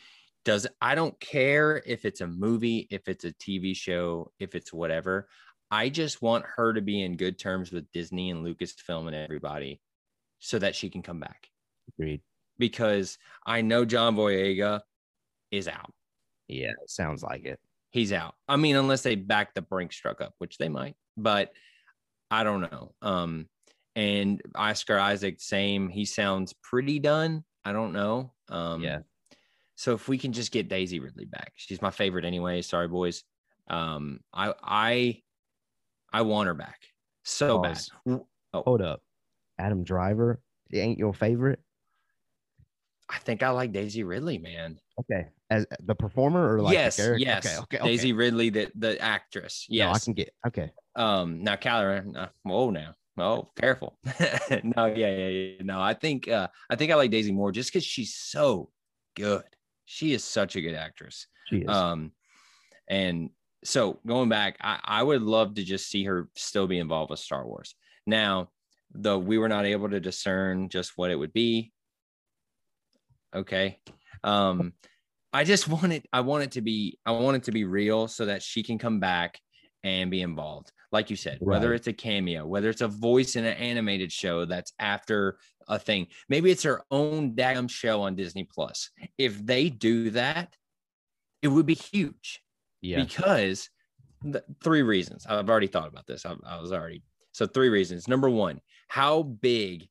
Does 0.46 0.68
I 0.82 0.96
don't 0.96 1.20
care 1.20 1.82
if 1.86 2.06
it's 2.06 2.22
a 2.22 2.28
movie, 2.28 2.88
if 2.90 3.08
it's 3.08 3.26
a 3.26 3.34
TV 3.34 3.76
show, 3.76 4.32
if 4.40 4.56
it's 4.56 4.72
whatever. 4.74 5.28
I 5.70 5.90
just 5.90 6.22
want 6.22 6.46
her 6.56 6.72
to 6.74 6.82
be 6.82 7.02
in 7.04 7.18
good 7.18 7.38
terms 7.38 7.72
with 7.74 7.92
Disney 7.92 8.32
and 8.32 8.46
Lucasfilm 8.46 9.08
and 9.08 9.16
everybody 9.16 9.82
so 10.40 10.58
that 10.60 10.76
she 10.76 10.90
can 10.90 11.02
come 11.02 11.20
back 11.20 11.50
Agreed. 11.90 12.22
because 12.58 13.18
I 13.46 13.62
know 13.62 13.84
John 13.84 14.16
Boyega 14.16 14.82
is 15.52 15.68
out. 15.68 15.92
Yeah, 16.48 16.72
sounds 16.88 17.22
like 17.22 17.44
it. 17.44 17.60
He's 17.92 18.14
out. 18.14 18.36
I 18.48 18.56
mean, 18.56 18.78
unless 18.78 19.02
they 19.04 19.16
back 19.16 19.54
the 19.54 19.62
brink 19.62 19.92
struck 19.92 20.22
up, 20.22 20.34
which 20.38 20.58
they 20.58 20.70
might, 20.70 20.96
but 21.18 21.52
I 22.32 22.44
don't 22.46 22.62
know. 22.62 22.94
Um, 23.02 23.50
and 23.98 24.42
Oscar 24.54 25.00
Isaac, 25.00 25.42
same. 25.42 25.90
He 25.90 26.06
sounds 26.06 26.54
pretty 26.62 27.00
done. 27.00 27.44
I 27.66 27.74
don't 27.74 27.94
know. 27.94 28.32
Um, 28.50 28.82
Yeah. 28.82 29.00
So 29.76 29.94
if 29.94 30.08
we 30.08 30.18
can 30.18 30.34
just 30.34 30.52
get 30.52 30.70
Daisy 30.70 31.00
Ridley 31.00 31.26
back, 31.26 31.54
she's 31.56 31.82
my 31.82 31.92
favorite 31.92 32.26
anyway. 32.26 32.62
Sorry, 32.62 32.88
boys. 32.88 33.24
Um, 33.70 34.22
I 34.34 34.54
I 34.64 35.22
I 36.12 36.22
want 36.22 36.48
her 36.48 36.54
back 36.54 36.80
so 37.24 37.62
Pause. 37.62 37.92
bad. 38.06 38.22
Hold 38.54 38.82
up. 38.82 39.02
Adam 39.60 39.84
Driver 39.84 40.42
it 40.72 40.78
ain't 40.78 41.00
your 41.00 41.14
favorite? 41.14 41.60
I 43.10 43.20
think 43.20 43.42
I 43.42 43.50
like 43.50 43.72
Daisy 43.72 44.04
Ridley, 44.04 44.38
man. 44.38 44.80
Okay. 45.00 45.28
As 45.50 45.66
the 45.86 45.96
performer 45.96 46.56
or 46.56 46.62
like 46.62 46.74
yes, 46.74 46.98
the 46.98 47.04
character? 47.04 47.26
yes. 47.26 47.46
Okay, 47.46 47.58
okay, 47.58 47.78
okay. 47.78 47.88
Daisy 47.88 48.14
Ridley, 48.14 48.50
the 48.50 48.70
the 48.76 49.00
actress. 49.00 49.66
No, 49.70 49.92
I 49.92 50.00
can 50.00 50.14
get 50.14 50.34
okay. 50.46 50.72
Um, 50.96 51.42
now 51.42 51.56
Kylo 51.56 51.88
Ren, 51.88 52.16
uh, 52.18 52.30
whoa, 52.44 52.70
now, 52.70 52.96
oh, 53.18 53.50
careful. 53.58 53.98
no, 54.64 54.86
yeah, 54.86 55.16
yeah, 55.16 55.28
yeah. 55.28 55.62
No, 55.62 55.82
I 55.82 55.94
think, 55.94 56.28
uh, 56.28 56.48
I 56.70 56.76
think 56.76 56.92
I 56.92 56.96
like 56.96 57.12
Daisy 57.12 57.32
more 57.32 57.52
just 57.52 57.72
because 57.72 57.86
she's 57.86 58.16
so 58.16 58.70
good. 59.16 59.44
She 59.86 60.14
is 60.14 60.24
such 60.24 60.56
a 60.56 60.62
good 60.62 60.76
actress. 60.76 61.28
She 61.48 61.60
is. 61.60 61.70
Um, 61.70 62.12
and 62.90 63.30
so 63.64 64.00
going 64.06 64.30
back, 64.30 64.58
I, 64.62 64.80
I 64.84 65.04
would 65.04 65.22
love 65.22 65.56
to 65.56 65.64
just 65.64 65.90
see 65.90 66.04
her 66.06 66.30
still 66.36 66.68
be 66.68 66.80
involved 66.80 67.10
with 67.10 67.20
Star 67.20 67.46
Wars. 67.46 67.76
Now, 68.06 68.50
though 68.94 69.20
we 69.20 69.38
were 69.38 69.50
not 69.50 69.66
able 69.66 69.90
to 69.90 70.00
discern 70.00 70.70
just 70.70 70.94
what 70.96 71.12
it 71.12 71.16
would 71.16 71.34
be. 71.34 71.72
Okay. 73.36 73.80
Um, 74.24 74.74
I 75.34 75.44
just 75.44 75.68
want 75.68 75.92
it, 75.92 76.06
I 76.14 76.22
want 76.22 76.44
it 76.44 76.52
to 76.52 76.62
be, 76.62 76.98
I 77.06 77.12
want 77.12 77.38
it 77.38 77.44
to 77.44 77.52
be 77.52 77.66
real 77.66 78.08
so 78.08 78.26
that 78.26 78.42
she 78.42 78.64
can 78.64 78.78
come 78.78 79.00
back 79.00 79.40
and 79.84 80.10
be 80.10 80.22
involved. 80.22 80.72
Like 80.92 81.10
you 81.10 81.18
said, 81.18 81.40
whether 81.42 81.74
it's 81.74 81.88
a 81.88 81.94
cameo, 81.94 82.46
whether 82.46 82.70
it's 82.70 82.82
a 82.82 82.88
voice 82.88 83.36
in 83.36 83.44
an 83.44 83.58
animated 83.58 84.12
show 84.12 84.46
that's 84.46 84.72
after 84.80 85.38
a 85.68 85.78
thing, 85.78 86.08
maybe 86.30 86.50
it's 86.50 86.64
her 86.64 86.82
own 86.92 87.36
damn 87.36 87.68
show 87.68 88.04
on 88.04 88.16
Disney 88.16 88.46
Plus. 88.46 88.90
If 89.18 89.46
they 89.46 89.70
do 89.70 90.12
that, 90.12 90.56
it 91.42 91.50
would 91.50 91.66
be 91.66 91.76
huge 91.76 92.42
yeah. 92.82 93.04
because 93.04 93.70
the, 94.22 94.44
three 94.64 94.82
reasons. 94.82 95.26
I've 95.28 95.50
already 95.50 95.68
thought 95.68 95.90
about 95.90 96.08
this. 96.08 96.26
I, 96.26 96.36
I 96.46 96.62
was 96.62 96.72
already 96.72 97.04
so 97.32 97.46
three 97.46 97.70
reasons. 97.70 98.08
Number 98.08 98.30
one, 98.30 98.62
how 98.88 99.24
big 99.24 99.88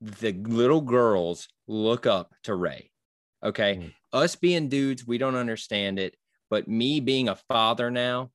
the 0.00 0.32
little 0.32 0.80
girls 0.80 1.48
look 1.66 2.06
up 2.06 2.34
to 2.44 2.54
Rey. 2.54 2.90
Okay. 3.44 3.76
Mm. 3.76 3.92
Us 4.12 4.36
being 4.36 4.68
dudes, 4.68 5.06
we 5.06 5.18
don't 5.18 5.36
understand 5.36 5.98
it. 5.98 6.16
But 6.50 6.68
me 6.68 7.00
being 7.00 7.28
a 7.28 7.36
father 7.36 7.90
now, 7.90 8.30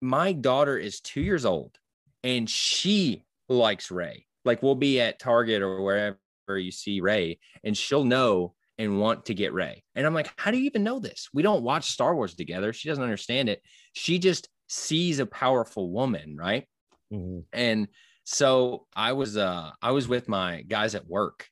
my 0.00 0.32
daughter 0.32 0.76
is 0.76 1.00
two 1.00 1.20
years 1.20 1.44
old 1.44 1.76
and 2.22 2.48
she 2.48 3.24
likes 3.48 3.90
Rey. 3.90 4.26
Like 4.44 4.62
we'll 4.62 4.74
be 4.74 5.00
at 5.00 5.18
Target 5.18 5.62
or 5.62 5.82
wherever 5.82 6.18
you 6.48 6.70
see 6.70 7.00
Rey, 7.00 7.38
and 7.64 7.76
she'll 7.76 8.04
know 8.04 8.54
and 8.78 9.00
want 9.00 9.26
to 9.26 9.34
get 9.34 9.52
Rey. 9.52 9.82
And 9.94 10.06
I'm 10.06 10.14
like, 10.14 10.30
how 10.36 10.50
do 10.50 10.58
you 10.58 10.64
even 10.64 10.84
know 10.84 11.00
this? 11.00 11.28
We 11.32 11.42
don't 11.42 11.62
watch 11.62 11.90
Star 11.90 12.14
Wars 12.14 12.34
together. 12.34 12.72
She 12.72 12.88
doesn't 12.88 13.02
understand 13.02 13.48
it. 13.48 13.62
She 13.94 14.18
just 14.18 14.48
sees 14.68 15.18
a 15.18 15.26
powerful 15.26 15.90
woman, 15.90 16.36
right? 16.36 16.68
Mhm. 17.12 17.44
And 17.52 17.88
so 18.24 18.86
I 18.94 19.12
was 19.12 19.36
uh 19.36 19.70
I 19.80 19.92
was 19.92 20.08
with 20.08 20.28
my 20.28 20.62
guys 20.62 20.94
at 20.94 21.06
work 21.06 21.48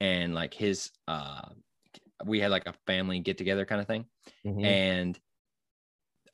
and 0.00 0.34
like 0.34 0.54
his 0.54 0.90
uh 1.08 1.48
we 2.24 2.40
had 2.40 2.50
like 2.50 2.66
a 2.66 2.74
family 2.86 3.18
get 3.20 3.38
together 3.38 3.64
kind 3.64 3.80
of 3.80 3.86
thing. 3.86 4.04
Mhm. 4.46 4.64
And 4.64 5.18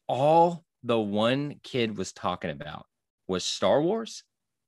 all 0.09 0.66
the 0.87 0.99
one 0.99 1.61
kid 1.63 1.97
was 1.99 2.13
talking 2.13 2.51
about 2.51 2.87
was 3.27 3.45
Star 3.45 3.83
Wars 3.83 4.23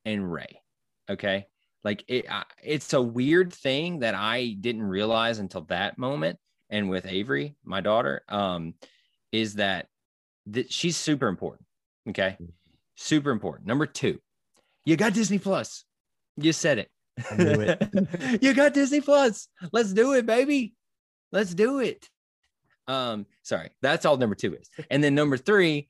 and 0.04 0.30
Rey. 0.30 0.60
Okay. 1.08 1.46
Like 1.84 2.04
it, 2.08 2.30
I- 2.30 2.44
it's 2.62 2.92
a 2.92 3.00
weird 3.00 3.52
thing 3.52 4.00
that 4.00 4.14
I 4.14 4.56
didn't 4.60 4.82
realize 4.82 5.38
until 5.38 5.62
that 5.62 5.96
moment. 5.96 6.38
And 6.70 6.90
with 6.90 7.06
Avery, 7.06 7.56
my 7.64 7.80
daughter, 7.80 8.22
um, 8.28 8.74
is 9.32 9.54
that, 9.54 9.86
that 10.46 10.72
she's 10.72 10.96
super 10.96 11.28
important. 11.28 11.66
Okay. 12.08 12.36
Super 12.96 13.30
important. 13.30 13.66
Number 13.68 13.86
two, 13.86 14.18
you 14.84 14.96
got 14.96 15.14
Disney 15.14 15.38
Plus. 15.38 15.84
You 16.36 16.52
said 16.52 16.78
it. 16.78 16.90
It. 17.30 18.42
you 18.42 18.54
got 18.54 18.74
Disney 18.74 19.00
Plus. 19.00 19.48
Let's 19.72 19.92
do 19.92 20.14
it, 20.14 20.26
baby. 20.26 20.74
Let's 21.30 21.54
do 21.54 21.78
it. 21.78 22.08
Um, 22.86 23.26
sorry, 23.42 23.70
that's 23.82 24.04
all 24.06 24.16
number 24.16 24.34
two 24.34 24.54
is. 24.54 24.68
And 24.90 25.04
then 25.04 25.14
number 25.14 25.36
three 25.36 25.88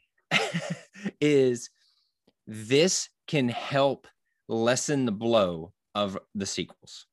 is 1.21 1.71
this 2.47 3.09
can 3.27 3.49
help 3.49 4.07
lessen 4.49 5.05
the 5.07 5.13
blow 5.13 5.73
of 5.95 6.19
the 6.35 6.47
sequels. 6.47 7.07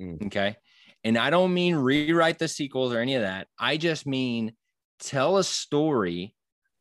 Mm. 0.00 0.26
Okay. 0.26 0.56
And 1.04 1.16
I 1.16 1.30
don't 1.30 1.54
mean 1.54 1.74
rewrite 1.76 2.38
the 2.38 2.48
sequels 2.48 2.92
or 2.92 3.00
any 3.00 3.14
of 3.14 3.22
that. 3.22 3.48
I 3.58 3.76
just 3.76 4.06
mean 4.06 4.56
tell 5.00 5.38
a 5.38 5.44
story 5.44 6.34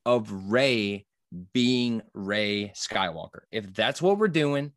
of 0.06 0.32
Rey 0.52 1.06
being 1.54 2.02
Rey 2.14 2.72
Skywalker. 2.76 3.42
If 3.52 3.74
that's 3.74 4.02
what 4.02 4.18
we're 4.18 4.28
doing, 4.28 4.74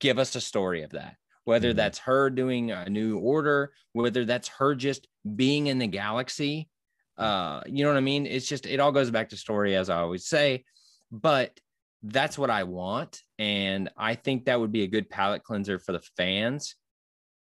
give 0.00 0.18
us 0.18 0.34
a 0.34 0.40
story 0.40 0.82
of 0.82 0.90
that. 0.90 1.16
Whether 1.44 1.72
Mhm. 1.72 1.76
that's 1.76 1.98
her 2.00 2.30
doing 2.30 2.70
a 2.70 2.88
new 2.88 3.18
order, 3.18 3.74
whether 3.92 4.24
that's 4.24 4.48
her 4.48 4.74
just 4.74 5.08
being 5.36 5.66
in 5.66 5.78
the 5.78 5.86
galaxy. 5.86 6.70
Uh, 7.16 7.60
you 7.66 7.84
know 7.84 7.90
what 7.90 7.96
I 7.96 8.00
mean? 8.00 8.26
It's 8.26 8.48
just 8.48 8.66
it 8.66 8.80
all 8.80 8.92
goes 8.92 9.10
back 9.10 9.28
to 9.30 9.36
story, 9.36 9.76
as 9.76 9.88
I 9.90 9.98
always 10.00 10.26
say. 10.26 10.64
But 11.10 11.58
that's 12.02 12.36
what 12.36 12.50
I 12.50 12.64
want. 12.64 13.22
And 13.38 13.88
I 13.96 14.14
think 14.14 14.44
that 14.44 14.60
would 14.60 14.72
be 14.72 14.82
a 14.82 14.88
good 14.88 15.08
palate 15.08 15.42
cleanser 15.42 15.78
for 15.78 15.92
the 15.92 16.02
fans. 16.16 16.74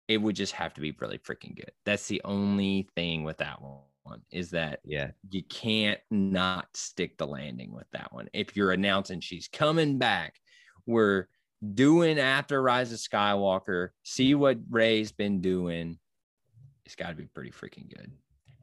It 0.09 0.19
would 0.19 0.37
just 0.37 0.53
have 0.55 0.75
to 0.75 0.81
be 0.81 0.95
really 1.01 1.19
freaking 1.19 1.55
good. 1.57 1.71
That's 1.87 2.07
the 2.09 2.21
only 2.25 2.89
thing 2.97 3.25
with 3.25 3.39
that 3.39 3.63
one 3.63 3.81
is 4.31 4.51
that 4.51 4.81
Yeah. 4.85 5.13
you 5.31 5.45
can't 5.45 6.01
not 6.11 6.77
stick 6.77 7.17
the 7.17 7.27
landing 7.27 7.73
with 7.73 7.87
that 7.93 8.13
one. 8.13 8.29
If 8.35 8.57
you're 8.57 8.73
announcing 8.73 9.21
she's 9.21 9.49
coming 9.49 9.97
back, 9.99 10.35
we're 10.87 11.29
doing 11.75 12.19
after 12.19 12.61
Rise 12.61 12.93
of 12.93 12.99
Skywalker, 12.99 13.91
see 14.03 14.35
what 14.35 14.59
Rey's 14.69 15.13
been 15.13 15.41
doing. 15.41 15.99
It's 16.85 16.97
got 16.97 17.11
to 17.11 17.15
be 17.15 17.27
pretty 17.27 17.53
freaking 17.53 17.89
good. 17.89 18.11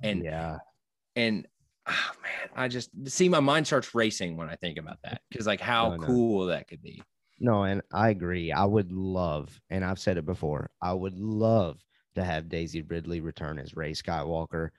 And 0.03 0.23
yeah. 0.23 0.57
And 1.15 1.47
oh 1.87 2.11
man, 2.21 2.49
I 2.55 2.67
just 2.67 2.89
see 3.07 3.29
my 3.29 3.39
mind 3.39 3.67
starts 3.67 3.93
racing 3.95 4.37
when 4.37 4.49
I 4.49 4.55
think 4.55 4.77
about 4.77 4.97
that 5.03 5.21
because 5.29 5.47
like 5.47 5.61
how 5.61 5.89
No, 5.91 5.95
no. 5.97 6.05
cool 6.07 6.45
that 6.47 6.67
could 6.67 6.81
be. 6.81 7.01
No, 7.39 7.63
and 7.63 7.81
I 7.93 8.09
agree. 8.09 8.51
I 8.51 8.65
would 8.65 8.91
love, 8.91 9.59
and 9.69 9.83
I've 9.85 9.99
said 9.99 10.17
it 10.17 10.25
before, 10.25 10.69
I 10.81 10.93
would 10.93 11.17
love 11.17 11.79
to 12.15 12.23
have 12.23 12.49
Daisy 12.49 12.81
Ridley 12.81 13.21
return 13.21 13.59
as 13.59 13.75
Rey 13.75 13.93
Skywalker. 13.93 14.69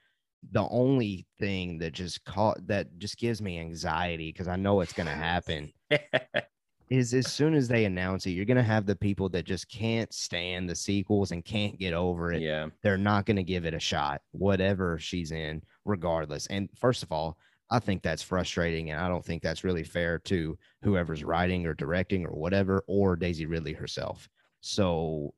The 0.53 0.69
only 0.69 1.27
thing 1.38 1.79
that 1.79 1.93
just 1.95 2.23
caught 2.25 2.66
that 2.66 2.99
just 2.99 3.16
gives 3.19 3.40
me 3.40 3.59
anxiety 3.59 4.31
because 4.31 4.49
I 4.49 4.57
know 4.57 4.81
it's 4.81 4.93
gonna 4.93 5.11
happen 5.11 5.73
is 6.90 7.14
as 7.14 7.31
soon 7.33 7.55
as 7.55 7.69
they 7.69 7.85
announce 7.85 8.27
it, 8.27 8.31
you're 8.31 8.45
gonna 8.45 8.62
have 8.62 8.85
the 8.85 8.97
people 8.97 9.29
that 9.31 9.45
just 9.45 9.71
can't 9.71 10.12
stand 10.12 10.69
the 10.69 10.75
sequels 10.75 11.31
and 11.31 11.45
can't 11.45 11.79
get 11.79 11.95
over 11.95 12.33
it. 12.33 12.43
yeah, 12.43 12.66
They're 12.83 12.99
not 12.99 13.27
gonna 13.27 13.43
give 13.43 13.64
it 13.64 13.75
a 13.75 13.81
shot, 13.81 14.21
whatever 14.33 14.99
she's 14.99 15.31
in, 15.31 15.62
regardless. 15.85 16.47
And 16.47 16.69
first 16.77 17.03
of 17.03 17.12
all, 17.12 17.38
I 17.71 17.79
think 17.79 18.03
that's 18.03 18.23
frustrating, 18.23 18.90
and 18.90 19.01
I 19.01 19.09
don't 19.09 19.25
think 19.25 19.43
that's 19.43 19.62
really 19.62 19.85
fair 19.85 20.19
to 20.21 20.59
whoever's 20.83 21.23
writing 21.23 21.66
or 21.66 21.75
directing 21.75 22.27
or 22.27 22.33
whatever, 22.33 22.83
or 22.88 23.14
Daisy 23.14 23.47
Ridley 23.47 23.73
herself. 23.75 24.29
So 24.61 25.35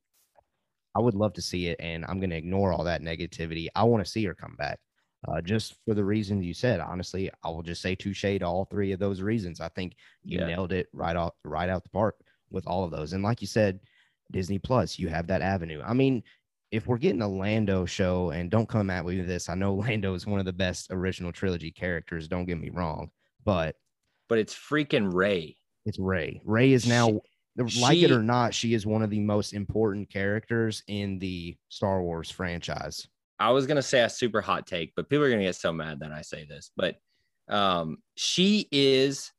I 0.95 1.01
would 1.01 1.15
love 1.15 1.35
to 1.35 1.43
see 1.43 1.69
it, 1.69 1.77
and 1.79 2.05
I'm 2.07 2.21
going 2.21 2.31
to 2.31 2.37
ignore 2.37 2.73
all 2.73 2.85
that 2.85 3.03
negativity. 3.03 3.69
I 3.75 3.85
want 3.85 4.05
to 4.05 4.11
see 4.11 4.25
her 4.25 4.35
come 4.35 4.57
back, 4.57 4.79
uh, 5.29 5.43
just 5.43 5.77
for 5.85 5.95
the 5.95 6.05
reasons 6.05 6.45
you 6.45 6.55
said. 6.55 6.81
Honestly, 6.81 7.31
I 7.45 7.49
will 7.49 7.63
just 7.63 7.83
say 7.83 7.95
touche 7.95 8.23
to 8.23 8.43
all 8.43 8.65
three 8.65 8.93
of 8.93 8.99
those 8.99 9.21
reasons. 9.21 9.61
I 9.61 9.69
think 9.69 9.95
you 10.25 10.39
Yeah. 10.39 10.47
nailed 10.47 10.73
it 10.73 10.89
right 10.93 11.17
off, 11.17 11.35
right 11.45 11.69
out 11.69 11.83
the 11.83 11.91
park 11.91 12.17
with 12.51 12.67
all 12.67 12.85
of 12.85 12.91
those. 12.91 13.13
And 13.13 13.23
like 13.23 13.41
you 13.43 13.47
said, 13.47 13.81
Disney 14.31 14.59
Plus, 14.59 14.99
you 14.99 15.09
have 15.09 15.27
that 15.27 15.43
avenue. 15.43 15.83
I 15.85 15.93
mean, 15.93 16.23
if 16.73 16.87
we're 16.87 16.99
getting 16.99 17.23
a 17.23 17.29
Lando 17.29 17.85
show, 17.85 18.31
and 18.31 18.51
don't 18.51 18.69
come 18.69 18.91
at 18.91 19.05
me 19.05 19.19
with 19.19 19.29
this, 19.29 19.49
I 19.49 19.55
know 19.55 19.75
Lando 19.77 20.15
is 20.15 20.27
one 20.27 20.41
of 20.41 20.47
the 20.47 20.53
best 20.53 20.89
original 20.91 21.31
trilogy 21.31 21.71
characters. 21.71 22.27
Don't 22.27 22.47
get 22.47 22.59
me 22.59 22.71
wrong, 22.71 23.11
but 23.45 23.77
but 24.29 24.39
it's 24.39 24.55
freaking 24.55 25.13
Rey. 25.13 25.57
it's 25.85 25.99
Rey. 25.99 26.41
Rey 26.45 26.73
is 26.73 26.89
now, 26.89 27.21
like 27.79 27.99
it 27.99 28.11
or 28.11 28.23
not, 28.23 28.55
she 28.55 28.73
is 28.73 28.87
one 28.87 29.03
of 29.03 29.11
the 29.11 29.21
most 29.21 29.53
important 29.53 30.09
characters 30.11 30.83
in 30.89 31.19
the 31.19 31.55
Star 31.69 32.03
Wars 32.03 32.31
franchise. 32.31 33.07
I 33.39 33.51
was 33.51 33.67
gonna 33.67 33.83
say 33.83 34.01
a 34.01 34.09
super 34.09 34.41
hot 34.41 34.67
take, 34.67 34.95
but 34.97 35.09
people 35.11 35.25
are 35.25 35.31
gonna 35.31 35.43
get 35.43 35.57
so 35.57 35.73
mad 35.73 36.01
that 36.01 36.13
I 36.13 36.23
say 36.23 36.47
this. 36.47 36.71
But 36.77 36.97
um, 37.49 37.99
she 38.17 38.67
is 38.73 39.31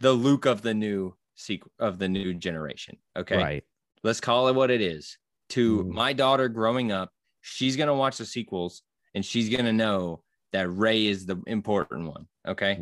the 0.00 0.12
Luke 0.12 0.46
of 0.46 0.62
the 0.62 0.74
new 0.74 1.16
sequel 1.34 1.72
of 1.80 1.98
the 1.98 2.08
new 2.08 2.34
generation. 2.34 2.98
Okay, 3.16 3.36
Right. 3.36 3.64
let's 4.04 4.20
call 4.20 4.46
it 4.48 4.54
what 4.54 4.70
it 4.70 4.80
is. 4.80 5.18
To 5.50 5.84
Mhm. 5.84 5.92
my 5.92 6.12
daughter 6.12 6.48
growing 6.48 6.92
up, 6.92 7.12
she's 7.40 7.76
gonna 7.76 7.94
watch 7.94 8.18
the 8.18 8.26
sequels 8.26 8.82
and 9.14 9.24
she's 9.24 9.48
gonna 9.48 9.72
know 9.72 10.22
that 10.52 10.68
Rey 10.68 11.06
is 11.06 11.26
the 11.26 11.40
important 11.46 12.08
one. 12.08 12.28
Okay, 12.46 12.78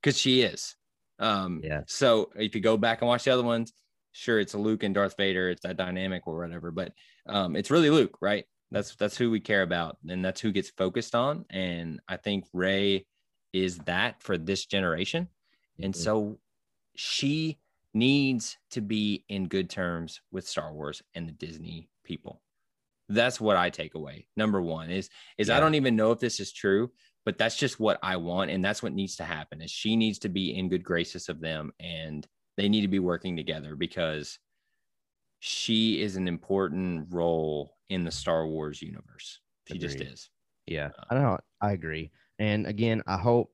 because 0.00 0.18
she 0.18 0.42
is. 0.42 0.76
Um, 1.18 1.60
Yeah. 1.62 1.82
So 1.86 2.30
if 2.36 2.54
you 2.54 2.60
go 2.60 2.76
back 2.76 3.00
and 3.00 3.08
watch 3.08 3.24
the 3.24 3.30
other 3.32 3.42
ones, 3.42 3.72
sure, 4.12 4.38
it's 4.40 4.54
Luke 4.54 4.82
and 4.82 4.94
Darth 4.94 5.16
Vader, 5.16 5.50
it's 5.50 5.62
that 5.62 5.76
dynamic 5.76 6.26
or 6.26 6.38
whatever, 6.38 6.70
but 6.70 6.92
um, 7.26 7.56
it's 7.56 7.70
really 7.70 7.90
Luke, 7.90 8.16
right? 8.20 8.44
That's 8.70 8.96
that's 8.96 9.16
who 9.16 9.30
we 9.30 9.40
care 9.40 9.62
about, 9.62 9.98
and 10.08 10.24
that's 10.24 10.40
who 10.40 10.52
gets 10.52 10.70
focused 10.70 11.14
on. 11.14 11.44
And 11.50 12.00
I 12.08 12.16
think 12.16 12.44
Rey 12.52 13.06
is 13.52 13.78
that 13.80 14.22
for 14.22 14.36
this 14.36 14.66
generation, 14.66 15.28
and 15.78 15.94
Mhm. 15.94 15.96
so 15.96 16.40
she 16.96 17.58
needs 17.94 18.58
to 18.70 18.80
be 18.82 19.24
in 19.28 19.48
good 19.48 19.70
terms 19.70 20.20
with 20.30 20.46
Star 20.46 20.72
Wars 20.74 21.02
and 21.14 21.28
the 21.28 21.32
Disney 21.32 21.88
people. 22.06 22.40
That's 23.08 23.40
what 23.40 23.56
I 23.56 23.70
take 23.70 23.94
away. 23.94 24.26
Number 24.36 24.60
one 24.62 24.90
is 24.90 25.10
is 25.38 25.50
I 25.50 25.60
don't 25.60 25.74
even 25.74 25.94
know 25.94 26.10
if 26.12 26.18
this 26.18 26.40
is 26.40 26.52
true, 26.52 26.90
but 27.24 27.38
that's 27.38 27.56
just 27.56 27.78
what 27.78 27.98
I 28.02 28.16
want, 28.16 28.50
and 28.50 28.64
that's 28.64 28.82
what 28.82 28.92
needs 28.92 29.16
to 29.16 29.24
happen. 29.24 29.60
Is 29.60 29.70
she 29.70 29.94
needs 29.96 30.18
to 30.20 30.28
be 30.28 30.56
in 30.56 30.68
good 30.68 30.82
graces 30.82 31.28
of 31.28 31.40
them, 31.40 31.72
and 31.78 32.26
they 32.56 32.68
need 32.68 32.80
to 32.82 32.88
be 32.88 32.98
working 32.98 33.36
together 33.36 33.76
because 33.76 34.38
she 35.40 36.00
is 36.00 36.16
an 36.16 36.26
important 36.26 37.06
role 37.10 37.76
in 37.88 38.04
the 38.04 38.10
Star 38.10 38.46
Wars 38.46 38.80
universe. 38.82 39.40
She 39.68 39.78
just 39.78 40.00
is. 40.00 40.30
Yeah, 40.66 40.90
I 41.10 41.14
know. 41.14 41.38
I 41.60 41.72
agree. 41.72 42.10
And 42.38 42.66
again, 42.66 43.02
I 43.06 43.16
hope 43.16 43.52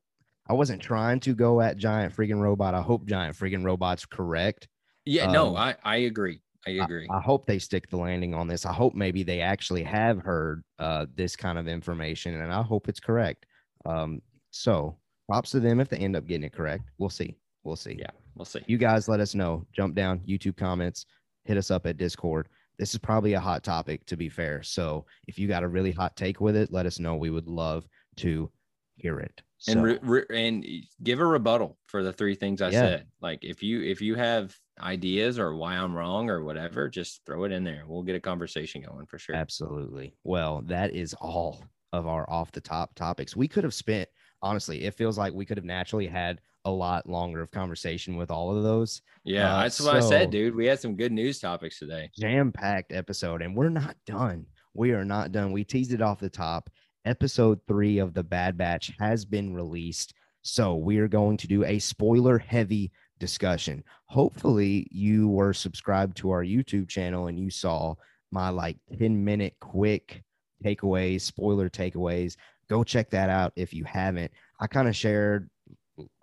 I 0.48 0.54
wasn't 0.54 0.82
trying 0.82 1.20
to 1.20 1.34
go 1.34 1.60
at 1.60 1.76
giant 1.76 2.14
freaking 2.14 2.40
robot. 2.40 2.74
I 2.74 2.82
hope 2.82 3.06
giant 3.06 3.36
freaking 3.36 3.64
robot's 3.64 4.06
correct. 4.06 4.68
Yeah, 5.04 5.30
no, 5.30 5.48
Um, 5.48 5.56
I 5.56 5.76
I 5.84 5.96
agree. 5.96 6.41
I 6.66 6.78
I- 6.78 6.84
agree. 6.84 7.06
I, 7.10 7.20
hope 7.20 7.46
they 7.46 7.58
stick 7.58 7.88
the 7.90 7.96
landing 7.96 8.34
on 8.34 8.46
this. 8.46 8.64
I 8.66 8.72
hope 8.72 8.94
maybe 8.94 9.22
they 9.22 9.40
actually 9.40 9.82
have 9.82 10.18
heard 10.20 10.62
uh, 10.78 11.06
this 11.14 11.34
kind 11.36 11.58
of 11.58 11.66
information, 11.68 12.40
and 12.40 12.52
I 12.52 12.62
hope 12.62 12.88
it's 12.88 13.00
correct. 13.00 13.46
Um, 13.84 14.22
so 14.50 14.96
props 15.28 15.50
to 15.52 15.60
them 15.60 15.80
if 15.80 15.88
they 15.88 15.96
end 15.98 16.14
up 16.16 16.26
getting 16.26 16.44
it 16.44 16.52
correct. 16.52 16.84
We'll 16.98 17.10
see. 17.10 17.36
We'll 17.64 17.76
see. 17.76 17.96
yeah, 17.98 18.10
we'll 18.34 18.44
see. 18.44 18.60
You 18.66 18.76
guys 18.78 19.08
let 19.08 19.20
us 19.20 19.34
know. 19.34 19.66
Jump 19.72 19.94
down, 19.94 20.20
YouTube 20.20 20.56
comments, 20.56 21.06
hit 21.44 21.56
us 21.56 21.70
up 21.70 21.86
at 21.86 21.96
Discord. 21.96 22.48
This 22.78 22.92
is 22.92 22.98
probably 22.98 23.34
a 23.34 23.40
hot 23.40 23.62
topic, 23.62 24.04
to 24.06 24.16
be 24.16 24.28
fair. 24.28 24.62
So 24.62 25.04
if 25.28 25.38
you 25.38 25.46
got 25.46 25.62
a 25.62 25.68
really 25.68 25.92
hot 25.92 26.16
take 26.16 26.40
with 26.40 26.56
it, 26.56 26.72
let 26.72 26.86
us 26.86 26.98
know. 26.98 27.14
We 27.16 27.30
would 27.30 27.46
love 27.46 27.86
to 28.16 28.50
hear 28.96 29.20
it. 29.20 29.42
and 29.68 29.82
re, 29.82 29.98
re, 30.02 30.24
and 30.34 30.66
give 31.02 31.20
a 31.20 31.26
rebuttal 31.26 31.78
for 31.86 32.02
the 32.02 32.12
three 32.12 32.34
things 32.34 32.60
I 32.62 32.70
Yeah. 32.70 32.80
said. 32.80 33.06
Like 33.20 33.44
if 33.44 33.62
you 33.62 33.82
if 33.82 34.00
you 34.00 34.16
have 34.16 34.56
ideas 34.80 35.38
or 35.38 35.54
why 35.56 35.74
I'm 35.76 35.94
wrong 35.94 36.30
or 36.30 36.42
whatever, 36.44 36.88
just 36.88 37.20
throw 37.26 37.44
it 37.44 37.52
in 37.52 37.64
there. 37.64 37.84
We'll 37.86 38.02
get 38.02 38.16
a 38.16 38.20
conversation 38.20 38.82
going 38.82 39.06
for 39.06 39.18
sure. 39.18 39.34
Absolutely. 39.36 40.14
Well, 40.24 40.62
that 40.66 40.94
is 40.94 41.14
all 41.20 41.64
of 41.92 42.06
our 42.06 42.28
off 42.30 42.52
the 42.52 42.60
top 42.60 42.94
topics. 42.94 43.36
We 43.36 43.48
could 43.48 43.64
have 43.64 43.74
spent, 43.74 44.08
honestly, 44.40 44.84
it 44.84 44.94
feels 44.94 45.18
like 45.18 45.34
we 45.34 45.44
could 45.44 45.58
have 45.58 45.64
naturally 45.64 46.06
had 46.06 46.40
a 46.64 46.70
lot 46.70 47.08
longer 47.08 47.42
of 47.42 47.50
conversation 47.50 48.16
with 48.16 48.30
all 48.30 48.56
of 48.56 48.62
those. 48.62 49.02
Yeah, 49.24 49.56
Uh, 49.56 49.62
that's 49.62 49.80
what 49.80 49.96
I 49.96 50.00
said, 50.00 50.30
dude. 50.30 50.54
We 50.54 50.66
had 50.66 50.78
some 50.80 50.96
good 50.96 51.12
news 51.12 51.38
topics 51.40 51.78
today. 51.78 52.10
Jam 52.18 52.52
packed 52.52 52.92
episode, 52.92 53.42
and 53.42 53.54
we're 53.56 53.68
not 53.68 53.96
done. 54.06 54.46
We 54.74 54.92
are 54.92 55.04
not 55.04 55.32
done. 55.32 55.52
We 55.52 55.64
teased 55.64 55.92
it 55.92 56.00
off 56.00 56.20
the 56.20 56.30
top. 56.30 56.70
Episode 57.04 57.58
three 57.66 57.98
of 57.98 58.14
The 58.14 58.22
Bad 58.22 58.56
Batch 58.56 58.92
has 59.00 59.24
been 59.24 59.52
released. 59.52 60.14
So 60.42 60.76
we 60.76 60.98
are 60.98 61.08
going 61.08 61.36
to 61.38 61.48
do 61.48 61.64
a 61.64 61.78
spoiler 61.80 62.38
heavy 62.38 62.90
discussion. 63.22 63.84
Hopefully, 64.06 64.88
you 64.90 65.28
were 65.28 65.52
subscribed 65.52 66.16
to 66.16 66.32
our 66.32 66.42
YouTube 66.42 66.88
channel 66.88 67.28
and 67.28 67.38
you 67.38 67.50
saw 67.50 67.94
my 68.32 68.48
like 68.48 68.76
10 68.98 69.24
minute 69.24 69.54
quick 69.60 70.24
takeaways, 70.64 71.20
spoiler 71.20 71.70
takeaways. 71.70 72.34
Go 72.68 72.82
check 72.82 73.10
that 73.10 73.30
out 73.30 73.52
if 73.54 73.72
you 73.72 73.84
haven't. 73.84 74.32
I 74.58 74.66
kind 74.66 74.88
of 74.88 74.96
shared, 74.96 75.48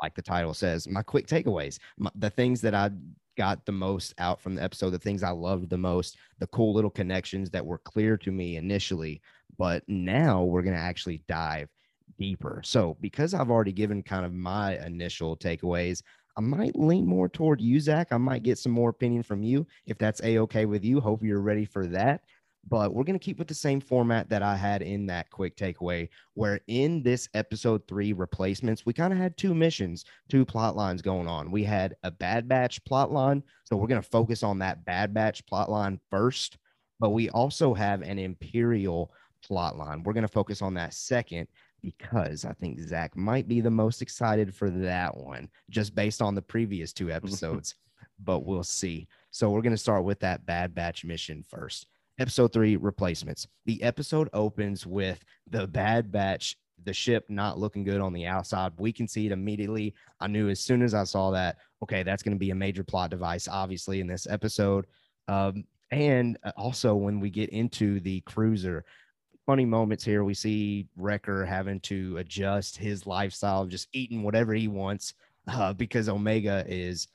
like 0.02 0.14
the 0.14 0.22
title 0.22 0.54
says, 0.54 0.90
my 0.90 1.02
quick 1.02 1.26
takeaways, 1.26 1.80
my, 1.98 2.12
the 2.16 2.30
things 2.30 2.60
that 2.62 2.76
I 2.76 2.92
got 3.38 3.66
the 3.66 3.72
most 3.72 4.14
out 4.18 4.42
from 4.42 4.56
the 4.56 4.64
episode, 4.64 4.90
the 4.90 5.00
things 5.00 5.24
I 5.24 5.30
loved 5.30 5.70
the 5.70 5.78
most, 5.78 6.18
the 6.40 6.48
cool 6.48 6.74
little 6.74 6.90
connections 6.90 7.50
that 7.52 7.66
were 7.66 7.78
clear 7.78 8.18
to 8.18 8.32
me 8.32 8.58
initially. 8.58 9.22
But 9.58 9.84
now 9.88 10.44
we're 10.44 10.64
going 10.64 10.76
to 10.76 10.82
actually 10.82 11.24
dive 11.30 11.70
deeper. 12.18 12.62
So, 12.66 12.98
because 13.00 13.34
I've 13.34 13.50
already 13.50 13.72
given 13.72 14.04
kind 14.04 14.26
of 14.26 14.34
my 14.34 14.78
initial 14.86 15.38
takeaways, 15.38 16.02
I 16.40 16.42
might 16.42 16.80
lean 16.80 17.06
more 17.06 17.28
toward 17.28 17.60
you, 17.60 17.82
Zach. 17.82 18.14
I 18.14 18.18
might 18.18 18.44
get 18.44 18.58
some 18.58 18.72
more 18.72 18.92
opinion 18.92 19.24
from 19.24 19.44
you 19.44 19.68
if 19.86 19.98
that's 19.98 20.24
a 20.24 20.38
okay 20.40 20.66
with 20.66 20.86
you. 20.86 21.02
Hope 21.02 21.22
you're 21.22 21.42
ready 21.42 21.66
for 21.66 21.86
that. 21.88 22.24
But 22.70 22.94
we're 22.94 23.04
going 23.04 23.20
to 23.20 23.24
keep 23.24 23.40
with 23.40 23.50
the 23.50 23.54
same 23.54 23.82
format 23.82 24.30
that 24.30 24.42
I 24.42 24.56
had 24.56 24.82
in 24.82 25.06
that 25.08 25.30
quick 25.32 25.58
takeaway, 25.58 26.08
where 26.36 26.62
in 26.68 27.04
this 27.04 27.28
episode 27.34 27.86
three 27.90 28.14
replacements, 28.14 28.86
we 28.86 28.94
kind 28.94 29.12
of 29.12 29.20
had 29.20 29.36
two 29.36 29.54
missions, 29.54 30.06
two 30.30 30.46
plot 30.46 30.78
lines 30.78 31.02
going 31.02 31.28
on. 31.28 31.52
We 31.52 31.66
had 31.66 31.98
a 32.04 32.12
Bad 32.12 32.48
Batch 32.48 32.86
plot 32.86 33.12
line. 33.12 33.44
So 33.66 33.76
we're 33.76 33.88
going 33.88 34.02
to 34.02 34.10
focus 34.10 34.42
on 34.42 34.60
that 34.60 34.86
Bad 34.86 35.14
Batch 35.14 35.46
plot 35.46 35.70
line 35.70 36.00
first. 36.10 36.58
But 37.02 37.10
we 37.10 37.30
also 37.32 37.74
have 37.74 38.02
an 38.02 38.18
Imperial 38.18 39.12
plot 39.46 39.78
line. 39.78 40.04
We're 40.04 40.14
going 40.14 40.22
to 40.22 40.30
focus 40.30 40.62
on 40.62 40.74
that 40.76 40.94
second 40.94 41.50
because 41.82 42.46
I 42.46 42.54
think 42.54 42.80
Zach 42.80 43.16
might 43.16 43.48
be 43.48 43.62
the 43.62 43.72
most 43.72 44.02
excited 44.02 44.54
for 44.54 44.70
that 44.70 45.16
one, 45.16 45.50
just 45.70 45.96
based 45.96 46.22
on 46.22 46.36
the 46.36 46.42
previous 46.42 46.94
two 46.94 47.12
episodes. 47.12 47.76
but 48.20 48.46
we'll 48.46 48.64
see. 48.64 49.08
So 49.32 49.50
we're 49.50 49.62
going 49.62 49.74
to 49.74 49.78
start 49.78 50.04
with 50.04 50.20
that 50.22 50.46
Bad 50.46 50.76
Batch 50.76 51.06
mission 51.06 51.44
first. 51.48 51.88
Episode 52.20 52.52
three 52.52 52.76
replacements. 52.76 53.48
The 53.66 53.82
episode 53.82 54.30
opens 54.34 54.86
with 54.86 55.24
the 55.50 55.68
Bad 55.68 56.12
Batch, 56.12 56.58
the 56.84 56.94
ship 56.94 57.26
not 57.30 57.58
looking 57.58 57.84
good 57.84 58.02
on 58.02 58.12
the 58.14 58.26
outside. 58.26 58.74
We 58.78 58.92
can 58.92 59.08
see 59.08 59.26
it 59.26 59.32
immediately. 59.32 59.94
I 60.20 60.28
knew 60.28 60.50
as 60.50 60.60
soon 60.60 60.82
as 60.82 60.94
I 60.94 61.06
saw 61.06 61.32
that, 61.32 61.58
okay, 61.82 62.04
that's 62.04 62.24
going 62.24 62.36
to 62.36 62.40
be 62.40 62.52
a 62.52 62.56
major 62.56 62.84
plot 62.84 63.10
device, 63.10 63.48
obviously, 63.48 64.02
in 64.02 64.08
this 64.08 64.28
episode. 64.28 64.86
Um, 65.30 65.64
and 65.92 66.38
also, 66.58 66.94
when 66.96 67.20
we 67.20 67.30
get 67.30 67.50
into 67.50 68.00
the 68.02 68.22
cruiser, 68.22 68.84
funny 69.50 69.66
moments 69.66 70.04
here. 70.04 70.24
We 70.24 70.36
see 70.36 70.86
Wrecker 70.96 71.44
having 71.44 71.80
to 71.80 72.18
adjust 72.18 72.78
his 72.78 73.08
lifestyle, 73.08 73.64
of 73.64 73.70
just 73.70 73.88
eating 73.94 74.22
whatever 74.22 74.54
he 74.54 74.68
wants 74.68 75.16
uh, 75.48 75.74
because 75.74 76.08
Omega 76.08 76.64
is 76.68 77.08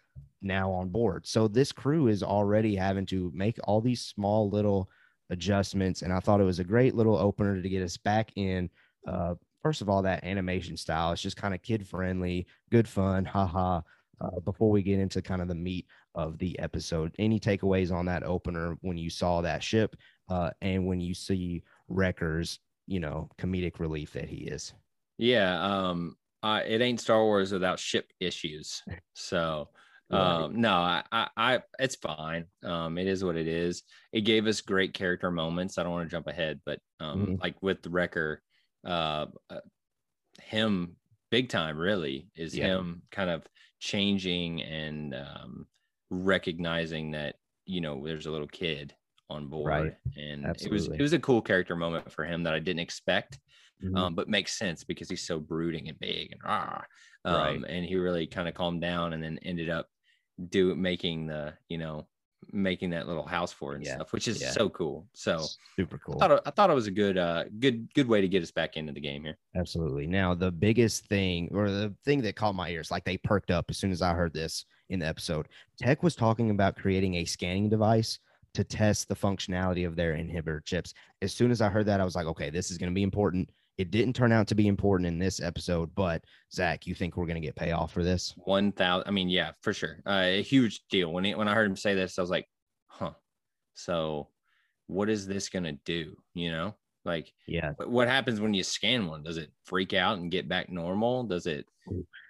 now 0.43 0.69
on 0.73 0.89
board. 0.89 1.29
So 1.29 1.47
this 1.47 1.71
crew 1.71 2.09
is 2.09 2.25
already 2.25 2.75
having 2.75 3.07
to 3.07 3.31
make 3.33 3.61
all 3.63 3.81
these 3.81 4.01
small 4.01 4.51
little 4.51 4.91
adjustments. 5.31 6.03
And 6.03 6.13
I 6.13 6.19
thought 6.19 6.41
it 6.41 6.45
was 6.45 6.59
a 6.59 6.65
great 6.65 6.97
little 6.97 7.17
opener 7.17 7.63
to 7.63 7.69
get 7.69 7.85
us 7.85 7.97
back 7.97 8.33
in. 8.35 8.69
Uh, 9.07 9.37
first 9.63 9.81
of 9.81 9.89
all, 9.89 10.03
that 10.03 10.25
animation 10.25 10.77
style, 10.77 11.13
it's 11.13 11.23
just 11.23 11.37
kind 11.37 11.55
of 11.55 11.63
kid 11.63 11.87
friendly, 11.87 12.49
good 12.69 12.89
fun, 12.89 13.25
haha. 13.25 13.81
Uh, 14.21 14.41
before 14.41 14.71
we 14.71 14.83
get 14.83 14.99
into 14.99 15.23
kind 15.23 15.41
of 15.41 15.47
the 15.47 15.55
meat 15.55 15.87
of 16.17 16.37
the 16.39 16.59
episode, 16.59 17.15
any 17.21 17.39
takeaways 17.39 17.93
on 17.93 18.07
that 18.07 18.25
opener 18.25 18.77
when 18.81 18.99
you 18.99 19.09
saw 19.09 19.41
that 19.41 19.63
ship 19.63 19.95
uh, 20.29 20.51
and 20.63 20.85
when 20.85 21.01
you 21.01 21.15
see 21.15 21.63
Wrecker's, 21.89 22.61
you 22.87 23.01
know, 23.01 23.31
comedic 23.39 23.79
relief 23.79 24.13
that 24.13 24.29
he 24.29 24.39
is? 24.47 24.75
Yeah, 25.19 25.63
um, 25.63 26.17
I, 26.43 26.63
it 26.63 26.81
ain't 26.81 27.01
Star 27.01 27.23
Wars 27.23 27.53
without 27.53 27.79
ship 27.79 28.11
issues. 28.21 28.83
So, 29.17 29.71
Right. 30.09 30.49
um, 30.51 30.61
no, 30.61 30.73
I, 30.73 31.05
I, 31.13 31.29
I, 31.37 31.63
it's 31.79 31.95
fine. 31.95 32.47
Um, 32.65 32.99
it 32.99 33.07
is 33.07 33.23
what 33.23 33.37
it 33.37 33.47
is. 33.47 33.85
It 34.13 34.23
gave 34.23 34.47
us 34.49 34.61
great 34.61 34.93
character 34.93 35.31
moments. 35.31 35.79
I 35.79 35.85
don't 35.85 35.93
want 35.93 36.09
to 36.09 36.11
jump 36.11 36.27
ahead, 36.27 36.61
but 36.67 36.81
um, 36.99 37.33
Mhm. 37.33 37.43
like 37.43 37.63
with 37.63 37.83
the 37.83 37.91
Wrecker, 37.91 38.43
uh, 38.85 39.27
uh, 39.51 39.61
him 40.41 40.97
big 41.31 41.49
time 41.49 41.79
really 41.79 42.31
is 42.37 42.55
Yeah. 42.55 42.69
him 42.73 43.03
kind 43.11 43.31
of 43.31 43.47
changing 43.81 44.63
and 44.63 45.15
um, 45.15 45.69
recognizing 46.11 47.13
that 47.13 47.37
you 47.67 47.81
know 47.81 48.05
there's 48.07 48.27
a 48.27 48.31
little 48.33 48.49
kid 48.49 48.95
on 49.31 49.47
board 49.49 49.67
Right. 49.67 49.97
and 50.17 50.45
it 50.61 50.71
was 50.71 50.89
it 50.89 51.01
was 51.01 51.13
a 51.13 51.19
cool 51.19 51.41
character 51.43 51.77
moment 51.77 52.11
for 52.13 52.25
him 52.25 52.43
that 52.45 52.55
I 52.55 52.59
didn't 52.59 52.81
expect 52.81 53.41
Mhm. 53.83 53.97
um, 53.99 54.15
but 54.15 54.29
makes 54.29 54.57
sense 54.57 54.85
because 54.85 55.11
he's 55.11 55.27
so 55.27 55.41
brooding 55.41 55.89
and 55.89 55.99
big 55.99 56.33
and 56.33 56.41
ah, 56.45 56.85
Right. 57.25 57.57
um, 57.57 57.65
and 57.65 57.85
he 57.85 57.97
really 57.97 58.27
kind 58.27 58.49
of 58.49 58.55
calmed 58.55 58.81
down 58.81 59.13
and 59.13 59.23
then 59.23 59.39
ended 59.43 59.69
up 59.69 59.89
do 60.49 60.75
making 60.75 61.27
the 61.27 61.55
you 61.69 61.79
know 61.79 62.07
making 62.53 62.91
that 62.91 63.07
little 63.09 63.27
house 63.27 63.53
for 63.53 63.73
it 63.73 63.77
and 63.77 63.85
Yeah, 63.87 63.95
stuff, 63.97 64.13
which 64.13 64.29
is 64.29 64.41
yeah. 64.41 64.51
so 64.51 64.69
cool. 64.71 65.09
So 65.15 65.39
Super 65.79 65.99
cool. 65.99 66.17
I 66.17 66.19
thought 66.19 66.31
it, 66.33 66.41
I 66.47 66.51
thought 66.51 66.71
it 66.71 66.75
was 66.75 66.87
a 66.87 66.91
good 66.93 67.17
uh 67.17 67.45
good 67.59 67.93
good 67.95 68.07
way 68.07 68.21
to 68.21 68.29
get 68.29 68.43
us 68.43 68.51
back 68.51 68.77
into 68.77 68.93
the 68.93 69.01
game 69.01 69.25
here. 69.25 69.39
Absolutely. 69.57 70.07
Now, 70.07 70.35
the 70.35 70.53
biggest 70.53 71.07
thing 71.07 71.49
or 71.53 71.71
the 71.71 71.95
thing 72.05 72.21
that 72.23 72.37
caught 72.37 72.55
my 72.55 72.69
ears, 72.69 72.91
like 72.91 73.05
they 73.05 73.17
perked 73.17 73.51
up 73.51 73.67
as 73.71 73.79
soon 73.79 73.93
as 73.93 74.03
I 74.03 74.13
heard 74.13 74.35
this 74.35 74.67
in 74.91 74.99
the 75.01 75.07
episode, 75.07 75.49
Tech 75.79 76.03
was 76.03 76.15
talking 76.15 76.51
about 76.51 76.77
creating 76.77 77.15
a 77.17 77.25
scanning 77.25 77.69
device 77.71 78.19
to 78.55 78.65
test 78.65 79.09
the 79.09 79.15
functionality 79.15 79.87
of 79.87 79.97
their 79.97 80.15
inhibitor 80.15 80.65
chips. 80.65 80.95
As 81.23 81.33
soon 81.33 81.51
as 81.51 81.61
I 81.61 81.69
heard 81.69 81.87
that, 81.87 82.01
I 82.01 82.05
was 82.05 82.15
like, 82.15 82.27
okay, 82.27 82.51
this 82.51 82.71
is 82.71 82.79
going 82.79 82.91
to 82.91 82.95
be 82.95 83.03
important. 83.03 83.51
It 83.77 83.91
didn't 83.91 84.15
turn 84.15 84.31
out 84.31 84.47
to 84.49 84.55
be 84.55 84.69
important 84.69 85.09
in 85.09 85.19
this 85.19 85.41
episode, 85.41 85.93
but 85.95 86.23
Zach, 86.53 86.87
you 86.87 86.95
think 86.95 87.17
we're 87.17 87.27
going 87.27 87.41
to 87.41 87.47
get 87.47 87.57
payoff 87.57 87.93
for 87.93 88.05
this? 88.05 88.33
One 88.37 88.71
thousand. 88.71 89.09
I 89.09 89.11
mean, 89.11 89.29
yeah, 89.29 89.51
for 89.63 89.73
sure, 89.73 89.99
uh, 90.07 90.23
a 90.27 90.43
huge 90.43 90.83
deal. 90.91 91.13
When 91.13 91.25
he, 91.25 91.35
when 91.35 91.49
I 91.49 91.55
heard 91.55 91.69
him 91.69 91.77
say 91.77 91.95
this, 91.95 92.19
I 92.19 92.23
was 92.23 92.31
like, 92.31 92.47
huh. 92.87 93.11
So, 93.75 94.29
what 94.87 95.11
is 95.11 95.27
this 95.27 95.49
gonna 95.49 95.73
do? 95.85 96.15
You 96.35 96.53
know, 96.53 96.77
like 97.05 97.33
Yeah. 97.49 97.73
What 97.85 98.07
happens 98.07 98.41
when 98.41 98.55
you 98.55 98.63
scan 98.63 99.09
one? 99.09 99.25
Does 99.25 99.37
it 99.37 99.51
freak 99.65 99.93
out 99.93 100.19
and 100.19 100.31
get 100.31 100.49
back 100.49 100.71
normal? 100.71 101.25
Does 101.25 101.47
it 101.47 101.67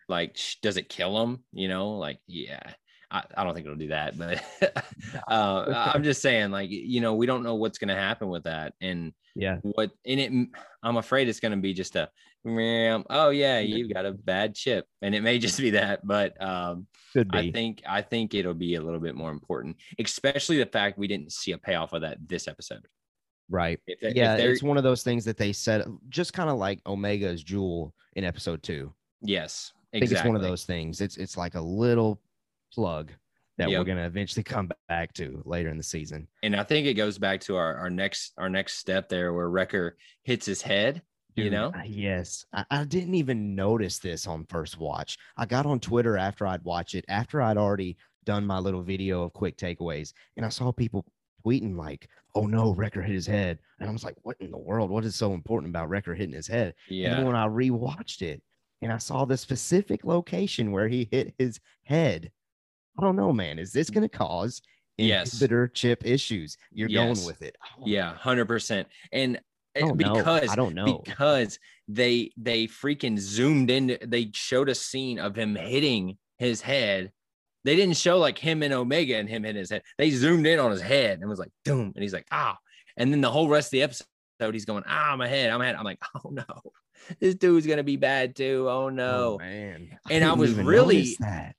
like 0.09 0.39
does 0.63 0.79
it 0.79 0.89
kill 0.89 1.19
them? 1.19 1.45
You 1.53 1.69
know, 1.69 1.91
like 1.91 2.21
yeah. 2.27 2.63
I, 3.15 3.23
I 3.37 3.45
don't 3.45 3.55
think 3.55 3.65
it'll 3.67 3.79
do 3.79 3.89
that, 3.89 4.19
but 4.19 4.43
uh, 5.29 5.91
I'm 5.95 6.03
just 6.03 6.21
saying, 6.21 6.51
like 6.51 6.69
you 6.71 7.01
know, 7.01 7.15
we 7.15 7.27
don't 7.27 7.43
know 7.45 7.55
what's 7.55 7.79
going 7.79 7.89
to 7.89 7.95
happen 7.95 8.29
with 8.29 8.45
that, 8.45 8.75
and 8.81 9.13
Yeah. 9.37 9.59
what 9.63 9.91
in 10.05 10.19
it. 10.19 10.49
I'm 10.83 10.97
afraid 10.97 11.29
it's 11.29 11.41
going 11.41 11.53
to 11.53 11.59
be 11.59 11.73
just 11.75 11.97
a, 11.97 12.11
"Meow, 12.45 13.05
oh 13.11 13.31
yeah, 13.31 13.61
you've 13.61 13.93
got 13.93 14.05
a 14.07 14.13
bad 14.13 14.55
chip, 14.55 14.87
and 15.03 15.15
it 15.15 15.23
may 15.23 15.39
just 15.47 15.59
be 15.59 15.71
that, 15.71 16.07
but 16.07 16.41
um, 16.43 16.87
Could 17.13 17.31
be. 17.31 17.39
I 17.39 17.51
think 17.53 17.83
I 17.89 18.03
think 18.03 18.35
it'll 18.35 18.53
be 18.55 18.75
a 18.75 18.83
little 18.83 19.01
bit 19.01 19.15
more 19.15 19.31
important, 19.31 19.77
especially 19.99 20.59
the 20.59 20.67
fact 20.67 20.99
we 20.99 21.07
didn't 21.07 21.33
see 21.33 21.53
a 21.53 21.59
payoff 21.59 21.93
of 21.93 22.03
that 22.03 22.19
this 22.27 22.49
episode. 22.49 22.87
right. 23.49 23.79
If, 23.87 24.01
they- 24.01 24.09
if 24.09 24.15
Yeah. 24.17 24.37
they're- 24.37 24.53
It's 24.53 24.63
one 24.63 24.77
of 24.79 24.83
those 24.85 25.03
things 25.05 25.25
that 25.27 25.37
they 25.37 25.53
said, 25.53 25.85
just 26.09 26.33
kind 26.33 26.51
of 26.51 26.57
like 26.59 26.81
Omega's 26.87 27.43
Jewel 27.45 27.95
in 28.17 28.25
episode 28.25 28.63
two. 28.63 28.93
yes, 29.23 29.73
I 29.95 30.01
think 30.01 30.11
it's 30.11 30.25
one 30.25 30.35
of 30.35 30.43
those 30.43 30.65
things. 30.65 31.01
It's 31.01 31.17
it's 31.19 31.37
like 31.37 31.55
a 31.55 31.61
little 31.61 32.21
plug 32.75 33.13
that 33.57 33.69
we're 33.79 33.85
going 33.85 33.99
to 33.99 34.05
eventually 34.05 34.43
come 34.43 34.69
back 34.89 35.13
to 35.15 35.41
later 35.45 35.69
in 35.71 35.77
the 35.77 35.83
season. 35.83 36.27
and 36.43 36.57
I 36.57 36.65
think 36.65 36.87
it 36.87 36.95
goes 36.95 37.19
back 37.19 37.41
to 37.43 37.57
our, 37.57 37.77
our 37.77 37.91
next 37.91 38.33
our 38.37 38.49
next 38.49 38.75
step 38.79 39.09
there 39.09 39.33
where 39.33 39.49
Wrecker 39.49 39.97
hits 40.25 40.45
his 40.47 40.61
head. 40.61 41.03
you 41.37 41.51
know, 41.51 41.73
Yes. 41.85 42.45
I, 42.53 42.65
I 42.71 42.85
didn't 42.85 43.15
even 43.15 43.55
notice 43.55 43.99
this 43.99 44.27
on 44.27 44.45
first 44.49 44.79
watch. 44.79 45.17
I 45.37 45.47
got 45.47 45.67
on 45.67 45.79
Twitter 45.81 46.17
after 46.17 46.47
I'd 46.47 46.65
watch 46.65 46.95
it, 46.95 47.05
after 47.09 47.41
I'd 47.43 47.57
already 47.57 47.97
done 48.25 48.45
my 48.47 48.59
little 48.59 48.83
video 48.83 49.23
of 49.25 49.33
quick 49.33 49.57
takeaways, 49.57 50.13
and 50.37 50.45
I 50.47 50.49
saw 50.49 50.73
people 50.73 51.05
tweeting 51.45 51.77
like, 51.77 52.09
"Oh 52.35 52.47
no, 52.47 52.73
Wrecker 52.75 53.03
hit 53.03 53.15
his 53.15 53.27
head," 53.27 53.59
and 53.79 53.89
I 53.89 53.93
was 53.93 54.03
like, 54.05 54.17
"What 54.23 54.37
in 54.41 54.51
the 54.51 54.59
world? 54.59 54.91
What 54.91 55.05
is 55.05 55.15
so 55.15 55.35
important 55.35 55.71
about 55.71 55.89
Wrecker 55.91 56.15
hitting 56.15 56.35
his 56.35 56.47
head?" 56.49 56.75
And 56.89 56.97
yeah, 56.99 57.15
then 57.17 57.27
when 57.27 57.37
I 57.37 57.47
rewatched 57.47 58.23
it, 58.23 58.43
and 58.83 58.91
I 58.93 58.99
saw 58.99 59.25
the 59.27 59.37
specific 59.37 60.05
location 60.05 60.73
where 60.73 60.89
he 60.89 61.07
hit 61.11 61.35
his 61.39 61.61
head, 61.83 62.31
I 62.99 63.03
don't 63.03 63.17
know, 63.17 63.33
man. 63.33 63.59
Is 63.59 63.73
this 63.73 63.91
going 63.91 64.09
to 64.09 64.09
cause 64.09 64.63
Yes. 64.97 65.35
inhibitor 65.35 65.73
chip 65.73 66.07
issues? 66.07 66.57
You're 66.73 66.89
Yes. 66.89 67.17
going 67.19 67.27
with 67.27 67.43
it. 67.43 67.57
Yeah, 67.85 68.15
hundred 68.15 68.47
percent. 68.47 68.89
And 69.13 69.41
I 69.77 69.81
uh, 69.81 69.87
know. 69.87 69.95
because 69.95 70.51
I 70.51 70.55
don't 70.55 70.75
know. 70.75 71.03
because 71.05 71.59
they 71.89 72.31
they 72.37 72.67
freaking 72.67 73.19
zoomed 73.19 73.71
in. 73.71 73.99
They 74.03 74.31
showed 74.33 74.69
a 74.69 74.75
scene 74.75 75.19
of 75.19 75.35
him 75.37 75.57
hitting 75.57 76.17
his 76.39 76.61
head. 76.61 77.11
They 77.65 77.77
didn't 77.77 77.97
show 77.97 78.19
like 78.19 78.39
him 78.39 78.63
and 78.63 78.73
Omega 78.75 79.17
and 79.17 79.29
him 79.29 79.43
hitting 79.43 79.59
his 79.59 79.71
head. 79.71 79.83
They 79.99 80.11
zoomed 80.11 80.47
in 80.47 80.59
on 80.59 80.71
his 80.71 80.83
head 80.83 81.21
and 81.21 81.29
was 81.29 81.39
like, 81.39 81.51
boom. 81.65 81.93
And 81.95 82.03
he's 82.03 82.13
like, 82.13 82.27
ah. 82.31 82.59
And 82.97 83.11
then 83.13 83.21
the 83.21 83.31
whole 83.31 83.49
rest 83.49 83.69
of 83.69 83.71
the 83.73 83.83
episode, 83.83 84.07
he's 84.53 84.67
going, 84.67 84.85
ah, 84.87 85.17
my 85.17 85.27
head, 85.27 85.51
I'm 85.51 85.61
head. 85.61 85.75
I'm 85.75 85.85
like, 85.85 85.99
oh 86.25 86.29
no, 86.31 86.45
this 87.21 87.35
dude's 87.35 87.67
gonna 87.67 87.83
be 87.83 87.97
bad 87.97 88.35
too. 88.37 88.67
Oh 88.69 88.89
no, 88.89 89.35
Oh, 89.35 89.39
man. 89.39 89.99
And 90.11 90.25
I 90.25 90.33
was 90.33 90.53
really-. 90.55 91.17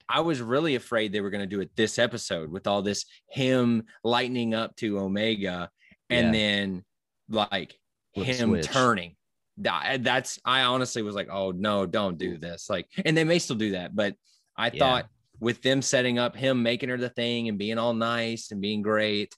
I 0.09 0.19
was 0.21 0.41
really 0.41 0.75
afraid 0.75 1.11
they 1.11 1.21
were 1.21 1.29
gonna 1.29 1.45
do 1.47 1.61
it 1.61 1.71
this 1.75 1.99
episode 1.99 2.51
with 2.51 2.67
all 2.67 2.81
this 2.81 3.05
him 3.29 3.83
lightening 4.03 4.53
up 4.53 4.75
to 4.77 4.99
Omega, 4.99 5.69
and 6.09 6.27
Yeah. 6.27 6.31
then 6.31 6.85
like 7.29 7.75
Flip 8.13 8.27
him 8.27 8.49
switch. 8.49 8.65
turning. 8.65 9.15
That's 9.57 10.39
I 10.45 10.61
honestly 10.63 11.01
was 11.01 11.15
like, 11.15 11.29
oh 11.31 11.51
no, 11.51 11.85
don't 11.85 12.17
do 12.17 12.37
this. 12.37 12.69
Like, 12.69 12.87
and 13.05 13.15
they 13.15 13.23
may 13.23 13.39
still 13.39 13.55
do 13.55 13.71
that, 13.71 13.95
but 13.95 14.15
I 14.57 14.67
Yeah. 14.67 14.79
thought 14.79 15.09
with 15.39 15.61
them 15.61 15.81
setting 15.81 16.17
up 16.19 16.35
him 16.35 16.63
making 16.63 16.89
her 16.89 16.97
the 16.97 17.09
thing 17.09 17.49
and 17.49 17.57
being 17.57 17.77
all 17.77 17.93
nice 17.93 18.51
and 18.51 18.61
being 18.61 18.81
great, 18.81 19.35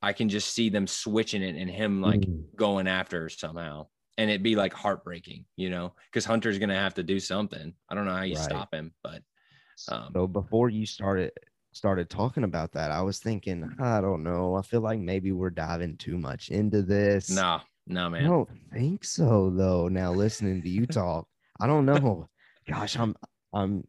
I 0.00 0.12
can 0.12 0.28
just 0.28 0.52
see 0.52 0.68
them 0.68 0.86
switching 0.86 1.42
it 1.42 1.56
and 1.56 1.70
him 1.70 2.00
like 2.00 2.20
Mm. 2.20 2.44
going 2.56 2.86
after 2.88 3.22
her 3.22 3.28
somehow. 3.28 3.86
And 4.18 4.28
it'd 4.30 4.42
be 4.42 4.56
like 4.56 4.72
heartbreaking, 4.74 5.46
you 5.56 5.70
know, 5.70 5.94
because 6.10 6.24
Hunter's 6.24 6.58
gonna 6.58 6.74
have 6.74 6.94
to 6.94 7.02
do 7.02 7.18
something. 7.18 7.72
I 7.88 7.94
don't 7.94 8.04
know 8.04 8.14
how 8.14 8.22
you 8.22 8.36
Right. 8.36 8.44
stop 8.44 8.74
him, 8.74 8.92
but 9.02 9.22
um, 9.88 10.12
So 10.12 10.26
before 10.26 10.68
you 10.68 10.84
started 10.86 11.32
started 11.72 12.10
talking 12.10 12.44
about 12.44 12.72
that, 12.72 12.90
I 12.90 13.00
was 13.02 13.18
thinking, 13.20 13.74
I 13.78 14.00
don't 14.02 14.22
know. 14.22 14.54
I 14.54 14.62
feel 14.62 14.82
like 14.82 15.00
maybe 15.00 15.32
we're 15.32 15.50
diving 15.50 15.96
too 15.96 16.18
much 16.18 16.50
into 16.50 16.82
this. 16.82 17.30
nah, 17.34 17.60
no, 17.86 18.06
I 18.06 18.08
man. 18.10 18.24
I 18.24 18.28
don't 18.28 18.48
think 18.72 19.04
so 19.04 19.50
though. 19.50 19.88
Now 19.88 20.12
listening 20.12 20.62
to 20.62 20.68
you 20.68 20.86
talk, 20.86 21.26
I 21.60 21.66
don't 21.66 21.86
know. 21.86 22.28
Gosh, 22.68 22.96
I'm 22.98 23.16
I'm 23.52 23.84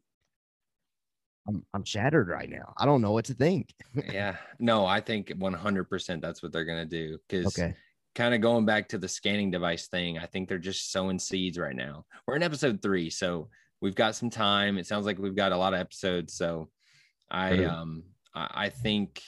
I'm 1.47 1.65
I'm 1.73 1.83
shattered 1.83 2.29
right 2.29 2.49
now. 2.49 2.73
I 2.77 2.85
don't 2.85 3.01
know 3.01 3.11
what 3.11 3.25
to 3.25 3.33
think. 3.33 3.73
yeah, 3.95 4.37
no, 4.59 4.85
I 4.85 5.01
think 5.01 5.29
100% 5.29 6.21
that's 6.21 6.41
what 6.41 6.51
they're 6.51 6.65
gonna 6.65 6.85
do. 6.85 7.17
Because 7.27 7.47
Okay. 7.47 7.75
Kind 8.15 8.33
of 8.33 8.41
going 8.41 8.65
back 8.65 8.87
to 8.89 8.97
the 8.97 9.07
scanning 9.07 9.51
device 9.51 9.87
thing, 9.87 10.17
I 10.17 10.25
think 10.25 10.47
they're 10.47 10.57
just 10.57 10.91
sowing 10.91 11.19
seeds 11.19 11.57
right 11.57 11.75
now. 11.75 12.05
We're 12.27 12.35
in 12.35 12.43
episode 12.43 12.81
three, 12.81 13.09
so 13.09 13.49
we've 13.81 13.95
got 13.95 14.15
some 14.15 14.29
time. 14.29 14.77
It 14.77 14.85
sounds 14.87 15.05
like 15.05 15.17
we've 15.17 15.35
got 15.35 15.51
a 15.51 15.57
lot 15.57 15.73
of 15.73 15.79
episodes, 15.79 16.33
so 16.33 16.69
I 17.31 17.63
um 17.63 18.03
I, 18.35 18.65
I 18.65 18.69
think 18.69 19.21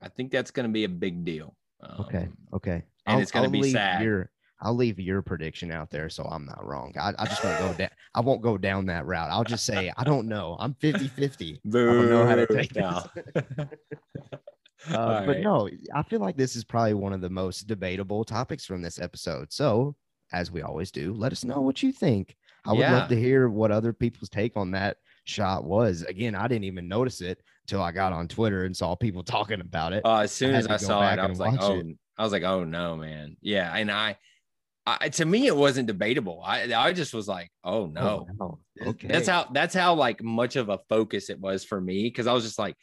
I 0.00 0.08
think 0.08 0.30
that's 0.30 0.50
going 0.50 0.68
to 0.68 0.72
be 0.72 0.84
a 0.84 0.88
big 0.88 1.24
deal. 1.24 1.56
Um, 1.80 2.00
Okay. 2.00 2.28
Okay. 2.52 2.82
and 3.06 3.20
it's 3.20 3.30
gonna 3.32 3.48
be 3.50 3.72
sad. 3.72 4.02
Your, 4.02 4.30
I'll 4.60 4.74
leave 4.74 4.98
your 4.98 5.22
prediction 5.22 5.70
out 5.70 5.90
there 5.90 6.08
so 6.08 6.24
I'm 6.24 6.44
not 6.44 6.64
wrong. 6.66 6.92
I, 7.00 7.12
I 7.18 7.26
just 7.26 7.44
won't 7.44 7.58
go 7.60 7.72
down. 7.74 7.90
I 8.14 8.20
won't 8.20 8.42
go 8.42 8.58
down 8.58 8.86
that 8.86 9.06
route. 9.06 9.30
I'll 9.30 9.44
just 9.44 9.64
say 9.64 9.92
I 9.96 10.04
don't 10.04 10.26
know. 10.28 10.56
I'm 10.58 10.74
50 10.74 11.08
50. 11.08 11.60
I 11.64 11.70
don't 11.70 12.10
know 12.10 12.26
how 12.26 12.34
to 12.34 12.46
take 12.46 12.74
no. 12.74 13.04
Uh, 14.88 15.20
but 15.26 15.28
right. 15.28 15.40
no, 15.42 15.68
I 15.94 16.02
feel 16.02 16.20
like 16.20 16.36
this 16.36 16.54
is 16.56 16.64
probably 16.64 16.94
one 16.94 17.12
of 17.12 17.20
the 17.20 17.30
most 17.30 17.66
debatable 17.66 18.24
topics 18.24 18.64
from 18.64 18.80
this 18.82 19.00
episode. 19.00 19.52
So, 19.52 19.96
as 20.32 20.50
we 20.50 20.62
always 20.62 20.90
do, 20.90 21.12
let 21.14 21.32
us 21.32 21.44
know 21.44 21.60
what 21.60 21.82
you 21.82 21.90
think. 21.92 22.36
I 22.64 22.72
would 22.72 22.80
Yeah. 22.80 22.92
love 22.98 23.08
to 23.08 23.18
hear 23.18 23.48
what 23.48 23.70
other 23.70 23.92
people's 23.92 24.28
take 24.28 24.56
on 24.56 24.72
that 24.72 24.98
shot 25.24 25.64
was. 25.64 26.02
Again, 26.02 26.34
I 26.34 26.46
didn't 26.48 26.64
even 26.64 26.86
notice 26.88 27.20
it 27.20 27.40
until 27.64 27.82
I 27.82 27.92
got 27.92 28.12
on 28.12 28.28
Twitter 28.28 28.64
and 28.64 28.76
saw 28.76 28.94
people 28.94 29.22
talking 29.24 29.60
about 29.60 29.92
it. 29.92 30.04
Uh, 30.04 30.18
as 30.18 30.32
soon 30.32 30.50
had 30.54 30.60
as 30.60 30.66
I 30.66 30.76
saw 30.76 31.00
it, 31.12 31.18
I 31.18 31.26
was 31.26 31.38
like, 31.40 31.60
oh, 31.60 31.78
it. 31.78 31.86
I 32.16 32.22
was 32.22 32.32
like, 32.32 32.42
oh 32.42 32.64
no, 32.64 32.96
man. 32.96 33.36
Yeah. 33.40 33.72
And 33.74 33.90
I, 33.90 34.16
I, 34.86 35.08
to 35.10 35.24
me, 35.24 35.46
it 35.46 35.56
wasn't 35.56 35.86
debatable. 35.86 36.42
I, 36.44 36.72
I 36.74 36.92
just 36.92 37.12
was 37.14 37.28
like, 37.28 37.50
oh 37.64 37.86
no. 37.86 38.26
wow. 38.38 38.58
Th- 38.78 38.90
Okay. 38.90 39.08
That's 39.08 39.28
how, 39.28 39.48
that's 39.52 39.74
how 39.74 39.94
like 39.94 40.22
much 40.22 40.56
of 40.56 40.68
a 40.68 40.78
focus 40.88 41.30
it 41.30 41.40
was 41.40 41.64
for 41.64 41.80
me. 41.80 42.10
Cause 42.10 42.26
I 42.26 42.32
was 42.32 42.44
just 42.44 42.58
like, 42.58 42.76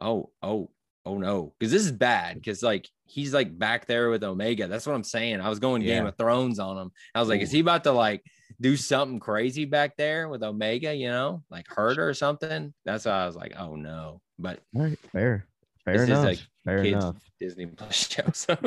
oh, 0.00 0.30
oh, 0.42 0.70
oh 1.06 1.18
no. 1.18 1.52
Cause 1.60 1.70
this 1.70 1.84
is 1.84 1.92
bad. 1.92 2.44
Cause 2.44 2.62
like, 2.62 2.88
he's 3.04 3.34
like 3.34 3.56
back 3.58 3.86
there 3.86 4.10
with 4.10 4.24
Omega. 4.24 4.68
That's 4.68 4.86
what 4.86 4.94
I'm 4.94 5.04
saying. 5.04 5.40
I 5.40 5.48
was 5.48 5.58
going 5.58 5.82
Game 5.82 6.06
of 6.06 6.16
Thrones 6.16 6.58
on 6.58 6.78
him. 6.78 6.90
I 7.14 7.20
was 7.20 7.28
like, 7.28 7.40
is 7.40 7.50
he 7.50 7.60
about 7.60 7.84
to 7.84 7.92
like 7.92 8.22
do 8.60 8.76
something 8.76 9.18
crazy 9.20 9.64
back 9.64 9.96
there 9.96 10.28
with 10.28 10.42
Omega, 10.42 10.94
you 10.94 11.08
know, 11.08 11.42
like 11.50 11.66
hurt 11.68 11.96
her 11.98 12.08
or 12.08 12.14
something? 12.14 12.72
That's 12.84 13.04
why 13.04 13.12
I 13.22 13.26
was 13.26 13.36
like, 13.36 13.54
oh 13.58 13.76
no. 13.76 14.20
But 14.38 14.60
All 14.76 14.82
right, 14.82 14.98
fair. 15.12 15.46
Fair 15.84 15.94
This 15.94 16.02
is 16.02 16.08
enough. 16.10 16.24
a 16.26 16.38
Fair 16.64 16.82
kids 16.84 17.04
enough. 17.04 17.16
Disney 17.40 17.66
Plus 17.66 18.08
show. 18.08 18.30
So 18.32 18.56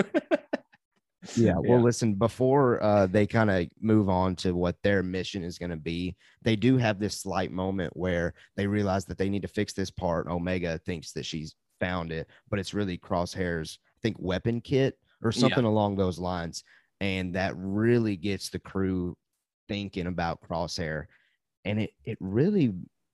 Yeah. 1.35 1.53
Well, 1.55 1.79
Yeah. 1.79 1.83
listen, 1.83 2.13
before 2.13 2.83
uh, 2.83 3.07
they 3.07 3.25
kind 3.25 3.49
of 3.49 3.67
move 3.81 4.09
on 4.09 4.35
to 4.37 4.53
what 4.53 4.75
their 4.83 5.01
mission 5.01 5.43
is 5.43 5.57
going 5.57 5.71
to 5.71 5.75
be, 5.77 6.15
they 6.43 6.55
do 6.55 6.77
have 6.77 6.99
this 6.99 7.19
slight 7.21 7.51
moment 7.51 7.95
where 7.97 8.33
they 8.57 8.67
realize 8.67 9.05
that 9.05 9.17
they 9.17 9.29
need 9.29 9.41
to 9.41 9.47
fix 9.47 9.73
this 9.73 9.89
part. 9.89 10.27
Omega 10.27 10.77
thinks 10.85 11.13
that 11.13 11.25
she's 11.25 11.55
found 11.79 12.11
it, 12.11 12.27
but 12.49 12.59
it's 12.59 12.73
really 12.73 12.97
Crosshair's, 12.97 13.79
I 13.97 13.99
think, 14.01 14.17
weapon 14.19 14.61
kit 14.61 14.97
or 15.23 15.31
Yeah. 15.33 15.39
something 15.39 15.65
along 15.65 15.95
those 15.95 16.19
lines. 16.19 16.63
And 17.01 17.35
that 17.35 17.53
really 17.57 18.15
gets 18.15 18.49
the 18.49 18.59
crew 18.59 19.17
thinking 19.67 20.07
about 20.07 20.41
Crosshair. 20.41 21.05
And 21.65 21.79
it, 21.81 21.91
it 22.05 22.17
really 22.21 22.73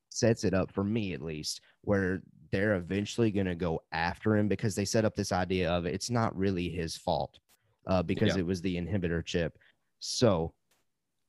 sets 0.10 0.44
it 0.44 0.54
up 0.54 0.72
for 0.72 0.84
me, 0.84 1.14
at 1.14 1.22
least, 1.22 1.62
where 1.82 2.22
they're 2.52 2.76
eventually 2.76 3.32
going 3.32 3.46
to 3.46 3.56
go 3.56 3.82
after 3.94 4.36
him 4.36 4.48
because 4.50 4.76
they 4.76 4.86
set 4.86 5.06
up 5.06 5.16
this 5.16 5.32
idea 5.32 5.72
of 5.72 5.86
it's 5.86 6.10
not 6.10 6.36
really 6.36 6.70
his 6.70 6.98
fault 6.98 7.40
uh, 7.88 8.04
because 8.04 8.36
Yeah. 8.36 8.40
it 8.40 8.46
was 8.46 8.62
the 8.62 8.76
inhibitor 8.76 9.24
chip. 9.26 9.58
So 10.00 10.54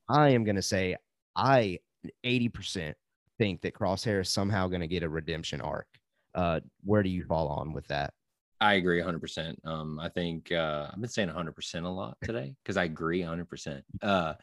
I 0.09 0.31
am 0.31 0.43
going 0.45 0.57
to 0.57 0.63
say 0.63 0.97
I 1.37 1.79
80% 2.27 2.95
think 3.39 3.63
that 3.63 3.75
Crosshair 3.75 4.21
is 4.21 4.29
somehow 4.29 4.67
going 4.67 4.81
to 4.81 4.89
get 4.89 5.05
a 5.05 5.09
redemption 5.09 5.61
arc. 5.61 5.87
Uh, 6.35 6.61
where 6.85 7.03
do 7.03 7.11
you 7.11 7.25
fall 7.25 7.49
on 7.49 7.73
with 7.73 7.87
that? 7.89 8.13
I 8.61 8.75
agree 8.75 9.01
100%. 9.01 9.57
Um, 9.67 9.99
I 9.99 10.09
think 10.09 10.53
uh, 10.53 10.87
I've 10.93 11.01
been 11.01 11.11
saying 11.11 11.29
100% 11.29 11.85
a 11.85 11.89
lot 11.89 12.17
today 12.23 12.55
because 12.63 12.77
I 12.77 12.85
agree 12.85 13.23
100%. 13.23 13.83
Uh, 14.01 14.35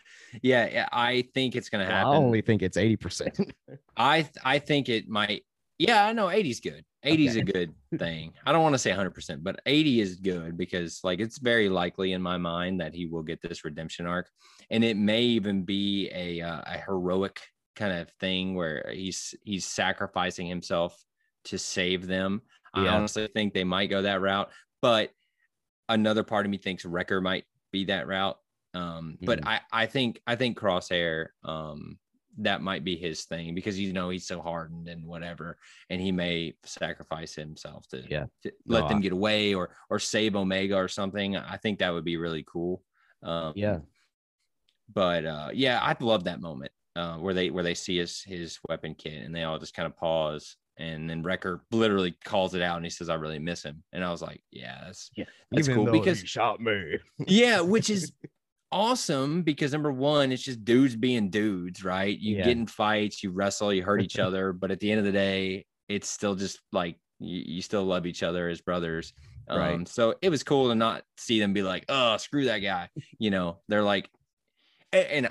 yeah, 0.41 0.89
I 0.91 1.23
think 1.33 1.55
it's 1.55 1.69
going 1.69 1.87
to 1.87 1.91
happen. 1.91 2.13
I 2.13 2.17
only 2.17 2.41
think 2.41 2.61
it's 2.61 2.77
80%. 2.77 3.49
I 3.97 4.23
th- 4.23 4.33
I 4.43 4.59
think 4.59 4.89
it 4.89 5.07
might. 5.07 5.45
Yeah, 5.77 6.05
I 6.05 6.11
know 6.11 6.27
80's 6.27 6.59
good. 6.59 6.83
80's 7.05 7.37
a 7.37 7.41
good 7.41 7.73
thing. 7.97 8.33
I 8.45 8.51
don't 8.51 8.61
want 8.61 8.73
to 8.73 8.79
say 8.79 8.91
100%, 8.91 9.41
but 9.41 9.61
80 9.65 10.01
is 10.01 10.15
good 10.17 10.57
because 10.57 10.99
like 11.01 11.21
it's 11.21 11.37
very 11.37 11.69
likely 11.69 12.11
in 12.11 12.21
my 12.21 12.37
mind 12.37 12.81
that 12.81 12.93
he 12.93 13.05
will 13.05 13.23
get 13.23 13.41
this 13.41 13.63
redemption 13.63 14.05
arc 14.05 14.29
and 14.69 14.83
it 14.83 14.97
may 14.97 15.21
even 15.21 15.63
be 15.63 16.09
a 16.13 16.41
uh, 16.41 16.61
a 16.65 16.77
heroic 16.77 17.39
kind 17.75 17.93
of 17.93 18.09
thing 18.19 18.55
where 18.55 18.89
he's 18.91 19.33
he's 19.43 19.65
sacrificing 19.65 20.47
himself 20.47 21.01
to 21.49 21.57
save 21.57 22.07
them. 22.07 22.41
I 22.73 22.87
honestly 22.87 23.27
think 23.27 23.53
they 23.53 23.63
might 23.63 23.87
go 23.87 24.03
that 24.03 24.21
route, 24.21 24.51
but 24.81 25.11
another 25.87 26.23
part 26.23 26.45
of 26.45 26.51
me 26.51 26.57
thinks 26.57 26.85
Wrecker 26.85 27.19
might 27.19 27.45
be 27.71 27.85
that 27.85 28.07
route. 28.07 28.37
Um, 28.75 29.17
but 29.21 29.41
Mhm. 29.41 29.47
I 29.47 29.61
I 29.71 29.85
think 29.87 30.21
I 30.27 30.35
think 30.35 30.57
Crosshair 30.57 31.29
um 31.43 31.97
that 32.37 32.61
might 32.61 32.83
be 32.85 32.95
his 32.95 33.25
thing 33.25 33.53
because 33.55 33.77
you 33.79 33.91
know 33.91 34.09
he's 34.09 34.27
so 34.27 34.39
hardened 34.41 34.87
and 34.87 35.03
whatever, 35.03 35.57
and 35.89 35.99
he 35.99 36.11
may 36.11 36.53
sacrifice 36.63 37.33
himself 37.33 37.87
to, 37.89 38.05
Yeah. 38.07 38.27
to 38.43 38.51
No, 38.65 38.79
let 38.79 38.87
them 38.87 38.99
I- 38.99 39.01
get 39.01 39.11
away 39.13 39.55
or 39.55 39.75
or 39.89 39.97
save 39.99 40.35
Omega 40.35 40.75
or 40.77 40.87
something. 40.87 41.35
I 41.35 41.57
think 41.57 41.79
that 41.79 41.89
would 41.89 42.05
be 42.05 42.17
really 42.17 42.43
cool. 42.43 42.83
Um, 43.23 43.53
yeah. 43.55 43.79
but 44.93 45.25
uh, 45.25 45.49
yeah, 45.53 45.79
I'd 45.81 46.01
love 46.01 46.23
that 46.25 46.39
moment 46.39 46.71
uh, 46.95 47.17
where 47.17 47.33
they 47.33 47.49
where 47.49 47.63
they 47.63 47.73
see 47.75 47.97
his 47.97 48.21
his 48.21 48.59
weapon 48.69 48.93
kit 48.95 49.23
and 49.23 49.35
they 49.35 49.43
all 49.43 49.57
just 49.59 49.73
kind 49.73 49.87
of 49.87 49.97
pause. 49.97 50.55
And 50.79 51.09
then 51.09 51.21
Wrecker 51.23 51.61
literally 51.71 52.15
calls 52.23 52.55
it 52.55 52.61
out 52.61 52.77
and 52.77 52.85
he 52.85 52.89
says, 52.89 53.09
I 53.09 53.15
really 53.15 53.37
miss 53.37 53.61
him. 53.63 53.83
And 53.93 54.03
I 54.03 54.09
was 54.11 54.21
like, 54.21 54.41
Yeah, 54.49 54.79
that's 54.85 55.11
Yeah. 55.15 55.25
That's 55.51 55.67
Even 55.69 55.83
cool 55.85 55.91
because- 55.91 56.21
he 56.21 56.27
shot 56.27 56.59
me. 56.61 56.97
yeah, 57.27 57.59
which 57.61 57.89
is 57.89 58.11
awesome 58.71 59.41
because 59.41 59.73
number 59.73 59.91
one, 59.91 60.31
it's 60.31 60.43
just 60.43 60.63
dudes 60.63 60.95
being 60.95 61.29
dudes, 61.29 61.83
right? 61.83 62.17
You 62.17 62.37
Yeah. 62.37 62.45
get 62.45 62.57
in 62.57 62.65
fights, 62.67 63.21
you 63.23 63.31
wrestle, 63.31 63.73
you 63.73 63.83
hurt 63.83 64.01
each 64.01 64.19
other, 64.19 64.53
but 64.53 64.71
at 64.71 64.79
the 64.79 64.89
end 64.91 64.99
of 64.99 65.05
the 65.05 65.11
day, 65.11 65.65
it's 65.87 66.07
still 66.09 66.35
just 66.35 66.59
like 66.71 66.95
you, 67.19 67.41
you 67.45 67.61
still 67.61 67.83
love 67.83 68.05
each 68.05 68.23
other 68.23 68.47
as 68.47 68.61
brothers. 68.61 69.11
Right. 69.49 69.73
Um, 69.73 69.85
so 69.87 70.13
it 70.21 70.29
was 70.29 70.43
cool 70.43 70.69
to 70.69 70.75
not 70.75 71.03
see 71.17 71.39
them 71.39 71.53
be 71.53 71.63
like, 71.63 71.85
oh, 71.89 72.17
screw 72.17 72.45
that 72.45 72.59
guy. 72.59 72.87
You 73.17 73.31
know, 73.31 73.57
they're 73.67 73.81
like, 73.83 74.09
a- 74.93 75.13
and, 75.15 75.27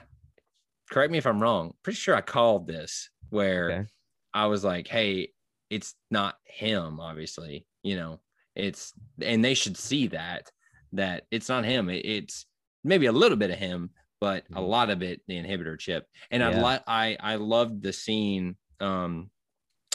correct 0.91 1.13
me 1.13 1.19
if 1.19 1.27
I'm 1.27 1.41
wrong. 1.41 1.75
Pretty 1.85 1.97
sure 1.99 2.17
I 2.17 2.21
called 2.21 2.67
this 2.67 3.09
where 3.31 3.71
Okay. 3.71 3.87
I 4.35 4.47
was 4.47 4.65
like, 4.65 4.89
hey, 4.89 5.33
it's 5.71 5.95
not 6.11 6.37
him, 6.45 7.01
obviously, 7.01 7.67
you 7.83 7.97
know, 7.97 8.21
it's, 8.55 8.93
and 9.21 9.45
they 9.45 9.55
should 9.55 9.77
see 9.77 10.09
that, 10.09 10.51
that 10.93 11.25
it's 11.31 11.49
not 11.49 11.65
him. 11.65 11.89
It- 11.91 12.05
it's 12.07 12.47
maybe 12.85 13.07
a 13.07 13.13
little 13.13 13.37
bit 13.37 13.51
of 13.51 13.59
him, 13.59 13.91
but 14.21 14.45
a 14.53 14.61
Mhm. 14.61 14.69
lot 14.69 14.91
of 14.91 15.03
it, 15.03 15.23
the 15.29 15.35
inhibitor 15.35 15.79
chip. 15.79 16.07
And 16.31 16.43
I, 16.43 16.51
Yeah. 16.51 16.65
li- 16.65 16.85
I, 16.87 17.17
I 17.21 17.35
loved 17.37 17.83
the 17.83 17.93
scene. 17.93 18.57
Um, 18.81 19.31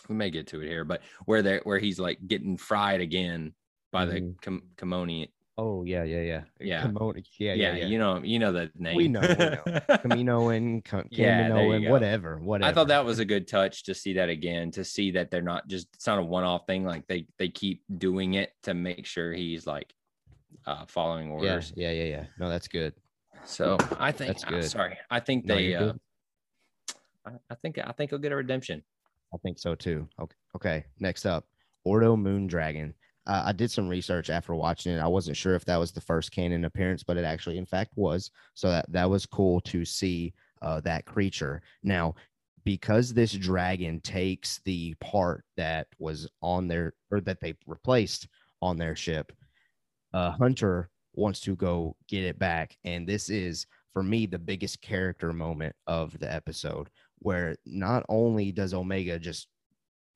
we 0.09 0.15
may 0.15 0.29
get 0.29 0.47
to 0.47 0.61
it 0.61 0.67
here, 0.67 0.83
but 0.83 1.01
where 1.25 1.41
they 1.41 1.57
where 1.63 1.79
he's 1.79 1.97
like 1.99 2.19
getting 2.27 2.57
fried 2.57 2.99
again 3.01 3.53
by 3.91 4.05
Mhm. 4.05 4.11
the 4.11 4.35
com- 4.41 4.69
Kimoni, 4.75 5.31
Oh 5.57 5.83
yeah, 5.83 6.03
yeah, 6.03 6.21
yeah. 6.21 6.41
Yeah. 6.59 6.81
Kimono, 6.81 7.13
yeah, 7.37 7.53
Yeah, 7.53 7.53
yeah, 7.53 7.75
yeah. 7.75 7.85
you 7.85 7.99
know, 7.99 8.21
you 8.23 8.39
know 8.39 8.51
the 8.51 8.71
name. 8.75 8.95
We 8.95 9.07
know, 9.07 9.21
we 9.21 9.27
know. 9.27 9.63
Kamino 9.89 10.55
and 10.55 10.83
Yeah, 11.11 11.49
Kamino 11.49 11.75
and 11.75 11.89
whatever, 11.89 12.37
whatever. 12.39 12.69
I 12.69 12.73
thought 12.73 12.87
that 12.87 13.05
was 13.05 13.19
a 13.19 13.25
good 13.25 13.47
touch 13.47 13.83
to 13.83 13.93
see 13.93 14.13
that 14.13 14.29
again, 14.29 14.71
to 14.71 14.83
see 14.83 15.11
that 15.11 15.29
they're 15.29 15.43
not 15.43 15.67
just 15.67 15.89
it's 15.93 16.07
not 16.07 16.17
a 16.17 16.23
one-off 16.23 16.65
thing. 16.65 16.85
Like 16.85 17.05
they 17.07 17.27
they 17.37 17.49
keep 17.49 17.83
doing 17.99 18.33
it 18.33 18.51
to 18.63 18.73
make 18.73 19.05
sure 19.05 19.31
he's 19.31 19.67
like 19.67 19.93
uh 20.65 20.85
following 20.87 21.27
yeah, 21.27 21.33
orders. 21.33 21.73
yeah, 21.75 21.91
yeah, 21.91 22.05
yeah. 22.05 22.25
No, 22.39 22.49
that's 22.49 22.67
good. 22.67 22.93
So 23.45 23.77
I 23.99 24.11
think 24.11 24.29
That's 24.29 24.43
uh, 24.45 24.49
good. 24.49 24.65
sorry, 24.65 24.97
I 25.11 25.19
think 25.19 25.45
No, 25.45 25.55
they 25.55 25.75
uh. 25.75 25.93
I, 27.25 27.31
I 27.49 27.55
think 27.55 27.77
I 27.77 27.91
think 27.91 28.09
he'll 28.09 28.19
get 28.19 28.31
a 28.31 28.35
redemption. 28.35 28.83
I 29.33 29.37
think 29.37 29.59
so 29.59 29.75
too. 29.75 30.07
Okay. 30.19 30.35
Okay. 30.55 30.85
Next 30.99 31.25
up, 31.25 31.45
Ordo 31.83 32.15
Moondragon. 32.15 32.93
Uh, 33.25 33.43
I 33.45 33.51
did 33.53 33.71
some 33.71 33.87
research 33.87 34.29
after 34.29 34.53
watching 34.53 34.93
it. 34.93 34.99
I 34.99 35.07
wasn't 35.07 35.37
sure 35.37 35.55
if 35.55 35.65
that 35.65 35.77
was 35.77 35.91
the 35.91 36.01
first 36.01 36.31
canon 36.31 36.65
appearance, 36.65 37.03
but 37.03 37.17
it 37.17 37.23
actually, 37.23 37.57
in 37.57 37.65
fact, 37.65 37.93
was. 37.95 38.31
So 38.53 38.69
that 38.69 38.91
that 38.91 39.09
was 39.09 39.25
cool 39.25 39.61
to 39.61 39.85
see 39.85 40.33
uh, 40.61 40.81
that 40.81 41.05
creature. 41.05 41.61
Now, 41.83 42.15
because 42.65 43.13
this 43.13 43.33
dragon 43.33 43.99
takes 44.01 44.59
the 44.65 44.93
part 44.95 45.43
that 45.57 45.87
was 45.99 46.27
on 46.41 46.67
their 46.67 46.93
or 47.11 47.21
that 47.21 47.39
they 47.39 47.55
replaced 47.67 48.27
on 48.61 48.77
their 48.77 48.95
ship, 48.95 49.31
uh, 50.13 50.31
Hunter 50.31 50.89
wants 51.15 51.39
to 51.41 51.55
go 51.55 51.95
get 52.07 52.23
it 52.23 52.39
back, 52.39 52.77
and 52.83 53.07
this 53.07 53.29
is 53.29 53.67
for 53.93 54.03
me 54.03 54.25
the 54.25 54.39
biggest 54.39 54.81
character 54.81 55.31
moment 55.31 55.75
of 55.87 56.17
the 56.19 56.31
episode 56.31 56.89
where 57.19 57.55
not 57.65 58.03
only 58.09 58.51
does 58.51 58.73
Omega 58.73 59.17
just 59.17 59.47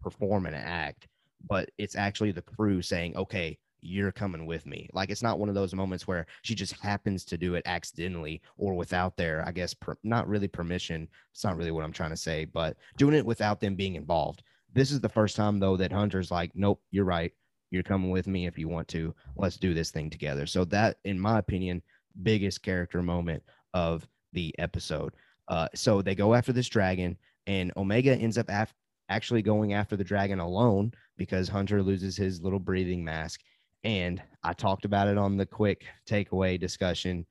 perform 0.01 0.45
an 0.45 0.53
act, 0.53 1.07
but 1.47 1.69
it's 1.77 1.95
actually 1.95 2.31
the 2.31 2.41
crew 2.41 2.81
saying, 2.81 3.15
okay, 3.15 3.57
you're 3.81 4.11
coming 4.11 4.45
with 4.45 4.65
me. 4.65 4.89
Like 4.93 5.09
it's 5.09 5.21
not 5.21 5.39
one 5.39 5.49
of 5.49 5.55
those 5.55 5.73
moments 5.73 6.07
where 6.07 6.25
she 6.41 6.55
just 6.55 6.73
happens 6.79 7.23
to 7.25 7.37
do 7.37 7.55
it 7.55 7.63
accidentally 7.65 8.41
or 8.57 8.73
without 8.73 9.15
their, 9.17 9.45
I 9.47 9.51
guess, 9.51 9.73
per, 9.73 9.95
not 10.03 10.27
really 10.27 10.47
permission. 10.47 11.07
It's 11.31 11.43
not 11.43 11.57
really 11.57 11.71
what 11.71 11.83
I'm 11.83 11.93
trying 11.93 12.09
to 12.09 12.17
say, 12.17 12.45
but 12.45 12.77
doing 12.97 13.15
it 13.15 13.25
without 13.25 13.59
them 13.59 13.75
being 13.75 13.95
involved. 13.95 14.43
This 14.73 14.91
is 14.91 14.99
the 14.99 15.09
first 15.09 15.35
time, 15.35 15.59
though, 15.59 15.77
that 15.77 15.91
Hunter's 15.91 16.31
like, 16.31 16.51
nope, 16.53 16.81
you're 16.91 17.05
right. 17.05 17.31
You're 17.71 17.83
coming 17.83 18.11
with 18.11 18.27
me 18.27 18.47
if 18.47 18.57
you 18.57 18.67
want 18.67 18.87
to. 18.89 19.13
Let's 19.35 19.57
do 19.57 19.73
this 19.73 19.91
thing 19.91 20.09
together. 20.09 20.45
So, 20.45 20.65
that, 20.65 20.97
in 21.03 21.19
my 21.19 21.39
opinion, 21.39 21.81
biggest 22.23 22.63
character 22.63 23.01
moment 23.01 23.43
of 23.73 24.07
the 24.33 24.53
episode. 24.59 25.13
Uh, 25.47 25.67
so 25.73 26.01
they 26.01 26.15
go 26.15 26.33
after 26.33 26.51
this 26.51 26.67
dragon, 26.67 27.17
and 27.45 27.71
Omega 27.77 28.15
ends 28.15 28.37
up 28.37 28.47
af- 28.49 28.73
actually 29.09 29.41
going 29.41 29.73
after 29.73 29.95
the 29.95 30.03
dragon 30.03 30.39
alone 30.39 30.91
because 31.17 31.47
Hunter 31.47 31.81
loses 31.81 32.17
his 32.17 32.41
little 32.41 32.59
breathing 32.59 33.03
mask. 33.03 33.41
And 33.83 34.21
I 34.43 34.53
talked 34.53 34.85
about 34.85 35.07
it 35.07 35.17
on 35.17 35.37
the 35.37 35.45
quick 35.45 35.85
takeaway 36.09 36.59
discussion. 36.59 37.25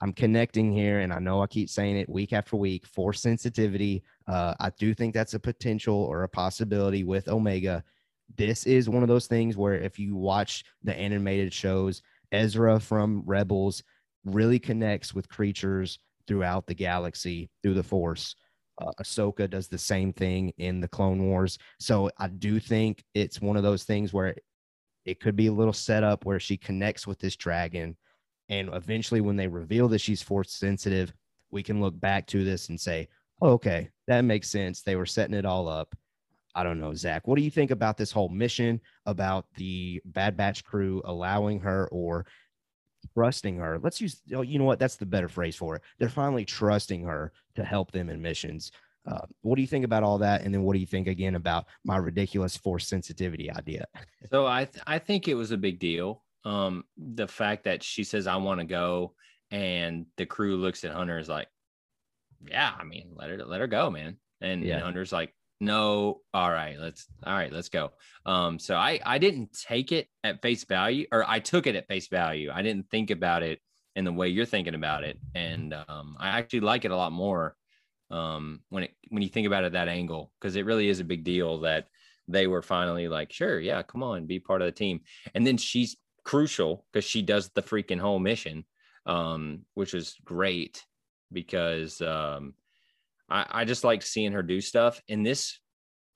I'm 0.00 0.12
connecting 0.12 0.72
here, 0.72 1.00
and 1.00 1.12
I 1.12 1.18
know 1.18 1.42
I 1.42 1.46
keep 1.46 1.70
saying 1.70 1.96
it 1.96 2.08
week 2.08 2.32
after 2.32 2.56
week. 2.56 2.86
Force 2.86 3.20
sensitivity. 3.20 4.02
Uh, 4.26 4.54
I 4.60 4.70
do 4.78 4.94
think 4.94 5.14
that's 5.14 5.34
a 5.34 5.40
potential 5.40 5.96
or 5.96 6.22
a 6.22 6.28
possibility 6.28 7.04
with 7.04 7.28
Omega. 7.28 7.82
This 8.36 8.66
is 8.66 8.90
one 8.90 9.02
of 9.02 9.08
those 9.08 9.26
things 9.26 9.56
where 9.56 9.74
if 9.74 9.98
you 9.98 10.16
watch 10.16 10.64
the 10.82 10.94
animated 10.94 11.52
shows, 11.52 12.02
Ezra 12.32 12.78
from 12.80 13.22
Rebels 13.24 13.82
really 14.24 14.58
connects 14.58 15.14
with 15.14 15.28
creatures 15.28 15.98
throughout 16.26 16.66
the 16.66 16.74
galaxy 16.74 17.48
through 17.62 17.74
the 17.74 17.82
Force. 17.82 18.34
Uh, 18.78 18.92
Ahsoka 19.00 19.48
does 19.48 19.68
the 19.68 19.78
same 19.78 20.12
thing 20.12 20.52
in 20.58 20.80
the 20.80 20.88
Clone 20.88 21.26
Wars. 21.26 21.58
So 21.78 22.10
I 22.18 22.28
do 22.28 22.60
think 22.60 23.02
it's 23.14 23.40
one 23.40 23.56
of 23.56 23.62
those 23.62 23.84
things 23.84 24.12
where 24.12 24.34
it 25.04 25.20
could 25.20 25.36
be 25.36 25.46
a 25.46 25.52
little 25.52 25.72
setup 25.72 26.24
where 26.24 26.40
she 26.40 26.56
connects 26.56 27.06
with 27.06 27.18
this 27.18 27.36
dragon. 27.36 27.96
And 28.48 28.68
eventually, 28.74 29.20
when 29.20 29.36
they 29.36 29.48
reveal 29.48 29.88
that 29.88 30.00
she's 30.00 30.22
force 30.22 30.52
sensitive, 30.52 31.12
we 31.50 31.62
can 31.62 31.80
look 31.80 31.98
back 31.98 32.26
to 32.28 32.44
this 32.44 32.68
and 32.68 32.80
say, 32.80 33.08
oh, 33.40 33.52
okay, 33.52 33.90
that 34.08 34.22
makes 34.22 34.48
sense. 34.48 34.82
They 34.82 34.96
were 34.96 35.06
setting 35.06 35.34
it 35.34 35.46
all 35.46 35.68
up. 35.68 35.94
I 36.54 36.62
don't 36.62 36.80
know, 36.80 36.94
Zach. 36.94 37.26
What 37.26 37.36
do 37.36 37.42
you 37.42 37.50
think 37.50 37.70
about 37.70 37.96
this 37.96 38.10
whole 38.10 38.30
mission, 38.30 38.80
about 39.04 39.46
the 39.56 40.00
Bad 40.06 40.36
Batch 40.36 40.64
crew 40.64 41.02
allowing 41.04 41.60
her 41.60 41.88
or 41.92 42.26
trusting 43.14 43.56
her? 43.58 43.78
Let's 43.78 44.00
use, 44.00 44.20
oh, 44.34 44.42
you 44.42 44.58
know 44.58 44.64
what? 44.64 44.78
That's 44.78 44.96
the 44.96 45.06
better 45.06 45.28
phrase 45.28 45.56
for 45.56 45.76
it. 45.76 45.82
They're 45.98 46.08
finally 46.08 46.44
trusting 46.44 47.02
her 47.04 47.32
to 47.54 47.64
help 47.64 47.92
them 47.92 48.08
in 48.10 48.20
missions. 48.22 48.72
Uh, 49.06 49.20
what 49.42 49.54
do 49.56 49.60
you 49.62 49.68
think 49.68 49.84
about 49.84 50.02
all 50.02 50.18
that? 50.18 50.42
And 50.42 50.52
then 50.52 50.62
what 50.62 50.72
do 50.72 50.80
you 50.80 50.86
think 50.86 51.06
again 51.06 51.36
about 51.36 51.66
my 51.84 51.96
ridiculous 51.96 52.56
force 52.56 52.86
sensitivity 52.86 53.50
idea? 53.50 53.86
So 54.32 54.44
I 54.44 54.64
th- 54.64 54.82
I 54.88 54.98
think 54.98 55.28
it 55.28 55.34
was 55.34 55.52
a 55.52 55.56
big 55.56 55.78
deal. 55.78 56.24
Um, 56.44 56.82
the 56.96 57.28
fact 57.28 57.62
that 57.64 57.80
she 57.84 58.02
says 58.02 58.26
I 58.26 58.34
want 58.36 58.58
to 58.58 58.66
go, 58.66 59.14
and 59.52 60.06
the 60.16 60.26
crew 60.26 60.56
looks 60.56 60.82
at 60.84 60.90
Hunter 60.90 61.18
is 61.20 61.28
like, 61.28 61.46
yeah, 62.50 62.72
I 62.76 62.82
mean, 62.82 63.10
let 63.14 63.30
her 63.30 63.44
let 63.44 63.60
her 63.60 63.68
go, 63.68 63.88
man. 63.88 64.16
And, 64.40 64.64
Yeah. 64.64 64.74
and 64.74 64.82
Hunter's 64.84 65.12
like, 65.12 65.32
no, 65.60 66.20
all 66.34 66.50
right, 66.50 66.78
let's 66.78 67.06
all 67.24 67.32
right, 67.32 67.52
let's 67.52 67.68
go. 67.68 67.92
Um, 68.24 68.58
so 68.58 68.76
I 68.76 69.00
I 69.04 69.18
didn't 69.18 69.56
take 69.68 69.92
it 69.92 70.08
at 70.24 70.42
face 70.42 70.64
value, 70.64 71.06
or 71.12 71.24
I 71.28 71.40
took 71.40 71.66
it 71.66 71.76
at 71.76 71.88
face 71.88 72.08
value. 72.08 72.50
I 72.52 72.62
didn't 72.62 72.90
think 72.90 73.10
about 73.10 73.42
it 73.42 73.60
in 73.94 74.04
the 74.04 74.12
way 74.12 74.28
you're 74.28 74.44
thinking 74.44 74.74
about 74.74 75.04
it, 75.04 75.18
and 75.34 75.74
um, 75.88 76.16
I 76.18 76.38
actually 76.38 76.60
like 76.60 76.84
it 76.84 76.90
a 76.90 76.96
lot 76.96 77.12
more 77.12 77.56
um, 78.10 78.60
when 78.68 78.84
it 78.84 78.90
when 79.08 79.22
you 79.22 79.28
think 79.28 79.46
about 79.46 79.64
it 79.64 79.72
that 79.72 79.88
angle 79.88 80.32
because 80.40 80.56
it 80.56 80.66
really 80.66 80.88
is 80.88 81.00
a 81.00 81.04
big 81.04 81.24
deal 81.24 81.60
that 81.60 81.86
they 82.28 82.46
were 82.46 82.62
finally 82.62 83.08
like, 83.08 83.32
sure, 83.32 83.60
yeah, 83.60 83.82
come 83.82 84.02
on, 84.02 84.26
be 84.26 84.40
part 84.40 84.62
of 84.62 84.66
the 84.66 84.72
team. 84.72 85.00
And 85.34 85.46
then 85.46 85.56
she's 85.56 85.96
crucial 86.24 86.84
because 86.92 87.04
she 87.04 87.22
does 87.22 87.50
the 87.50 87.62
freaking 87.62 88.00
whole 88.00 88.18
mission, 88.18 88.64
um, 89.06 89.60
which 89.74 89.94
is 89.94 90.16
great 90.24 90.84
because 91.32 92.00
um, 92.00 92.54
I, 93.28 93.46
I 93.48 93.64
just 93.64 93.84
like 93.84 94.02
seeing 94.02 94.32
her 94.32 94.42
do 94.42 94.60
stuff. 94.60 95.00
And 95.08 95.24
this, 95.24 95.58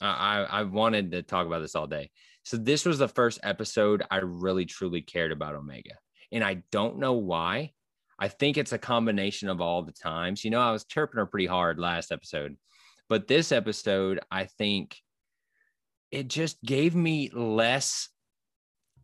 I, 0.01 0.47
I 0.49 0.63
wanted 0.63 1.13
to 1.13 1.23
talk 1.23 1.47
about 1.47 1.61
this 1.61 1.75
all 1.75 1.87
day. 1.87 2.11
So 2.45 2.57
this 2.57 2.85
was 2.85 2.99
the 2.99 3.09
first 3.09 3.41
episode 3.43 4.03
I 4.11 4.17
really 4.19 4.65
truly 4.65 5.03
cared 5.03 5.33
about 5.33 5.55
Omega, 5.55 5.95
and 6.33 6.43
I 6.43 6.63
don't 6.73 6.99
know 6.99 7.15
why. 7.15 7.73
I 8.19 8.29
think 8.29 8.57
it's 8.57 8.73
a 8.73 8.79
combination 8.79 9.49
of 9.49 9.61
all 9.61 9.83
the 9.83 9.93
times. 9.93 10.45
You 10.45 10.51
know, 10.51 10.61
I 10.61 10.73
was 10.73 10.85
chirping 10.85 11.19
her 11.19 11.27
pretty 11.27 11.47
hard 11.47 11.79
last 11.79 12.13
episode, 12.13 12.57
but 13.09 13.29
this 13.29 13.53
episode, 13.53 14.21
I 14.31 14.45
think 14.45 14.97
it 16.11 16.29
just 16.29 16.63
gave 16.63 16.95
me 16.95 17.31
less 17.33 18.09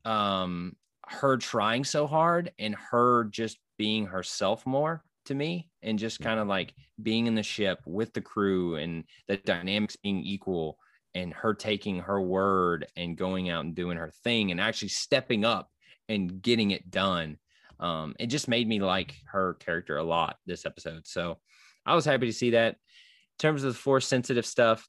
um 0.05 0.75
her 1.09 1.37
trying 1.37 1.85
so 1.85 2.07
hard 2.07 2.53
and 2.59 2.75
her 2.91 3.25
just 3.25 3.59
being 3.79 4.07
herself 4.07 4.67
more 4.67 5.03
to 5.27 5.35
me 5.35 5.69
and 5.83 5.99
just 5.99 6.21
kind 6.21 6.41
of 6.41 6.49
like 6.49 6.75
being 7.03 7.27
in 7.27 7.35
the 7.35 7.43
ship 7.43 7.81
with 7.87 8.13
the 8.13 8.21
crew 8.21 8.77
and 8.77 9.05
the 9.29 9.37
dynamics 9.37 9.97
being 9.97 10.23
equal 10.23 10.79
and 11.15 11.33
her 11.33 11.55
taking 11.55 12.01
her 12.01 12.21
word 12.21 12.87
and 12.97 13.17
going 13.17 13.49
out 13.49 13.65
and 13.65 13.75
doing 13.75 13.97
her 13.97 14.13
thing 14.25 14.51
and 14.51 14.61
actually 14.61 14.89
stepping 14.89 15.45
up 15.45 15.71
and 16.09 16.43
getting 16.43 16.71
it 16.71 16.91
done 16.91 17.39
um, 17.81 18.15
it 18.19 18.27
just 18.27 18.49
made 18.49 18.67
me 18.67 18.81
like 18.81 19.15
her 19.27 19.55
character 19.55 19.99
a 19.99 20.05
lot 20.05 20.37
this 20.47 20.67
episode. 20.67 21.07
So 21.07 21.39
I 21.85 21.95
was 21.95 22.05
happy 22.05 22.27
to 22.27 22.33
see 22.33 22.51
that. 22.51 22.75
In 22.75 23.39
terms 23.39 23.65
of 23.65 23.75
the 23.75 23.79
force 23.79 24.07
sensitive 24.07 24.47
stuff, 24.47 24.89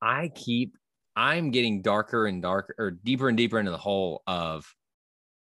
I 0.00 0.30
keep 0.34 0.76
I'm 1.14 1.50
getting 1.50 1.82
darker 1.82 2.26
and 2.26 2.42
darker 2.42 2.74
or 2.78 2.90
deeper 2.90 3.28
and 3.28 3.36
deeper 3.36 3.58
into 3.58 3.70
the 3.70 3.78
hole 3.78 4.22
of 4.26 4.66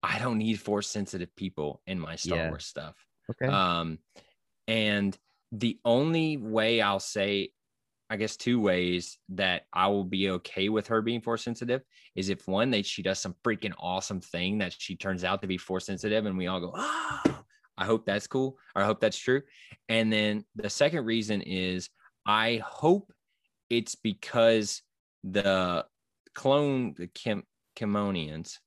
I 0.07 0.19
don't 0.19 0.39
need 0.39 0.61
force 0.61 0.89
sensitive 0.89 1.35
people 1.35 1.83
in 1.87 1.99
my 1.99 2.17
Star 2.17 2.39
Yeah. 2.39 2.49
Wars 2.49 2.67
stuff. 2.67 2.95
Okay. 3.31 3.53
Um, 3.53 3.99
and 4.69 5.17
the 5.51 5.79
only 5.85 6.37
way 6.37 6.81
I'll 6.81 7.01
say, 7.01 7.51
I 8.09 8.17
guess, 8.17 8.37
two 8.37 8.61
ways 8.61 9.19
that 9.31 9.63
I 9.73 9.89
will 9.89 10.05
be 10.05 10.31
okay 10.31 10.69
with 10.69 10.87
her 10.89 11.03
being 11.03 11.21
force 11.21 11.43
sensitive 11.43 11.83
is 12.15 12.29
if 12.29 12.47
one, 12.47 12.71
that 12.71 12.87
she 12.87 13.03
does 13.03 13.19
some 13.19 13.35
freaking 13.45 13.75
awesome 13.81 14.21
thing 14.21 14.59
that 14.59 14.75
she 14.79 14.95
turns 14.95 15.25
out 15.25 15.43
to 15.43 15.49
be 15.49 15.59
force 15.59 15.87
sensitive, 15.87 16.25
and 16.25 16.39
we 16.39 16.47
all 16.47 16.61
go, 16.61 16.73
oh, 16.75 17.43
I 17.77 17.85
hope 17.85 18.07
that's 18.07 18.29
cool, 18.29 18.59
or 18.77 18.83
I 18.83 18.87
hope 18.87 19.01
that's 19.01 19.19
true. 19.19 19.43
And 19.89 20.13
then 20.13 20.45
the 20.55 20.71
second 20.71 21.05
reason 21.05 21.43
is 21.43 21.91
I 22.25 22.63
hope 22.65 23.13
it's 23.71 23.97
because 23.97 24.83
the 25.25 25.85
clone, 26.35 26.95
the 26.97 27.09
Kim, 27.09 27.43
Kimonians, 27.77 28.59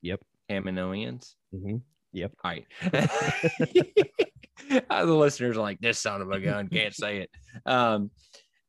Yep. 0.00 0.20
Kaminoans, 0.48 1.34
Mhm. 1.54 1.82
all 2.14 2.30
right. 2.44 2.66
Uh, 4.90 5.06
the 5.06 5.14
listeners 5.14 5.56
are 5.56 5.62
like, 5.62 5.78
this 5.80 5.98
son 5.98 6.20
of 6.20 6.30
a 6.30 6.40
gun 6.40 6.68
can't 6.68 6.92
say 6.94 7.18
it. 7.20 7.30
Um, 7.64 8.10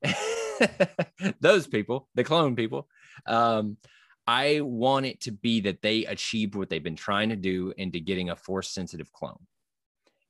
those 1.41 1.67
people, 1.67 2.07
the 2.15 2.23
clone 2.23 2.55
people, 2.55 2.88
um, 3.25 3.75
I 4.27 4.61
want 4.61 5.07
it 5.07 5.21
to 5.21 5.32
be 5.32 5.61
that 5.61 5.82
they 5.82 6.05
achieved 6.05 6.55
what 6.55 6.69
they've 6.69 6.84
been 6.84 6.95
trying 6.95 7.30
to 7.30 7.36
do 7.36 7.73
into 7.75 7.99
getting 7.99 8.30
a 8.30 8.36
force 8.36 8.69
sensitive 8.69 9.11
clone. 9.11 9.39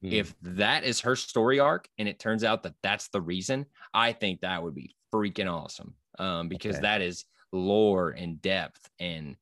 Mm. 0.04 0.14
If 0.14 0.34
that 0.42 0.86
is 0.86 1.02
her 1.02 1.16
story 1.16 1.60
arc 1.60 1.90
and 1.98 2.08
it 2.08 2.20
turns 2.20 2.44
out 2.44 2.64
that 2.64 2.76
that's 2.82 3.10
the 3.10 3.22
reason, 3.22 3.66
I 3.94 4.14
think 4.14 4.42
that 4.42 4.64
would 4.64 4.74
be 4.76 4.96
freaking 5.14 5.52
awesome 5.52 5.94
um, 6.18 6.48
because 6.48 6.78
Okay. 6.78 6.84
that 6.84 7.02
is 7.02 7.26
lore 7.52 8.12
and 8.12 8.42
depth 8.42 8.90
and 9.00 9.36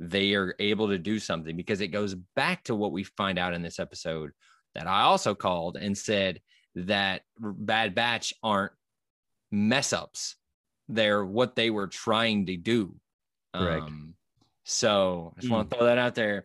they 0.00 0.34
are 0.34 0.54
able 0.58 0.88
to 0.88 0.98
do 0.98 1.18
something 1.18 1.56
because 1.56 1.80
it 1.80 1.88
goes 1.88 2.14
back 2.36 2.64
to 2.64 2.74
what 2.74 2.92
we 2.92 3.04
find 3.04 3.38
out 3.38 3.54
in 3.54 3.62
this 3.62 3.78
episode 3.78 4.30
that 4.74 4.86
I 4.86 5.02
also 5.02 5.34
called 5.34 5.76
and 5.76 5.96
said 5.96 6.40
that 6.74 7.22
Bad 7.38 7.94
Batch 7.94 8.34
aren't 8.42 8.72
mess 9.52 9.92
ups. 9.92 10.36
They're 10.88 11.24
what 11.24 11.54
they 11.54 11.70
were 11.70 11.86
trying 11.86 12.46
to 12.46 12.56
do. 12.56 12.96
Correct. 13.54 13.84
Um, 13.84 14.14
so 14.64 15.32
I 15.36 15.40
just 15.40 15.52
want 15.52 15.70
to 15.70 15.76
throw 15.76 15.86
that 15.86 15.98
out 15.98 16.14
there. 16.14 16.44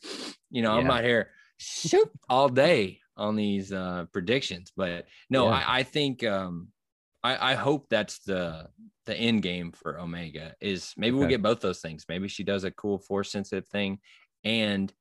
You 0.51 0.61
know, 0.61 0.77
I'm 0.77 0.85
Yeah. 0.85 0.93
out 0.93 1.03
here 1.03 1.31
shoot 1.57 2.09
all 2.29 2.49
day 2.49 2.99
on 3.17 3.35
these 3.35 3.73
uh, 3.73 4.05
predictions, 4.13 4.71
but 4.77 5.05
no, 5.29 5.45
Yeah. 5.45 5.55
I, 5.55 5.79
I 5.79 5.83
think 5.83 6.23
um, 6.23 6.67
I, 7.23 7.51
I 7.51 7.55
hope 7.55 7.87
that's 7.89 8.19
the 8.19 8.67
the 9.09 9.17
end 9.17 9.41
game 9.41 9.71
for 9.71 9.99
Omega 9.99 10.55
is 10.61 10.93
maybe 10.97 11.17
we'll 11.17 11.27
get 11.27 11.41
both 11.41 11.59
those 11.59 11.79
things. 11.81 12.05
Maybe 12.07 12.27
she 12.27 12.43
does 12.43 12.63
a 12.63 12.71
cool 12.71 12.97
force 12.97 13.31
sensitive 13.31 13.67
thing, 13.67 13.99
and 14.43 14.93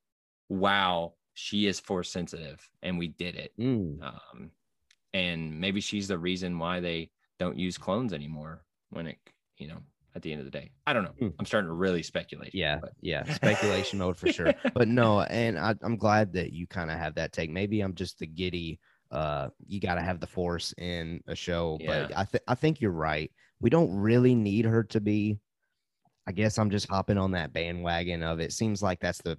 wow, 0.48 1.14
she 1.34 1.66
is 1.66 1.78
force 1.80 2.11
sensitive, 2.11 2.61
and 2.82 2.98
we 2.98 3.09
did 3.09 3.34
it. 3.36 3.52
Mm, 3.59 4.02
Um, 4.02 4.50
and 5.14 5.61
maybe 5.61 5.80
she's 5.80 6.09
the 6.09 6.18
reason 6.18 6.59
why 6.59 6.80
they 6.80 7.11
don't 7.38 7.56
use 7.59 7.78
clones 7.78 8.12
anymore 8.12 8.64
when 8.90 9.06
it, 9.06 9.18
you 9.59 9.68
know, 9.68 9.78
at 10.14 10.22
the 10.22 10.32
end 10.32 10.40
of 10.40 10.44
the 10.44 10.50
day. 10.50 10.70
I 10.86 10.92
don't 10.92 11.04
know. 11.04 11.14
Hmm. 11.18 11.28
I'm 11.38 11.46
starting 11.46 11.68
to 11.68 11.74
really 11.74 12.02
speculate. 12.02 12.54
yeah, 12.54 12.78
but- 12.80 12.92
yeah, 13.00 13.22
speculation 13.34 13.98
mode 14.00 14.16
for 14.16 14.32
sure. 14.32 14.52
But 14.74 14.88
no, 14.88 15.20
and 15.22 15.59
I, 15.59 15.74
I'm 15.82 15.96
glad 15.96 16.32
that 16.34 16.52
you 16.52 16.66
kind 16.66 16.90
of 16.90 16.98
have 16.98 17.14
that 17.16 17.32
take. 17.32 17.50
Maybe 17.50 17.80
I'm 17.80 17.94
just 17.94 18.18
the 18.18 18.26
giddy. 18.26 18.80
Uh, 19.11 19.48
you 19.66 19.80
got 19.80 19.94
to 19.94 20.02
have 20.02 20.20
the 20.20 20.26
force 20.26 20.74
in 20.76 21.22
a 21.26 21.34
show, 21.34 21.78
but 21.86 22.14
I 22.16 22.24
think 22.24 22.42
I 22.46 22.54
think 22.54 22.80
you're 22.82 22.90
right. 22.90 23.30
We 23.61 23.70
don't 23.70 23.94
really 23.94 24.34
need 24.34 24.64
her 24.64 24.84
to 24.84 25.00
be. 25.00 25.38
I 26.26 26.32
guess 26.32 26.59
I'm 26.59 26.70
just 26.70 26.88
hopping 26.88 27.18
on 27.18 27.32
that 27.32 27.52
bandwagon 27.52 28.22
of 28.22 28.40
it. 28.40 28.52
Seems 28.52 28.82
like 28.82 29.00
that's 29.00 29.22
the 29.22 29.38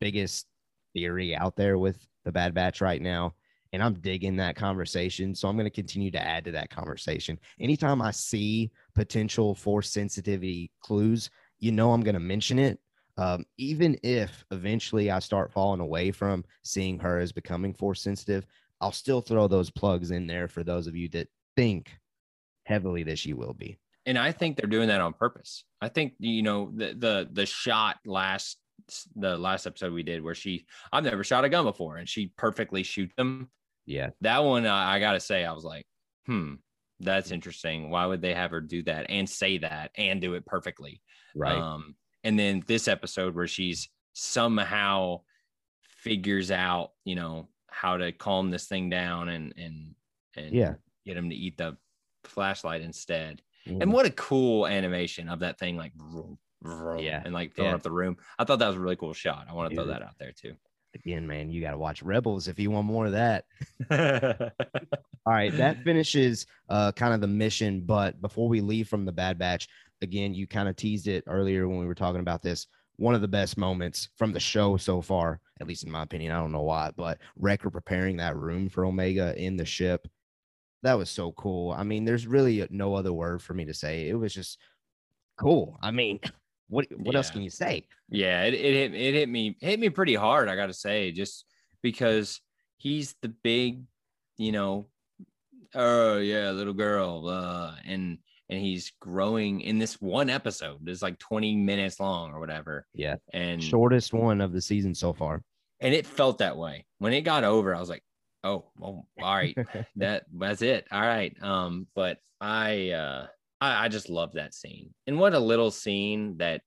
biggest 0.00 0.46
theory 0.94 1.36
out 1.36 1.56
there 1.56 1.78
with 1.78 2.06
the 2.24 2.32
Bad 2.32 2.54
Batch 2.54 2.80
right 2.80 3.00
now. 3.00 3.34
And 3.72 3.82
I'm 3.82 3.94
digging 4.00 4.36
that 4.36 4.56
conversation. 4.56 5.34
So 5.34 5.46
I'm 5.46 5.56
going 5.56 5.66
to 5.66 5.70
continue 5.70 6.10
to 6.10 6.20
add 6.20 6.44
to 6.46 6.52
that 6.52 6.70
conversation. 6.70 7.38
Anytime 7.60 8.02
I 8.02 8.10
see 8.10 8.72
potential 8.94 9.54
force 9.54 9.90
sensitivity 9.90 10.72
clues, 10.80 11.30
you 11.60 11.70
know 11.70 11.92
I'm 11.92 12.02
going 12.02 12.14
to 12.14 12.20
mention 12.20 12.58
it. 12.58 12.80
Um, 13.16 13.44
even 13.58 13.98
if 14.02 14.44
eventually 14.50 15.10
I 15.10 15.18
start 15.18 15.52
falling 15.52 15.80
away 15.80 16.10
from 16.10 16.44
seeing 16.62 16.98
her 16.98 17.18
as 17.18 17.32
becoming 17.32 17.74
force 17.74 18.00
sensitive, 18.00 18.46
I'll 18.80 18.92
still 18.92 19.20
throw 19.20 19.46
those 19.46 19.70
plugs 19.70 20.10
in 20.10 20.26
there 20.26 20.48
for 20.48 20.64
those 20.64 20.86
of 20.86 20.96
you 20.96 21.08
that 21.10 21.28
think 21.54 21.99
heavily 22.70 23.02
that 23.02 23.18
she 23.18 23.32
will 23.32 23.52
be. 23.52 23.78
and 24.06 24.18
I 24.18 24.32
think 24.32 24.56
they're 24.56 24.68
doing 24.68 24.88
that 24.88 25.00
on 25.00 25.12
purpose. 25.12 25.64
I 25.80 25.88
think 25.88 26.14
you 26.18 26.42
know 26.42 26.70
the 26.74 26.94
the 26.94 27.28
the 27.30 27.46
shot 27.46 27.98
last 28.06 28.58
the 29.14 29.36
last 29.36 29.66
episode 29.66 29.92
we 29.92 30.02
did 30.02 30.22
where 30.22 30.34
she 30.34 30.66
I've 30.92 31.04
never 31.04 31.22
shot 31.22 31.44
a 31.44 31.48
gun 31.48 31.64
before 31.64 31.96
and 31.98 32.08
she 32.08 32.32
perfectly 32.36 32.82
shoots 32.82 33.14
them. 33.16 33.50
Yeah. 33.86 34.10
That 34.22 34.42
one 34.44 34.66
I, 34.66 34.96
I 34.96 35.00
gotta 35.00 35.20
say 35.20 35.44
I 35.44 35.52
was 35.52 35.64
like, 35.64 35.86
hmm, 36.26 36.54
that's 36.98 37.30
interesting. 37.30 37.90
Why 37.90 38.06
would 38.06 38.22
they 38.22 38.34
have 38.34 38.50
her 38.52 38.60
do 38.60 38.82
that 38.84 39.06
and 39.10 39.28
say 39.28 39.58
that 39.58 39.90
and 39.96 40.20
do 40.20 40.34
it 40.34 40.46
perfectly? 40.46 41.02
Right. 41.34 41.56
Um, 41.58 41.94
and 42.24 42.38
then 42.38 42.62
this 42.66 42.88
episode 42.88 43.34
where 43.34 43.46
she's 43.46 43.88
somehow 44.14 45.20
figures 46.02 46.50
out, 46.50 46.92
you 47.04 47.14
know, 47.14 47.48
how 47.68 47.96
to 47.98 48.12
calm 48.12 48.50
this 48.50 48.66
thing 48.66 48.90
down 48.90 49.28
and 49.28 49.52
and 49.56 49.94
and 50.36 50.54
yeah. 50.54 50.74
get 51.04 51.16
him 51.16 51.30
to 51.30 51.36
eat 51.36 51.58
the 51.58 51.76
flashlight 52.24 52.80
instead. 52.82 53.42
Mhm. 53.66 53.82
And 53.82 53.92
what 53.92 54.06
a 54.06 54.10
cool 54.10 54.66
animation 54.66 55.28
of 55.28 55.40
that 55.40 55.58
thing, 55.58 55.76
like 55.76 55.92
vroom, 55.94 56.38
vroom, 56.62 56.98
Yeah, 57.00 57.22
and 57.24 57.34
like 57.34 57.52
filling 57.54 57.70
yeah. 57.70 57.74
up 57.76 57.82
the 57.82 57.90
room. 57.92 58.16
I 58.38 58.44
thought 58.44 58.58
that 58.60 58.68
was 58.68 58.76
a 58.76 58.80
really 58.80 58.96
cool 58.96 59.12
shot. 59.14 59.46
I 59.48 59.52
want 59.54 59.70
to 59.70 59.76
throw 59.76 59.86
that 59.86 60.02
out 60.02 60.18
there 60.18 60.32
too. 60.32 60.54
Again, 60.94 61.26
man, 61.26 61.50
you 61.50 61.60
got 61.60 61.70
to 61.70 61.78
watch 61.78 62.02
Rebels 62.02 62.48
if 62.48 62.58
you 62.58 62.70
want 62.70 62.86
more 62.86 63.06
of 63.06 63.12
that. 63.12 63.44
All 65.26 65.32
right, 65.34 65.52
that 65.56 65.84
finishes 65.84 66.46
uh, 66.68 66.92
kind 66.92 67.14
of 67.14 67.20
the 67.20 67.28
mission. 67.28 67.82
But 67.82 68.20
before 68.20 68.48
we 68.48 68.60
leave 68.60 68.88
from 68.88 69.04
the 69.04 69.12
Bad 69.12 69.38
Batch, 69.38 69.68
again, 70.02 70.34
you 70.34 70.46
kind 70.46 70.68
of 70.68 70.76
teased 70.76 71.06
it 71.06 71.24
earlier 71.26 71.68
when 71.68 71.78
we 71.78 71.86
were 71.86 71.94
talking 71.94 72.20
about 72.20 72.42
this. 72.42 72.66
One 72.96 73.14
of 73.14 73.20
the 73.20 73.28
best 73.28 73.56
moments 73.56 74.08
from 74.16 74.32
the 74.32 74.40
show 74.40 74.76
so 74.76 75.00
far, 75.00 75.40
at 75.60 75.66
least 75.66 75.84
in 75.84 75.90
my 75.92 76.02
opinion. 76.02 76.32
I 76.32 76.40
don't 76.40 76.52
know 76.52 76.62
why, 76.62 76.90
but 76.96 77.18
Wrecker 77.36 77.70
preparing 77.70 78.16
that 78.18 78.36
room 78.36 78.68
for 78.68 78.84
Omega 78.84 79.34
in 79.42 79.56
the 79.56 79.64
ship. 79.64 80.06
That 80.82 80.98
was 80.98 81.10
so 81.10 81.32
cool. 81.32 81.72
I 81.72 81.82
mean, 81.82 82.04
there's 82.04 82.26
really 82.26 82.66
no 82.70 82.94
other 82.94 83.12
word 83.12 83.42
for 83.42 83.54
me 83.54 83.66
to 83.66 83.74
say. 83.74 84.08
It 84.08 84.14
was 84.14 84.32
just 84.32 84.58
cool. 85.38 85.78
I 85.82 85.90
mean, 85.90 86.20
what 86.68 86.86
what 86.96 87.14
else 87.14 87.30
can 87.30 87.42
you 87.42 87.50
say? 87.50 87.86
yeah, 88.08 88.44
it, 88.44 88.54
it 88.54 88.74
hit 88.74 88.94
it 88.94 89.14
hit 89.14 89.28
me 89.28 89.56
hit 89.60 89.78
me 89.80 89.90
pretty 89.90 90.14
hard. 90.14 90.48
I 90.48 90.56
got 90.56 90.66
to 90.66 90.74
say, 90.74 91.12
just 91.12 91.44
because 91.82 92.40
he's 92.78 93.14
the 93.20 93.28
big, 93.28 93.82
you 94.38 94.52
know, 94.52 94.86
oh 95.74 96.18
yeah, 96.18 96.50
little 96.50 96.72
girl, 96.72 97.28
uh, 97.28 97.74
and 97.84 98.18
and 98.48 98.60
he's 98.60 98.92
growing 99.00 99.60
in 99.60 99.78
this 99.78 100.00
one 100.00 100.28
episode. 100.28 100.88
It's 100.88 101.02
like 101.02 101.18
20 101.20 101.56
minutes 101.56 102.00
long 102.00 102.32
or 102.32 102.40
whatever. 102.40 102.84
Yeah. 102.94 103.14
And 103.32 103.62
Shortest 103.62 104.12
one 104.12 104.40
of 104.40 104.52
the 104.52 104.60
season 104.60 104.92
so 104.92 105.12
far. 105.12 105.42
and 105.78 105.94
it 105.94 106.04
felt 106.04 106.38
that 106.38 106.56
way 106.56 106.84
when 106.98 107.12
it 107.12 107.20
got 107.20 107.44
over. 107.44 107.74
I 107.74 107.78
was 107.78 107.88
like, 107.88 108.02
oh, 108.44 108.70
well, 108.78 109.06
all 109.20 109.34
right, 109.34 109.56
that 109.96 110.24
that's 110.32 110.62
it. 110.62 110.86
All 110.90 111.00
right. 111.00 111.36
Um, 111.42 111.86
but 111.94 112.18
I 112.40 112.90
uh 112.90 113.26
I, 113.60 113.84
I 113.86 113.88
just 113.88 114.08
love 114.08 114.32
that 114.34 114.54
scene. 114.54 114.94
And 115.06 115.18
what 115.18 115.34
a 115.34 115.38
little 115.38 115.70
scene 115.70 116.38
that 116.38 116.62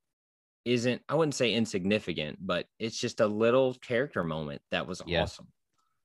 isn't 0.65 1.01
I 1.09 1.15
wouldn't 1.15 1.36
say 1.36 1.53
insignificant, 1.53 2.38
but 2.41 2.67
it's 2.80 2.97
just 2.97 3.19
a 3.19 3.28
little 3.28 3.74
character 3.76 4.24
moment 4.24 4.61
that 4.71 4.88
was 4.88 5.01
Yeah. 5.05 5.24
awesome. 5.24 5.47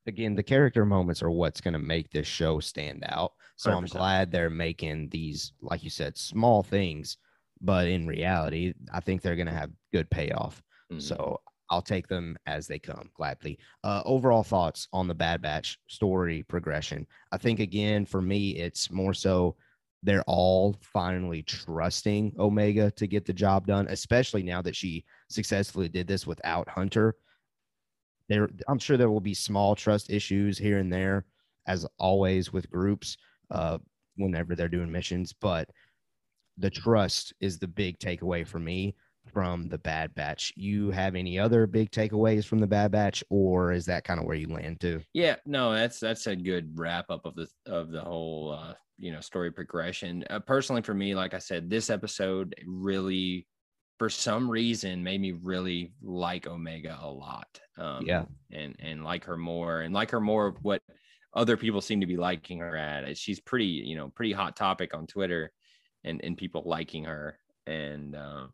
again, 0.07 0.35
the 0.35 0.43
character 0.43 0.85
moments 0.85 1.21
are 1.21 1.31
what's 1.31 1.61
going 1.61 1.73
to 1.73 1.79
make 1.79 2.09
this 2.11 2.27
show 2.27 2.59
stand 2.59 3.03
out. 3.07 3.33
So 3.57 3.71
i 3.71 3.77
am 3.77 3.85
glad 3.85 4.31
they're 4.31 4.49
making 4.49 5.09
these, 5.09 5.53
like 5.61 5.83
you 5.83 5.89
said, 5.89 6.17
small 6.17 6.63
things, 6.63 7.17
but 7.61 7.87
in 7.87 8.07
reality, 8.07 8.73
I 8.91 9.01
think 9.01 9.21
they're 9.21 9.35
going 9.35 9.47
to 9.47 9.53
have 9.53 9.71
good 9.93 10.09
payoff. 10.09 10.63
Mhm. 10.91 11.01
So 11.01 11.41
I'll 11.69 11.81
take 11.81 12.07
them 12.07 12.37
as 12.45 12.67
they 12.67 12.79
come 12.79 13.09
gladly. 13.13 13.59
Uh, 13.83 14.01
overall 14.05 14.43
thoughts 14.43 14.87
on 14.91 15.07
the 15.07 15.13
Bad 15.13 15.41
Batch 15.41 15.79
story 15.87 16.43
progression. 16.43 17.05
I 17.31 17.37
think 17.37 17.59
again 17.59 18.05
for 18.05 18.21
me, 18.21 18.51
it's 18.51 18.91
more 18.91 19.13
so 19.13 19.55
they're 20.01 20.23
all 20.27 20.75
finally 20.81 21.43
trusting 21.43 22.33
Omega 22.39 22.89
to 22.91 23.07
get 23.07 23.25
the 23.25 23.33
job 23.33 23.67
done, 23.67 23.87
especially 23.89 24.43
now 24.43 24.61
that 24.61 24.75
she 24.75 25.03
successfully 25.29 25.89
did 25.89 26.07
this 26.07 26.25
without 26.25 26.69
Hunter. 26.69 27.15
There, 28.29 28.49
I'm 28.67 28.79
sure 28.79 28.95
there 28.95 29.09
will 29.11 29.19
be 29.19 29.33
small 29.33 29.75
trust 29.75 30.09
issues 30.09 30.57
here 30.57 30.77
and 30.77 30.91
there, 30.91 31.25
as 31.67 31.85
always 31.97 32.53
with 32.53 32.69
groups, 32.69 33.17
uh, 33.51 33.79
whenever 34.15 34.55
they're 34.55 34.69
doing 34.69 34.91
missions. 34.91 35.33
But 35.33 35.69
the 36.57 36.69
trust 36.69 37.33
is 37.39 37.57
the 37.57 37.67
big 37.67 37.99
takeaway 37.99 38.47
for 38.47 38.59
me 38.59 38.95
from 39.31 39.67
the 39.69 39.77
Bad 39.77 40.13
Batch. 40.15 40.53
You 40.55 40.91
have 40.91 41.15
any 41.15 41.39
other 41.39 41.67
big 41.67 41.91
takeaways 41.91 42.45
from 42.45 42.59
the 42.59 42.67
Bad 42.67 42.91
Batch, 42.91 43.23
or 43.29 43.71
is 43.71 43.85
that 43.85 44.03
kind 44.03 44.19
of 44.19 44.25
where 44.25 44.35
you 44.35 44.47
land 44.47 44.79
too? 44.81 45.03
Yeah, 45.13 45.37
no, 45.45 45.73
that's 45.73 45.99
that's 45.99 46.27
a 46.27 46.35
good 46.35 46.77
wrap 46.77 47.09
up 47.09 47.25
of 47.25 47.35
the 47.35 47.47
of 47.65 47.89
the 47.91 48.01
whole 48.01 48.51
uh, 48.51 48.75
you 48.97 49.11
know 49.11 49.21
story 49.21 49.51
progression. 49.51 50.23
Uh, 50.29 50.39
personally, 50.39 50.81
for 50.81 50.93
me, 50.93 51.15
like 51.15 51.33
I 51.33 51.39
said, 51.39 51.69
this 51.69 51.89
episode 51.89 52.53
really, 52.65 53.47
for 53.97 54.09
some 54.09 54.49
reason, 54.49 55.03
made 55.03 55.19
me 55.21 55.31
really 55.31 55.93
like 56.01 56.45
Omega 56.47 56.97
a 57.01 57.09
lot. 57.09 57.59
Um, 57.77 58.05
Yeah. 58.05 58.25
and 58.51 58.75
and 58.79 59.03
like 59.03 59.23
her 59.25 59.37
more, 59.37 59.81
and 59.81 59.93
like 59.93 60.11
her 60.11 60.21
more 60.21 60.47
of 60.47 60.57
what 60.63 60.83
other 61.33 61.57
people 61.57 61.81
seem 61.81 62.01
to 62.01 62.07
be 62.07 62.17
liking 62.17 62.59
her 62.59 62.75
at. 62.75 63.17
She's 63.17 63.39
pretty, 63.39 63.65
you 63.65 63.95
know, 63.95 64.09
pretty 64.09 64.31
hot 64.33 64.55
topic 64.55 64.93
on 64.93 65.07
Twitter, 65.07 65.51
and 66.03 66.23
and 66.23 66.37
people 66.37 66.63
liking 66.65 67.05
her, 67.05 67.39
and 67.65 68.15
um, 68.15 68.53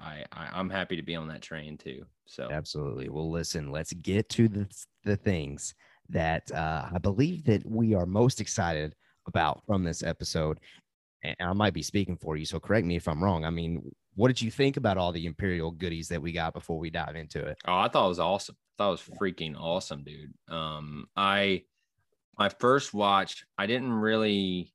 I, 0.00 0.24
I 0.32 0.48
I'm 0.52 0.70
happy 0.70 0.96
to 0.96 1.02
be 1.02 1.16
on 1.16 1.28
that 1.28 1.42
train 1.42 1.76
too. 1.76 2.04
So 2.26 2.48
Absolutely. 2.50 3.08
Well, 3.08 3.30
listen, 3.30 3.70
let's 3.70 3.92
get 3.92 4.28
to 4.30 4.48
the 4.48 4.68
the 5.04 5.16
things 5.16 5.74
that 6.10 6.50
uh, 6.52 6.88
I 6.92 6.98
believe 6.98 7.44
that 7.44 7.66
we 7.66 7.94
are 7.94 8.06
most 8.06 8.40
excited 8.40 8.94
about 9.26 9.62
from 9.66 9.84
this 9.84 10.02
episode. 10.02 10.58
And 11.22 11.36
I 11.40 11.52
might 11.52 11.74
be 11.74 11.82
speaking 11.82 12.16
for 12.16 12.36
you, 12.36 12.44
so 12.44 12.60
correct 12.60 12.86
me 12.86 12.94
if 12.94 13.08
I'm 13.08 13.22
wrong. 13.22 13.44
I 13.44 13.50
mean, 13.50 13.82
what 14.14 14.28
did 14.28 14.40
you 14.40 14.50
think 14.50 14.76
about 14.76 14.96
all 14.96 15.10
the 15.12 15.26
Imperial 15.26 15.72
goodies 15.72 16.08
that 16.08 16.22
we 16.22 16.32
got 16.32 16.54
before 16.54 16.78
we 16.78 16.90
dive 16.90 17.16
into 17.16 17.44
it? 17.44 17.58
Oh, 17.66 17.76
I 17.76 17.88
thought 17.88 18.06
it 18.06 18.08
was 18.08 18.20
awesome. 18.20 18.56
I 18.56 18.82
thought 18.82 18.88
it 18.88 19.08
was 19.08 19.18
freaking 19.20 19.56
awesome, 19.58 20.04
dude. 20.04 20.32
Um, 20.48 21.06
I 21.16 21.62
my 22.38 22.48
first 22.48 22.94
watch, 22.94 23.44
I 23.58 23.66
didn't 23.66 23.92
really 23.92 24.72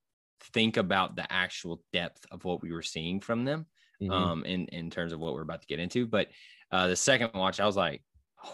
think 0.53 0.75
about 0.77 1.15
the 1.15 1.31
actual 1.31 1.81
depth 1.93 2.25
of 2.29 2.43
what 2.43 2.61
we 2.61 2.73
were 2.73 2.81
seeing 2.81 3.21
from 3.21 3.45
them, 3.45 3.65
Mhm. 4.09 4.11
um, 4.13 4.45
in 4.45 4.65
in 4.67 4.89
terms 4.89 5.13
of 5.13 5.19
what 5.19 5.33
we're 5.33 5.41
about 5.41 5.61
to 5.61 5.67
get 5.67 5.79
into. 5.79 6.05
But 6.07 6.29
uh, 6.71 6.87
the 6.87 6.95
second 6.95 7.31
watch, 7.33 7.59
I 7.59 7.65
was 7.65 7.75
like, 7.75 8.01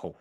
oh, 0.04 0.16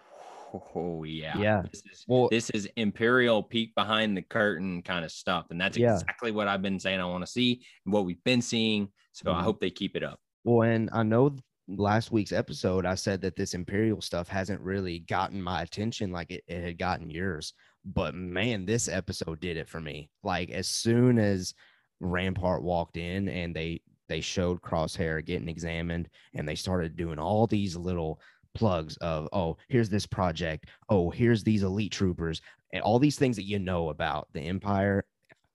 oh, 0.75 1.05
yeah, 1.05 1.37
Yeah. 1.39 1.63
This 1.71 1.83
is 1.93 2.05
well, 2.07 2.29
this 2.31 2.51
is 2.51 2.69
Imperial 2.77 3.43
peak 3.43 3.75
behind 3.75 4.17
the 4.17 4.23
curtain 4.23 4.83
kind 4.83 5.05
of 5.05 5.11
stuff, 5.13 5.47
and 5.51 5.61
that's 5.61 5.77
Yeah. 5.77 5.95
exactly 5.95 6.31
what 6.31 6.49
I've 6.49 6.63
been 6.63 6.79
saying 6.81 7.01
I 7.01 7.05
want 7.07 7.25
to 7.25 7.31
see 7.31 7.65
and 7.85 7.93
what 7.93 8.05
we've 8.05 8.23
been 8.25 8.41
seeing. 8.43 8.89
So 9.13 9.33
I 9.33 9.41
Mhm. 9.41 9.45
hope 9.45 9.61
they 9.61 9.71
keep 9.71 9.97
it 9.97 10.03
up. 10.05 10.21
Well, 10.45 10.63
and 10.71 10.89
I 10.93 11.03
know 11.03 11.35
last 11.67 12.13
week's 12.13 12.33
episode, 12.33 12.87
I 12.87 12.95
said 12.95 13.21
that 13.23 13.37
this 13.37 13.53
Imperial 13.53 14.01
stuff 14.01 14.29
hasn't 14.29 14.61
really 14.63 15.01
gotten 15.01 15.43
my 15.43 15.61
attention 15.63 16.13
like 16.13 16.31
it, 16.31 16.45
it 16.47 16.63
had 16.63 16.79
gotten 16.79 17.11
yours. 17.11 17.53
But 17.85 18.15
man, 18.15 18.65
this 18.65 18.89
episode 18.89 19.41
did 19.41 19.57
it 19.57 19.69
for 19.69 19.81
me. 19.81 20.09
Like 20.23 20.51
as 20.51 20.69
soon 20.69 21.19
as 21.19 21.53
Rampart 22.01 22.63
walked 22.63 22.97
in 22.97 23.29
and 23.29 23.55
they 23.55 23.83
they 24.09 24.21
showed 24.21 24.61
Crosshair 24.63 25.25
getting 25.25 25.49
examined 25.49 26.09
and 26.35 26.49
they 26.49 26.55
started 26.55 26.97
doing 26.97 27.19
all 27.19 27.47
these 27.47 27.77
little 27.77 28.21
plugs 28.55 28.97
of 28.97 29.29
oh 29.33 29.57
here's 29.69 29.89
this 29.91 30.07
project 30.07 30.67
oh 30.89 31.11
here's 31.11 31.45
these 31.45 31.63
elite 31.63 31.93
troopers 31.93 32.41
and 32.73 32.83
all 32.83 32.99
these 32.99 33.17
things 33.17 33.37
that 33.37 33.45
you 33.45 33.59
know 33.59 33.91
about 33.91 34.27
the 34.33 34.41
empire 34.41 35.05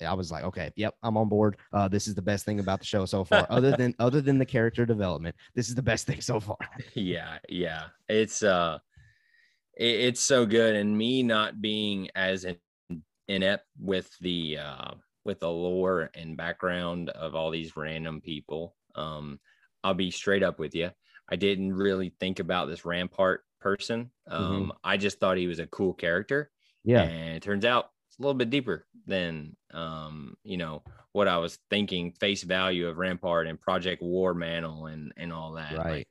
I 0.05 0.13
was 0.13 0.31
like, 0.31 0.43
okay, 0.43 0.71
yep, 0.75 0.95
I'm 1.03 1.17
on 1.17 1.29
board. 1.29 1.57
Uh, 1.71 1.87
this 1.87 2.07
is 2.07 2.15
the 2.15 2.21
best 2.21 2.45
thing 2.45 2.59
about 2.59 2.79
the 2.79 2.85
show 2.85 3.05
so 3.05 3.23
far. 3.23 3.47
other 3.49 3.71
than 3.77 3.95
other 3.99 4.21
than 4.21 4.37
the 4.37 4.45
character 4.45 4.85
development, 4.85 5.35
this 5.55 5.69
is 5.69 5.75
the 5.75 5.81
best 5.81 6.05
thing 6.05 6.21
so 6.21 6.39
far. 6.39 6.57
yeah, 6.93 7.37
yeah, 7.47 7.85
it's 8.09 8.43
uh, 8.43 8.79
it, 9.75 9.85
it's 9.85 10.21
so 10.21 10.45
good, 10.45 10.75
and 10.75 10.97
me 10.97 11.23
not 11.23 11.61
being 11.61 12.09
as 12.15 12.43
in, 12.43 12.57
inept 13.27 13.65
with 13.79 14.09
the 14.19 14.57
uh 14.57 14.91
with 15.25 15.39
the 15.39 15.49
lore 15.49 16.09
and 16.13 16.37
background 16.37 17.09
of 17.09 17.35
all 17.35 17.51
these 17.51 17.75
random 17.75 18.21
people. 18.21 18.75
Um, 18.95 19.39
I'll 19.83 19.93
be 19.93 20.11
straight 20.11 20.43
up 20.43 20.59
with 20.59 20.75
you. 20.75 20.91
I 21.29 21.35
didn't 21.35 21.73
really 21.73 22.13
think 22.19 22.39
about 22.39 22.67
this 22.67 22.85
Rampart 22.85 23.43
person. 23.59 24.11
Mm-hmm. 24.29 24.43
Um, 24.43 24.61
mm-hmm. 24.61 24.71
I 24.83 24.97
just 24.97 25.19
thought 25.19 25.37
he 25.37 25.47
was 25.47 25.59
a 25.59 25.67
cool 25.67 25.93
character. 25.93 26.51
Yeah. 26.83 27.03
And 27.03 27.37
it 27.37 27.43
turns 27.43 27.65
out 27.65 27.89
it's 28.09 28.19
a 28.19 28.21
little 28.21 28.33
bit 28.33 28.49
deeper 28.49 28.85
than 29.07 29.55
um, 29.73 30.35
you 30.43 30.57
know, 30.57 30.83
what 31.13 31.27
I 31.27 31.37
was 31.37 31.57
thinking 31.69 32.11
face 32.11 32.43
value 32.43 32.87
of 32.87 32.97
Rampart 32.97 33.47
and 33.47 33.59
Project 33.59 34.01
War 34.01 34.33
Mantle 34.33 34.87
and 34.87 35.13
and 35.15 35.31
all 35.31 35.53
that. 35.53 35.77
Right. 35.77 36.07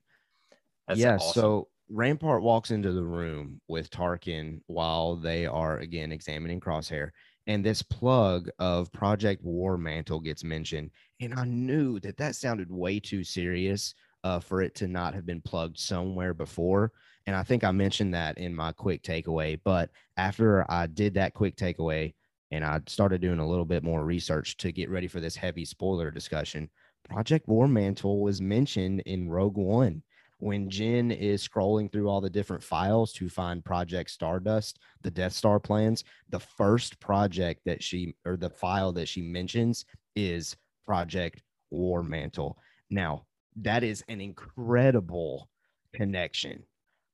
Like, 0.89 0.99
yeah. 0.99 1.17
Awesome. 1.17 1.41
So 1.41 1.69
Rampart 1.89 2.43
walks 2.43 2.71
into 2.71 2.93
the 2.93 3.05
room 3.05 3.61
with 3.69 3.91
Tarkin 3.91 4.61
while 4.67 5.17
they 5.17 5.47
are 5.47 5.79
again 5.79 6.11
examining 6.13 6.61
Crosshair. 6.61 7.11
And 7.47 7.65
this 7.65 7.83
plug 7.83 8.49
of 8.59 8.93
Project 8.93 9.43
War 9.43 9.77
Mantle 9.77 10.21
gets 10.21 10.45
mentioned. 10.45 10.91
And 11.21 11.35
I 11.35 11.45
knew 11.45 11.99
that 12.01 12.17
that 12.19 12.37
sounded 12.37 12.71
way 12.71 13.01
too 13.01 13.25
serious 13.25 13.95
uh, 14.25 14.39
for 14.39 14.63
it 14.63 14.75
to 14.77 14.87
not 14.87 15.15
have 15.15 15.27
been 15.27 15.41
plugged 15.41 15.79
somewhere 15.79 16.35
before. 16.35 16.93
And 17.27 17.35
I 17.35 17.43
think 17.43 17.65
I 17.65 17.71
mentioned 17.71 18.15
that 18.15 18.39
in 18.39 18.55
my 18.55 18.73
quick 18.73 19.03
takeaway. 19.03 19.59
But 19.65 19.91
after 20.17 20.71
I 20.71 20.87
did 20.87 21.15
that 21.15 21.35
quick 21.35 21.57
takeaway 21.57 22.15
and 22.51 22.65
I 22.65 22.81
started 22.87 23.21
doing 23.21 23.39
a 23.39 23.49
little 23.49 23.65
bit 23.65 23.83
more 23.83 24.05
research 24.05 24.57
to 24.59 24.73
get 24.73 24.91
ready 24.91 25.09
for 25.09 25.21
this 25.21 25.37
heavy 25.37 25.65
spoiler 25.65 26.11
discussion, 26.11 26.69
Project 27.09 27.49
War 27.49 27.67
Mantle 27.67 28.21
was 28.21 28.41
mentioned 28.41 29.03
in 29.07 29.29
Rogue 29.29 29.57
One. 29.57 30.03
When 30.43 30.69
Jyn 30.69 31.17
is 31.17 31.47
scrolling 31.47 31.93
through 31.93 32.09
all 32.09 32.21
the 32.21 32.29
different 32.29 32.65
files 32.65 33.13
to 33.13 33.29
find 33.29 33.65
Project 33.65 34.11
Stardust, 34.11 34.81
the 35.03 35.11
Death 35.11 35.35
Star 35.35 35.61
plans, 35.61 36.03
the 36.31 36.41
first 36.41 36.99
project 36.99 37.61
that 37.65 37.81
she 37.81 38.17
or 38.27 38.37
the 38.37 38.51
file 38.51 38.91
that 38.95 39.07
she 39.07 39.23
mentions 39.23 39.85
is 40.17 40.57
Project 40.85 41.45
War 41.71 42.03
Mantle. 42.03 42.59
Now, 42.91 43.25
that 43.55 43.85
is 43.85 44.03
an 44.09 44.21
incredible 44.21 45.49
connection. 45.93 46.65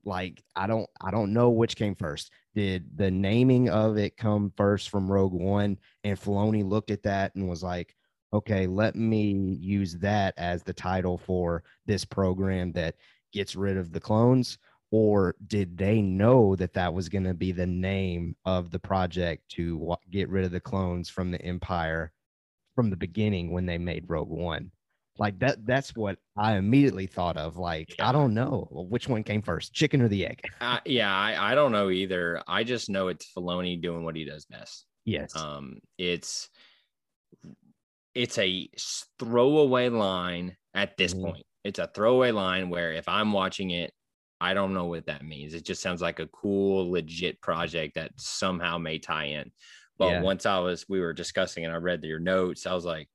Like 0.06 0.42
i 0.56 0.66
don't 0.66 0.88
i 1.02 1.10
don't 1.10 1.34
know 1.34 1.50
which 1.50 1.76
came 1.76 1.96
first. 1.96 2.32
Did 2.54 2.96
the 2.96 3.10
naming 3.10 3.68
of 3.68 3.98
it 3.98 4.16
come 4.16 4.54
first 4.56 4.88
from 4.88 5.12
rogue 5.12 5.34
one? 5.34 5.76
And 6.02 6.18
Filoni 6.18 6.66
looked 6.66 6.90
at 6.90 7.02
that 7.02 7.34
and 7.34 7.46
was 7.46 7.62
like 7.62 7.94
okay 8.32 8.66
let 8.66 8.94
me 8.94 9.56
use 9.60 9.94
that 9.94 10.34
as 10.36 10.62
the 10.62 10.72
title 10.72 11.16
for 11.16 11.62
this 11.86 12.04
program 12.04 12.72
that 12.72 12.94
gets 13.32 13.56
rid 13.56 13.76
of 13.76 13.92
the 13.92 14.00
clones 14.00 14.58
or 14.90 15.34
did 15.46 15.76
they 15.76 16.00
know 16.00 16.56
that 16.56 16.72
that 16.72 16.92
was 16.92 17.08
going 17.08 17.24
to 17.24 17.34
be 17.34 17.52
the 17.52 17.66
name 17.66 18.34
of 18.46 18.70
the 18.70 18.78
project 18.78 19.42
to 19.50 19.94
get 20.10 20.28
rid 20.30 20.44
of 20.44 20.50
the 20.50 20.60
clones 20.60 21.10
from 21.10 21.30
the 21.30 21.42
empire 21.42 22.12
from 22.74 22.90
the 22.90 22.96
beginning 22.96 23.52
when 23.52 23.66
they 23.66 23.76
made 23.78 24.04
rogue 24.08 24.30
one 24.30 24.70
like 25.18 25.38
that 25.40 25.66
that's 25.66 25.94
what 25.96 26.18
I 26.36 26.54
immediately 26.54 27.06
thought 27.06 27.36
of. 27.36 27.56
Like, 27.56 27.98
yeah. 27.98 28.08
I 28.08 28.12
don't 28.12 28.34
know 28.34 28.68
which 28.70 29.08
one 29.08 29.24
came 29.24 29.42
first, 29.42 29.74
chicken 29.74 30.00
or 30.00 30.08
the 30.08 30.26
egg. 30.26 30.40
Uh, 30.60 30.80
yeah, 30.84 31.14
I, 31.14 31.52
I 31.52 31.54
don't 31.54 31.72
know 31.72 31.88
either. 31.88 32.42
I 32.46 32.64
just 32.64 32.90
know 32.90 33.08
it's 33.08 33.30
Filoni 33.36 33.80
doing 33.80 34.04
what 34.04 34.16
he 34.16 34.24
does 34.24 34.44
best. 34.44 34.84
Yes. 35.04 35.34
Um, 35.34 35.78
it's 35.96 36.48
it's 38.14 38.38
a 38.38 38.68
throwaway 39.18 39.88
line 39.88 40.56
at 40.74 40.96
this 40.96 41.14
mm-hmm. 41.14 41.30
point. 41.30 41.46
It's 41.64 41.78
a 41.78 41.90
throwaway 41.94 42.30
line 42.30 42.70
where 42.70 42.92
if 42.92 43.08
I'm 43.08 43.32
watching 43.32 43.70
it, 43.70 43.92
I 44.40 44.54
don't 44.54 44.74
know 44.74 44.86
what 44.86 45.06
that 45.06 45.24
means. 45.24 45.54
It 45.54 45.64
just 45.64 45.82
sounds 45.82 46.00
like 46.00 46.20
a 46.20 46.28
cool, 46.28 46.90
legit 46.90 47.40
project 47.40 47.96
that 47.96 48.12
somehow 48.16 48.78
may 48.78 48.98
tie 48.98 49.26
in. 49.26 49.50
But 49.98 50.10
yeah. 50.10 50.22
once 50.22 50.46
I 50.46 50.60
was, 50.60 50.88
we 50.88 51.00
were 51.00 51.12
discussing 51.12 51.64
and 51.64 51.74
I 51.74 51.78
read 51.78 52.04
your 52.04 52.20
notes, 52.20 52.66
I 52.66 52.74
was 52.74 52.84
like, 52.84 53.08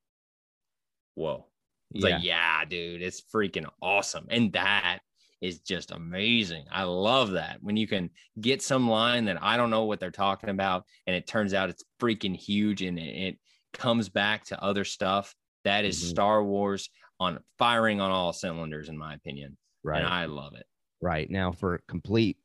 whoa, 1.16 1.48
it's 1.92 2.04
yeah. 2.04 2.16
like, 2.16 2.24
yeah, 2.24 2.66
dude, 2.66 3.02
it's 3.02 3.22
freaking 3.34 3.70
awesome. 3.82 4.28
And 4.30 4.52
that 4.54 5.00
is 5.42 5.60
just 5.60 5.92
amazing. 5.92 6.66
I 6.72 6.84
love 6.84 7.32
that 7.32 7.60
when 7.62 7.78
you 7.78 7.88
can 7.88 8.10
get 8.40 8.62
some 8.62 8.90
line 8.90 9.26
that 9.26 9.42
I 9.42 9.56
don't 9.56 9.70
know 9.70 9.86
what 9.86 10.00
they're 10.00 10.12
talking 10.12 10.50
about, 10.50 10.84
and 11.08 11.16
it 11.16 11.28
turns 11.28 11.54
out 11.54 11.70
it's 11.70 11.84
freaking 12.02 12.36
huge 12.36 12.82
and 12.82 13.00
it, 13.00 13.02
it 13.02 13.40
comes 13.74 14.10
back 14.10 14.46
to 14.46 14.62
other 14.62 14.84
stuff. 14.84 15.34
That 15.64 15.86
is 15.86 16.00
mm-hmm. 16.00 16.10
Star 16.10 16.44
Wars 16.44 16.90
on 17.20 17.40
firing 17.58 18.02
on 18.02 18.12
all 18.12 18.34
cylinders, 18.34 18.90
in 18.90 18.98
my 18.98 19.14
opinion. 19.14 19.58
Right. 19.84 20.00
And 20.00 20.08
I 20.08 20.26
love 20.26 20.54
it. 20.56 20.66
Right. 21.02 21.30
Now, 21.30 21.52
for 21.52 21.82
complete 21.88 22.38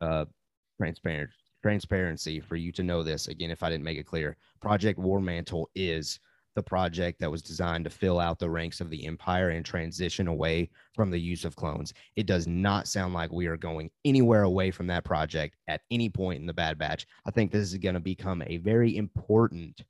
uh, 0.00 0.24
transparent 0.78 1.30
transparency 1.60 2.38
for 2.38 2.56
you 2.56 2.70
to 2.72 2.82
know 2.82 3.02
this 3.02 3.28
again, 3.28 3.50
if 3.50 3.62
I 3.62 3.70
didn't 3.70 3.84
make 3.84 3.98
it 3.98 4.06
clear, 4.06 4.36
Project 4.60 4.98
War 4.98 5.20
Mantle 5.20 5.68
is 5.74 6.20
the 6.54 6.62
project 6.62 7.20
that 7.20 7.30
was 7.30 7.40
designed 7.42 7.84
to 7.84 7.90
fill 7.90 8.18
out 8.18 8.38
the 8.40 8.50
ranks 8.50 8.80
of 8.80 8.90
the 8.90 9.06
empire 9.06 9.50
and 9.50 9.64
transition 9.64 10.26
away 10.26 10.68
from 10.92 11.08
the 11.08 11.20
use 11.20 11.44
of 11.44 11.54
clones. 11.54 11.94
It 12.16 12.26
does 12.26 12.48
not 12.48 12.88
sound 12.88 13.14
like 13.14 13.30
we 13.30 13.46
are 13.46 13.56
going 13.56 13.90
anywhere 14.04 14.42
away 14.42 14.72
from 14.72 14.88
that 14.88 15.04
project 15.04 15.54
at 15.68 15.82
any 15.92 16.08
point 16.08 16.40
in 16.40 16.46
the 16.46 16.52
Bad 16.52 16.76
Batch. 16.76 17.06
I 17.26 17.30
think 17.30 17.52
this 17.52 17.62
is 17.62 17.78
going 17.78 17.94
to 17.94 18.00
become 18.00 18.42
a 18.46 18.56
very 18.56 18.96
important 18.96 19.82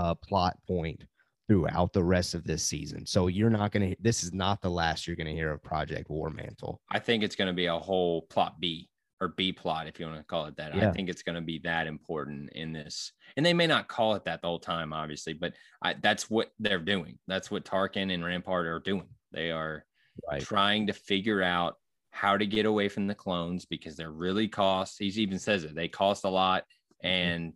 uh, 0.00 0.14
plot 0.16 0.56
point 0.66 1.04
throughout 1.48 1.92
the 1.92 2.04
rest 2.04 2.34
of 2.34 2.44
this 2.44 2.62
season. 2.62 3.06
So 3.06 3.26
you're 3.26 3.50
not 3.50 3.72
going 3.72 3.90
to, 3.90 3.96
this 4.00 4.22
is 4.22 4.32
not 4.32 4.60
the 4.60 4.70
last 4.70 5.06
you're 5.06 5.16
going 5.16 5.26
to 5.26 5.32
hear 5.32 5.52
of 5.52 5.62
Project 5.62 6.10
War 6.10 6.30
Mantle. 6.30 6.80
I 6.90 6.98
think 6.98 7.22
it's 7.24 7.34
going 7.34 7.48
to 7.48 7.54
be 7.54 7.66
a 7.66 7.78
whole 7.78 8.22
plot 8.22 8.60
B 8.60 8.88
or 9.20 9.28
B 9.28 9.52
plot, 9.52 9.88
if 9.88 9.98
you 9.98 10.06
want 10.06 10.18
to 10.18 10.24
call 10.24 10.44
it 10.44 10.56
that. 10.58 10.76
Yeah. 10.76 10.88
I 10.88 10.92
think 10.92 11.08
it's 11.08 11.22
going 11.22 11.34
to 11.34 11.40
be 11.40 11.58
that 11.64 11.86
important 11.86 12.50
in 12.52 12.72
this. 12.72 13.12
And 13.36 13.44
they 13.44 13.54
may 13.54 13.66
not 13.66 13.88
call 13.88 14.14
it 14.14 14.24
that 14.26 14.42
the 14.42 14.48
whole 14.48 14.60
time, 14.60 14.92
obviously, 14.92 15.32
but 15.32 15.54
I, 15.82 15.94
that's 15.94 16.30
what 16.30 16.50
they're 16.60 16.78
doing. 16.78 17.18
That's 17.26 17.50
what 17.50 17.64
Tarkin 17.64 18.12
and 18.12 18.24
Rampart 18.24 18.66
are 18.66 18.78
doing. 18.78 19.08
They 19.32 19.50
are 19.50 19.84
right. 20.30 20.40
trying 20.40 20.86
to 20.86 20.92
figure 20.92 21.42
out 21.42 21.76
how 22.10 22.36
to 22.36 22.46
get 22.46 22.66
away 22.66 22.88
from 22.88 23.06
the 23.06 23.14
clones 23.14 23.64
because 23.64 23.96
they're 23.96 24.12
really 24.12 24.48
cost. 24.48 24.96
He 24.98 25.06
even 25.06 25.38
says 25.38 25.64
it. 25.64 25.74
They 25.74 25.88
cost 25.88 26.24
a 26.24 26.30
lot. 26.30 26.64
Mm-hmm. 27.04 27.48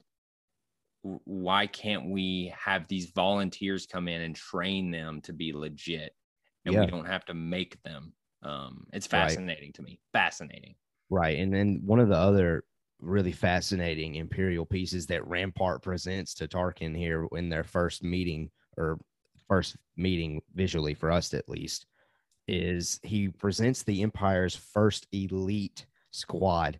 Why 1.03 1.67
can't 1.67 2.11
we 2.11 2.55
have 2.57 2.87
these 2.87 3.11
volunteers 3.11 3.87
come 3.87 4.09
in 4.09 4.23
and 4.23 4.37
train 4.37 4.91
them 4.91 5.21
to 5.23 5.33
be 5.33 5.53
legit 5.53 6.15
and 6.65 6.75
yeah. 6.75 6.81
we 6.81 6.87
don't 6.87 7.07
have 7.07 7.25
to 7.27 7.35
make 7.35 7.83
them? 7.83 8.13
Um, 8.43 8.87
it's 8.93 9.07
fascinating 9.07 9.69
right. 9.69 9.75
to 9.75 9.83
me. 9.83 10.01
Fascinating. 10.13 10.75
Right. 11.11 11.39
And 11.39 11.53
then 11.53 11.83
one 11.85 12.01
of 12.01 12.09
the 12.09 12.17
other 12.17 12.65
really 13.01 13.33
fascinating 13.33 14.15
imperial 14.15 14.65
pieces 14.65 15.07
that 15.09 15.27
Rampart 15.27 15.83
presents 15.83 16.35
to 16.35 16.49
Tarkin 16.49 16.97
here 16.97 17.27
in 17.33 17.49
their 17.49 17.65
first 17.65 18.03
meeting 18.03 18.51
or 18.77 18.99
first 19.49 19.77
meeting 19.97 20.41
visually 20.55 20.95
for 20.95 21.11
us 21.11 21.35
at 21.35 21.49
least 21.49 21.87
is 22.49 22.99
he 23.03 23.29
presents 23.29 23.83
the 23.83 24.03
empire's 24.03 24.57
first 24.57 25.07
elite 25.13 25.87
squad. 26.11 26.79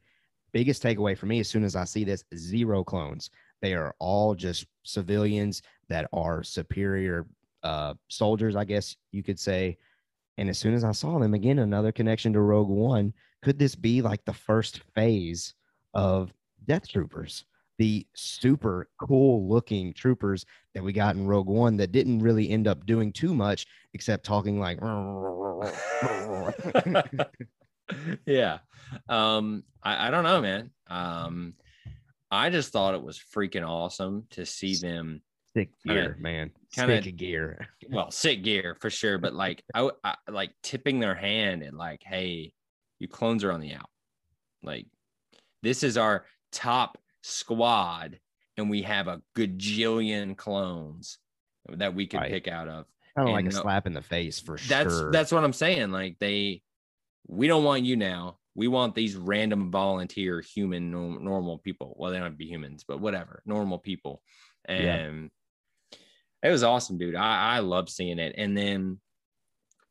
Biggest 0.53 0.83
takeaway 0.83 1.17
for 1.17 1.27
me 1.27 1.41
as 1.41 1.49
soon 1.49 1.65
as 1.65 1.77
I 1.77 1.85
see 1.85 2.05
this 2.05 2.25
zero 2.37 2.85
clones. 2.85 3.31
They 3.63 3.75
are 3.75 3.95
all 3.99 4.35
just 4.35 4.67
civilians 4.83 5.63
that 5.89 6.09
are 6.13 6.43
superior 6.43 7.27
uh, 7.63 7.95
soldiers, 8.09 8.57
I 8.57 8.65
guess 8.65 8.97
you 9.13 9.23
could 9.23 9.39
say. 9.39 9.79
And 10.37 10.49
as 10.49 10.59
soon 10.59 10.75
as 10.75 10.85
I 10.85 10.93
saw 10.93 11.19
them, 11.19 11.35
again, 11.35 11.61
another 11.61 11.93
connection 11.93 12.33
to 12.33 12.41
Rogue 12.41 12.69
One, 12.69 13.13
could 13.43 13.59
this 13.59 13.75
be 13.75 14.03
like 14.03 14.25
the 14.25 14.33
first 14.33 14.81
phase 14.95 15.55
of 15.95 16.33
Death 16.67 16.89
Troopers? 16.89 17.45
The 17.79 18.07
super 18.15 18.89
cool 18.99 19.49
looking 19.49 19.93
troopers 19.93 20.45
that 20.75 20.83
we 20.83 20.93
got 20.93 21.17
in 21.17 21.27
Rogue 21.27 21.49
One 21.49 21.77
that 21.77 21.93
didn't 21.93 22.21
really 22.21 22.51
end 22.51 22.67
up 22.67 22.87
doing 22.87 23.13
too 23.13 23.35
much 23.35 23.67
except 23.95 24.25
talking 24.25 24.59
like. 24.59 24.79
yeah. 28.27 28.59
Um, 29.09 29.65
I, 29.83 30.09
I 30.09 30.11
don't 30.11 30.25
know, 30.25 30.41
man. 30.41 30.71
Um, 30.89 31.55
I 32.33 32.49
just 32.51 32.73
thought 32.73 32.95
it 32.95 33.03
was 33.03 33.19
freaking 33.35 33.67
awesome 33.69 34.25
to 34.31 34.45
see 34.47 34.75
them 34.77 35.21
stick 35.51 35.69
here, 35.85 36.17
man. 36.19 36.51
kind 36.75 36.91
of 36.91 37.05
Sick 37.05 37.17
gear. 37.17 37.69
well 37.91 38.11
sick 38.11 38.43
gear 38.43 38.75
for 38.81 38.89
sure 38.89 39.19
but 39.19 39.35
like 39.35 39.63
I, 39.75 39.91
I- 40.03 40.15
like 40.31 40.53
tipping 40.63 40.99
their 40.99 41.15
hand 41.15 41.63
and 41.63 41.77
like 41.77 42.03
hey 42.05 42.55
you 42.99 43.07
clones 43.07 43.45
are 43.45 43.53
on 43.53 43.61
the 43.61 43.75
out 43.75 43.91
like 44.63 44.87
this 45.63 45.83
is 45.83 45.99
our 45.99 46.25
top 46.53 46.97
squad 47.23 48.19
and 48.57 48.71
we 48.71 48.81
have 48.83 49.09
a 49.09 49.21
gajillion 49.37 50.37
clones 50.37 51.19
that 51.69 51.95
we 51.95 52.07
could 52.07 52.21
Right. 52.21 52.31
pick 52.33 52.49
out 52.49 52.69
of 52.69 52.87
Kind 53.15 53.29
of 53.29 53.35
like 53.35 53.45
a 53.45 53.51
no- 53.51 53.61
slap 53.61 53.87
in 53.87 53.93
the 53.93 54.01
face 54.03 54.41
for 54.41 54.57
that's 54.57 54.95
sure. 54.95 55.11
That's 55.11 55.13
that's 55.13 55.33
what 55.33 55.45
i'm 55.45 55.53
saying 55.53 55.91
like 55.91 56.17
they 56.19 56.63
we 57.27 57.47
don't 57.47 57.63
want 57.65 57.85
you 57.85 57.97
now 57.97 58.39
we 58.55 58.69
want 58.69 58.95
these 58.95 59.17
random 59.17 59.71
volunteer 59.71 60.41
human 60.41 60.91
normal 60.91 61.59
people 61.59 61.95
well 61.99 62.11
they 62.11 62.17
don't 62.19 62.25
have 62.25 62.33
to 62.33 62.39
be 62.39 62.47
humans 62.47 62.85
but 62.87 63.01
whatever 63.01 63.43
normal 63.47 63.79
people 63.79 64.23
Yeah. 64.69 64.97
and 64.97 65.31
it 66.43 66.51
was 66.51 66.63
awesome 66.63 66.99
dude 66.99 67.15
i 67.15 67.57
i 67.57 67.59
love 67.61 67.89
seeing 67.89 68.19
it 68.19 68.35
and 68.37 68.57
then 68.57 69.01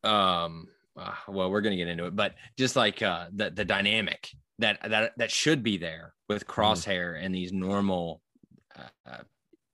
um 0.04 0.68
uh, 0.98 1.14
well 1.28 1.50
we're 1.50 1.62
gonna 1.62 1.76
get 1.76 1.88
into 1.88 2.06
it 2.06 2.16
but 2.16 2.36
just 2.58 2.76
like 2.76 3.02
uh 3.02 3.28
the 3.34 3.50
the 3.52 3.66
dynamic 3.66 4.30
that 4.60 4.80
that 4.90 5.14
that 5.18 5.32
should 5.32 5.64
be 5.64 5.78
there 5.78 6.14
with 6.30 6.46
Mm-hmm. 6.46 6.62
crosshair 6.62 7.24
and 7.24 7.34
these 7.34 7.52
normal 7.52 8.22
uh, 8.78 9.10
uh, 9.10 9.18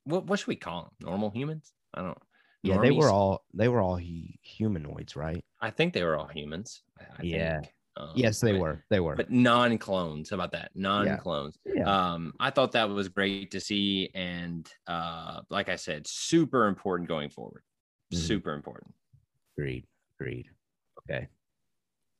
what 0.04 0.26
what 0.26 0.38
should 0.38 0.48
we 0.48 0.56
call 0.56 0.82
them 0.82 0.90
normal 1.10 1.30
humans 1.30 1.72
i 1.94 2.02
don't 2.02 2.18
yeah, 2.64 2.78
they 2.78 2.90
were 2.90 3.08
all 3.08 3.44
they 3.54 3.68
were 3.68 3.80
all 3.80 3.96
hu- 3.96 4.34
humanoids, 4.42 5.14
right? 5.14 5.44
I 5.60 5.70
think 5.70 5.94
they 5.94 6.02
were 6.02 6.16
all 6.18 6.26
humans. 6.26 6.82
I- 6.98 7.04
I 7.04 7.22
Yeah. 7.22 7.60
think. 7.60 7.72
Um, 7.98 8.10
yes, 8.14 8.40
they 8.40 8.52
but- 8.52 8.60
were. 8.60 8.84
They 8.90 9.00
were. 9.00 9.16
But 9.16 9.30
non-clones. 9.30 10.30
How 10.30 10.36
about 10.36 10.52
that? 10.52 10.70
Non-clones. 10.74 11.58
yeah. 11.66 11.82
Um, 12.12 12.32
I 12.38 12.50
thought 12.50 12.72
that 12.72 12.88
was 12.88 13.08
great 13.08 13.50
to 13.50 13.60
see, 13.60 14.10
and 14.14 14.70
uh, 14.86 15.40
like 15.50 15.68
I 15.68 15.76
said, 15.76 16.06
super 16.06 16.66
important 16.68 17.08
going 17.08 17.28
forward. 17.28 17.62
Mhm. 18.14 18.18
Super 18.18 18.52
important. 18.54 18.94
agreed. 19.58 19.84
Agreed. 20.20 20.46
Okay. 21.10 21.28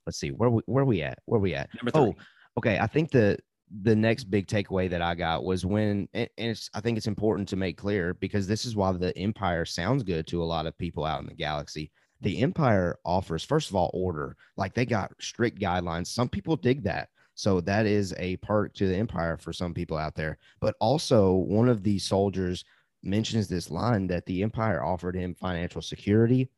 Let's 0.07 0.19
see 0.19 0.31
where 0.31 0.51
we 0.51 0.63
where 0.67 0.85
we 0.85 1.03
at. 1.03 1.19
Where 1.27 1.41
we 1.41 1.55
at? 1.55 1.69
Number 1.75 1.91
three. 1.91 2.01
Oh, 2.03 2.15
okay. 2.59 2.79
I 2.79 2.87
think 2.87 3.11
the 3.11 3.39
the 3.83 3.95
next 3.95 4.25
big 4.25 4.47
takeaway 4.47 4.89
that 4.91 5.03
I 5.03 5.15
got 5.15 5.45
was 5.45 5.65
when, 5.67 6.09
and 6.15 6.29
and 6.39 6.51
it's, 6.51 6.71
I 6.75 6.81
think 6.81 6.97
it's 6.97 7.07
important 7.07 7.49
to 7.51 7.57
make 7.57 7.77
clear 7.77 8.15
because 8.15 8.47
this 8.47 8.65
is 8.65 8.75
why 8.75 8.91
the 8.93 9.17
Empire 9.19 9.65
sounds 9.65 10.03
good 10.03 10.27
to 10.29 10.43
a 10.43 10.45
lot 10.45 10.67
of 10.67 10.77
people 10.79 11.05
out 11.05 11.21
in 11.21 11.27
the 11.27 11.35
galaxy. 11.35 11.91
The 12.21 12.41
Empire 12.43 12.99
offers, 13.05 13.45
first 13.45 13.71
of 13.71 13.77
all, 13.77 13.91
order. 13.95 14.37
Like 14.57 14.75
they 14.75 14.87
got 14.87 15.13
strict 15.21 15.61
guidelines. 15.61 16.09
Some 16.09 16.29
people 16.29 16.57
dig 16.57 16.83
that. 16.85 17.09
So 17.35 17.61
that 17.61 17.87
is 17.87 18.15
a 18.19 18.37
perk 18.39 18.75
to 18.75 18.89
the 18.89 18.97
Empire 18.97 19.37
for 19.37 19.53
some 19.53 19.73
people 19.73 19.97
out 19.97 20.17
there. 20.17 20.39
But 20.61 20.75
also, 20.81 21.35
one 21.35 21.69
of 21.69 21.85
these 21.85 22.05
soldiers 22.05 22.65
mentions 23.05 23.47
this 23.47 23.71
line 23.71 24.09
that 24.09 24.27
the 24.27 24.43
Empire 24.43 24.83
offered 24.85 25.15
him 25.15 25.35
financial 25.35 25.81
security, 25.81 26.51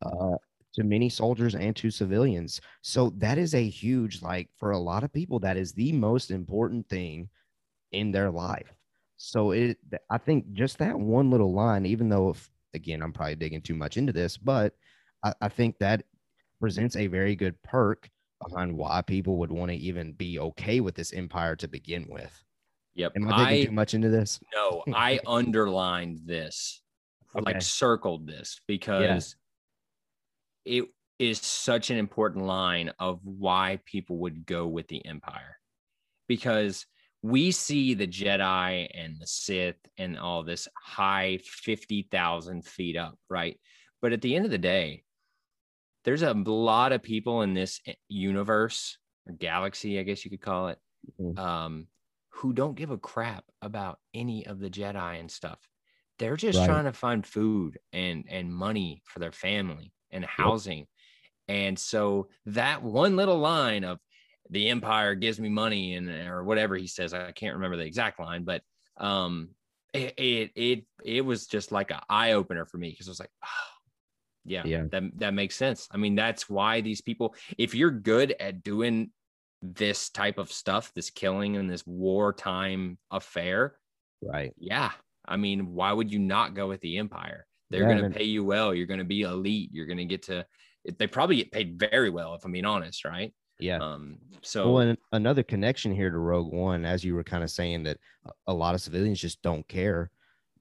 uh, 0.00 0.36
to 0.72 0.84
many 0.84 1.10
soldiers 1.10 1.54
and 1.54 1.76
to 1.76 1.90
civilians. 1.90 2.62
So 2.80 3.10
that 3.18 3.36
is 3.36 3.54
a 3.54 3.68
huge, 3.68 4.22
like, 4.22 4.48
for 4.56 4.70
a 4.70 4.78
lot 4.78 5.04
of 5.04 5.12
people, 5.12 5.38
that 5.40 5.58
is 5.58 5.74
the 5.74 5.92
most 5.92 6.30
important 6.30 6.88
thing 6.88 7.28
in 7.90 8.10
their 8.10 8.30
life. 8.30 8.72
So 9.18 9.50
it, 9.50 9.76
I 10.08 10.16
think 10.16 10.50
just 10.54 10.78
that 10.78 10.98
one 10.98 11.30
little 11.30 11.52
line, 11.52 11.84
even 11.84 12.08
though, 12.08 12.30
if, 12.30 12.50
again, 12.72 13.02
I'm 13.02 13.12
probably 13.12 13.34
digging 13.34 13.60
too 13.60 13.74
much 13.74 13.98
into 13.98 14.14
this, 14.14 14.38
but 14.38 14.72
I, 15.22 15.34
I 15.40 15.48
think 15.48 15.78
that 15.78 16.04
presents 16.60 16.96
a 16.96 17.06
very 17.06 17.34
good 17.36 17.60
perk 17.62 18.08
behind 18.46 18.76
why 18.76 19.02
people 19.02 19.36
would 19.38 19.52
want 19.52 19.70
to 19.70 19.76
even 19.76 20.12
be 20.12 20.38
okay 20.38 20.80
with 20.80 20.94
this 20.94 21.12
empire 21.12 21.56
to 21.56 21.68
begin 21.68 22.06
with. 22.08 22.32
Yep. 22.94 23.12
Am 23.16 23.32
I 23.32 23.36
digging 23.36 23.62
I 23.62 23.66
too 23.66 23.72
much 23.72 23.94
into 23.94 24.08
this? 24.08 24.40
no, 24.54 24.82
I 24.94 25.20
underlined 25.26 26.20
this, 26.24 26.82
Okay. 27.34 27.52
like 27.52 27.62
circled 27.62 28.26
this 28.26 28.60
because 28.66 29.36
it 30.66 30.84
is 31.18 31.40
such 31.40 31.90
an 31.90 31.96
important 31.96 32.44
line 32.44 32.92
of 32.98 33.20
why 33.24 33.80
people 33.86 34.18
would 34.18 34.44
go 34.44 34.66
with 34.66 34.86
the 34.88 35.04
Empire. 35.06 35.56
Because 36.28 36.84
we 37.22 37.50
see 37.52 37.94
the 37.94 38.06
Jedi 38.06 38.88
and 38.92 39.16
the 39.18 39.26
Sith 39.26 39.76
and 39.96 40.18
all 40.18 40.42
this 40.42 40.68
high 40.76 41.38
50,000 41.42 42.66
feet 42.66 42.96
up, 42.96 43.16
right? 43.30 43.58
But 44.00 44.12
at 44.12 44.20
the 44.20 44.34
end 44.34 44.44
of 44.44 44.50
the 44.50 44.58
day, 44.58 45.04
there's 46.04 46.22
a 46.22 46.32
lot 46.34 46.92
of 46.92 47.02
people 47.02 47.42
in 47.42 47.54
this 47.54 47.80
universe 48.08 48.98
or 49.26 49.34
galaxy, 49.34 49.98
I 49.98 50.02
guess 50.02 50.24
you 50.24 50.30
could 50.30 50.40
call 50.42 50.68
it, 50.68 50.78
Mhm. 51.18 51.36
um, 51.36 51.88
who 52.30 52.52
don't 52.52 52.76
give 52.76 52.90
a 52.90 52.98
crap 52.98 53.44
about 53.62 54.00
any 54.14 54.46
of 54.46 54.58
the 54.58 54.70
Jedi 54.70 55.20
and 55.20 55.30
stuff. 55.30 55.68
They're 56.18 56.36
just 56.36 56.62
Right. 56.62 56.64
trying 56.64 56.84
to 56.86 56.92
find 56.92 57.26
food 57.26 57.78
and 57.92 58.26
and 58.28 58.54
money 58.54 59.02
for 59.06 59.18
their 59.18 59.32
family 59.32 59.94
and 60.10 60.24
housing. 60.24 60.86
And 61.48 61.78
so 61.78 62.28
that 62.46 62.82
one 62.82 63.16
little 63.16 63.38
line 63.38 63.84
of 63.84 64.00
the 64.50 64.68
empire 64.68 65.14
gives 65.14 65.40
me 65.40 65.48
money 65.48 65.94
and 65.94 66.08
or 66.10 66.44
whatever 66.44 66.76
he 66.76 66.86
says, 66.86 67.14
I 67.14 67.32
can't 67.32 67.54
remember 67.54 67.76
the 67.76 67.86
exact 67.86 68.20
line, 68.20 68.44
but 68.44 68.62
um 68.98 69.54
it 69.94 70.14
it 70.18 70.52
it, 70.56 70.86
it 71.04 71.20
was 71.22 71.46
just 71.46 71.72
like 71.72 71.90
an 71.90 72.00
eye 72.08 72.32
opener 72.32 72.66
for 72.66 72.78
me 72.78 72.90
because 72.90 73.08
I 73.08 73.10
was 73.10 73.20
like, 73.20 73.32
oh, 73.44 73.71
yeah, 74.44 74.62
Yeah. 74.64 74.84
that 74.90 75.02
that 75.18 75.34
makes 75.34 75.56
sense. 75.56 75.88
I 75.90 75.96
mean, 75.96 76.14
that's 76.14 76.48
why 76.48 76.80
these 76.80 77.00
people, 77.00 77.34
if 77.58 77.74
you're 77.74 77.90
good 77.90 78.34
at 78.40 78.62
doing 78.62 79.10
this 79.62 80.10
type 80.10 80.38
of 80.38 80.50
stuff, 80.50 80.92
this 80.94 81.10
killing 81.10 81.56
and 81.56 81.70
this 81.70 81.86
wartime 81.86 82.98
affair, 83.10 83.76
Right. 84.20 84.52
yeah. 84.56 84.92
I 85.24 85.36
mean, 85.36 85.74
why 85.74 85.92
would 85.92 86.12
you 86.12 86.18
not 86.18 86.54
go 86.54 86.68
with 86.68 86.80
the 86.80 86.98
Empire? 86.98 87.46
They're 87.70 87.88
Yeah, 87.88 87.98
going 87.98 88.12
to 88.12 88.18
pay 88.18 88.24
you 88.24 88.44
well. 88.44 88.74
You're 88.74 88.86
going 88.86 88.98
to 88.98 89.04
be 89.04 89.22
elite. 89.22 89.70
You're 89.72 89.86
going 89.86 89.98
to 89.98 90.04
get 90.04 90.22
to. 90.24 90.44
They 90.98 91.06
probably 91.06 91.36
get 91.36 91.52
paid 91.52 91.78
very 91.78 92.10
well, 92.10 92.34
if 92.34 92.44
I'm 92.44 92.52
being 92.52 92.64
honest, 92.64 93.04
right? 93.04 93.32
Yeah. 93.60 93.78
Um. 93.78 94.18
So 94.42 94.72
well, 94.72 94.96
another 95.12 95.44
connection 95.44 95.94
here 95.94 96.10
to 96.10 96.18
Rogue 96.18 96.52
One, 96.52 96.84
as 96.84 97.04
you 97.04 97.14
were 97.14 97.22
kind 97.22 97.44
of 97.44 97.50
saying 97.50 97.84
that 97.84 97.98
a- 98.26 98.32
a 98.48 98.52
lot 98.52 98.74
of 98.74 98.80
civilians 98.80 99.20
just 99.20 99.40
don't 99.42 99.66
care. 99.68 100.10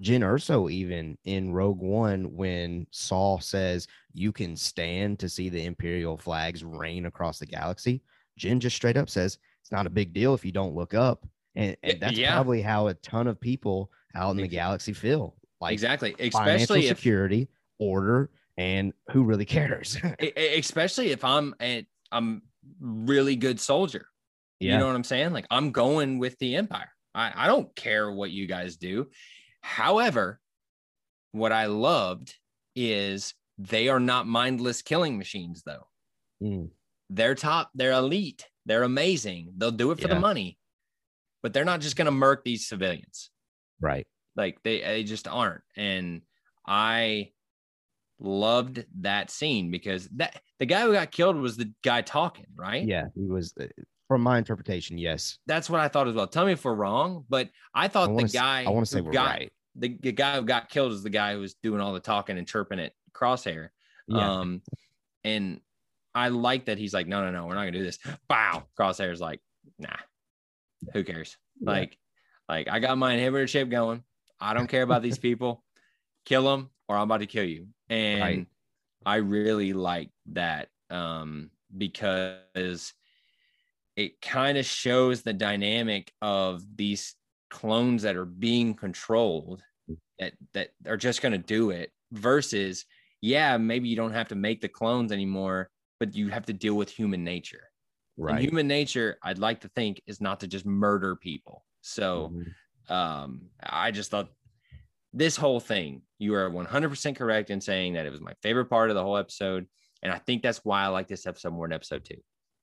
Jyn 0.01 0.21
Erso, 0.21 0.71
even 0.71 1.17
in 1.25 1.53
Rogue 1.53 1.79
One, 1.79 2.35
when 2.35 2.87
Saw 2.91 3.39
says 3.39 3.87
you 4.13 4.31
can 4.31 4.55
stand 4.55 5.19
to 5.19 5.29
see 5.29 5.49
the 5.49 5.65
Imperial 5.65 6.17
flags 6.17 6.63
reign 6.63 7.05
across 7.05 7.39
the 7.39 7.45
galaxy, 7.45 8.01
Jyn 8.39 8.59
just 8.59 8.75
straight 8.75 8.97
up 8.97 9.09
says 9.09 9.37
it's 9.61 9.71
not 9.71 9.85
a 9.85 9.91
big 9.91 10.13
deal 10.13 10.33
if 10.33 10.43
you 10.43 10.51
don't 10.51 10.75
look 10.75 10.93
up. 10.93 11.27
And, 11.55 11.77
and 11.83 11.99
that's 11.99 12.17
yeah. 12.17 12.33
probably 12.33 12.61
how 12.61 12.87
a 12.87 12.93
ton 12.95 13.27
of 13.27 13.39
people 13.39 13.91
out 14.15 14.31
in 14.31 14.37
the 14.37 14.47
galaxy 14.47 14.93
feel 14.93 15.35
like 15.59 15.73
exactly, 15.73 16.15
especially 16.19 16.87
if 16.87 16.97
security, 16.97 17.49
order, 17.77 18.31
and 18.57 18.93
who 19.11 19.23
really 19.23 19.45
cares? 19.45 19.97
especially 20.37 21.11
if 21.11 21.23
I'm 21.23 21.53
a 21.61 21.85
I'm 22.11 22.41
really 22.79 23.35
good 23.35 23.59
soldier. 23.59 24.07
You 24.59 24.77
know 24.77 24.85
what 24.85 24.95
I'm 24.95 25.03
saying? 25.03 25.33
Like 25.33 25.47
I'm 25.49 25.71
going 25.71 26.19
with 26.19 26.37
the 26.37 26.55
Empire. 26.55 26.91
I, 27.15 27.31
I 27.35 27.47
don't 27.47 27.75
care 27.75 28.11
what 28.11 28.29
you 28.31 28.47
guys 28.47 28.77
do. 28.77 29.07
However, 29.61 30.39
what 31.31 31.51
I 31.51 31.65
loved 31.67 32.35
is 32.75 33.33
they 33.57 33.87
are 33.89 33.99
not 33.99 34.27
mindless 34.27 34.81
killing 34.81 35.17
machines, 35.17 35.63
though. 35.65 35.87
Mm, 36.43 36.69
They're 37.09 37.35
top, 37.35 37.69
they're 37.75 37.91
elite, 37.91 38.47
they're 38.65 38.83
amazing. 38.83 39.53
They'll 39.57 39.71
do 39.71 39.91
it 39.91 39.99
for 39.99 40.07
Yeah. 40.07 40.15
the 40.15 40.19
money, 40.19 40.57
but 41.43 41.53
they're 41.53 41.65
not 41.65 41.81
just 41.81 41.95
gonna 41.95 42.11
murk 42.11 42.43
these 42.43 42.67
civilians. 42.67 43.29
right. 43.79 44.07
Like 44.35 44.61
they, 44.63 44.79
they 44.81 45.03
just 45.03 45.27
aren't. 45.27 45.61
And 45.75 46.21
I 46.65 47.31
loved 48.19 48.85
that 49.01 49.29
scene 49.29 49.71
because 49.71 50.07
that 50.09 50.41
the 50.59 50.65
guy 50.65 50.81
who 50.83 50.93
got 50.93 51.11
killed 51.11 51.35
was 51.35 51.57
the 51.57 51.73
guy 51.83 52.01
talking, 52.01 52.45
right? 52.55 52.87
Yeah. 52.87 53.07
He 53.15 53.25
was, 53.25 53.53
uh, 53.59 53.65
from 54.11 54.23
my 54.23 54.37
interpretation, 54.37 54.97
yes. 54.97 55.37
That's 55.47 55.69
what 55.69 55.79
I 55.79 55.87
thought 55.87 56.05
as 56.05 56.15
well. 56.15 56.27
Tell 56.27 56.45
me 56.45 56.51
if 56.51 56.65
we're 56.65 56.73
wrong, 56.73 57.23
but 57.29 57.47
I 57.73 57.87
thought 57.87 58.03
I 58.03 58.07
the 58.07 58.13
wanna 58.13 58.27
guy 58.27 58.63
I 58.65 58.69
want 58.69 58.85
to 58.85 58.91
say 58.91 58.99
we're 58.99 59.13
got, 59.13 59.29
right. 59.29 59.53
the, 59.77 59.97
the 60.01 60.11
guy 60.11 60.35
who 60.35 60.41
got 60.41 60.67
killed 60.67 60.91
is 60.91 61.01
the 61.01 61.09
guy 61.09 61.31
who 61.31 61.39
was 61.39 61.53
doing 61.53 61.79
all 61.79 61.93
the 61.93 62.01
talking 62.01 62.37
and 62.37 62.45
chirping 62.45 62.81
at 62.81 62.91
Crosshair. 63.13 63.69
Yeah. 64.09 64.39
Um, 64.39 64.63
and 65.23 65.61
I 66.13 66.27
like 66.27 66.65
that 66.65 66.77
he's 66.77 66.93
like, 66.93 67.07
no, 67.07 67.23
no, 67.23 67.31
no, 67.31 67.45
we're 67.45 67.55
not 67.55 67.61
gonna 67.61 67.71
do 67.71 67.83
this. 67.83 67.99
Bow. 68.27 68.63
Crosshair's 68.77 69.21
like, 69.21 69.39
nah, 69.79 69.95
who 70.91 71.05
cares? 71.05 71.37
Yeah. 71.61 71.71
Like, 71.71 71.97
like 72.49 72.67
I 72.67 72.79
got 72.79 72.97
my 72.97 73.15
inhibitor 73.15 73.47
chip 73.47 73.69
going. 73.69 74.03
I 74.41 74.53
don't 74.53 74.67
care 74.67 74.83
about 74.83 75.03
these 75.03 75.17
people. 75.29 75.63
Kill 76.25 76.43
them, 76.43 76.69
or 76.89 76.97
I'm 76.97 77.03
about 77.03 77.21
to 77.21 77.27
kill 77.27 77.45
you. 77.45 77.67
And 77.89 78.21
Right. 78.21 78.47
I 79.05 79.15
really 79.15 79.71
like 79.71 80.09
that 80.33 80.67
um, 80.89 81.49
because 81.77 82.93
it 83.95 84.21
kind 84.21 84.57
of 84.57 84.65
shows 84.65 85.21
the 85.21 85.33
dynamic 85.33 86.11
of 86.21 86.63
these 86.75 87.15
clones 87.49 88.03
that 88.03 88.15
are 88.15 88.25
being 88.25 88.73
controlled 88.73 89.61
that 90.19 90.33
that 90.53 90.69
are 90.87 90.97
just 90.97 91.21
going 91.21 91.33
to 91.33 91.37
do 91.37 91.71
it 91.71 91.91
versus 92.11 92.85
yeah 93.21 93.57
maybe 93.57 93.89
you 93.89 93.95
don't 93.95 94.13
have 94.13 94.29
to 94.29 94.35
make 94.35 94.61
the 94.61 94.69
clones 94.69 95.11
anymore 95.11 95.69
but 95.99 96.15
you 96.15 96.29
have 96.29 96.45
to 96.45 96.53
deal 96.53 96.75
with 96.75 96.89
human 96.89 97.23
nature 97.23 97.67
and 98.17 98.25
right. 98.25 98.41
human 98.41 98.67
nature 98.67 99.17
i'd 99.23 99.37
like 99.37 99.59
to 99.59 99.67
think 99.69 100.01
is 100.07 100.21
not 100.21 100.39
to 100.39 100.47
just 100.47 100.65
murder 100.65 101.15
people 101.15 101.65
so 101.81 102.31
Mhm. 102.89 102.93
um 102.95 103.41
i 103.61 103.91
just 103.91 104.11
thought 104.11 104.29
this 105.13 105.35
whole 105.35 105.59
thing, 105.59 106.03
you 106.19 106.33
are 106.35 106.49
100% 106.49 107.15
correct 107.15 107.49
in 107.49 107.59
saying 107.59 107.93
that 107.93 108.05
it 108.05 108.11
was 108.11 108.21
my 108.21 108.33
favorite 108.41 108.67
part 108.67 108.89
of 108.89 108.95
the 108.95 109.03
whole 109.03 109.17
episode. 109.17 109.67
And 110.01 110.11
I 110.11 110.17
think 110.17 110.41
that's 110.41 110.63
why 110.63 110.83
I 110.83 110.87
like 110.87 111.07
this 111.07 111.27
episode 111.27 111.53
more 111.53 111.67
than 111.67 111.73
episode 111.73 112.05
two. 112.05 112.21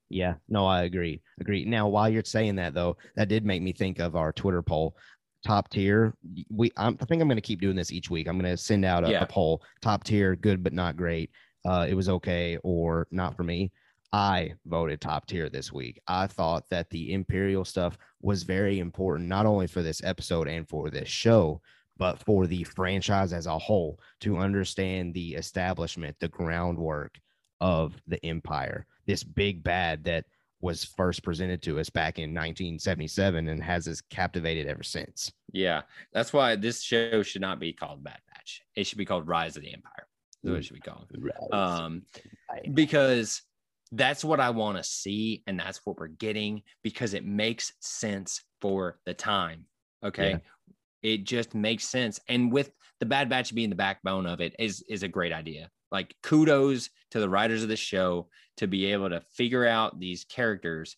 Yeah, 0.09 0.35
no, 0.47 0.65
I 0.65 0.83
agree. 0.83 1.21
Agree. 1.39 1.65
Now, 1.65 1.87
while 1.87 2.09
you're 2.09 2.23
saying 2.23 2.55
that 2.55 2.73
though, 2.73 2.97
that 3.15 3.29
did 3.29 3.45
make 3.45 3.61
me 3.61 3.73
think 3.73 3.99
of 3.99 4.15
our 4.15 4.31
Twitter 4.33 4.61
poll. 4.61 4.97
Top 5.45 5.69
tier. 5.69 6.13
We, 6.49 6.71
I'm, 6.75 6.97
i 6.99 7.05
think 7.05 7.21
I'm 7.21 7.27
going 7.27 7.37
to 7.37 7.41
keep 7.41 7.61
doing 7.61 7.75
this 7.75 7.93
each 7.93 8.09
week. 8.09 8.27
I'm 8.27 8.37
going 8.37 8.51
to 8.51 8.57
send 8.57 8.83
out 8.83 9.05
a, 9.07 9.11
Yeah. 9.11 9.23
a 9.23 9.25
poll. 9.25 9.61
Top 9.81 10.03
tier, 10.03 10.35
good 10.35 10.63
but 10.63 10.73
not 10.73 10.97
great. 10.97 11.31
Uh, 11.65 11.85
it 11.89 11.93
was 11.93 12.09
okay 12.09 12.57
or 12.63 13.07
not 13.11 13.35
for 13.37 13.43
me. 13.43 13.71
I 14.11 14.53
voted 14.65 14.99
top 14.99 15.27
tier 15.27 15.49
this 15.49 15.71
week. 15.71 15.99
I 16.07 16.27
thought 16.27 16.67
that 16.69 16.89
the 16.89 17.13
Imperial 17.13 17.63
stuff 17.63 17.97
was 18.21 18.43
very 18.43 18.79
important, 18.79 19.29
not 19.29 19.45
only 19.45 19.67
for 19.67 19.83
this 19.83 20.03
episode 20.03 20.47
and 20.47 20.67
for 20.67 20.89
this 20.89 21.07
show, 21.07 21.61
but 21.97 22.17
for 22.19 22.47
the 22.47 22.63
franchise 22.63 23.33
as 23.33 23.45
a 23.45 23.57
whole 23.57 23.99
to 24.21 24.37
understand 24.37 25.13
the 25.13 25.35
establishment, 25.35 26.15
the 26.19 26.29
groundwork 26.29 27.19
of 27.61 28.01
the 28.07 28.23
Empire, 28.25 28.85
this 29.09 29.23
big 29.23 29.63
bad 29.63 30.03
that 30.03 30.23
was 30.61 30.83
first 30.83 31.23
presented 31.23 31.63
to 31.63 31.79
us 31.79 31.89
back 31.89 32.19
in 32.19 32.29
1977 32.29 33.47
and 33.47 33.63
has 33.63 33.87
us 33.87 34.01
captivated 34.01 34.67
ever 34.67 34.83
since. 34.83 35.31
Yeah. 35.51 35.81
That's 36.13 36.31
why 36.31 36.55
this 36.55 36.83
show 36.83 37.23
should 37.23 37.41
not 37.41 37.59
be 37.59 37.73
called 37.73 38.03
Bad 38.03 38.19
Batch. 38.31 38.61
It 38.75 38.85
should 38.85 38.99
be 38.99 39.05
called 39.05 39.27
Rise 39.27 39.57
of 39.57 39.63
the 39.63 39.73
Empire. 39.73 40.05
That's 40.43 40.51
what 40.51 40.59
it 40.59 40.65
should 40.65 40.75
be 40.75 40.81
called. 40.81 41.07
Um, 41.51 42.03
because 42.71 43.41
that's 43.91 44.23
what 44.23 44.39
I 44.39 44.51
want 44.51 44.77
to 44.77 44.83
see, 44.83 45.41
and 45.47 45.59
that's 45.59 45.81
what 45.85 45.97
we're 45.97 46.07
getting 46.07 46.61
because 46.83 47.15
it 47.15 47.25
makes 47.25 47.73
sense 47.79 48.43
for 48.61 48.99
the 49.07 49.15
time. 49.15 49.65
Okay. 50.05 50.31
Yeah. 50.31 50.37
It 51.01 51.23
just 51.23 51.55
makes 51.55 51.85
sense. 51.85 52.19
And 52.29 52.51
with 52.51 52.71
the 52.99 53.07
Bad 53.07 53.27
Batch 53.27 53.55
being 53.55 53.71
the 53.71 53.75
backbone 53.75 54.27
of 54.27 54.39
it 54.39 54.55
is 54.59 54.83
is 54.87 55.01
a 55.01 55.07
great 55.07 55.33
idea. 55.33 55.71
Like 55.91 56.15
kudos 56.21 56.89
to 57.11 57.19
the 57.19 57.29
writers 57.29 57.63
of 57.63 57.69
the 57.69 57.75
show 57.75 58.29
to 58.57 58.67
be 58.67 58.85
able 58.91 59.09
to 59.09 59.21
figure 59.21 59.65
out 59.65 59.99
these 59.99 60.23
characters 60.25 60.97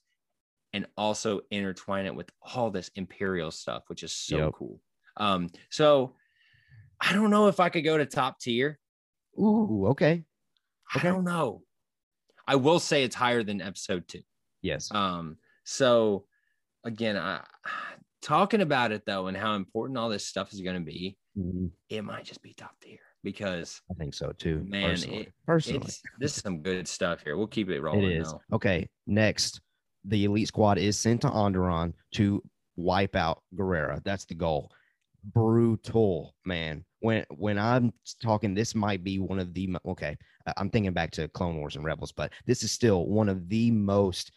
and 0.74 0.86
also 0.98 1.42
intertwine 1.52 2.06
it 2.06 2.16
with 2.16 2.30
all 2.42 2.72
this 2.72 2.90
imperial 2.96 3.52
stuff, 3.52 3.84
which 3.88 4.04
is 4.04 4.12
so 4.12 4.38
Yep. 4.38 4.54
cool. 4.54 4.82
Um, 5.18 5.50
so 5.70 6.16
I 7.00 7.14
don't 7.14 7.30
know 7.32 7.48
if 7.48 7.60
I 7.60 7.70
could 7.70 7.84
go 7.84 7.98
to 7.98 8.06
top 8.06 8.40
tier. 8.40 8.80
Ooh, 9.40 9.88
okay. 9.88 10.24
Okay. 10.96 11.08
I 11.08 11.12
don't 11.12 11.24
know. 11.24 11.64
I 12.48 12.56
will 12.56 12.80
say 12.80 13.04
it's 13.04 13.16
higher 13.16 13.44
than 13.44 13.62
episode 13.62 14.08
two. 14.08 14.22
Yes. 14.62 14.90
Um, 14.94 15.38
so 15.64 16.26
again, 16.84 17.18
I 17.18 17.44
talking 18.22 18.62
about 18.62 18.92
it 18.92 19.06
though 19.06 19.28
and 19.28 19.36
how 19.38 19.56
important 19.56 19.98
all 19.98 20.10
this 20.10 20.28
stuff 20.28 20.54
is 20.54 20.62
going 20.62 20.76
to 20.76 20.86
be, 20.86 21.18
Mhm. 21.38 21.72
it 21.90 22.02
might 22.04 22.26
just 22.26 22.42
be 22.42 22.54
top 22.54 22.80
tier 22.82 23.00
because 23.24 23.82
I 23.90 23.94
think 23.96 24.14
so 24.14 24.32
too. 24.38 24.64
Man, 24.68 24.90
personally. 24.92 25.18
it- 25.20 25.34
personally. 25.46 25.88
this 26.20 26.38
is 26.38 26.44
some 26.44 26.62
good 26.62 26.88
stuff 26.88 27.22
here. 27.24 27.38
We'll 27.38 27.48
keep 27.48 27.70
it 27.70 27.76
It 27.78 27.82
rolling. 27.82 28.12
is. 28.12 28.32
though. 28.32 28.42
Okay. 28.54 28.88
Next, 29.08 29.62
the 30.06 30.26
elite 30.26 30.48
squad 30.48 30.78
is 30.78 30.98
sent 31.00 31.22
to 31.22 31.30
Onderon 31.30 31.94
to 32.16 32.42
wipe 32.76 33.16
out 33.16 33.42
Gerrera. 33.56 34.04
That's 34.04 34.26
the 34.26 34.36
goal. 34.36 34.72
Brutal, 35.36 36.34
man. 36.46 36.84
When 37.00 37.26
when 37.36 37.58
I'm 37.58 37.94
talking, 38.22 38.54
this 38.54 38.76
might 38.76 39.04
be 39.04 39.20
one 39.20 39.40
of 39.40 39.54
the 39.54 39.76
okay. 39.86 40.18
I'm 40.58 40.70
thinking 40.70 40.94
back 40.94 41.12
to 41.12 41.28
Clone 41.30 41.58
Wars 41.58 41.76
and 41.76 41.86
Rebels, 41.86 42.12
but 42.12 42.32
this 42.46 42.64
is 42.64 42.72
still 42.72 43.06
one 43.08 43.30
of 43.30 43.48
the 43.50 43.72
most 43.72 44.32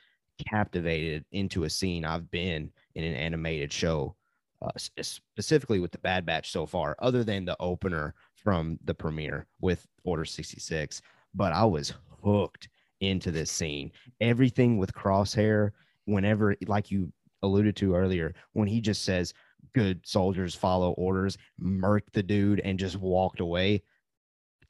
captivated 0.50 1.24
into 1.32 1.64
a 1.64 1.70
scene 1.70 2.04
I've 2.04 2.30
been 2.30 2.70
in 2.94 3.04
an 3.04 3.14
animated 3.14 3.72
show, 3.72 4.14
uh, 4.62 4.70
specifically 5.00 5.78
with 5.80 5.92
the 5.92 5.98
Bad 5.98 6.26
Batch 6.26 6.50
so 6.52 6.66
far, 6.66 6.96
other 6.98 7.24
than 7.24 7.44
the 7.44 7.56
opener 7.60 8.14
from 8.44 8.78
the 8.84 8.94
premiere 8.94 9.46
with 9.60 9.86
Order 10.04 10.24
66. 10.26 11.00
But 11.34 11.52
I 11.52 11.64
was 11.64 11.94
hooked 12.22 12.68
into 13.00 13.32
this 13.32 13.50
scene. 13.50 13.90
Everything 14.20 14.78
with 14.78 14.92
Crosshair, 14.94 15.70
whenever, 16.04 16.54
like 16.66 16.90
you 16.90 17.12
alluded 17.42 17.74
to 17.76 17.94
earlier, 17.94 18.34
when 18.52 18.68
he 18.68 18.80
just 18.80 19.04
says, 19.04 19.34
good 19.74 20.00
soldiers 20.06 20.54
follow 20.54 20.92
orders, 20.92 21.36
murk 21.58 22.04
the 22.12 22.22
dude, 22.22 22.60
and 22.60 22.78
just 22.78 22.96
walked 22.96 23.40
away. 23.40 23.82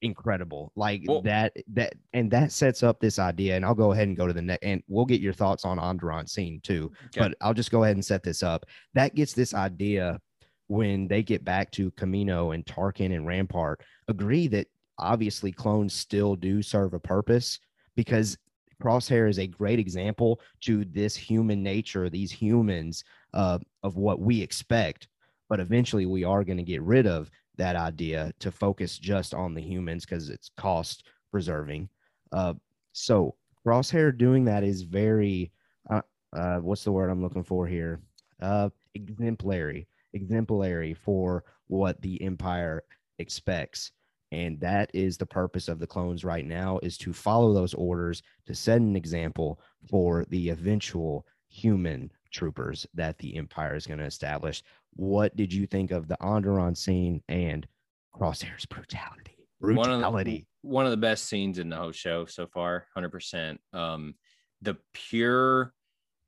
Incredible. 0.01 0.73
Like 0.77 1.03
Well- 1.07 1.23
that, 1.23 1.53
that, 1.75 1.95
and 2.13 2.31
that 2.31 2.53
sets 2.53 2.83
up 2.83 3.01
this 3.01 3.19
idea. 3.19 3.57
And 3.57 3.65
I'll 3.65 3.75
go 3.75 3.93
ahead 3.93 4.09
and 4.09 4.17
go 4.17 4.27
to 4.27 4.33
the 4.33 4.43
next, 4.43 4.65
and 4.65 4.83
we'll 4.89 5.05
get 5.05 5.21
your 5.21 5.33
thoughts 5.33 5.65
on 5.65 5.79
Onderon 5.79 6.29
scene 6.29 6.61
too. 6.63 6.93
Okay. 7.07 7.21
But 7.21 7.35
I'll 7.41 7.55
just 7.55 7.71
go 7.71 7.85
ahead 7.85 7.97
and 7.97 8.05
set 8.05 8.23
this 8.23 8.43
up. 8.43 8.67
That 8.95 9.15
gets 9.15 9.33
this 9.33 9.53
idea 9.55 10.21
when 10.69 11.07
they 11.09 11.23
get 11.23 11.45
back 11.45 11.71
to 11.73 11.91
Kamino 11.93 12.55
and 12.55 12.65
Tarkin 12.65 13.15
and 13.15 13.27
Rampart 13.27 13.83
agree 14.09 14.49
that 14.49 14.67
obviously 14.99 15.53
clones 15.53 15.93
still 15.93 16.37
do 16.37 16.63
serve 16.63 16.95
a 16.95 17.01
purpose 17.01 17.59
because 17.97 18.39
Crosshair 18.83 19.29
is 19.29 19.39
a 19.39 19.47
great 19.47 19.79
example 19.79 20.41
to 20.63 20.85
this 20.85 21.17
human 21.17 21.63
nature, 21.63 22.11
these 22.11 22.33
humans, 22.33 23.05
uh, 23.33 23.59
of 23.83 23.97
what 23.97 24.21
we 24.21 24.41
expect. 24.43 25.09
But 25.49 25.61
eventually, 25.61 26.07
we 26.07 26.25
are 26.25 26.45
going 26.45 26.57
to 26.57 26.65
get 26.65 26.83
rid 26.83 27.07
of 27.07 27.31
that 27.57 27.77
idea 27.77 28.33
to 28.41 28.51
focus 28.51 28.99
just 28.99 29.35
on 29.35 29.55
the 29.55 29.63
humans 29.63 30.05
because 30.05 30.29
it's 30.29 30.51
cost 30.57 31.05
preserving. 31.31 31.89
Uh, 32.33 32.55
so 32.93 33.37
Crosshair 33.65 34.17
doing 34.17 34.45
that 34.47 34.65
is 34.65 34.83
very, 34.83 35.53
uh, 35.91 36.03
uh, 36.33 36.59
what's 36.59 36.85
the 36.85 36.93
word 36.93 37.11
I'm 37.11 37.23
looking 37.23 37.45
for 37.45 37.67
here? 37.67 38.01
Uh, 38.41 38.71
exemplary, 38.95 39.87
exemplary 40.15 40.95
for 40.95 41.45
what 41.67 42.01
the 42.01 42.21
Empire 42.23 42.83
expects. 43.19 43.93
And 44.33 44.59
that 44.61 44.91
is 44.95 45.17
the 45.17 45.27
purpose 45.27 45.69
of 45.69 45.79
the 45.79 45.87
clones 45.87 46.25
right 46.25 46.45
now 46.45 46.81
is 46.83 46.99
to 46.99 47.13
follow 47.13 47.53
those 47.53 47.75
orders 47.75 48.23
to 48.47 48.55
set 48.55 48.79
an 48.81 48.97
example 48.97 49.61
for 49.89 50.25
the 50.29 50.49
eventual 50.49 51.27
human 51.49 52.11
troopers 52.33 52.85
that 52.95 53.17
the 53.19 53.37
empire 53.37 53.77
is 53.77 53.87
going 53.87 54.01
to 54.01 54.05
establish. 54.05 54.63
What 54.95 55.37
did 55.37 55.53
you 55.53 55.67
think 55.67 55.93
of 55.93 56.09
the 56.09 56.17
Onderon 56.21 56.77
scene 56.77 57.23
and 57.29 57.67
crosshair's 58.13 58.67
brutality? 58.67 59.47
One 59.61 59.79
of, 59.79 59.85
the, 59.85 59.87
brutality. 59.89 60.47
one 60.63 60.85
of 60.85 60.91
the 60.91 60.97
best 60.97 61.27
scenes 61.27 61.59
in 61.59 61.69
the 61.69 61.77
whole 61.77 61.93
show 61.93 62.27
so 62.27 62.47
far, 62.49 62.87
100%. 62.97 63.57
Um, 63.73 64.15
the 64.63 64.77
pure, 64.93 65.73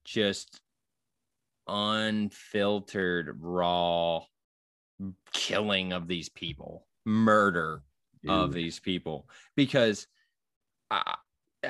just 0.05 0.61
unfiltered, 1.69 3.39
raw 3.41 4.25
killing 5.33 5.93
of 5.93 6.09
these 6.09 6.29
people, 6.29 6.87
murder 7.05 7.83
of 8.29 8.53
these 8.53 8.81
people 8.81 9.29
because 9.55 10.09
I 10.91 11.17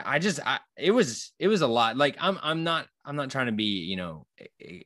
I 0.05 0.18
just 0.18 0.40
I 0.47 0.61
it 0.76 0.90
was 0.90 1.32
it 1.38 1.49
was 1.49 1.62
a 1.62 1.66
lot. 1.66 1.97
Like 1.99 2.16
I'm 2.18 2.38
I'm 2.42 2.64
not 2.64 2.88
I'm 3.05 3.16
not 3.16 3.30
trying 3.30 3.47
to 3.47 3.53
be 3.53 3.64
you 3.84 3.97
know 3.97 4.26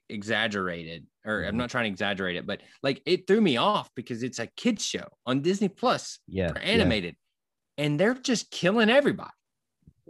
exaggerated 0.08 1.06
or 1.24 1.44
I'm 1.44 1.54
Mhm. 1.54 1.58
not 1.58 1.70
trying 1.70 1.84
to 1.84 1.90
exaggerate 1.90 2.36
it 2.36 2.46
but 2.46 2.62
like 2.82 3.02
it 3.06 3.26
threw 3.26 3.40
me 3.40 3.56
off 3.56 3.90
because 3.94 4.22
it's 4.22 4.38
a 4.40 4.48
kids 4.48 4.84
show 4.84 5.06
on 5.26 5.42
Disney 5.42 5.68
Plus 5.68 6.18
yeah 6.26 6.48
for 6.48 6.58
yeah, 6.58 6.62
animated 6.64 7.16
and 7.78 8.00
they're 8.00 8.14
just 8.14 8.50
killing 8.50 8.90
everybody 8.90 9.30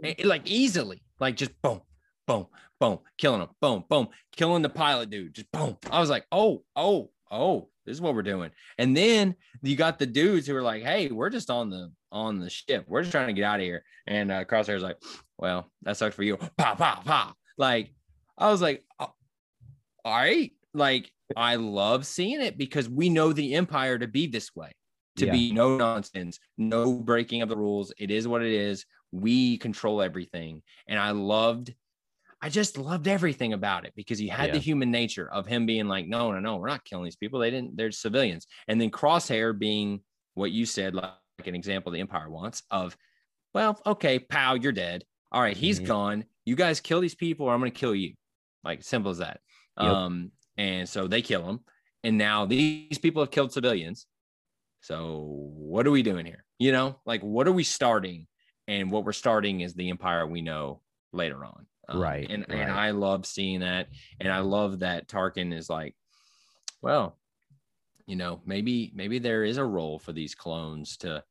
Eh, 0.03 0.15
like 0.23 0.49
easily 0.49 1.03
like 1.19 1.35
just 1.35 1.51
boom 1.61 1.81
boom 2.31 2.47
boom 2.79 2.99
killing 3.17 3.39
them 3.39 3.49
boom 3.61 3.83
boom 3.89 4.07
killing 4.35 4.61
the 4.61 4.69
pilot 4.69 5.09
dude 5.09 5.33
just 5.33 5.51
boom 5.51 5.77
I 5.91 5.99
was 5.99 6.09
like 6.09 6.25
oh 6.31 6.63
oh 6.75 7.11
oh 7.29 7.69
this 7.85 7.95
is 7.95 8.01
what 8.01 8.15
we're 8.15 8.21
doing 8.23 8.51
and 8.77 8.95
then 8.95 9.35
you 9.61 9.75
got 9.75 9.99
the 9.99 10.05
dudes 10.05 10.47
who 10.47 10.55
are 10.55 10.61
like 10.61 10.83
hey 10.83 11.09
we're 11.09 11.29
just 11.29 11.49
on 11.49 11.69
the 11.69 11.91
on 12.11 12.39
the 12.39 12.49
ship 12.49 12.85
we're 12.87 13.01
just 13.01 13.11
trying 13.11 13.27
to 13.27 13.33
get 13.33 13.43
out 13.43 13.59
of 13.59 13.65
here 13.65 13.83
and 14.07 14.31
uh 14.31 14.43
crosshair's 14.45 14.83
like 14.83 14.97
well 15.37 15.71
that 15.83 15.97
sucks 15.97 16.15
for 16.15 16.23
you 16.23 16.37
pow 16.57 16.75
pow 16.75 17.01
pow 17.05 17.33
like 17.57 17.93
I 18.37 18.49
was 18.49 18.61
like 18.61 18.83
oh, 18.99 19.13
all 20.05 20.15
right 20.15 20.51
like 20.73 21.11
I 21.35 21.55
love 21.55 22.05
seeing 22.05 22.41
it 22.41 22.57
because 22.57 22.89
we 22.89 23.09
know 23.09 23.31
the 23.33 23.55
empire 23.55 23.97
to 23.97 24.07
be 24.07 24.27
this 24.27 24.55
way 24.55 24.71
to 25.17 25.25
Yeah. 25.27 25.31
be 25.33 25.51
no 25.51 25.77
nonsense, 25.77 26.39
no 26.57 26.93
breaking 26.93 27.41
of 27.41 27.49
the 27.49 27.57
rules. 27.57 27.93
It 27.97 28.11
is 28.11 28.27
what 28.27 28.41
it 28.41 28.51
is. 28.51 28.85
We 29.11 29.57
control 29.57 30.01
everything. 30.01 30.61
And 30.87 30.99
I 30.99 31.11
loved, 31.11 31.73
I 32.41 32.49
just 32.49 32.77
loved 32.77 33.07
everything 33.07 33.53
about 33.53 33.85
it 33.85 33.93
because 33.95 34.17
he 34.17 34.27
had 34.27 34.51
the 34.51 34.57
human 34.59 34.89
nature 34.89 35.29
of 35.31 35.45
him 35.45 35.65
being 35.67 35.87
like, 35.87 36.07
no, 36.07 36.31
no, 36.31 36.39
no, 36.39 36.57
we're 36.57 36.69
not 36.69 36.83
killing 36.83 37.05
these 37.05 37.15
people. 37.15 37.39
They 37.39 37.51
didn't, 37.51 37.77
they're 37.77 37.91
civilians. 37.91 38.47
And 38.67 38.81
then 38.81 38.89
Crosshair 38.89 39.57
being 39.57 40.01
what 40.33 40.51
you 40.51 40.65
said, 40.65 40.95
like 40.95 41.13
an 41.45 41.53
example 41.53 41.91
the 41.91 41.99
Empire 41.99 42.29
wants 42.29 42.63
of, 42.71 42.97
well, 43.53 43.79
okay, 43.85 44.17
pow, 44.17 44.55
you're 44.55 44.71
dead. 44.71 45.03
All 45.31 45.41
right, 45.41 45.55
he's 45.55 45.79
Mhm. 45.79 45.85
gone. 45.85 46.25
You 46.45 46.55
guys 46.55 46.79
kill 46.79 46.99
these 46.99 47.15
people 47.15 47.45
or 47.45 47.53
I'm 47.53 47.59
going 47.59 47.71
to 47.71 47.79
kill 47.79 47.93
you. 47.93 48.15
Like 48.63 48.83
simple 48.83 49.11
as 49.11 49.19
that. 49.19 49.39
Yep. 49.79 49.91
Um, 49.91 50.31
and 50.57 50.89
so 50.89 51.07
they 51.07 51.21
kill 51.21 51.47
him. 51.47 51.59
And 52.03 52.17
now 52.17 52.45
these 52.47 52.97
people 52.97 53.21
have 53.21 53.31
killed 53.31 53.53
civilians. 53.53 54.07
So 54.81 55.25
what 55.27 55.85
are 55.85 55.91
we 55.91 56.01
doing 56.01 56.25
here? 56.25 56.43
You 56.57 56.71
know, 56.71 56.99
like 57.05 57.21
what 57.21 57.47
are 57.47 57.51
we 57.51 57.63
starting? 57.63 58.27
And 58.67 58.91
what 58.91 59.05
we're 59.05 59.11
starting 59.13 59.61
is 59.61 59.73
the 59.73 59.89
empire 59.89 60.25
we 60.25 60.41
know 60.41 60.81
later 61.13 61.45
on. 61.45 61.67
Um, 61.91 61.99
Right, 62.01 62.29
And 62.29 62.45
right. 62.49 62.59
and 62.59 62.71
I 62.71 62.91
love 62.91 63.25
seeing 63.25 63.59
that. 63.61 63.87
And 64.19 64.31
I 64.31 64.39
love 64.39 64.79
that 64.79 65.07
Tarkin 65.07 65.53
is 65.53 65.69
like, 65.69 65.95
well, 66.81 67.17
you 68.07 68.15
know, 68.15 68.41
maybe 68.45 68.91
maybe 68.95 69.19
there 69.19 69.43
is 69.43 69.57
a 69.57 69.65
role 69.65 69.99
for 69.99 70.11
these 70.13 70.35
clones 70.35 70.97
to 70.97 71.23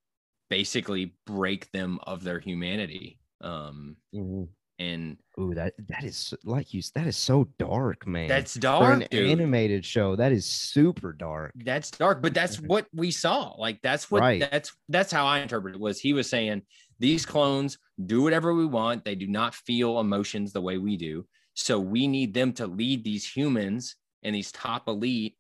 basically 0.49 1.15
break 1.27 1.71
them 1.73 1.99
of 2.05 2.23
their 2.23 2.39
humanity. 2.41 3.19
Um, 3.41 3.97
Mhm. 4.15 4.49
and 4.79 5.17
Ooh, 5.39 5.55
that 5.55 5.75
that 5.89 6.05
is 6.05 6.35
like 6.45 6.73
you. 6.75 6.83
That 6.95 7.07
is 7.07 7.17
so 7.17 7.45
dark, 7.59 8.07
man. 8.07 8.29
that's 8.29 8.55
dark. 8.55 8.83
for 8.85 8.93
an 8.93 9.07
dude. 9.11 9.31
animated 9.31 9.85
show. 9.85 10.17
That 10.17 10.33
is 10.33 10.47
super 10.47 11.13
dark. 11.13 11.53
that's 11.57 11.91
dark 11.91 12.23
but 12.23 12.35
that's 12.35 12.57
what 12.61 12.87
we 12.95 13.11
saw 13.11 13.55
like 13.59 13.81
that's 13.83 14.11
what 14.11 14.21
Right. 14.21 14.41
that's 14.51 14.73
that's 14.89 15.13
how 15.13 15.27
i 15.27 15.41
interpreted 15.41 15.77
it 15.77 15.81
was 15.83 16.01
he 16.01 16.13
was 16.13 16.29
saying 16.31 16.63
these 17.01 17.25
clones 17.27 17.79
do 18.07 18.23
whatever 18.23 18.55
we 18.55 18.67
want. 18.67 19.05
They 19.05 19.15
do 19.15 19.27
not 19.27 19.55
feel 19.55 19.99
emotions 19.99 20.53
the 20.53 20.61
way 20.61 20.79
we 20.79 20.97
do. 20.97 21.27
So 21.55 21.81
we 21.81 22.07
need 22.07 22.33
them 22.33 22.53
to 22.55 22.67
lead 22.67 23.03
these 23.03 23.27
humans 23.27 23.97
and 24.23 24.35
these 24.35 24.53
top 24.53 24.87
elite 24.87 25.37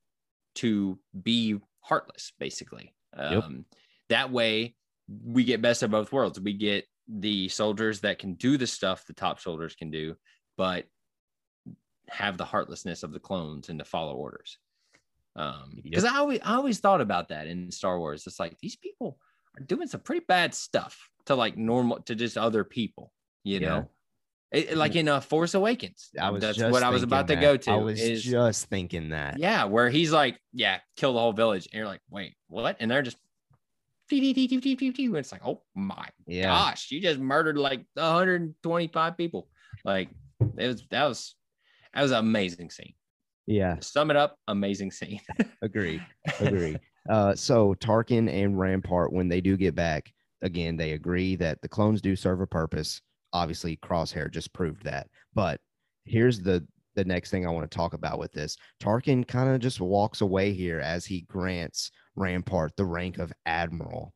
to 0.56 0.98
be 1.22 1.60
heartless 1.80 2.32
basically. 2.38 2.94
Yep. 3.18 3.44
um, 3.44 3.64
that 4.08 4.30
way 4.30 4.74
we 5.24 5.44
get 5.44 5.62
best 5.62 5.82
of 5.82 5.90
both 5.90 6.12
worlds. 6.12 6.40
We 6.40 6.54
get 6.54 6.86
the 7.08 7.48
soldiers 7.48 8.00
that 8.00 8.18
can 8.18 8.34
do 8.34 8.56
the 8.56 8.66
stuff 8.66 9.04
the 9.06 9.12
top 9.12 9.40
soldiers 9.40 9.74
can 9.74 9.90
do 9.90 10.14
but 10.56 10.84
have 12.08 12.36
the 12.36 12.44
heartlessness 12.44 13.02
of 13.02 13.12
the 13.12 13.18
clones 13.18 13.68
and 13.68 13.78
to 13.78 13.84
follow 13.84 14.14
orders. 14.14 14.58
Um 15.36 15.78
because 15.82 16.04
i 16.04 16.16
always 16.16 16.40
i 16.42 16.54
always 16.54 16.80
thought 16.80 17.00
about 17.00 17.28
that 17.28 17.46
in 17.46 17.70
star 17.70 17.98
wars. 17.98 18.26
It's 18.26 18.40
like 18.40 18.56
these 18.60 18.76
people 18.76 19.18
are 19.59 19.64
doing 19.64 19.89
some 19.89 20.01
pretty 20.01 20.24
bad 20.27 20.55
stuff 20.55 21.09
to 21.27 21.35
like 21.35 21.56
normal 21.56 22.01
to 22.02 22.14
just 22.14 22.36
other 22.39 22.64
people 22.64 23.12
you 23.44 23.59
Yeah. 23.60 23.68
know 23.68 23.90
It- 24.52 24.77
like 24.77 24.97
in 24.97 25.09
uh 25.09 25.20
force 25.20 25.55
awakens 25.55 26.10
I 26.20 26.31
was 26.31 26.43
that's 26.43 26.59
just 26.59 26.72
what 26.72 26.82
i 26.82 26.90
was 26.90 27.02
about 27.02 27.28
to 27.28 27.35
that. 27.36 27.40
go 27.40 27.56
to 27.56 27.70
I 27.70 27.77
was 27.77 28.01
is- 28.01 28.22
just 28.24 28.66
thinking 28.66 29.10
that. 29.10 29.39
yeah 29.39 29.64
where 29.64 29.89
he's 29.90 30.12
like 30.12 30.39
yeah 30.52 30.78
kill 30.97 31.12
the 31.14 31.20
whole 31.20 31.32
village 31.32 31.66
and 31.66 31.74
you're 31.78 31.86
like 31.86 32.01
wait 32.10 32.35
what 32.48 32.77
and 32.81 32.90
they're 32.90 33.02
just. 33.02 33.16
And 34.12 34.20
it's 35.16 35.31
like 35.32 35.47
oh 35.47 35.62
my 35.77 36.09
Yeah. 36.27 36.47
gosh 36.47 36.90
you 36.90 37.01
just 37.01 37.20
murdered 37.20 37.56
like 37.56 37.85
125 37.94 39.16
people 39.16 39.48
like 39.85 40.09
it 40.59 40.66
was 40.66 40.82
that 40.90 41.05
was 41.05 41.36
that 41.94 42.02
was 42.02 42.10
an 42.10 42.18
amazing 42.18 42.70
scene 42.70 42.94
Yeah. 43.47 43.77
to 43.77 43.82
sum 43.82 44.10
it 44.10 44.16
up 44.16 44.36
amazing 44.48 44.90
scene 44.90 45.20
Agree. 45.62 46.02
Agree. 46.40 46.77
Uh, 47.10 47.34
so 47.34 47.74
Tarkin 47.74 48.32
and 48.32 48.58
Rampart, 48.58 49.12
when 49.12 49.28
they 49.28 49.40
do 49.40 49.56
get 49.56 49.74
back, 49.74 50.12
again, 50.42 50.76
they 50.76 50.92
agree 50.92 51.34
that 51.36 51.60
the 51.60 51.68
clones 51.68 52.00
do 52.00 52.14
serve 52.14 52.40
a 52.40 52.46
purpose. 52.46 53.02
Obviously, 53.32 53.76
Crosshair 53.78 54.30
just 54.30 54.52
proved 54.52 54.84
that. 54.84 55.08
But 55.34 55.60
here's 56.04 56.40
the 56.40 56.66
the 56.94 57.04
next 57.04 57.30
thing 57.30 57.46
I 57.46 57.50
want 57.50 57.70
to 57.70 57.76
talk 57.76 57.94
about 57.94 58.18
with 58.18 58.32
this. 58.32 58.56
Tarkin 58.80 59.26
kind 59.26 59.48
of 59.48 59.60
just 59.60 59.80
walks 59.80 60.20
away 60.20 60.52
here 60.52 60.80
as 60.80 61.04
he 61.04 61.22
grants 61.22 61.90
Rampart 62.16 62.76
the 62.76 62.84
rank 62.84 63.18
of 63.18 63.32
admiral. 63.46 64.12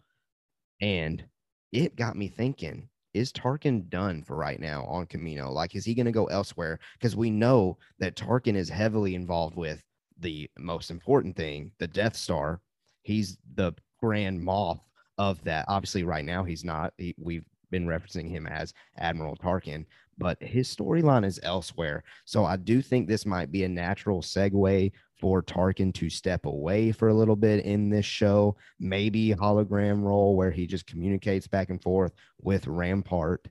And 0.81 1.25
it 1.73 1.97
got 1.97 2.17
me 2.17 2.29
thinking, 2.29 2.89
is 3.13 3.33
Tarkin 3.33 3.89
done 3.89 4.23
for 4.23 4.37
right 4.37 4.59
now 4.59 4.85
on 4.85 5.07
Kamino? 5.07 5.51
Like, 5.51 5.75
is 5.75 5.85
he 5.85 5.95
going 5.95 6.07
to 6.07 6.13
go 6.13 6.27
elsewhere? 6.27 6.79
Because 6.99 7.17
we 7.17 7.31
know 7.31 7.79
that 7.99 8.17
Tarkin 8.17 8.57
is 8.57 8.69
heavily 8.69 9.15
involved 9.15 9.57
with 9.57 9.83
the 10.19 10.49
most 10.59 10.91
important 10.91 11.37
thing, 11.37 11.73
the 11.79 11.89
Death 11.89 12.17
Star. 12.17 12.61
He's 13.05 13.39
the 13.55 13.73
grand 14.01 14.41
Moff 14.41 14.81
of 15.17 15.43
that. 15.45 15.65
Obviously, 15.69 16.03
right 16.03 16.25
now 16.25 16.43
he's 16.43 16.65
not. 16.65 16.93
He, 16.99 17.15
we've 17.17 17.45
been 17.71 17.87
referencing 17.87 18.29
him 18.29 18.47
as 18.47 18.75
Admiral 18.99 19.37
Tarkin, 19.37 19.87
but 20.19 20.43
his 20.43 20.75
storyline 20.75 21.25
is 21.25 21.41
elsewhere. 21.43 22.03
So 22.25 22.45
I 22.45 22.57
do 22.57 22.83
think 22.83 23.07
this 23.07 23.27
might 23.27 23.53
be 23.53 23.65
a 23.65 23.69
natural 23.69 24.23
segue 24.23 24.93
for 25.21 25.43
Tarkin 25.43 25.95
to 25.95 26.11
step 26.11 26.47
away 26.47 26.93
for 26.93 27.09
a 27.09 27.15
little 27.15 27.37
bit 27.37 27.65
in 27.65 27.89
this 27.89 28.07
show. 28.07 28.57
Maybe 28.81 29.31
hologram 29.31 30.03
role 30.03 30.37
where 30.37 30.51
he 30.51 30.67
just 30.67 30.87
communicates 30.87 31.47
back 31.47 31.71
and 31.71 31.83
forth 31.83 32.13
with 32.41 32.67
Rampart. 32.67 33.47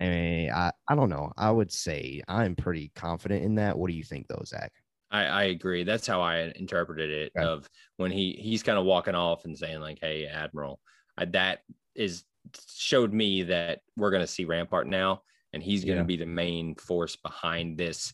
And 0.00 0.50
I, 0.50 0.72
I 0.88 0.94
don't 0.94 1.10
know. 1.10 1.32
I 1.36 1.50
would 1.50 1.72
say 1.72 2.22
I'm 2.28 2.56
pretty 2.56 2.90
confident 2.94 3.44
in 3.44 3.54
that. 3.56 3.78
What 3.78 3.88
do 3.88 3.96
you 3.96 4.04
think, 4.04 4.26
though, 4.28 4.42
Zach? 4.44 4.72
I, 5.12 5.24
I 5.26 5.42
agree. 5.44 5.84
That's 5.84 6.06
how 6.06 6.20
I 6.22 6.52
interpreted 6.56 7.10
it. 7.10 7.32
Okay. 7.36 7.46
Of 7.46 7.68
when 7.98 8.10
he 8.10 8.32
he's 8.32 8.62
kind 8.62 8.78
of 8.78 8.84
walking 8.84 9.14
off 9.14 9.44
and 9.44 9.56
saying 9.56 9.80
like, 9.80 9.98
"Hey, 10.00 10.26
Admiral," 10.26 10.80
I, 11.16 11.26
that 11.26 11.60
is 11.94 12.24
showed 12.68 13.12
me 13.12 13.42
that 13.44 13.80
we're 13.96 14.10
going 14.10 14.22
to 14.22 14.26
see 14.26 14.44
Rampart 14.46 14.88
now, 14.88 15.22
and 15.52 15.62
he's 15.62 15.84
going 15.84 15.98
to 15.98 16.02
Yeah. 16.02 16.06
be 16.06 16.16
the 16.16 16.26
main 16.26 16.74
force 16.74 17.14
behind 17.14 17.78
this 17.78 18.12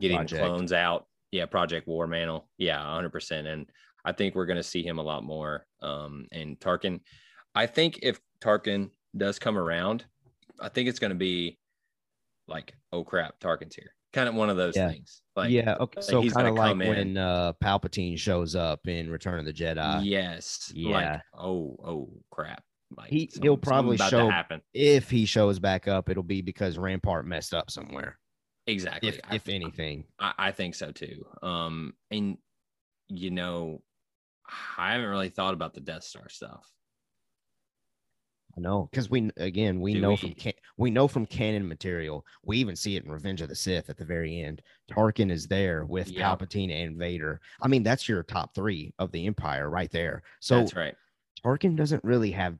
getting 0.00 0.18
Project. 0.18 0.42
clones 0.44 0.72
out. 0.72 1.06
Yeah, 1.30 1.46
Project 1.46 1.86
War 1.86 2.06
Mantle. 2.06 2.48
Yeah, 2.58 2.82
hundred 2.82 3.10
percent. 3.12 3.46
And 3.46 3.70
I 4.04 4.12
think 4.12 4.34
we're 4.34 4.46
going 4.46 4.56
to 4.58 4.62
see 4.62 4.82
him 4.82 4.98
a 4.98 5.02
lot 5.02 5.22
more. 5.24 5.64
Um, 5.80 6.26
and 6.32 6.58
Tarkin, 6.58 7.00
I 7.54 7.66
think 7.66 8.00
if 8.02 8.20
Tarkin 8.40 8.90
does 9.16 9.38
come 9.38 9.56
around, 9.56 10.04
I 10.60 10.68
think 10.68 10.88
it's 10.88 10.98
going 10.98 11.12
to 11.12 11.16
be 11.16 11.56
like, 12.48 12.74
oh 12.92 13.04
crap, 13.04 13.38
Tarkin's 13.38 13.76
here. 13.76 13.94
Kind 14.12 14.28
of 14.28 14.34
one 14.34 14.50
of 14.50 14.56
those 14.56 14.76
Yeah. 14.76 14.90
things. 14.90 15.22
Like, 15.34 15.50
yeah, 15.50 15.76
okay. 15.80 16.00
like 16.00 16.04
So 16.04 16.28
kind 16.30 16.48
of 16.48 16.54
like 16.54 16.72
in. 16.72 16.78
when 16.78 17.16
uh, 17.16 17.54
Palpatine 17.64 18.18
shows 18.18 18.54
up 18.54 18.86
in 18.86 19.08
Return 19.10 19.38
of 19.38 19.46
the 19.46 19.52
Jedi. 19.52 20.04
yes. 20.04 20.70
yeah. 20.74 21.12
Like, 21.12 21.20
oh, 21.38 21.76
oh, 21.84 22.22
crap. 22.30 22.62
Like 22.96 23.08
He- 23.10 23.30
some- 23.32 23.42
he'll 23.42 23.56
probably 23.56 23.96
show- 23.96 24.28
happen. 24.28 24.60
If 24.74 25.08
he 25.10 25.24
shows 25.24 25.58
back 25.58 25.88
up, 25.88 26.10
it'll 26.10 26.22
be 26.22 26.42
because 26.42 26.76
Rampart 26.76 27.26
messed 27.26 27.54
up 27.54 27.70
somewhere. 27.70 28.18
Exactly. 28.66 29.08
If 29.08 29.20
I, 29.28 29.34
if 29.36 29.48
anything, 29.48 30.04
I, 30.20 30.34
I 30.38 30.52
think 30.52 30.74
so 30.74 30.92
too. 30.92 31.24
Um, 31.42 31.94
and 32.10 32.36
you 33.08 33.30
know, 33.30 33.82
I 34.76 34.92
haven't 34.92 35.08
really 35.08 35.30
thought 35.30 35.54
about 35.54 35.72
the 35.74 35.80
Death 35.80 36.04
Star 36.04 36.28
stuff. 36.28 36.64
I 38.56 38.60
know 38.60 38.88
because 38.90 39.08
we 39.08 39.30
again 39.38 39.80
we 39.80 39.94
know 39.94 40.10
we- 40.10 40.16
from 40.16 40.34
can, 40.34 40.52
we 40.76 40.90
know 40.90 41.08
from 41.08 41.24
canon 41.26 41.66
material. 41.66 42.24
We 42.44 42.58
even 42.58 42.76
see 42.76 42.96
it 42.96 43.04
in 43.04 43.10
Revenge 43.10 43.40
of 43.40 43.48
the 43.48 43.54
Sith 43.54 43.88
at 43.88 43.96
the 43.96 44.04
very 44.04 44.40
end. 44.40 44.62
Tarkin 44.90 45.30
is 45.30 45.46
there 45.46 45.84
with 45.86 46.10
Yeah. 46.10 46.36
Palpatine 46.36 46.70
and 46.70 46.98
Vader. 46.98 47.40
I 47.62 47.68
mean, 47.68 47.82
that's 47.82 48.08
your 48.08 48.22
top 48.22 48.54
three 48.54 48.92
of 48.98 49.10
the 49.12 49.26
Empire 49.26 49.70
right 49.70 49.90
there. 49.90 50.22
So 50.40 50.58
That's 50.58 50.76
right. 50.76 50.94
Tarkin 51.44 51.76
doesn't 51.76 52.04
really 52.04 52.30
have. 52.32 52.54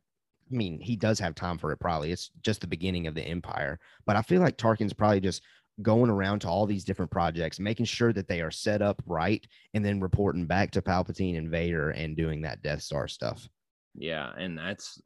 I 0.51 0.55
mean, 0.55 0.81
he 0.81 0.97
does 0.97 1.19
have 1.19 1.35
time 1.35 1.59
for 1.59 1.73
it. 1.73 1.79
Probably 1.79 2.11
it's 2.13 2.31
just 2.43 2.61
the 2.61 2.67
beginning 2.67 3.07
of 3.07 3.15
the 3.15 3.23
Empire. 3.23 3.79
But 4.07 4.17
I 4.17 4.23
feel 4.23 4.41
like 4.41 4.57
Tarkin's 4.59 4.93
probably 4.93 5.21
just 5.21 5.43
going 5.81 6.11
around 6.11 6.41
to 6.41 6.49
all 6.49 6.67
these 6.67 6.85
different 6.85 7.11
projects, 7.11 7.59
making 7.59 7.87
sure 7.87 8.13
that 8.13 8.29
they 8.29 8.41
are 8.43 8.51
set 8.51 8.83
up 8.83 9.03
right, 9.07 9.47
and 9.75 9.85
then 9.85 10.01
reporting 10.01 10.47
back 10.47 10.71
to 10.73 10.83
Palpatine 10.83 11.39
and 11.39 11.51
Vader 11.51 11.91
and 11.91 12.17
doing 12.17 12.43
that 12.43 12.63
Death 12.63 12.83
Star 12.83 13.09
stuff. 13.09 13.49
Yeah, 13.95 14.33
and 14.37 14.57
that's 14.57 15.01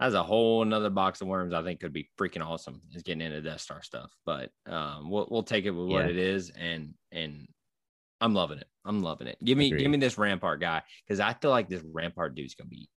that's 0.00 0.14
a 0.14 0.22
whole 0.22 0.62
another 0.62 0.90
box 0.90 1.20
of 1.20 1.26
worms. 1.28 1.52
I 1.54 1.62
think 1.62 1.80
could 1.80 1.92
be 1.92 2.08
freaking 2.18 2.44
awesome 2.46 2.80
is 2.94 3.02
getting 3.02 3.20
into 3.22 3.40
Death 3.42 3.60
Star 3.60 3.82
stuff. 3.82 4.12
But 4.24 4.50
um, 4.66 5.10
we'll 5.10 5.26
we'll 5.30 5.42
take 5.42 5.64
it 5.64 5.70
with 5.70 5.88
what 5.88 6.06
it 6.06 6.16
is, 6.16 6.50
and 6.50 6.94
and 7.12 7.46
I'm 8.20 8.34
loving 8.34 8.58
it. 8.58 8.68
I'm 8.84 9.02
loving 9.02 9.26
it. 9.26 9.38
Give 9.44 9.58
me 9.58 9.66
Agreed. 9.68 9.80
give 9.82 9.90
me 9.90 9.98
this 9.98 10.18
Rampart 10.18 10.60
guy 10.60 10.82
because 11.06 11.20
I 11.20 11.34
feel 11.34 11.50
like 11.50 11.68
this 11.68 11.82
Rampart 11.92 12.34
dude's 12.34 12.54
gonna 12.54 12.70
be 12.70 12.88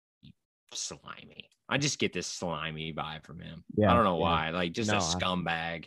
slimy. 0.74 1.50
I 1.70 1.78
just 1.78 2.00
get 2.00 2.14
this 2.14 2.28
slimy 2.28 2.94
vibe 2.94 3.26
from 3.26 3.40
him. 3.40 3.64
Yeah, 3.76 3.92
I 3.92 3.96
don't 3.96 4.04
know 4.04 4.18
yeah. 4.18 4.24
why. 4.24 4.50
Like 4.50 4.74
just 4.74 4.90
No, 4.92 4.98
a 4.98 5.00
I- 5.00 5.02
scumbag. 5.02 5.86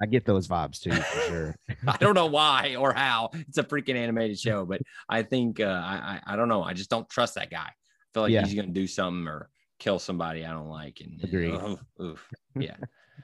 I 0.00 0.06
get 0.06 0.24
those 0.24 0.46
vibes 0.46 0.78
too, 0.80 0.92
for 0.92 1.20
sure. 1.22 1.56
I 1.88 1.96
don't 1.96 2.14
know 2.14 2.26
why 2.26 2.76
or 2.78 2.92
how. 2.92 3.30
It's 3.32 3.58
a 3.58 3.64
freaking 3.64 3.96
animated 3.96 4.38
show, 4.46 4.64
but 4.64 4.80
I 5.08 5.22
think 5.24 5.58
uh, 5.58 5.64
I, 5.64 6.20
I 6.26 6.34
I 6.34 6.36
don't 6.36 6.48
know. 6.48 6.62
I 6.62 6.72
just 6.72 6.88
don't 6.90 7.08
trust 7.08 7.34
that 7.34 7.50
guy. 7.50 7.66
I 7.68 7.72
feel 8.14 8.22
like 8.22 8.30
Yeah. 8.32 8.44
he's 8.44 8.54
gonna 8.54 8.68
do 8.68 8.86
something 8.86 9.26
or 9.26 9.50
kill 9.78 9.98
somebody 9.98 10.44
I 10.44 10.52
don't 10.52 10.68
like. 10.68 11.00
And 11.00 11.22
agree. 11.22 11.52
oof, 11.52 11.80
oof. 12.00 12.28
Yeah, 12.58 12.76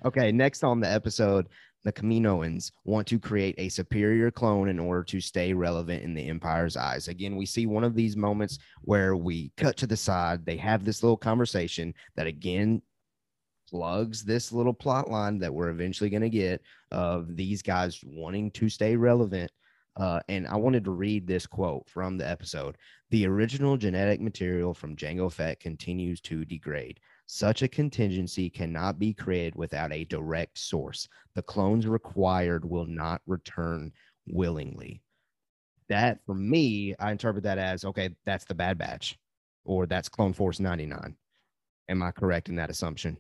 Okay, 0.05 0.33
next 0.33 0.65
on 0.65 0.81
the 0.81 0.91
episode, 0.91 1.49
the 1.85 1.93
Kaminoans 1.93 2.73
want 2.85 3.07
to 3.09 3.19
create 3.19 3.55
a 3.59 3.69
superior 3.69 4.31
clone 4.31 4.69
in 4.69 4.79
order 4.79 5.03
to 5.05 5.21
stay 5.21 5.53
relevant 5.53 6.03
in 6.03 6.15
the 6.15 6.29
Empire's 6.29 6.77
eyes. 6.77 7.09
Again, 7.09 7.37
we 7.37 7.47
see 7.47 7.67
one 7.67 7.85
of 7.85 7.95
these 7.95 8.17
moments 8.17 8.59
where 8.83 9.17
we 9.17 9.53
cut 9.57 9.77
to 9.79 9.87
the 9.87 9.97
side. 9.97 10.45
They 10.45 10.57
have 10.57 10.85
this 10.85 11.03
little 11.03 11.17
conversation 11.17 11.95
that 12.17 12.27
again 12.27 12.83
plugs 13.69 14.23
this 14.23 14.53
little 14.53 14.75
plot 14.75 15.11
line 15.11 15.39
that 15.39 15.53
we're 15.53 15.71
eventually 15.71 16.11
going 16.11 16.23
to 16.23 16.31
get 16.31 16.63
of 16.91 17.35
these 17.35 17.63
guys 17.63 18.01
wanting 18.05 18.51
to 18.53 18.69
stay 18.69 18.97
relevant. 18.97 19.51
Uh, 19.97 20.21
and 20.29 20.47
I 20.47 20.57
wanted 20.57 20.85
to 20.85 20.91
read 20.91 21.27
this 21.27 21.47
quote 21.47 21.89
from 21.89 22.19
the 22.19 22.29
episode. 22.29 22.77
The 23.15 23.29
original 23.29 23.77
genetic 23.77 24.21
material 24.21 24.75
from 24.75 24.97
Jango 24.97 25.31
Fett 25.31 25.61
continues 25.61 26.21
to 26.23 26.45
degrade. 26.45 26.99
Such 27.27 27.63
a 27.63 27.69
contingency 27.69 28.51
cannot 28.51 28.99
be 28.99 29.15
created 29.15 29.55
without 29.55 29.93
a 29.93 30.03
direct 30.07 30.59
source. 30.59 31.07
The 31.37 31.43
clones 31.43 31.87
required 31.87 32.69
will 32.69 32.87
not 32.87 33.23
return 33.29 33.93
willingly. 34.27 35.01
That, 35.89 36.27
for 36.27 36.35
me, 36.35 36.97
I 36.99 37.13
interpret 37.13 37.45
that 37.45 37.57
as 37.57 37.85
okay, 37.85 38.11
that's 38.27 38.47
the 38.47 38.55
Bad 38.57 38.79
Batch, 38.79 39.17
or 39.65 39.87
that's 39.87 40.09
Clone 40.09 40.33
Force 40.33 40.59
99. 40.59 41.15
Am 41.89 42.03
I 42.03 42.11
correct 42.11 42.49
in 42.49 42.57
that 42.57 42.69
assumption? 42.69 43.17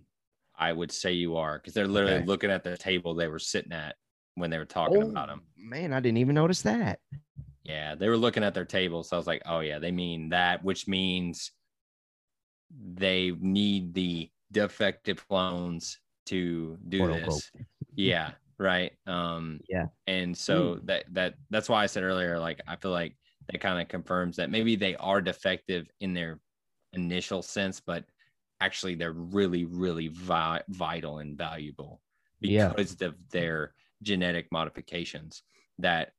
I 0.58 0.72
would 0.72 0.90
say 0.90 1.12
you 1.12 1.36
are 1.36 1.58
because 1.58 1.72
they're 1.72 1.86
literally 1.86 2.16
Okay. 2.16 2.26
looking 2.26 2.50
at 2.50 2.64
the 2.64 2.76
table 2.76 3.14
they 3.14 3.28
were 3.28 3.38
sitting 3.38 3.70
at 3.70 3.94
when 4.34 4.50
they 4.50 4.58
were 4.58 4.64
talking 4.64 5.04
oh, 5.04 5.10
about 5.10 5.28
him. 5.28 5.42
Man, 5.56 5.92
I 5.92 6.00
didn't 6.00 6.18
even 6.18 6.34
notice 6.34 6.62
that. 6.62 6.98
Yeah, 7.64 7.94
they 7.94 8.08
were 8.08 8.16
looking 8.18 8.44
at 8.44 8.52
their 8.54 8.66
table, 8.66 9.02
so 9.02 9.16
I 9.16 9.18
was 9.18 9.26
like, 9.26 9.42
"Oh 9.46 9.60
yeah, 9.60 9.78
they 9.78 9.90
mean 9.90 10.28
that," 10.30 10.62
which 10.62 10.86
means 10.86 11.52
they 12.70 13.30
need 13.32 13.94
the 13.94 14.30
defective 14.52 15.26
clones 15.26 15.98
to 16.26 16.78
do 16.88 17.06
Quote, 17.06 17.06
this. 17.06 17.50
yeah, 17.96 18.34
right. 18.58 18.92
Um, 19.06 19.62
Yeah. 19.68 19.88
and 20.06 20.36
so 20.36 20.76
that 20.84 21.04
that 21.14 21.34
that's 21.50 21.68
why 21.68 21.82
I 21.82 21.86
said 21.86 22.02
earlier, 22.02 22.38
like 22.38 22.60
I 22.66 22.76
feel 22.76 22.90
like 22.90 23.16
that 23.50 23.60
kind 23.60 23.80
of 23.80 23.88
confirms 23.88 24.36
that 24.36 24.50
maybe 24.50 24.76
they 24.76 24.96
are 24.96 25.20
defective 25.22 25.90
in 26.00 26.14
their 26.14 26.40
initial 26.92 27.42
sense, 27.42 27.80
but 27.80 28.06
actually 28.60 28.94
they're 28.94 29.12
really, 29.12 29.64
really 29.64 30.08
vi- 30.08 30.62
vital 30.68 31.18
and 31.18 31.36
valuable 31.38 32.02
Yeah. 32.40 32.76
because 32.76 33.00
of 33.02 33.16
their 33.30 33.74
genetic 34.02 34.48
modifications 34.52 35.42
that 35.78 36.12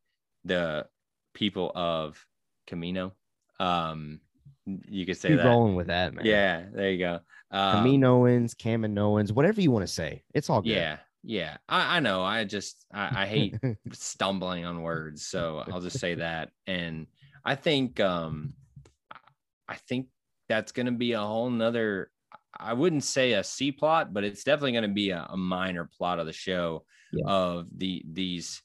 the 0.43 0.87
people 1.35 1.71
of 1.75 2.25
Kamino, 2.67 3.11
um, 3.59 4.19
you 4.89 5.05
could 5.05 5.17
say 5.17 5.29
Keep 5.29 5.37
that. 5.37 5.45
rolling 5.45 5.75
with 5.75 5.87
that, 5.87 6.15
man. 6.15 6.25
Yeah, 6.25 6.65
there 6.73 6.89
you 6.89 6.97
go. 6.97 7.19
Um, 7.51 7.85
Caminoans, 7.85 8.55
Kaminoans, 8.55 9.31
whatever 9.31 9.61
you 9.61 9.69
want 9.69 9.85
to 9.85 9.93
say. 9.93 10.23
It's 10.33 10.49
all 10.49 10.61
good. 10.63 10.69
yeah, 10.71 10.97
yeah. 11.23 11.57
I, 11.69 11.97
I 11.97 11.99
know. 11.99 12.23
I 12.23 12.43
just 12.45 12.83
I, 12.91 13.23
I 13.23 13.25
hate 13.27 13.55
stumbling 13.91 14.65
on 14.65 14.81
words, 14.81 15.27
so 15.27 15.63
I'll 15.71 15.81
just 15.81 15.99
say 15.99 16.15
that. 16.15 16.49
And 16.65 17.05
I 17.45 17.53
think 17.53 17.99
um 17.99 18.55
I 19.67 19.75
think 19.75 20.07
that's 20.49 20.71
gonna 20.71 20.91
be 20.91 21.11
a 21.11 21.19
whole 21.21 21.49
nother 21.51 22.09
I 22.57 22.73
wouldn't 22.73 23.03
say 23.03 23.33
a 23.33 23.43
C 23.43 23.71
plot, 23.71 24.13
but 24.13 24.23
it's 24.23 24.43
definitely 24.43 24.71
gonna 24.71 24.87
be 24.87 25.11
a, 25.11 25.27
a 25.29 25.37
minor 25.37 25.85
plot 25.97 26.19
of 26.19 26.25
the 26.25 26.33
show 26.33 26.85
Yeah. 27.13 27.25
of 27.27 27.67
the 27.77 28.03
these 28.11 28.63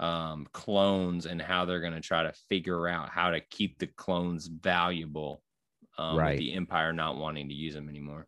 um 0.00 0.46
clones 0.52 1.26
and 1.26 1.40
how 1.40 1.64
they're 1.64 1.80
gonna 1.80 2.00
try 2.00 2.22
to 2.22 2.32
figure 2.48 2.86
out 2.88 3.08
how 3.08 3.30
to 3.30 3.40
keep 3.50 3.78
the 3.78 3.86
clones 3.86 4.46
valuable 4.46 5.42
um 5.98 6.16
Right. 6.18 6.38
the 6.38 6.52
empire 6.54 6.92
not 6.92 7.16
wanting 7.16 7.48
to 7.48 7.54
use 7.54 7.74
them 7.74 7.88
anymore. 7.88 8.26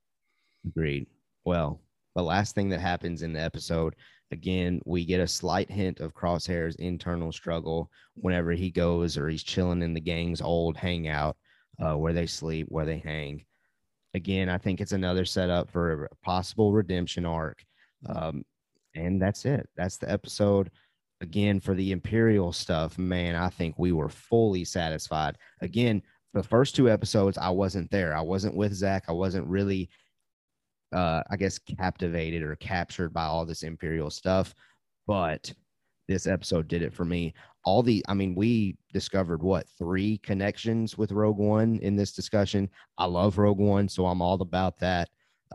Agreed. 0.66 1.06
Well, 1.44 1.80
the 2.14 2.22
last 2.22 2.54
thing 2.54 2.70
that 2.70 2.80
happens 2.80 3.22
in 3.22 3.32
the 3.32 3.40
episode, 3.40 3.94
again, 4.32 4.80
we 4.86 5.04
get 5.04 5.20
a 5.20 5.28
slight 5.28 5.70
hint 5.70 6.00
of 6.00 6.14
Crosshair's 6.14 6.76
internal 6.76 7.32
struggle 7.32 7.90
whenever 8.14 8.52
he 8.52 8.70
goes 8.70 9.16
or 9.16 9.28
he's 9.28 9.42
chilling 9.42 9.82
in 9.82 9.94
the 9.94 10.00
gang's 10.00 10.40
old 10.40 10.76
hangout 10.76 11.36
uh, 11.80 11.94
where 11.96 12.12
they 12.12 12.26
sleep, 12.26 12.66
where 12.70 12.86
they 12.86 12.98
hang. 12.98 13.44
Again, 14.14 14.48
I 14.48 14.58
think 14.58 14.80
it's 14.80 14.92
another 14.92 15.24
setup 15.24 15.70
for 15.70 16.04
a 16.06 16.16
possible 16.24 16.72
redemption 16.72 17.24
arc. 17.24 17.62
Um, 18.06 18.42
and 18.94 19.20
that's 19.22 19.44
it. 19.44 19.68
That's 19.76 19.98
the 19.98 20.10
episode. 20.10 20.70
Again, 21.20 21.60
for 21.60 21.74
the 21.74 21.92
Imperial 21.92 22.52
stuff, 22.52 22.96
man, 22.96 23.34
I 23.34 23.48
think 23.48 23.76
we 23.78 23.92
were 23.92 24.08
fully 24.08 24.64
satisfied. 24.64 25.36
Again, 25.60 26.02
the 26.32 26.42
first 26.42 26.76
two 26.76 26.88
episodes, 26.88 27.38
I 27.38 27.50
wasn't 27.50 27.90
there. 27.90 28.14
I 28.16 28.20
wasn't 28.20 28.54
with 28.54 28.72
Zach. 28.72 29.04
I 29.08 29.12
wasn't 29.12 29.46
really 29.46 29.90
uh 30.92 31.22
i 31.30 31.36
guess 31.36 31.58
captivated 31.58 32.42
or 32.42 32.56
captured 32.56 33.12
by 33.12 33.24
all 33.24 33.44
this 33.44 33.62
imperial 33.62 34.10
stuff 34.10 34.54
but 35.06 35.52
this 36.06 36.26
episode 36.26 36.66
did 36.68 36.82
it 36.82 36.94
for 36.94 37.04
me 37.04 37.34
all 37.64 37.82
the 37.82 38.02
i 38.08 38.14
mean 38.14 38.34
we 38.34 38.76
discovered 38.92 39.42
what 39.42 39.68
three 39.78 40.18
connections 40.18 40.96
with 40.96 41.12
rogue 41.12 41.36
one 41.36 41.78
in 41.82 41.94
this 41.94 42.12
discussion 42.12 42.68
i 42.96 43.04
love 43.04 43.36
rogue 43.36 43.58
one 43.58 43.88
so 43.88 44.06
i'm 44.06 44.22
all 44.22 44.40
about 44.40 44.78
that 44.78 45.08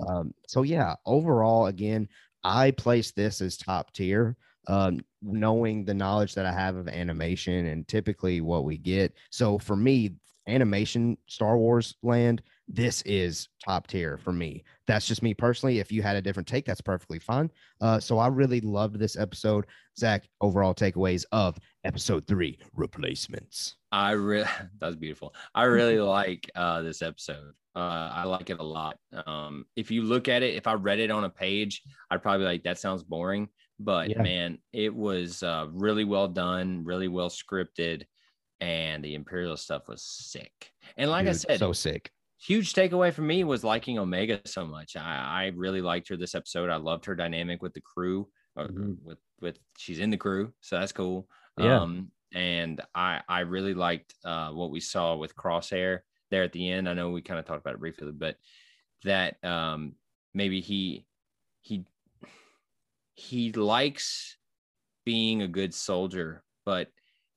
um 0.08 0.32
so 0.48 0.62
yeah 0.62 0.94
overall 1.06 1.66
again 1.66 2.08
i 2.44 2.70
place 2.70 3.12
this 3.12 3.42
as 3.42 3.58
top 3.58 3.92
tier 3.94 4.36
um 4.68 5.00
knowing 5.22 5.84
the 5.86 5.94
knowledge 5.94 6.36
that 6.36 6.46
i 6.46 6.52
have 6.52 6.76
of 6.76 6.88
animation 6.88 7.68
and 7.68 7.88
typically 7.88 8.42
what 8.42 8.64
we 8.64 8.78
get 8.78 9.14
so 9.30 9.58
for 9.58 9.76
me 9.76 10.16
animation 10.48 11.18
star 11.28 11.58
wars 11.58 11.96
land 12.04 12.42
this 12.68 13.02
is 13.04 13.50
top 13.64 13.88
tier 13.88 14.18
for 14.18 14.32
me. 14.32 14.64
That's 14.88 15.08
just 15.08 15.22
me 15.22 15.34
personally. 15.34 15.80
If 15.80 15.92
you 15.92 16.02
had 16.02 16.16
a 16.16 16.22
different 16.22 16.48
take, 16.48 16.66
that's 16.66 16.82
perfectly 16.82 17.20
fine. 17.20 17.52
Uh, 17.82 18.00
so 18.00 18.18
I 18.18 18.28
really 18.28 18.62
loved 18.62 19.00
this 19.00 19.18
episode. 19.18 19.66
Zach, 19.98 20.28
overall 20.42 20.74
takeaways 20.74 21.26
of 21.32 21.58
episode 21.84 22.26
three 22.26 22.58
replacements. 22.74 23.76
I 23.92 24.12
really 24.12 24.48
that 24.80 24.88
was 24.88 24.96
beautiful. 24.96 25.34
I 25.54 25.64
really 25.64 26.00
like 26.00 26.50
uh 26.56 26.82
this 26.82 27.02
episode. 27.02 27.54
Uh 27.76 28.10
I 28.14 28.24
like 28.24 28.50
it 28.50 28.60
a 28.60 28.64
lot. 28.64 28.98
Um 29.28 29.66
if 29.76 29.92
you 29.92 30.04
look 30.04 30.28
at 30.28 30.42
it, 30.42 30.56
if 30.56 30.66
I 30.68 30.74
read 30.74 31.00
it 31.00 31.12
on 31.12 31.26
a 31.26 31.30
page, 31.30 31.82
I'd 32.10 32.22
probably 32.22 32.46
like 32.46 32.64
that 32.64 32.80
sounds 32.80 33.04
boring. 33.04 33.50
But 33.80 34.12
Yeah. 34.12 34.22
man, 34.22 34.60
it 34.72 34.94
was 34.94 35.44
uh 35.44 35.68
really 35.72 36.06
well 36.06 36.28
done, 36.28 36.84
really 36.86 37.08
well 37.08 37.30
scripted, 37.30 38.06
and 38.60 39.04
the 39.04 39.16
Imperial 39.16 39.58
stuff 39.58 39.88
was 39.88 40.04
sick. 40.04 40.72
And 40.98 41.10
like 41.12 41.28
I 41.28 41.34
said, 41.34 41.60
so 41.60 41.74
sick. 41.74 42.12
huge 42.40 42.74
takeaway 42.74 43.14
for 43.14 43.22
me 43.24 43.44
was 43.44 43.64
liking 43.64 43.98
Omega 44.00 44.42
so 44.46 44.66
much. 44.66 44.96
I, 44.96 45.46
I 45.46 45.46
really 45.56 45.82
liked 45.82 46.08
her 46.10 46.18
this 46.18 46.36
episode. 46.36 46.70
I 46.70 46.76
loved 46.78 47.06
her 47.06 47.16
dynamic 47.16 47.62
with 47.62 47.74
the 47.74 47.82
crew. 47.82 48.30
Or 48.56 48.68
Mhm. 48.68 49.02
with 49.02 49.18
with 49.42 49.58
she's 49.78 49.98
in 50.00 50.12
the 50.12 50.18
crew, 50.18 50.54
so 50.62 50.80
that's 50.80 50.92
cool. 50.92 51.28
Yeah. 51.58 51.82
Um, 51.82 52.12
and 52.34 52.80
I 52.94 53.22
I 53.28 53.40
really 53.42 53.74
liked 53.74 54.14
uh, 54.24 54.52
what 54.52 54.70
we 54.70 54.80
saw 54.80 55.16
with 55.18 55.36
Crosshair 55.36 56.02
there 56.30 56.44
at 56.44 56.52
the 56.52 56.70
end. 56.70 56.88
I 56.88 56.94
know 56.94 57.10
we 57.10 57.24
kind 57.24 57.40
of 57.40 57.46
talked 57.46 57.62
about 57.62 57.74
it 57.74 57.80
briefly, 57.80 58.12
but 58.12 58.38
that 59.06 59.44
um, 59.44 59.96
maybe 60.36 60.62
he 60.62 61.08
he 61.64 61.86
he 63.16 63.52
likes 63.52 64.38
being 65.06 65.42
a 65.42 65.48
good 65.48 65.74
soldier, 65.74 66.44
but 66.66 66.90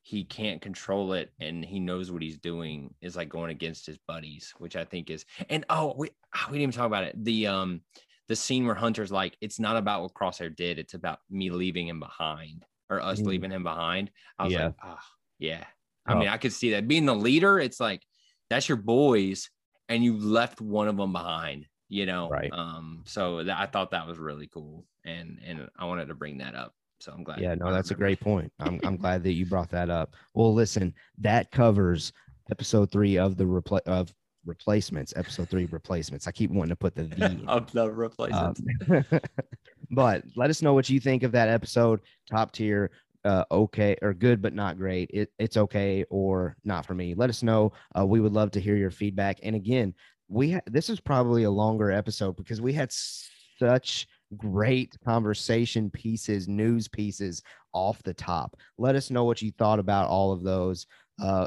he 0.03 0.24
can't 0.24 0.62
control 0.62 1.15
it 1.15 1.32
and 1.40 1.65
he 1.65 1.81
knows 1.81 2.12
what 2.12 2.23
he's 2.23 2.39
doing 2.39 2.94
is 3.01 3.16
like 3.16 3.28
going 3.28 3.51
against 3.51 3.86
his 3.86 3.98
buddies, 4.07 4.55
which 4.59 4.77
I 4.77 4.85
think 4.85 5.11
is 5.11 5.24
and 5.51 5.65
oh 5.69 5.94
we 5.98 6.11
ah, 6.35 6.47
we 6.48 6.59
didn't 6.59 6.70
even 6.70 6.73
talk 6.78 6.86
about 6.86 7.05
it. 7.05 7.24
The 7.24 7.48
um 7.48 7.81
the 8.28 8.36
scene 8.36 8.66
where 8.66 8.74
Hunter's 8.74 9.12
like, 9.12 9.36
it's 9.40 9.61
not 9.61 9.77
about 9.77 10.03
what 10.03 10.15
Crosshair 10.15 10.55
did, 10.55 10.78
it's 10.78 10.94
about 10.94 11.19
me 11.31 11.51
leaving 11.51 11.89
him 11.89 12.01
behind 12.01 12.65
or 12.90 13.01
us 13.01 13.20
Mm. 13.20 13.27
leaving 13.27 13.51
him 13.51 13.62
behind. 13.62 14.11
I 14.39 14.44
was 14.44 14.53
Yeah. 14.53 14.66
like, 14.66 14.74
ah, 14.82 15.05
yeah. 15.39 15.65
I 16.07 16.15
Oh. 16.15 16.19
mean, 16.19 16.28
I 16.28 16.36
could 16.36 16.53
see 16.53 16.70
that 16.70 16.86
being 16.89 17.05
the 17.07 17.15
leader, 17.15 17.59
it's 17.59 17.81
like 17.81 18.03
that's 18.48 18.69
your 18.69 18.78
boys, 18.78 19.51
and 19.89 20.05
you 20.05 20.16
left 20.16 20.61
one 20.61 20.86
of 20.89 20.97
them 20.97 21.12
behind, 21.12 21.66
you 21.88 22.06
know. 22.06 22.28
Right. 22.28 22.50
Um, 22.52 23.02
so 23.04 23.44
that, 23.44 23.58
I 23.58 23.66
thought 23.66 23.90
that 23.90 24.06
was 24.06 24.18
really 24.18 24.48
cool, 24.48 24.84
and 25.04 25.38
and 25.44 25.68
I 25.78 25.84
wanted 25.84 26.06
to 26.06 26.14
bring 26.14 26.38
that 26.38 26.54
up. 26.54 26.74
So 26.98 27.12
I'm 27.12 27.24
glad. 27.24 27.40
Yeah, 27.40 27.54
no, 27.54 27.70
that's 27.70 27.90
a 27.90 27.94
great 27.94 28.20
point. 28.20 28.52
I'm, 28.58 28.80
I'm 28.84 28.96
glad 29.02 29.22
that 29.24 29.32
you 29.32 29.46
brought 29.46 29.70
that 29.70 29.90
up. 29.90 30.14
Well, 30.34 30.54
listen, 30.54 30.94
that 31.18 31.50
covers 31.50 32.12
episode 32.50 32.90
three 32.90 33.18
of 33.18 33.36
the 33.36 33.44
repla- 33.44 33.82
of 33.86 34.12
replacements. 34.46 35.12
Episode 35.16 35.48
three 35.48 35.66
replacements. 35.66 36.26
I 36.26 36.32
keep 36.32 36.50
wanting 36.50 36.70
to 36.70 36.76
put 36.76 36.94
the 36.94 37.04
V. 37.04 37.44
of 37.48 37.70
the 37.72 37.90
replacements. 37.90 38.62
Um, 38.88 39.04
but 39.90 40.24
let 40.36 40.50
us 40.50 40.62
know 40.62 40.74
what 40.74 40.88
you 40.88 41.00
think 41.00 41.22
of 41.22 41.32
that 41.32 41.48
episode. 41.48 42.00
Top 42.30 42.52
tier, 42.52 42.90
uh, 43.24 43.44
okay, 43.50 43.96
or 44.00 44.14
good 44.14 44.40
but 44.40 44.54
not 44.54 44.78
great. 44.78 45.10
It, 45.12 45.30
it's 45.38 45.56
okay 45.56 46.04
or 46.08 46.56
not 46.64 46.86
for 46.86 46.94
me. 46.94 47.14
Let 47.14 47.28
us 47.28 47.42
know. 47.42 47.72
Uh, 47.98 48.06
we 48.06 48.20
would 48.20 48.32
love 48.32 48.52
to 48.52 48.60
hear 48.60 48.76
your 48.76 48.90
feedback. 48.90 49.38
And 49.42 49.54
again, 49.54 49.94
we 50.28 50.53
ha- 50.53 50.61
this 50.66 50.90
is 50.90 51.01
probably 51.01 51.44
a 51.44 51.51
longer 51.51 51.90
episode 51.90 52.36
because 52.36 52.61
we 52.61 52.73
had 52.73 52.93
such 53.59 54.07
great 54.36 54.97
conversation 55.05 55.90
pieces, 55.90 56.48
news 56.48 56.89
pieces 56.89 57.43
off 57.73 58.03
the 58.03 58.15
top. 58.15 58.57
Let 58.78 58.97
us 58.97 59.11
know 59.11 59.24
what 59.24 59.43
you 59.43 59.53
thought 59.53 59.78
about 59.78 60.09
all 60.09 60.32
of 60.32 60.43
those. 60.43 60.86
Uh, 61.23 61.47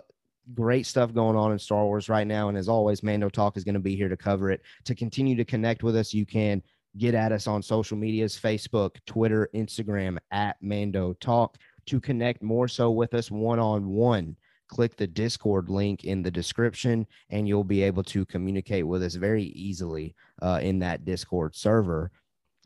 great 0.53 0.85
stuff 0.85 1.13
going 1.13 1.35
on 1.35 1.51
in 1.51 1.59
Star 1.59 1.83
Wars 1.85 2.09
right 2.09 2.27
now. 2.27 2.49
And 2.49 2.57
as 2.57 2.69
always, 2.69 3.03
Mando 3.03 3.29
Talk 3.29 3.57
is 3.57 3.63
going 3.63 3.73
to 3.73 3.79
be 3.79 3.95
here 3.95 4.09
to 4.09 4.17
cover 4.17 4.49
it. 4.49 4.61
To 4.85 4.95
continue 4.95 5.35
to 5.35 5.45
connect 5.45 5.83
with 5.83 5.95
us, 5.95 6.13
you 6.13 6.25
can 6.25 6.61
get 6.97 7.13
at 7.13 7.31
us 7.31 7.47
on 7.47 7.61
social 7.61 7.97
medias 7.97 8.39
Facebook, 8.39 8.95
Twitter, 9.05 9.49
Instagram 9.53 10.17
at 10.31 10.57
Mando 10.61 11.13
Talk. 11.13 11.57
To 11.87 11.99
connect 11.99 12.43
more 12.43 12.67
so 12.67 12.91
with 12.91 13.15
us 13.15 13.31
one 13.31 13.57
on 13.57 13.87
one, 13.87 14.35
click 14.69 14.95
the 14.95 15.07
Discord 15.07 15.69
link 15.69 16.05
in 16.05 16.21
the 16.21 16.31
description 16.31 17.05
and 17.29 17.47
you'll 17.47 17.63
be 17.63 17.83
able 17.83 18.03
to 18.03 18.25
communicate 18.25 18.87
with 18.87 19.03
us 19.03 19.15
very 19.15 19.43
easily 19.43 20.15
uh, 20.41 20.59
in 20.61 20.79
that 20.79 21.03
Discord 21.03 21.55
server. 21.55 22.11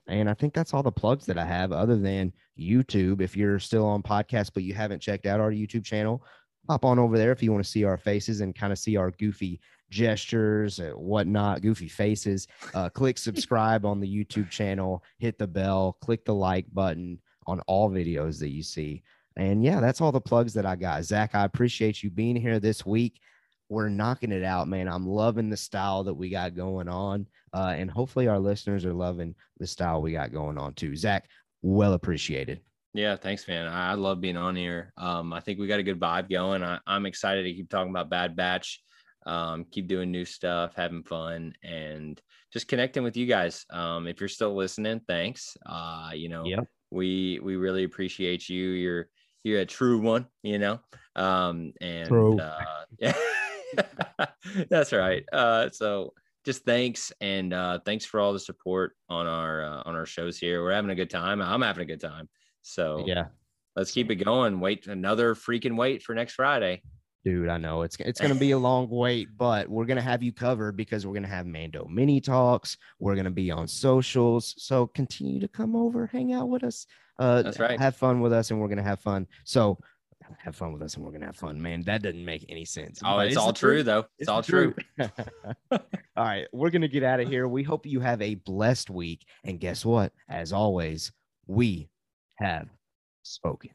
And 0.08 0.30
I 0.30 0.34
think 0.34 0.54
that's 0.54 0.74
all 0.74 0.84
the 0.84 0.92
plugs 0.92 1.26
that 1.26 1.38
I 1.38 1.46
have, 1.46 1.72
other 1.72 1.98
than 1.98 2.34
YouTube. 2.60 3.22
If 3.22 3.38
you're 3.38 3.58
still 3.60 3.86
on 3.86 4.04
podcast, 4.04 4.52
but 4.54 4.64
you 4.64 4.74
haven't 4.74 5.02
checked 5.02 5.26
out 5.26 5.40
our 5.40 5.52
YouTube 5.52 5.86
channel, 5.86 6.24
hop 6.70 6.86
on 6.86 7.00
over 7.00 7.18
there 7.18 7.32
if 7.32 7.42
you 7.42 7.52
want 7.52 7.64
to 7.64 7.70
see 7.70 7.86
our 7.86 7.98
faces 7.98 8.42
and 8.42 8.54
kind 8.54 8.74
of 8.74 8.80
see 8.80 8.98
our 8.98 9.12
goofy 9.12 9.62
gestures 9.90 10.80
and 10.80 10.94
whatnot, 10.96 11.62
goofy 11.62 11.88
faces. 11.88 12.48
Uh, 12.74 12.90
click 12.90 13.18
subscribe 13.30 13.86
on 13.86 14.02
the 14.02 14.08
YouTube 14.08 14.50
channel, 14.50 15.04
hit 15.20 15.38
the 15.38 15.48
bell, 15.48 15.98
click 16.02 16.26
the 16.26 16.36
like 16.36 16.66
button 16.74 17.20
on 17.48 17.62
all 17.62 17.90
videos 17.90 18.40
that 18.40 18.50
you 18.50 18.64
see. 18.64 19.04
And 19.36 19.64
yeah, 19.64 19.80
that's 19.80 20.02
all 20.02 20.12
the 20.12 20.22
plugs 20.22 20.54
that 20.54 20.66
I 20.66 20.76
got. 20.76 21.04
Zach, 21.04 21.34
I 21.34 21.46
appreciate 21.46 22.04
you 22.04 22.10
being 22.10 22.36
here 22.36 22.60
this 22.60 22.86
week. 22.86 23.20
We're 23.70 23.90
knocking 23.90 24.32
it 24.32 24.44
out, 24.44 24.68
man. 24.68 24.88
I'm 24.88 25.08
loving 25.08 25.50
the 25.50 25.58
style 25.58 26.04
that 26.04 26.14
we 26.14 26.30
got 26.30 26.56
going 26.56 26.88
on. 26.88 27.26
Uh, 27.54 27.74
and 27.76 27.90
hopefully 27.90 28.28
our 28.28 28.40
listeners 28.40 28.86
are 28.86 28.94
loving 28.94 29.36
the 29.60 29.68
style 29.68 30.02
we 30.02 30.12
got 30.12 30.32
going 30.32 30.58
on 30.58 30.74
too. 30.74 30.96
Zach, 30.96 31.28
well 31.62 31.94
appreciated. 31.94 32.62
Yeah, 32.94 33.16
thanks, 33.16 33.48
man. 33.48 33.68
I, 33.68 33.96
love 33.96 34.22
being 34.22 34.38
on 34.38 34.56
here. 34.56 34.94
Um, 34.98 35.34
I 35.34 35.40
think 35.40 35.60
we 35.60 35.66
got 35.66 35.80
a 35.80 35.84
good 35.84 36.00
vibe 36.00 36.30
going. 36.30 36.64
I, 36.64 36.80
I'm 36.86 37.08
excited 37.08 37.44
to 37.44 37.54
keep 37.54 37.70
talking 37.70 37.90
about 37.90 38.10
Bad 38.10 38.36
Batch, 38.36 38.84
um, 39.26 39.66
keep 39.72 39.88
doing 39.88 40.12
new 40.12 40.26
stuff, 40.26 40.74
having 40.76 41.02
fun, 41.04 41.54
and 41.64 42.22
just 42.52 42.68
connecting 42.68 43.02
with 43.02 43.18
you 43.18 43.26
guys. 43.26 43.66
Um, 43.72 44.08
if 44.08 44.20
you're 44.20 44.30
still 44.30 44.56
listening, 44.56 45.02
thanks. 45.08 45.58
Uh, 45.66 46.12
you 46.14 46.30
know, 46.30 46.46
Yep. 46.46 46.68
we 46.92 47.40
we 47.42 47.56
really 47.56 47.84
appreciate 47.84 48.48
you. 48.48 48.70
You're 48.70 49.08
you're 49.44 49.62
a 49.62 49.66
true 49.66 50.00
one, 50.00 50.28
you 50.42 50.58
know. 50.58 50.80
Um, 51.16 51.74
and 51.82 52.08
True. 52.08 52.40
uh, 52.40 52.86
yeah, 52.98 53.16
that's 54.70 54.94
right. 54.94 55.24
Uh, 55.32 55.70
so 55.72 56.14
just 56.46 56.66
thanks 56.66 57.12
and 57.22 57.54
uh, 57.54 57.80
thanks 57.86 58.06
for 58.06 58.20
all 58.20 58.34
the 58.34 58.40
support 58.40 58.96
on 59.10 59.28
our 59.28 59.64
uh, 59.64 59.84
on 59.86 59.96
our 59.96 60.06
shows 60.06 60.38
here. 60.38 60.64
We're 60.64 60.74
having 60.74 60.92
a 60.92 60.96
good 60.96 61.10
time. 61.10 61.42
I'm 61.42 61.62
having 61.62 61.84
a 61.84 61.86
good 61.86 62.02
time. 62.02 62.30
So 62.62 63.04
Yeah, 63.06 63.28
let's 63.76 63.92
keep 63.92 64.10
it 64.12 64.16
going. 64.16 64.60
Wait 64.60 64.88
another 64.88 65.36
freaking 65.36 65.78
wait 65.78 66.02
for 66.02 66.16
next 66.16 66.34
Friday. 66.34 66.82
dude, 67.24 67.50
I 67.50 67.58
know 67.58 67.84
it's 67.84 67.98
it's 68.00 68.20
gonna 68.20 68.36
be 68.36 68.52
a 68.52 68.58
long 68.58 68.90
wait, 68.90 69.30
but 69.38 69.70
we're 69.70 69.86
gonna 69.86 70.02
have 70.02 70.24
you 70.24 70.34
covered 70.34 70.76
because 70.76 71.06
we're 71.06 71.14
gonna 71.14 71.28
have 71.28 71.46
Mando 71.46 71.86
mini 71.90 72.20
talks. 72.20 72.78
We're 73.00 73.16
gonna 73.16 73.32
be 73.32 73.52
on 73.52 73.68
socials, 73.68 74.56
so 74.58 74.88
continue 74.88 75.40
to 75.42 75.48
come 75.48 75.76
over, 75.76 76.08
hang 76.08 76.34
out 76.34 76.50
with 76.50 76.64
us. 76.64 76.88
Uh, 77.20 77.42
That's 77.44 77.60
right. 77.60 77.80
Have 77.80 77.96
fun 77.96 78.22
with 78.22 78.34
us, 78.34 78.52
and 78.52 78.60
we're 78.60 78.68
gonna 78.68 78.84
have 78.84 79.00
fun. 79.00 79.28
So 79.44 79.78
have 80.40 80.56
fun 80.56 80.74
with 80.74 80.82
us, 80.82 80.96
and 80.96 81.06
we're 81.06 81.12
gonna 81.12 81.26
have 81.26 81.36
fun. 81.36 81.62
Man, 81.62 81.82
that 81.84 82.02
doesn't 82.02 82.24
make 82.24 82.46
any 82.50 82.66
sense. 82.66 83.02
Oh, 83.04 83.18
but 83.18 83.28
it's, 83.28 83.38
all 83.38 83.54
true 83.54 83.84
though. 83.84 84.06
It's, 84.18 84.30
all 84.30 84.42
the 84.42 84.48
true. 84.48 84.76
all 85.72 85.80
right, 86.18 86.48
we're 86.52 86.70
gonna 86.70 86.88
get 86.88 87.04
out 87.04 87.20
of 87.20 87.28
here. 87.28 87.48
We 87.48 87.64
hope 87.64 87.86
you 87.86 88.00
have 88.00 88.22
a 88.22 88.36
blessed 88.36 88.90
week, 88.90 89.26
and 89.44 89.60
guess 89.60 89.86
what? 89.86 90.12
As 90.30 90.54
always, 90.54 91.12
we 91.48 91.90
have 92.36 92.68
spoken. 93.24 93.72